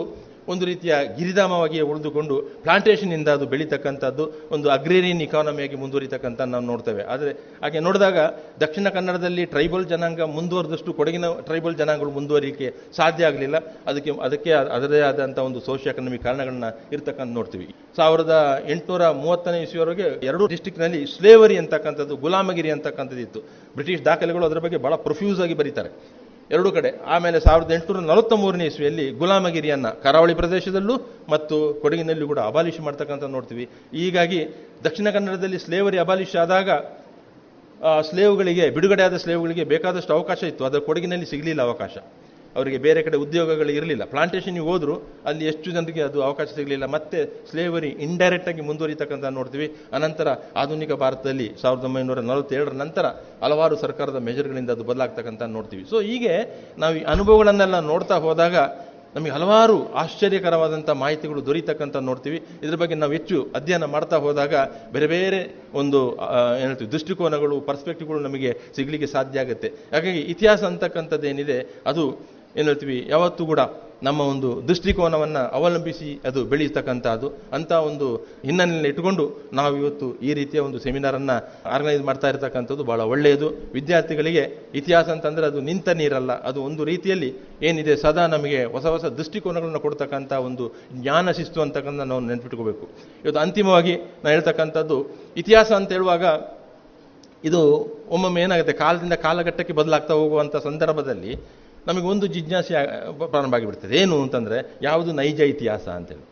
ಒಂದು 0.52 0.64
ರೀತಿಯ 0.68 0.94
ಗಿರಿಧಾಮವಾಗಿ 1.16 1.78
ಉಳಿದುಕೊಂಡು 1.90 2.34
ಪ್ಲಾಂಟೇಷನ್ನಿಂದ 2.64 3.28
ಅದು 3.36 3.44
ಬೆಳೀತಕ್ಕಂಥದ್ದು 3.52 4.24
ಒಂದು 4.54 4.66
ಅಗ್ರೇರಿಯನ್ 4.74 5.22
ಇಕಾನಮಿಯಾಗಿ 5.26 5.76
ಮುಂದುವರಿತಕ್ಕಂಥ 5.82 6.40
ನಾವು 6.54 6.64
ನೋಡ್ತೇವೆ. 6.70 7.02
ಆದರೆ 7.12 7.30
ಹಾಗೆ 7.62 7.80
ನೋಡಿದಾಗ 7.86 8.18
ದಕ್ಷಿಣ 8.64 8.88
ಕನ್ನಡದಲ್ಲಿ 8.96 9.44
ಟ್ರೈಬಲ್ 9.54 9.86
ಜನಾಂಗ 9.92 10.20
ಮುಂದುವರೆದಷ್ಟು 10.36 10.92
ಕೊಡಗಿನ 10.98 11.28
ಟ್ರೈಬಲ್ 11.48 11.78
ಜನಾಂಗಗಳು 11.80 12.12
ಮುಂದುವರಿಕೆ 12.18 12.68
ಸಾಧ್ಯ 12.98 13.28
ಆಗಲಿಲ್ಲ. 13.30 13.56
ಅದಕ್ಕೆ 13.92 14.12
ಅದಕ್ಕೆ 14.28 14.52
ಅದರದೇ 14.76 15.00
ಆದಂಥ 15.10 15.38
ಒಂದು 15.48 15.62
ಸೋಷಿಯೋ 15.68 15.92
ಎಕನಮಿಕ್ 15.94 16.24
ಕಾರಣಗಳನ್ನ 16.28 16.70
ಇರ್ತಕ್ಕಂಥ 16.96 17.30
ನೋಡ್ತೀವಿ. 17.38 17.68
ಸಾವಿರದ 18.00 18.34
ಎಂಟುನೂರ 18.74 19.08
ಮೂವತ್ತನೇ 19.22 19.58
ಇಸ್ವಿಯವರೆಗೆ 19.62 20.06
ಎರಡು 20.28 20.44
ಡಿಸ್ಟಿಕ್ನಲ್ಲಿ 20.52 21.00
ಸ್ಲೇವರಿ 21.14 21.58
ಅಂತಕ್ಕಂಥದ್ದು, 21.62 22.16
ಗುಲಾಮಗಿರಿ 22.26 22.72
ಅಂತಕ್ಕಂಥದ್ದು 22.76 23.24
ಇತ್ತು 23.26 23.42
ಬ್ರಿಟಿಷ್ 23.74 24.04
ದಾಖಲೆಗಳು 24.04 24.46
ಅದರ 24.46 24.58
ಬಗ್ಗೆ 24.58 24.76
ಬಹಳ 24.76 24.94
ಪ್ರೊಫ್ಯೂಸ್ 24.94 25.40
ಆಗಿ 25.40 25.54
ಬರೀತಾರೆ. 25.54 25.90
ಎರಡು 26.50 26.70
ಕಡೆ, 26.72 26.90
ಆಮೇಲೆ 27.06 27.40
ಸಾವಿರದ 27.40 27.70
ಎಂಟುನೂರ 27.72 28.02
ನಲವತ್ತ 28.02 28.32
ಮೂರನೇ 28.32 28.66
ಇಸ್ವಿಯಲ್ಲಿ 28.66 29.10
ಗುಲಾಮಗಿರಿಯನ್ನು 29.10 30.02
ಕರಾವಳಿ 30.02 30.34
ಪ್ರದೇಶದಲ್ಲೂ 30.34 30.94
ಮತ್ತು 31.28 31.74
ಕೊಡಗಿನಲ್ಲೂ 31.82 32.26
ಕೂಡ 32.26 32.38
ಅಬಾಲಿಷ್ 32.38 32.80
ಮಾಡ್ತಕ್ಕಂಥ 32.80 33.24
ನೋಡ್ತೀವಿ. 33.24 33.64
ಹೀಗಾಗಿ 33.94 34.48
ದಕ್ಷಿಣ 34.84 35.10
ಕನ್ನಡದಲ್ಲಿ 35.10 35.58
ಸ್ಲೇವರಿ 35.58 35.98
ಅಬಾಲಿಷ್ 35.98 36.36
ಆದಾಗ 36.36 36.70
ಸ್ಲೇವ್ಗಳಿಗೆ 38.10 38.70
ಬಿಡುಗಡೆ 38.70 39.02
ಆದ 39.02 39.16
ಸ್ಲೇವ್ಗಳಿಗೆ 39.16 39.64
ಬೇಕಾದಷ್ಟು 39.64 40.12
ಅವಕಾಶ 40.12 40.42
ಇತ್ತು. 40.42 40.64
ಅದರ 40.64 40.78
ಕೊಡಗಿನಲ್ಲಿ 40.78 41.26
ಸಿಗಲಿಲ್ಲ 41.26 41.62
ಅವಕಾಶ. 41.62 41.96
ಅವರಿಗೆ 42.56 42.78
ಬೇರೆ 42.78 43.02
ಕಡೆ 43.02 43.16
ಉದ್ಯೋಗಗಳು 43.16 43.70
ಇರಲಿಲ್ಲ. 43.70 44.04
ಪ್ಲಾಂಟೇಷನ್ಗೆ 44.04 44.60
ಹೋದರೂ, 44.60 44.94
ಅಲ್ಲಿ 45.26 45.44
ಎಷ್ಟು 45.46 45.70
ಜನರಿಗೆ 45.70 46.02
ಅದು 46.02 46.22
ಅವಕಾಶ 46.22 46.48
ಸಿಗಲಿಲ್ಲ. 46.54 46.86
ಮತ್ತೆ 46.86 47.20
ಸ್ಲೇವರಿ 47.50 47.88
ಇಂಡೈರೆಕ್ಟ್ 47.88 48.48
ಆಗಿ 48.48 48.60
ಮುಂದುವರಿತಕ್ಕಂಥ 48.60 49.24
ನೋಡ್ತೀವಿ. 49.24 49.68
ಅನಂತರ 49.92 50.28
ಆಧುನಿಕ 50.56 50.92
ಭಾರತದಲ್ಲಿ 50.92 51.48
ಸಾವಿರದ 51.62 51.84
ಒಂಬೈನೂರ 51.84 52.20
ನಲವತ್ತೇಳರ 52.20 52.74
ನಂತರ 52.84 53.06
ಹಲವಾರು 53.42 53.76
ಸರ್ಕಾರದ 53.76 54.16
ಮೆಜರ್ಗಳಿಂದ 54.16 54.70
ಅದು 54.70 54.84
ಬದಲಾಗ್ತಕ್ಕಂಥ 54.84 55.42
ನೋಡ್ತೀವಿ. 55.42 55.84
ಸೊ 55.90 56.00
ಹೀಗೆ 56.00 56.34
ನಾವು 56.78 56.94
ಈ 56.96 57.04
ಅನುಭವಗಳನ್ನೆಲ್ಲ 57.14 57.80
ನೋಡ್ತಾ 57.80 58.16
ಹೋದಾಗ 58.16 58.56
ನಮಗೆ 59.14 59.30
ಹಲವಾರು 59.30 59.94
ಆಶ್ಚರ್ಯಕರವಾದಂಥ 59.94 60.90
ಮಾಹಿತಿಗಳು 60.90 61.46
ದೊರೀತಕ್ಕಂಥ 61.46 61.96
ನೋಡ್ತೀವಿ. 61.96 62.38
ಇದ್ರ 62.62 62.76
ಬಗ್ಗೆ 62.76 62.94
ನಾವು 62.94 63.12
ಹೆಚ್ಚು 63.12 63.36
ಅಧ್ಯಯನ 63.54 63.84
ಮಾಡ್ತಾ 63.84 64.16
ಹೋದಾಗ 64.16 64.54
ಬೇರೆ 64.92 65.06
ಬೇರೆ 65.06 65.40
ಒಂದು 65.74 66.00
ಏನು 66.62 66.92
ದೃಷ್ಟಿಕೋನಗಳು 66.92 67.60
ಪರ್ಸ್ಪೆಕ್ಟಿವ್ಗಳು 67.60 68.20
ನಮಗೆ 68.20 68.50
ಸಿಗಲಿಕ್ಕೆ 68.76 69.08
ಸಾಧ್ಯ 69.12 69.40
ಆಗುತ್ತೆ. 69.40 69.68
ಹಾಗಾಗಿ 69.92 70.20
ಇತಿಹಾಸ 70.20 70.64
ಅಂತಕ್ಕಂಥದ್ದು 70.64 71.26
ಏನಿದೆ 71.26 71.58
ಅದು 71.86 72.33
ಏನು 72.58 72.66
ಹೇಳ್ತೀವಿ? 72.70 72.98
ಯಾವತ್ತೂ 73.14 73.42
ಕೂಡ 73.52 73.60
ನಮ್ಮ 74.06 74.20
ಒಂದು 74.30 74.48
ದೃಷ್ಟಿಕೋನವನ್ನು 74.68 75.42
ಅವಲಂಬಿಸಿ 75.58 76.08
ಅದು 76.28 76.40
ಬೆಳೆಯತಕ್ಕಂಥದ್ದು 76.50 77.28
ಅಂತ 77.56 77.72
ಒಂದು 77.88 78.06
ಹಿನ್ನೆಲೆಯಲ್ಲಿ 78.48 78.88
ಇಟ್ಟುಕೊಂಡು 78.92 79.24
ನಾವು 79.58 79.74
ಇವತ್ತು 79.82 80.06
ಈ 80.28 80.30
ರೀತಿಯ 80.38 80.60
ಒಂದು 80.66 80.78
ಸೆಮಿನಾರನ್ನು 80.84 81.36
ಆರ್ಗನೈಸ್ 81.74 82.02
ಮಾಡ್ತಾ 82.08 82.28
ಇರತಕ್ಕಂಥದ್ದು 82.32 82.84
ಭಾಳ 82.90 83.00
ಒಳ್ಳೆಯದು. 83.12 83.48
ವಿದ್ಯಾರ್ಥಿಗಳಿಗೆ 83.76 84.44
ಇತಿಹಾಸ 84.80 85.08
ಅಂತಂದರೆ 85.16 85.46
ಅದು 85.50 85.62
ನಿಂತ 85.68 85.88
ನೀರಲ್ಲ, 86.00 86.32
ಅದು 86.50 86.58
ಒಂದು 86.68 86.84
ರೀತಿಯಲ್ಲಿ 86.90 87.30
ಏನಿದೆ 87.68 87.96
ಸದಾ 88.04 88.26
ನಮಗೆ 88.34 88.60
ಹೊಸ 88.74 88.86
ಹೊಸ 88.94 89.04
ದೃಷ್ಟಿಕೋನಗಳನ್ನು 89.20 89.82
ಕೊಡ್ತಕ್ಕಂಥ 89.86 90.32
ಒಂದು 90.48 90.66
ಜ್ಞಾನ 91.00 91.30
ಶಿಸ್ತು 91.38 91.62
ಅಂತಕ್ಕಂಥ 91.66 92.08
ನಾವು 92.12 92.22
ನೆನ್ಪಿಟ್ಕೋಬೇಕು. 92.30 92.86
ಇವತ್ತು 93.24 93.42
ಅಂತಿಮವಾಗಿ 93.46 93.96
ನಾನು 94.22 94.32
ಹೇಳ್ತಕ್ಕಂಥದ್ದು, 94.36 95.00
ಇತಿಹಾಸ 95.42 95.72
ಅಂತ 95.80 95.90
ಹೇಳುವಾಗ 95.98 96.24
ಇದು 97.48 97.60
ಒಮ್ಮೊಮ್ಮೆ 98.14 98.40
ಏನಾಗುತ್ತೆ? 98.46 98.74
ಕಾಲದಿಂದ 98.84 99.14
ಕಾಲಘಟ್ಟಕ್ಕೆ 99.26 99.74
ಬದಲಾಗ್ತಾ 99.78 100.14
ಹೋಗುವಂಥ 100.20 100.56
ಸಂದರ್ಭದಲ್ಲಿ 100.68 101.32
ನಮಗೆ 101.88 102.04
ಒಂದು 102.04 102.26
ಜಿಜ್ಞಾಸೆ 102.26 102.74
ಪ್ರಾರಂಭ 103.30 103.54
ಆಗಿಬಿಡ್ತದೆ 103.54 103.96
ಏನು 103.96 104.22
ಅಂತಂದರೆ, 104.22 104.78
ಯಾವುದು 104.82 105.12
ನೈಜ 105.12 105.40
ಇತಿಹಾಸ 105.40 105.88
ಅಂತೇಳಿ. 105.88 106.24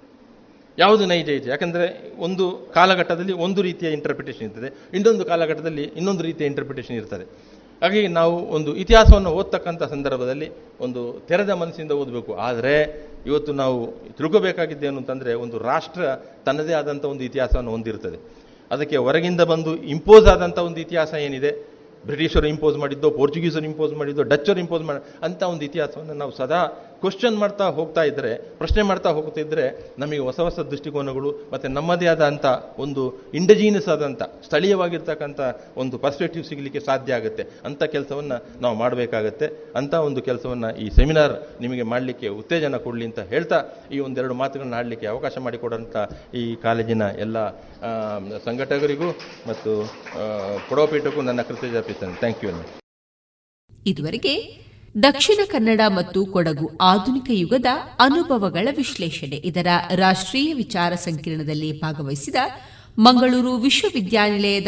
ಯಾವುದು 0.78 1.06
ನೈಜ 1.06 1.28
ಇತಿಹಾಸ 1.28 1.48
ಯಾಕಂದರೆ, 1.48 2.12
ಒಂದು 2.18 2.70
ಕಾಲಘಟ್ಟದಲ್ಲಿ 2.74 3.32
ಒಂದು 3.32 3.62
ರೀತಿಯ 3.62 3.90
ಇಂಟರ್ಪ್ರಿಟೇಷನ್ 3.90 4.42
ಇರ್ತದೆ. 4.42 4.96
ಇನ್ನೊಂದು 4.96 5.24
ಕಾಲಘಟ್ಟದಲ್ಲಿ 5.24 5.82
ಇನ್ನೊಂದು 5.82 6.22
ರೀತಿಯ 6.22 6.46
ಇಂಟರ್ಪ್ರಿಟೇಷನ್ 6.46 6.96
ಇರ್ತದೆ. 6.96 7.24
ಹಾಗಾಗಿ 7.82 8.08
ನಾವು 8.08 8.46
ಒಂದು 8.46 8.76
ಇತಿಹಾಸವನ್ನು 8.76 9.30
ಓದ್ತಕ್ಕಂಥ 9.30 9.82
ಸಂದರ್ಭದಲ್ಲಿ 9.82 10.50
ಒಂದು 10.80 11.22
ತೆರೆದ 11.28 11.50
ಮನಸ್ಸಿಂದ 11.50 11.92
ಓದಬೇಕು. 11.92 12.34
ಆದರೆ, 12.34 13.06
ಇವತ್ತು 13.26 13.52
ನಾವು 13.52 13.92
ತಿಳ್ಕೋಬೇಕಾಗಿದ್ದೇನು 13.92 14.96
ಅಂತಂದರೆ, 14.96 15.34
ಒಂದು 15.34 15.58
ರಾಷ್ಟ್ರ 15.58 16.02
ತನ್ನದೇ 16.46 16.72
ಆದಂಥ 16.72 17.04
ಒಂದು 17.04 17.24
ಇತಿಹಾಸವನ್ನು 17.24 17.70
ಹೊಂದಿರ್ತದೆ 17.70 18.18
ಅದಕ್ಕೆ 18.70 18.96
ಹೊರಗಿಂದ 18.96 19.40
ಬಂದು 19.40 19.76
ಇಂಪೋಸ್ 19.76 20.26
ಆದಂಥ 20.26 20.58
ಒಂದು 20.58 20.80
ಇತಿಹಾಸ 20.80 21.14
ಏನಿದೆ? 21.14 21.71
ಬ್ರಿಟಿಷರು 22.06 22.46
ಇಂಪೋಸ್ 22.46 22.76
ಮಾಡಿದ್ದು 22.76 23.10
ಪೋರ್ಚುಗೀಸರು 23.10 23.64
ಇಂಪೋಸ್ 23.64 23.94
ಮಾಡಿದ್ದು 23.94 24.22
ಡಚ್ಚರು 24.22 24.60
ಇಂಪೋಸ್ 24.60 24.82
ಮಾಡಿ 24.82 25.02
ಅಂತ 25.22 25.42
ಒಂದು 25.42 25.64
ಇತಿಹಾಸವನ್ನು 25.64 26.14
ನಾವು 26.14 26.32
ಸದಾ 26.32 26.60
ಕ್ವಶನ್ 27.02 27.36
ಮಾಡ್ತಾ 27.42 27.66
ಹೋಗ್ತಾ 27.78 28.02
ಇದ್ದರೆ 28.10 28.30
ಪ್ರಶ್ನೆ 28.60 28.82
ಮಾಡ್ತಾ 28.90 29.10
ಹೋಗ್ತಿದ್ರೆ 29.18 29.64
ನಮಗೆ 29.98 30.20
ಹೊಸ 30.28 30.38
ಹೊಸ 30.46 30.60
ದೃಷ್ಟಿಕೋನಗಳು 30.72 31.30
ಮತ್ತು 31.52 31.68
ನಮ್ಮದೇ 31.78 32.06
ಆದಂಥ 32.14 32.46
ಒಂದು 32.84 33.02
ಇಂಡಜೀನಸ್ 33.40 33.88
ಆದಂಥ 33.94 34.22
ಸ್ಥಳೀಯವಾಗಿರ್ತಕ್ಕಂಥ 34.46 35.40
ಒಂದು 35.82 35.98
ಪರ್ಸ್ಪೆಕ್ಟಿವ್ 36.04 36.44
ಸಿಗಲಿಕ್ಕೆ 36.50 36.80
ಸಾಧ್ಯ 36.88 37.18
ಆಗುತ್ತೆ. 37.18 37.44
ಅಂಥ 37.64 37.82
ಕೆಲಸವನ್ನು 37.94 38.36
ನಾವು 38.64 38.74
ಮಾಡಬೇಕಾಗತ್ತೆ. 38.82 39.46
ಅಂಥ 39.76 39.94
ಒಂದು 40.08 40.22
ಕೆಲಸವನ್ನು 40.28 40.70
ಈ 40.84 40.88
ಸೆಮಿನಾರ್ 40.98 41.34
ನಿಮಗೆ 41.62 41.86
ಮಾಡಲಿಕ್ಕೆ 41.92 42.28
ಉತ್ತೇಜನ 42.40 42.76
ಕೊಡಲಿ 42.86 43.06
ಅಂತ 43.10 43.20
ಹೇಳ್ತಾ 43.32 43.60
ಈ 43.96 44.00
ಒಂದೆರಡು 44.08 44.36
ಮಾತುಗಳನ್ನ 44.42 44.80
ಆಡಲಿಕ್ಕೆ 44.80 45.08
ಅವಕಾಶ 45.14 45.34
ಮಾಡಿಕೊಡೋಂಥ 45.46 45.96
ಈ 46.42 46.44
ಕಾಲೇಜಿನ 46.66 47.02
ಎಲ್ಲ 47.26 47.38
ಸಂಘಟಕರಿಗೂ 48.46 49.10
ಮತ್ತು 49.50 49.72
ಕೊಡೋಪೀಠಕ್ಕೂ 50.68 51.22
ನನ್ನ 51.30 51.42
ಕೃತಜ್ಞತೆ 51.48 51.80
ಅರ್ಪಿಸ್ತೇನೆ. 51.82 52.16
ಥ್ಯಾಂಕ್ 52.24 52.44
ಯು 52.44 52.50
ಇದುವರೆಗೆ 53.90 54.34
ದಕ್ಷಿಣ 55.02 55.40
ಕನ್ನಡ 55.46 55.80
ಮತ್ತು 55.88 56.26
ಕೊಡಗು 56.26 56.76
ಆಧುನಿಕ 56.80 57.24
ಯುಗದ 57.30 57.64
ಅನುಭವಗಳ 58.00 58.68
ವಿಶ್ಲೇಷಣೆ. 58.76 59.36
ಇದರ 59.36 59.66
ರಾಷ್ಟ್ರೀಯ 59.94 60.54
ವಿಚಾರ 60.54 60.94
ಸಂಕಿರಣದಲ್ಲಿ 60.94 61.80
ಭಾಗವಹಿಸಿದ 61.80 62.34
ಮಂಗಳೂರು 62.98 63.54
ವಿಶ್ವವಿದ್ಯಾನಿಲಯದ 63.54 64.66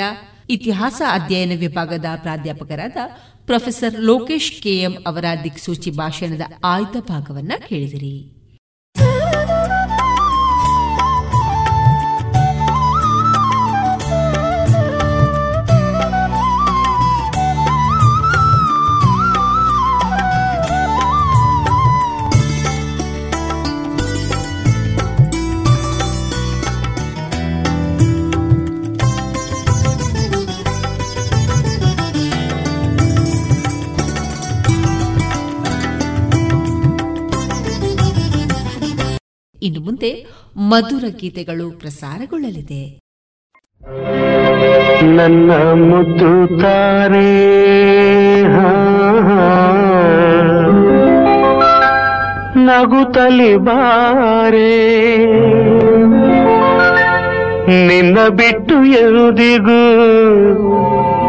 ಇತಿಹಾಸ 0.50 1.02
ಅಧ್ಯಯನ 1.10 1.58
ವಿಭಾಗದ 1.58 2.04
ಪ್ರಾಧ್ಯಾಪಕರಾದ 2.16 2.96
ಪ್ರೊಫೆಸರ್ 3.46 4.00
ಲೋಕೇಶ್ 4.00 4.62
ಕೆಎಂ 4.62 4.92
ಅವರ 5.06 5.24
ದಿಕ್ಸೂಚಿ 5.44 5.90
ಭಾಷಣದ 5.90 6.40
ಆಯ್ದ 6.64 6.96
ಭಾಗವನ್ನು 7.00 7.68
ಕೇಳಿದಿರಿ. 7.68 8.33
ಇನ್ನು 39.64 39.80
ಮುಂದೆ 39.80 40.26
ಮಧುರ 40.56 41.04
ಗೀತೆಗಳು 41.20 41.70
ಪ್ರಸಾರಗೊಳ್ಳಲಿದೆ. 41.70 43.00
ನನ್ನ 45.02 45.52
ಮುದ್ದು 45.82 46.60
ತಾರೆ 46.60 47.54
ತಲಿ 53.12 53.56
ಬಾರೆ. 53.56 54.76
ನಿನ್ನ 57.86 58.18
ಬಿಟ್ಟು 58.28 58.84
ಎರುದಿಗೂ 58.84 59.96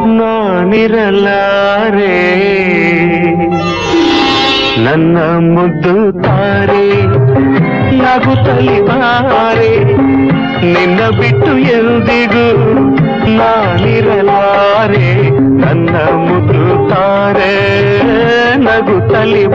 ನಾನಿರಲಾರೆ. 0.06 1.16
ನನ್ನ 4.84 5.18
ಮುದ್ದು 5.57 6.24
ತಾರೆ 6.24 7.16
ನಗುತ್ತಲಿ 7.97 8.77
ಬಾರೆ 8.81 9.72
ನಿನ್ನ 10.73 11.01
ಬಿಟ್ಟು 11.19 11.53
ಎಂದಿಗೂ 11.69 12.45
ನಾನಿರಲಾರೆ 13.38 15.07
ನನ್ನ 15.61 15.95
ಮುದ್ದು 16.26 16.65
ತಾರೆ 16.89 17.53
ನಗುತ್ತಲಿ 18.57 19.45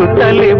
ನಗುತ್ತಲಿ 0.00 0.52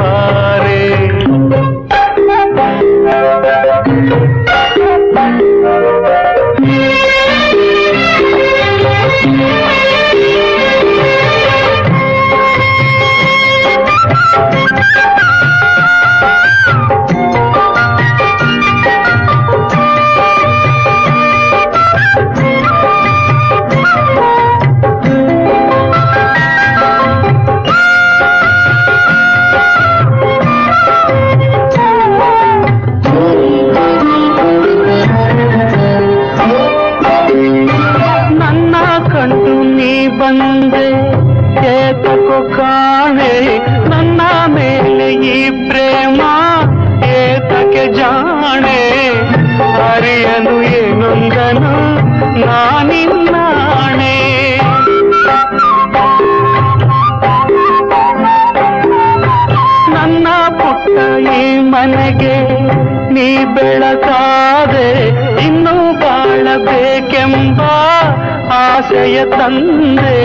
ಆಸೆಯ 69.10 69.20
ತಂದೆ 69.30 70.18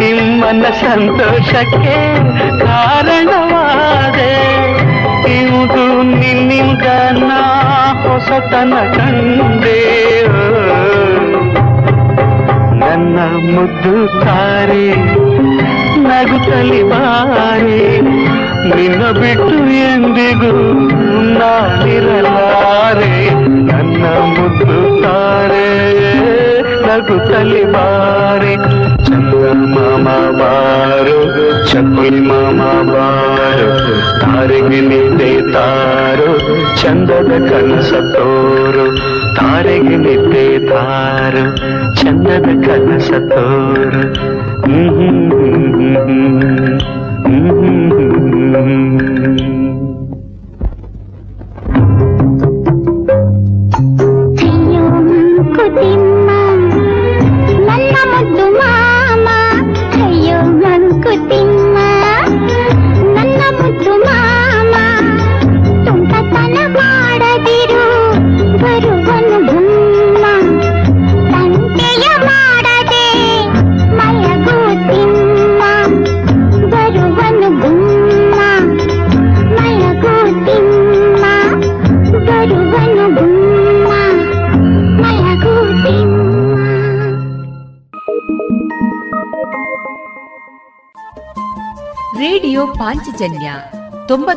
ನಿಮ್ಮನ 0.00 0.64
ಸಂತೋಷಕ್ಕೆ 0.80 1.98
ಕಾರಣವಾದೆ. 2.60 4.34
ಇಂದು 5.36 5.84
ನಿನ್ನಿಂದ 6.02 6.86
ನಾ 7.20 7.40
ಹೊಸತನ 8.02 8.74
ಕಂದೆ 8.96 9.80
ನನ್ನ 12.82 13.18
ಮುದ್ದು 13.54 13.96
ತಾರೆ 14.20 14.86
ನಗುತ್ತಲಿ 16.06 16.82
ಬಾರಿ, 16.90 17.80
ನಿನ್ನ 18.74 19.02
ಬಿಟ್ಟು 19.20 19.56
ಎಂದಿಗೂ 19.86 20.54
ನಾನಿರಲಾರೆ. 21.38 23.14
ನನ್ನ 23.70 24.04
ಮುದ್ದು 24.34 24.76
ತಾರೆ. 25.02 25.66
ನಗುತ್ತಲಿ 26.86 27.62
ಬಾರೆ 27.72 28.54
ಚಂದ 29.06 29.34
ಮಾಮ 29.72 30.08
ಬಾರು 30.38 31.16
ಚಕ್ಕುಲಿ 31.66 32.20
ಮಾಮ 32.20 32.60
ಬಾರು 32.90 33.68
ತಾರೆಗೆ 34.20 34.80
ನಿದ್ದೆ 34.80 35.52
ತಾರು 35.52 36.32
ಚಂದದ 36.82 37.48
ಕನಸ 37.48 37.92
ತೋರು 38.12 38.86
ತಾರೆಗೆ 39.36 39.96
ನಿದ್ದೆ 39.96 40.68
ತಾರು 40.68 41.44
ಚಂದದ 41.94 42.66
ಕನಸ 42.66 43.10
ತೋರು 43.30 44.02
ಅಯ್ಯೋ 44.66 45.10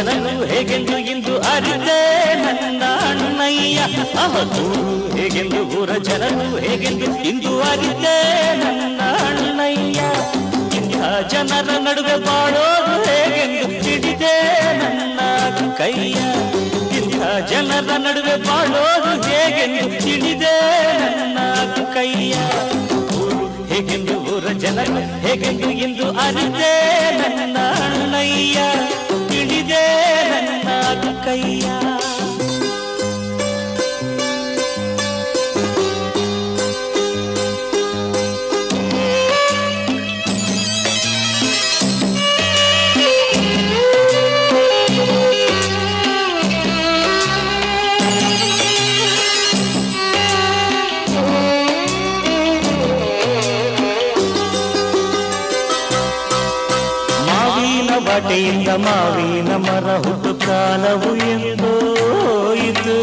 ಜನರು 0.00 0.44
ಹೇಗೆಂದು 0.50 0.96
ಇಂದು 1.12 1.32
ಅರಿತೆ? 1.52 1.96
ನನ್ನಣ್ಣಯ್ಯ 2.42 3.80
ಅವತು 4.22 4.62
ಹೇಗೆಂದು 5.16 5.60
ಊರ 5.78 5.90
ಜನನು 6.08 6.46
ಹೇಗೆಂದು 6.64 7.08
ಇಂದು 7.30 7.50
ಅರಿತೆ? 7.60 8.14
ನನ್ನಣ್ಣಯ್ಯ 8.60 10.00
ಇಂಥ 10.78 10.96
ಜನರ 11.32 11.68
ನಡುವೆ 11.86 12.16
ಬಾಳೋದು 12.26 12.94
ಹೇಗೆಂದು 13.08 13.66
ತಿಳಿದೆ 13.84 14.34
ನನ್ನ 14.80 15.20
ಕೈಯ, 15.80 16.16
ಇಂಥ 16.98 17.20
ಜನರ 17.52 17.90
ನಡುವೆ 18.06 18.36
ಬಾಳೋದು 18.48 19.12
ಹೇಗೆಂದು 19.28 19.86
ತಿಳಿದೆ 20.04 20.56
ನನ್ನ 21.04 21.38
ಕೈಯ 21.96 22.34
ಹೇಗೆಂದು 23.72 24.16
ಊರ 24.32 24.46
ಜನರು 24.64 25.02
ಹೇಗೆಂದು 25.26 25.70
ಇಂದು 25.86 26.06
ಅರಿತೆ? 26.26 26.72
ನನ್ನ 27.20 27.58
ಕೈಯ 31.30 31.59
ಮಾವಿನ 60.02 60.20
ಮರ 60.22 60.22
ಹುಟ್ಟು 60.22 60.32
ಕಾಲವು 60.44 61.10
ಎಂದೋ 61.24 61.72
ಇದು 62.60 62.96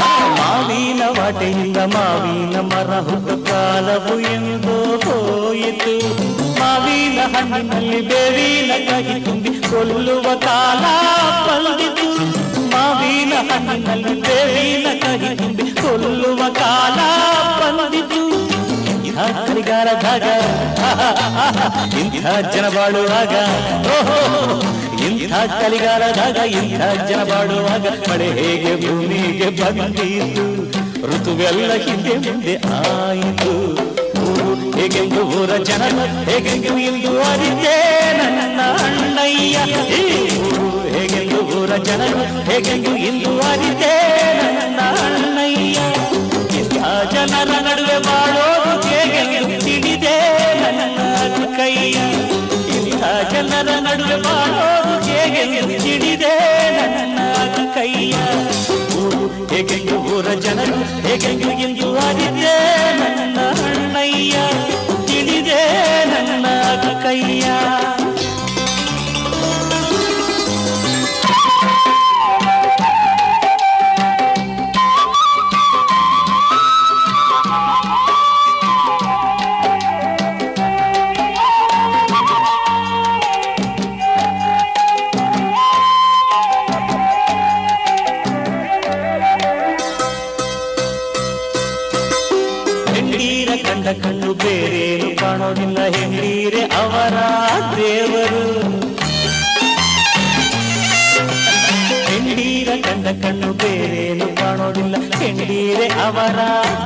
ಆ 0.00 0.10
ಮಾವಿನ 0.38 1.02
ಬಟೆಯಿಂದ 1.18 1.78
ಮಾವಿನ 1.94 2.56
ಮರ 2.70 2.92
ಹುಟ್ಟು 3.08 3.36
ಕಾಲವು 3.48 4.14
ಎಂದೋ 4.32 4.76
ಹೋಯಿತು 5.04 5.94
ಮಾವಿನ 6.60 7.18
ಹಣ್ಣಿನಲ್ಲಿ 7.34 8.00
ಬೇವಿನ 8.10 8.72
ಕಹಿ 8.88 9.16
ತುಂಬಿ 9.24 9.54
ಕೊಲ್ಲುವ 9.68 10.26
ಕಾಲ 10.46 10.84
ಬಂದಿತು 11.48 12.08
ಮಾವಿನ 12.72 13.32
ಹಣ್ಣಿನಲ್ಲಿ 13.50 14.14
ಬೇವಿನ 14.20 14.88
ಕಹಿ 15.02 15.32
ತುಂಬಿ 15.36 15.68
ಕೊಲ್ಲುವ 15.82 16.42
ಕಾಲ 16.60 16.98
ಬಂದಿತು 17.60 18.22
ಇಂಥ 19.12 19.24
ಕರಿಗಾಲದಾಗ 19.46 20.26
ಇಂಥ 22.02 22.24
ಜನ 22.54 22.66
ಬಾಳುವಾಗ 22.76 23.34
ಇಂಥ 25.08 25.32
ಕಲಿಗಾಲದಾಗ 25.52 26.36
ಇಂಥ 26.60 26.80
ಜನ 27.10 27.20
ಬಾಳುವಾಗ 27.30 27.84
ಮಳೆ 28.08 28.28
ಹೇಗೆ 28.38 28.72
ಭೂಮಿಗೆ 28.84 29.48
ಬಂದಿತು 29.58 30.46
ಋತುವೆಲ್ಲ 31.10 31.72
ಹಿಂದೆ 31.84 32.14
ಮುಂದೆ 32.24 32.54
ಆಯಿತು. 32.78 33.52
ಹೇಗೆಂದು 34.76 35.22
ಊರ 35.38 35.52
ಜನ 35.68 35.82
ಹೇಗೆಂದು 36.28 36.72
ಇಂದು 36.88 37.12
ಅರಿತೆ 37.22 37.74
ನನ್ನ 38.20 38.60
ಅಣ್ಣಯ್ಯ. 38.84 39.56
ಹೇಗೆಂದು 40.94 41.40
ಊರ 41.58 41.76
ಜನ 41.88 42.02
ಹೇಗೆಂದು 42.48 42.94
ಇಂದು 43.08 43.32
ಅರಿತೆ 43.50 43.92
ನನ್ನ 44.40 44.80
ಅಣ್ಣಯ್ಯ. 45.04 45.78
ಜನರ 47.10 47.50
ನಡುವೆ 47.60 47.98
ಬಾಳೋದು 47.98 48.72
ಹೇಗೆ 48.88 49.22
ತಿಳಿದೆ 49.58 50.16
ನನ್ನ 50.62 50.98
ಕೈ. 51.56 51.74
ಇಂಥ 52.76 53.02
ಜನರ 53.32 53.68
ನಡುವೆ 53.80 54.16
ಬಾಳೋದು 54.18 54.94
ಹೇಗೆ 55.08 55.44
ತಿಳಿದೆ 55.78 56.34
ನನ್ನ 56.78 57.18
ಕೈಯ 57.74 58.14
ಹೇಗೆಂದು 59.52 59.96
ಊರ 60.10 60.28
ಜನರು 60.40 60.78
ಹೇಗೆಂದು 61.06 61.50
ಎಂದು 61.64 61.88
ಆಗಿದೆ 61.98 62.54
ನನ್ನ 63.00 63.38
ಅಣ್ಣಯ್ಯ, 63.64 64.34
ತಿಳಿದೆ 65.06 65.60
ನನ್ನ 66.12 66.46
ಕೈಯ 67.02 67.46
ಹೆಂಡೀರೆ 106.04 106.30
ಅವರ 106.30 106.38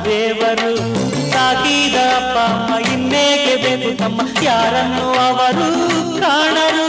ದೇವರು 0.05 0.71
ಸಾಕಿದ 1.33 1.97
ಅಪ್ಪ 2.17 2.37
ಅಮ್ಮ 2.47 2.71
ಇನ್ನೇಕೆ 2.87 3.55
ಬೇಕು 3.63 3.89
ತಮ್ಮ 3.97 4.19
ಯಾರನ್ನು 4.43 5.05
ಅವರು 5.25 5.67
ಕಾಣರು 6.21 6.85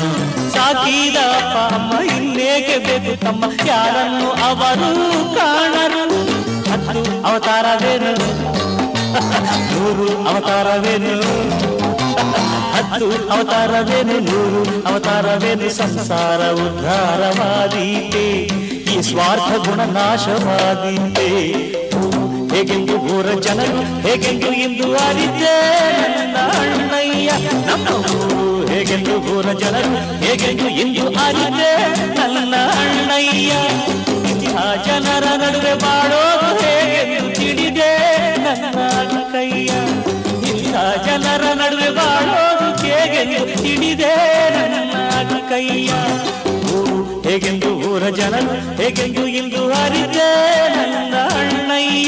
ಸಾಕಿದ 0.55 1.19
ಅಪ್ಪ 1.33 1.57
ಅಮ್ಮ 1.75 1.93
ಇನ್ನೇಕೆ 2.17 2.77
ಬೇಕು 2.79 3.15
ತಮ್ಮ 3.25 3.45
ಯಾರನ್ನು 3.67 4.29
ಅವರು 4.47 4.91
ಕಾಣರು 5.39 6.05
ಹತ್ತು 6.71 7.03
ಅವತಾರವೇನು 7.29 8.13
ನೂರು 9.71 10.09
ಅವತಾರವೇನು 10.31 11.15
ಹತ್ತು 12.75 13.07
ಅವತಾರವೇನು 13.31 14.17
ನೂರು 14.21 14.63
ಅವತಾರವೇನು 14.89 15.69
ಸಂಸಾರ 15.79 16.41
ಉದ್ಧಾರವಾದೀತೆ 16.67 18.27
ಈ 18.93 19.03
ಸ್ವಾರ್ಥ 19.03 19.51
ಗುಣ 19.67 19.81
ನಾಶವಾದೀತೆ 19.93 21.29
ಹೇಗೆಂದು 22.59 22.95
ಊರ 23.15 23.29
ಜನರು, 23.45 23.81
ಹೇಗೆಂದು 24.05 24.49
ಇಂದು 24.63 24.87
ಅರಿತೆ? 25.03 25.53
ನನ್ನ 25.99 26.39
ಅಣ್ಣಯ್ಯ 26.61 27.29
ನಮ್ಮ 27.67 27.89
ಹೇಗೆಂದು 28.71 29.15
ಊರ 29.35 29.47
ಜನರು, 29.61 30.01
ಹೇಗೆಂದು 30.25 30.67
ಇಂದು 30.83 31.05
ಅರಿತೆ? 31.25 31.71
ನನ್ನ 32.17 32.55
ಅಣ್ಣಯ್ಯ 32.81 33.53
ಇಂಥ 34.31 34.57
ಜನರ 34.87 35.25
ನಡುವೆ 35.43 35.75
ಬಾಳೋದು 35.85 36.51
ಹೇಗೆಂದು 36.65 37.31
ತಿಳಿದೆ? 37.39 37.93
ನನ್ನ 38.79 39.17
ಕೈಯ 39.33 39.71
ಇಂಥ 40.51 40.75
ಜನರ 41.07 41.45
ನಡುವೆ 41.63 41.91
ಬಾಳೋದು 42.01 42.69
ಹೇಗೆಂದು 42.85 43.41
ತಿಳಿದೆ? 43.63 44.15
ನನ್ನ 44.75 45.35
ಕೈಯ 45.53 45.91
ಹೇಗೆಂದು 47.29 47.73
ಊರ 47.93 48.05
ಜನರು, 48.21 48.55
ಹೇಗೆಂದು 48.83 49.25
ಇಂದು 49.41 49.63
ಅರಿತೆ? 49.85 50.31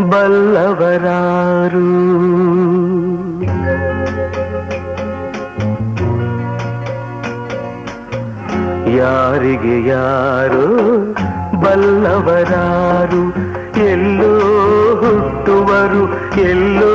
ಬಲ್ಲವರಾರು. 0.00 1.88
ಯಾರಿಗೆ 8.96 9.88
ಯಾರು 9.88 10.66
ಬಲ್ಲವರಾರು? 11.60 13.22
ಎಲ್ಲೋ 13.86 14.34
ಹುಟ್ಟುವರು, 14.96 16.02
ಎಲ್ಲೋ 16.40 16.94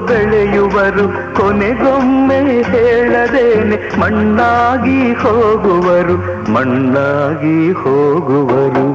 ಬೆಳೆಯುವರು. 0.00 1.34
ಕೊನೆಗೊಮ್ಮೆ 1.34 2.62
ಹೇಳದೇನೆ, 2.62 4.00
ಮಣ್ಣಾಗಿ 4.00 5.12
ಹೋಗುವರು 5.12 6.16
ಮಣ್ಣಾಗಿ 6.52 7.72
ಹೋಗುವರು. 7.72 8.88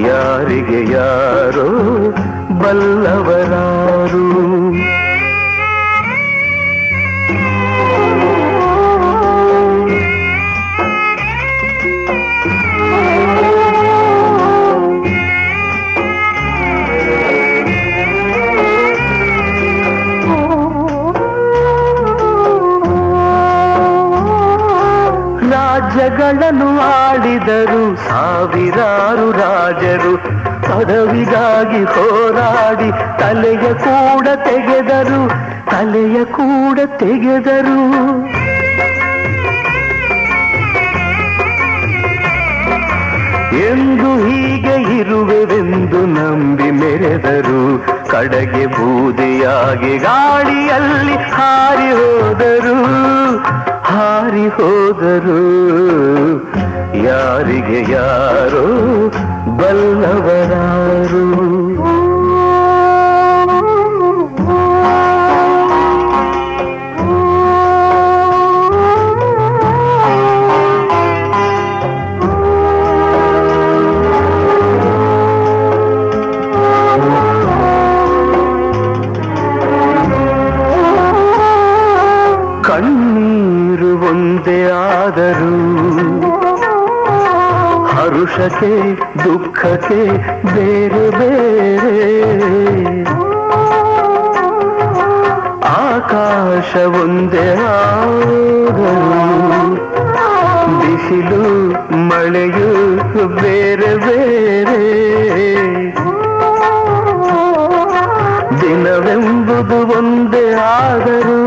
ಯಾರಿಗೆ 0.00 0.92
ಯಾರೋ 0.92 1.68
ಬಲ್ಲವರಾರು 2.60 4.24
ರಾಜ್ಯಗಳನ್ನು 25.52 26.68
ಆಡಿದರು 26.96 27.82
ಸಾವಿರಾರು 28.06 29.26
ರಾಜರು 29.40 30.12
ಪದವಿಗಾಗಿ 30.68 31.82
ಹೋರಾಡಿ 31.94 32.90
ತಲೆಯ 33.20 33.66
ಕೂಡ 33.84 34.26
ತೆಗೆದರು, 34.48 35.20
ತಲೆಯ 35.70 36.18
ಕೂಡ 36.24 36.78
ತೆಗೆದರು. 36.98 37.80
ಎಂದು 43.68 44.08
ಹೀಗೆ 44.24 44.74
ಇರುವೆವೆಂದು 44.98 46.00
ನಂಬಿ 46.06 46.70
ಮೆರೆದರು, 46.70 47.62
ಕಡೆಗೆ 48.10 48.64
ಬೂದಿಯಾಗಿ 48.66 49.92
ಗಾಳಿಯಲ್ಲಿ 49.98 51.16
ಹಾರಿ 51.36 51.90
ಹೋದರು 51.92 52.76
ಹಾರಿ 53.90 54.46
ಹೋದರು. 54.48 55.40
ಯಾರಿಗೆ 57.06 57.80
ಯಾರೋ 57.92 58.66
ಬಲ್ಲವರಾರು. 59.58 61.26
ಹರುಷಕ್ಕೆ 88.26 88.70
ದುಃಖಕ್ಕೆ 89.24 89.98
ಬೇರೆ 90.54 91.04
ಬೇರೆ. 91.18 91.98
ಆಕಾಶ 95.68 96.70
ಒಂದೇ 97.02 97.46
ಆದರೂ 97.66 98.90
ಬಿಸಿಲು, 100.80 101.44
ಮಳೆಯು 102.08 102.72
ಬೇರೆ 103.40 103.92
ಬೇರೆ. 104.06 104.82
ದಿನವೆಂಬುದು 108.60 109.80
ಒಂದೇ 109.98 110.46
ಆದರೂ 110.74 111.40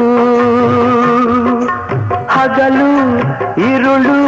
ಹಗಲು, 2.36 2.92
ಇರುಳು 3.70 4.20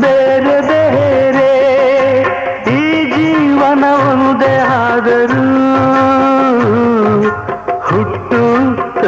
ಬೇರೆ 0.00 0.56
ಬೇರೆ. 0.60 1.29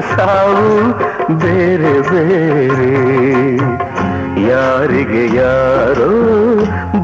ಸಾವು 0.01 0.89
ಬೇರೆ 1.39 1.93
ಬೇರೆ. 2.11 2.93
ಯಾರಿಗೆ 4.49 5.37
ಯಾರೋ 5.37 6.11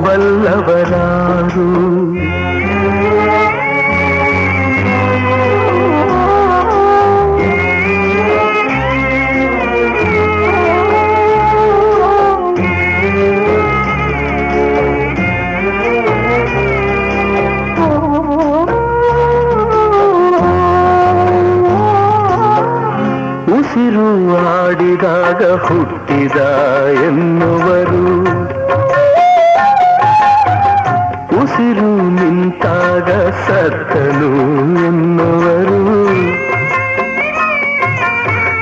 ಬಲ್ಲವರಾರು? 0.05 1.69
ಆಡಿದಾಗ 24.69 25.53
ಹುಟ್ಟಿದ 25.53 26.37
ಎನ್ನುವರು. 27.07 28.23
ಉಸಿರು 31.43 32.11
ನಿಂತಾಗ 32.11 33.11
ಸತ್ತನು 33.29 34.31
ಎನ್ನುವರು. 34.87 36.09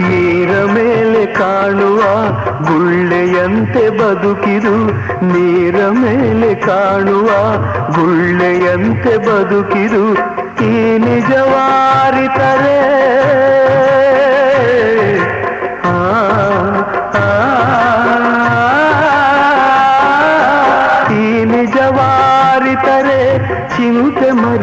ನೀರ 0.00 0.64
ಮೇಲೆ 0.64 1.26
ಕಾಣುವ 1.26 2.00
ಗುಳ್ಳೆಯಂತೆ 2.66 3.90
ಬದುಕಿದು 3.90 4.86
ನೀರ 5.26 5.76
ಮೇಲೆ 5.88 6.54
ಕಾಣುವ 6.54 7.26
ಗುಳ್ಳೆಯಂತೆ 7.94 9.16
ಬದುಕಿದು 9.18 10.14
ಈ 10.64 10.98
ನಿಜವಾರಿತರೆ 10.98 12.76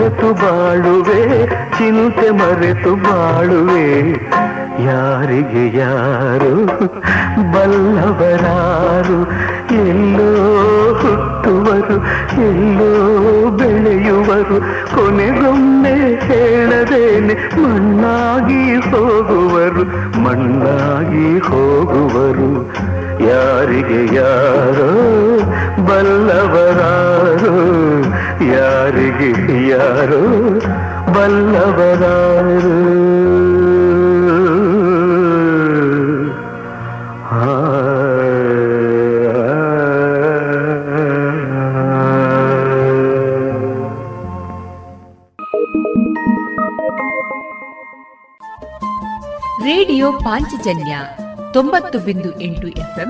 ಮರೆತು 0.04 0.34
ಬಾಳುವೆ, 0.34 1.46
ಚಿಂತೆ 1.48 2.30
ಮರೆತು 2.30 2.96
ಬಾಳುವೆ. 2.96 4.12
ಯಾರಿಗೆ 4.84 5.78
ಯಾರು 5.78 6.66
ಬಲ್ಲವರಾರು? 7.54 9.20
ಎಲ್ಲೋ 9.74 10.32
ಹುಟ್ಟುವರು, 10.94 11.98
ಎಲ್ಲೋ 12.42 12.92
ಬೆಳೆಯುವರು. 13.50 14.60
ಕೊನೆಗೊಮ್ಮೆ 14.96 15.96
ಹೇಳದೇನೆ, 16.20 17.34
ಮಣ್ಣಾಗಿ 17.34 18.76
ಹೋಗುವರು 18.76 19.86
ಮಣ್ಣಾಗಿ 20.20 21.40
ಹೋಗುವರು. 21.40 22.52
ಯಾರಿಗೆ 23.24 24.16
ಯಾರು 24.16 24.92
ಬಲ್ಲವರಾರು? 25.86 27.54
ಯಾರಿಗೆ 28.52 29.32
ಯಾರೋ 29.70 30.24
ಬಲ್ಲವರಾರು 31.14 32.78
ರೇಡಿಯೋ 49.66 50.12
ಪಾಂಚಜನ್ಯ 50.12 50.94
ತೊಂಬತ್ತು 51.54 52.00
ಬಿಂದು 52.00 52.42
ಎಂಟು 52.42 52.68
ಎಫ್ಎಂ 52.68 53.10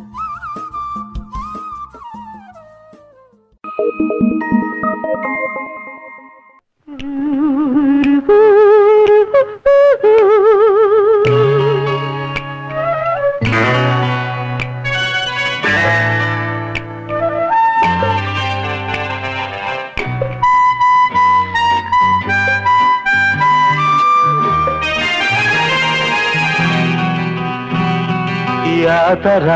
ಯಾತರ 29.41 29.53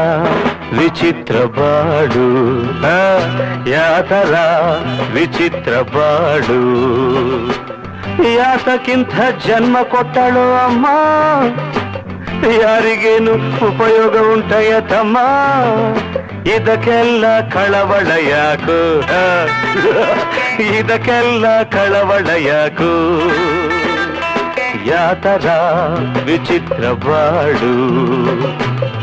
ವಿಚಿತ್ರ 0.78 1.38
ಬಾಡು 1.56 2.24
ಆ, 2.88 3.00
ಯಾತರ 3.70 4.34
ವಿಚಿತ್ರ 5.14 5.74
ಬಾಡು 5.94 6.60
ಯಾತಕ್ಕಿಂತ 8.36 9.14
ಜನ್ಮ 9.46 9.78
ಕೊಟ್ಟಳು 9.92 10.46
ಅಮ್ಮ 10.60 10.86
ಯಾರಿಗೇನು 12.62 13.34
ಉಪಯೋಗ 13.68 14.16
ಉಂಟಯ್ಯ 14.34 14.74
ತಮ್ಮ 14.90 15.18
ಇದಕ್ಕೆಲ್ಲ 16.56 17.26
ಕಳವಳ 17.54 18.10
ಯಾಕು 18.30 18.80
ಆ, 19.16 19.24
ಇದಕ್ಕೆಲ್ಲ 20.72 21.46
ಕಳವಳ 21.72 22.28
ಯಾಕು 22.48 22.92
ಯಾತರ 24.88 25.48
ವಿಚಿತ್ರ 26.26 26.82
ಬಾಡು 27.06 27.72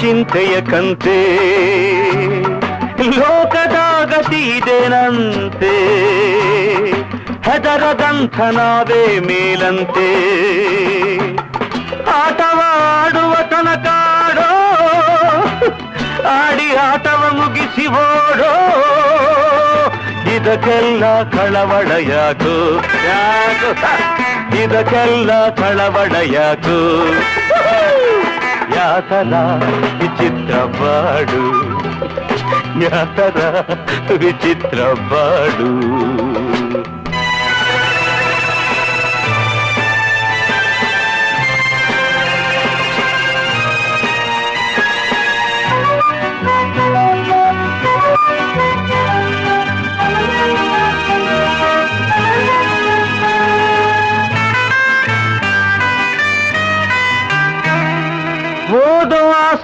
ಚಿಂತೆಯ 0.00 0.60
ಕಂತೆ. 0.60 1.18
ಲೋಕದ 3.02 3.76
ಗತಿ 4.04 4.40
ಇದೇನಂತೆ 4.48 5.74
ಹೆದರದಂಥ 7.50 8.40
ನಾವೇ 8.40 9.18
ಮೇಲಂತೆ. 9.18 10.08
ಆಟವಾಡುವ 12.10 13.34
ತನಕಾಡೋ 13.34 14.50
ಆಡಿ 16.28 16.76
ಆಟವ 16.76 17.22
ಮುಗಿಸಿ 17.32 17.86
ಓಡೋ. 17.86 18.52
ಇದಕ್ಕೆಲ್ಲ 20.36 21.22
ಕಳವಳ 21.22 21.90
ಯಾಕು? 22.10 22.56
ಇದಕ್ಕೆಲ್ಲ 24.56 25.48
ಕಳವಳ 25.50 26.16
ಯಾಕು? 26.24 26.78
ಯಾತರ 28.86 29.34
ವಿಚಿತ್ರ 29.98 30.54
ಬಾಡು 30.78 31.42
ಯಾತರ 32.82 33.38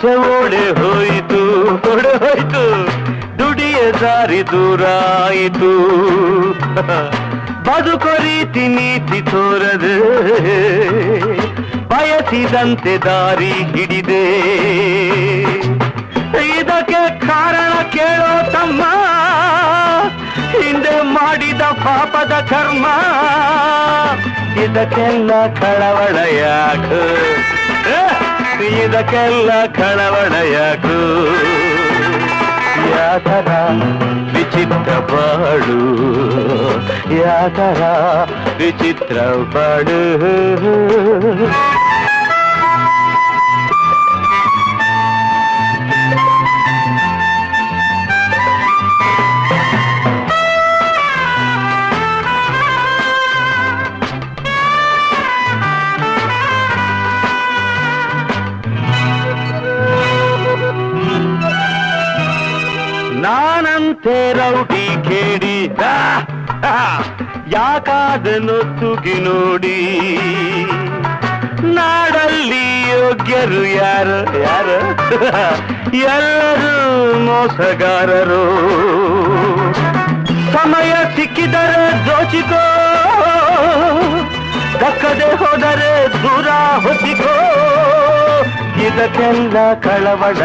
ಆಸೆ 0.04 0.14
ಓಡೆ 0.34 0.62
ಹೋಯಿತು 0.78 1.40
ಹೊಡೆ 1.82 2.12
ಹೋಯಿತು, 2.22 2.62
ದುಡಿಯ 3.38 3.80
ದಾರಿ 4.00 4.40
ದೂರಾಯಿತು 4.50 5.70
ಬದುಕು 7.66 8.12
ರೀತಿ 8.24 8.64
ನೀತಿ 8.74 9.20
ತೋರದೆ, 9.30 9.94
ಬಯಸಿದಂತೆ 11.92 12.94
ದಾರಿ 13.06 13.52
ಹಿಡಿದೆ. 13.70 14.24
ಇದಕ್ಕೆ 16.56 17.02
ಕಾರಣ 17.28 17.72
ಕೇಳೋ 17.94 18.34
ತಮ್ಮ, 18.56 18.82
ಹಿಂದೆ 20.58 20.96
ಮಾಡಿದ 21.14 21.62
ಪಾಪದ 21.84 22.34
ಕರ್ಮ. 22.52 22.86
ಇದಕ್ಕೆಲ್ಲ 24.64 25.30
ಕಳವಳ 25.62 26.16
ಯಾಕು? 26.42 27.02
ಇದಕ್ಕೆಲ್ಲ 28.60 29.50
ಕಳವಳ 29.66 30.32
ಯಾಕು 30.52 30.96
ಯಾತರ 32.96 33.48
ವಿಚಿತ್ರ 34.32 34.92
ಬಾಳು. 34.98 35.78
ಯಾತರ 37.14 37.82
ವಿಚಿತ್ರ 38.56 39.14
ಬಾಳು. 39.54 40.00
ರೌಡಿ 64.32 65.04
ಕೇಡಿ 65.04 65.68
ತುಗಿ 68.54 69.14
ನೋಡಿ 69.14 69.78
ನಾಡಲ್ಲಿ 71.74 72.90
ಯೋಗ್ಯರು 72.90 73.64
ಯಾರು 73.64 74.38
ಯಾರು? 74.42 74.78
ಎಲ್ಲರೂ 75.96 77.14
ಮೋಸಗಾರರು. 77.18 78.44
ಸಮಯ 80.52 80.92
ಸಿಕ್ಕಿದರೆ 81.16 82.06
ದೋಚಿಕೋ. 82.06 82.64
ದಕ್ಕದೆ 84.80 85.36
ಹೋದರೆ 85.36 86.12
ದೂರ 86.22 86.48
ಹೊತ್ತಿಕೋ. 86.88 87.34
ಇದಕ್ಕೆಲ್ಲ 88.86 89.74
ಕಳವಳ 89.74 90.36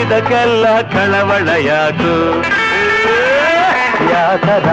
ಇದಕ್ಕೆಲ್ಲ 0.00 0.80
ಕಳವಳ 0.80 1.48
ಯಾಕು 1.48 2.42
ಯಾತರ 4.12 4.68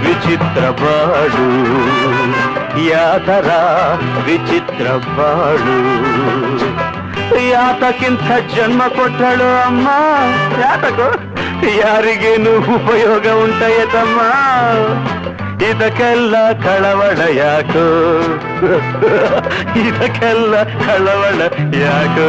ವಿಚಿತ್ರ 0.00 0.70
ಬಾಳು. 0.70 1.46
ಯಾತರ 2.86 3.50
ವಿಚಿತ್ರ 4.26 4.86
ಬಾಳು. 5.18 5.76
ಯಾತಕ್ಕಿಂತ 7.50 8.56
ಜನ್ಮ 8.56 8.82
ಕೊಟ್ಟಳು 8.88 9.62
ಅಮ್ಮ. 9.66 9.88
ಯಾತಕೋ? 10.60 11.08
ಯಾರಿಗೇನು 11.78 12.74
ಉಪಯೋಗ 12.74 13.26
ಉಂಟಾಯತಮ್ಮ 13.44 14.20
ಇದಕ್ಕೆಲ್ಲ 15.62 16.52
ಕಳವಳ 16.52 17.20
ಯಾಕೋ 17.36 17.84
ಇದಕ್ಕೆಲ್ಲ 19.86 20.62
ಕಳವಳ 20.62 21.40
ಯಾಕೋ 21.80 22.28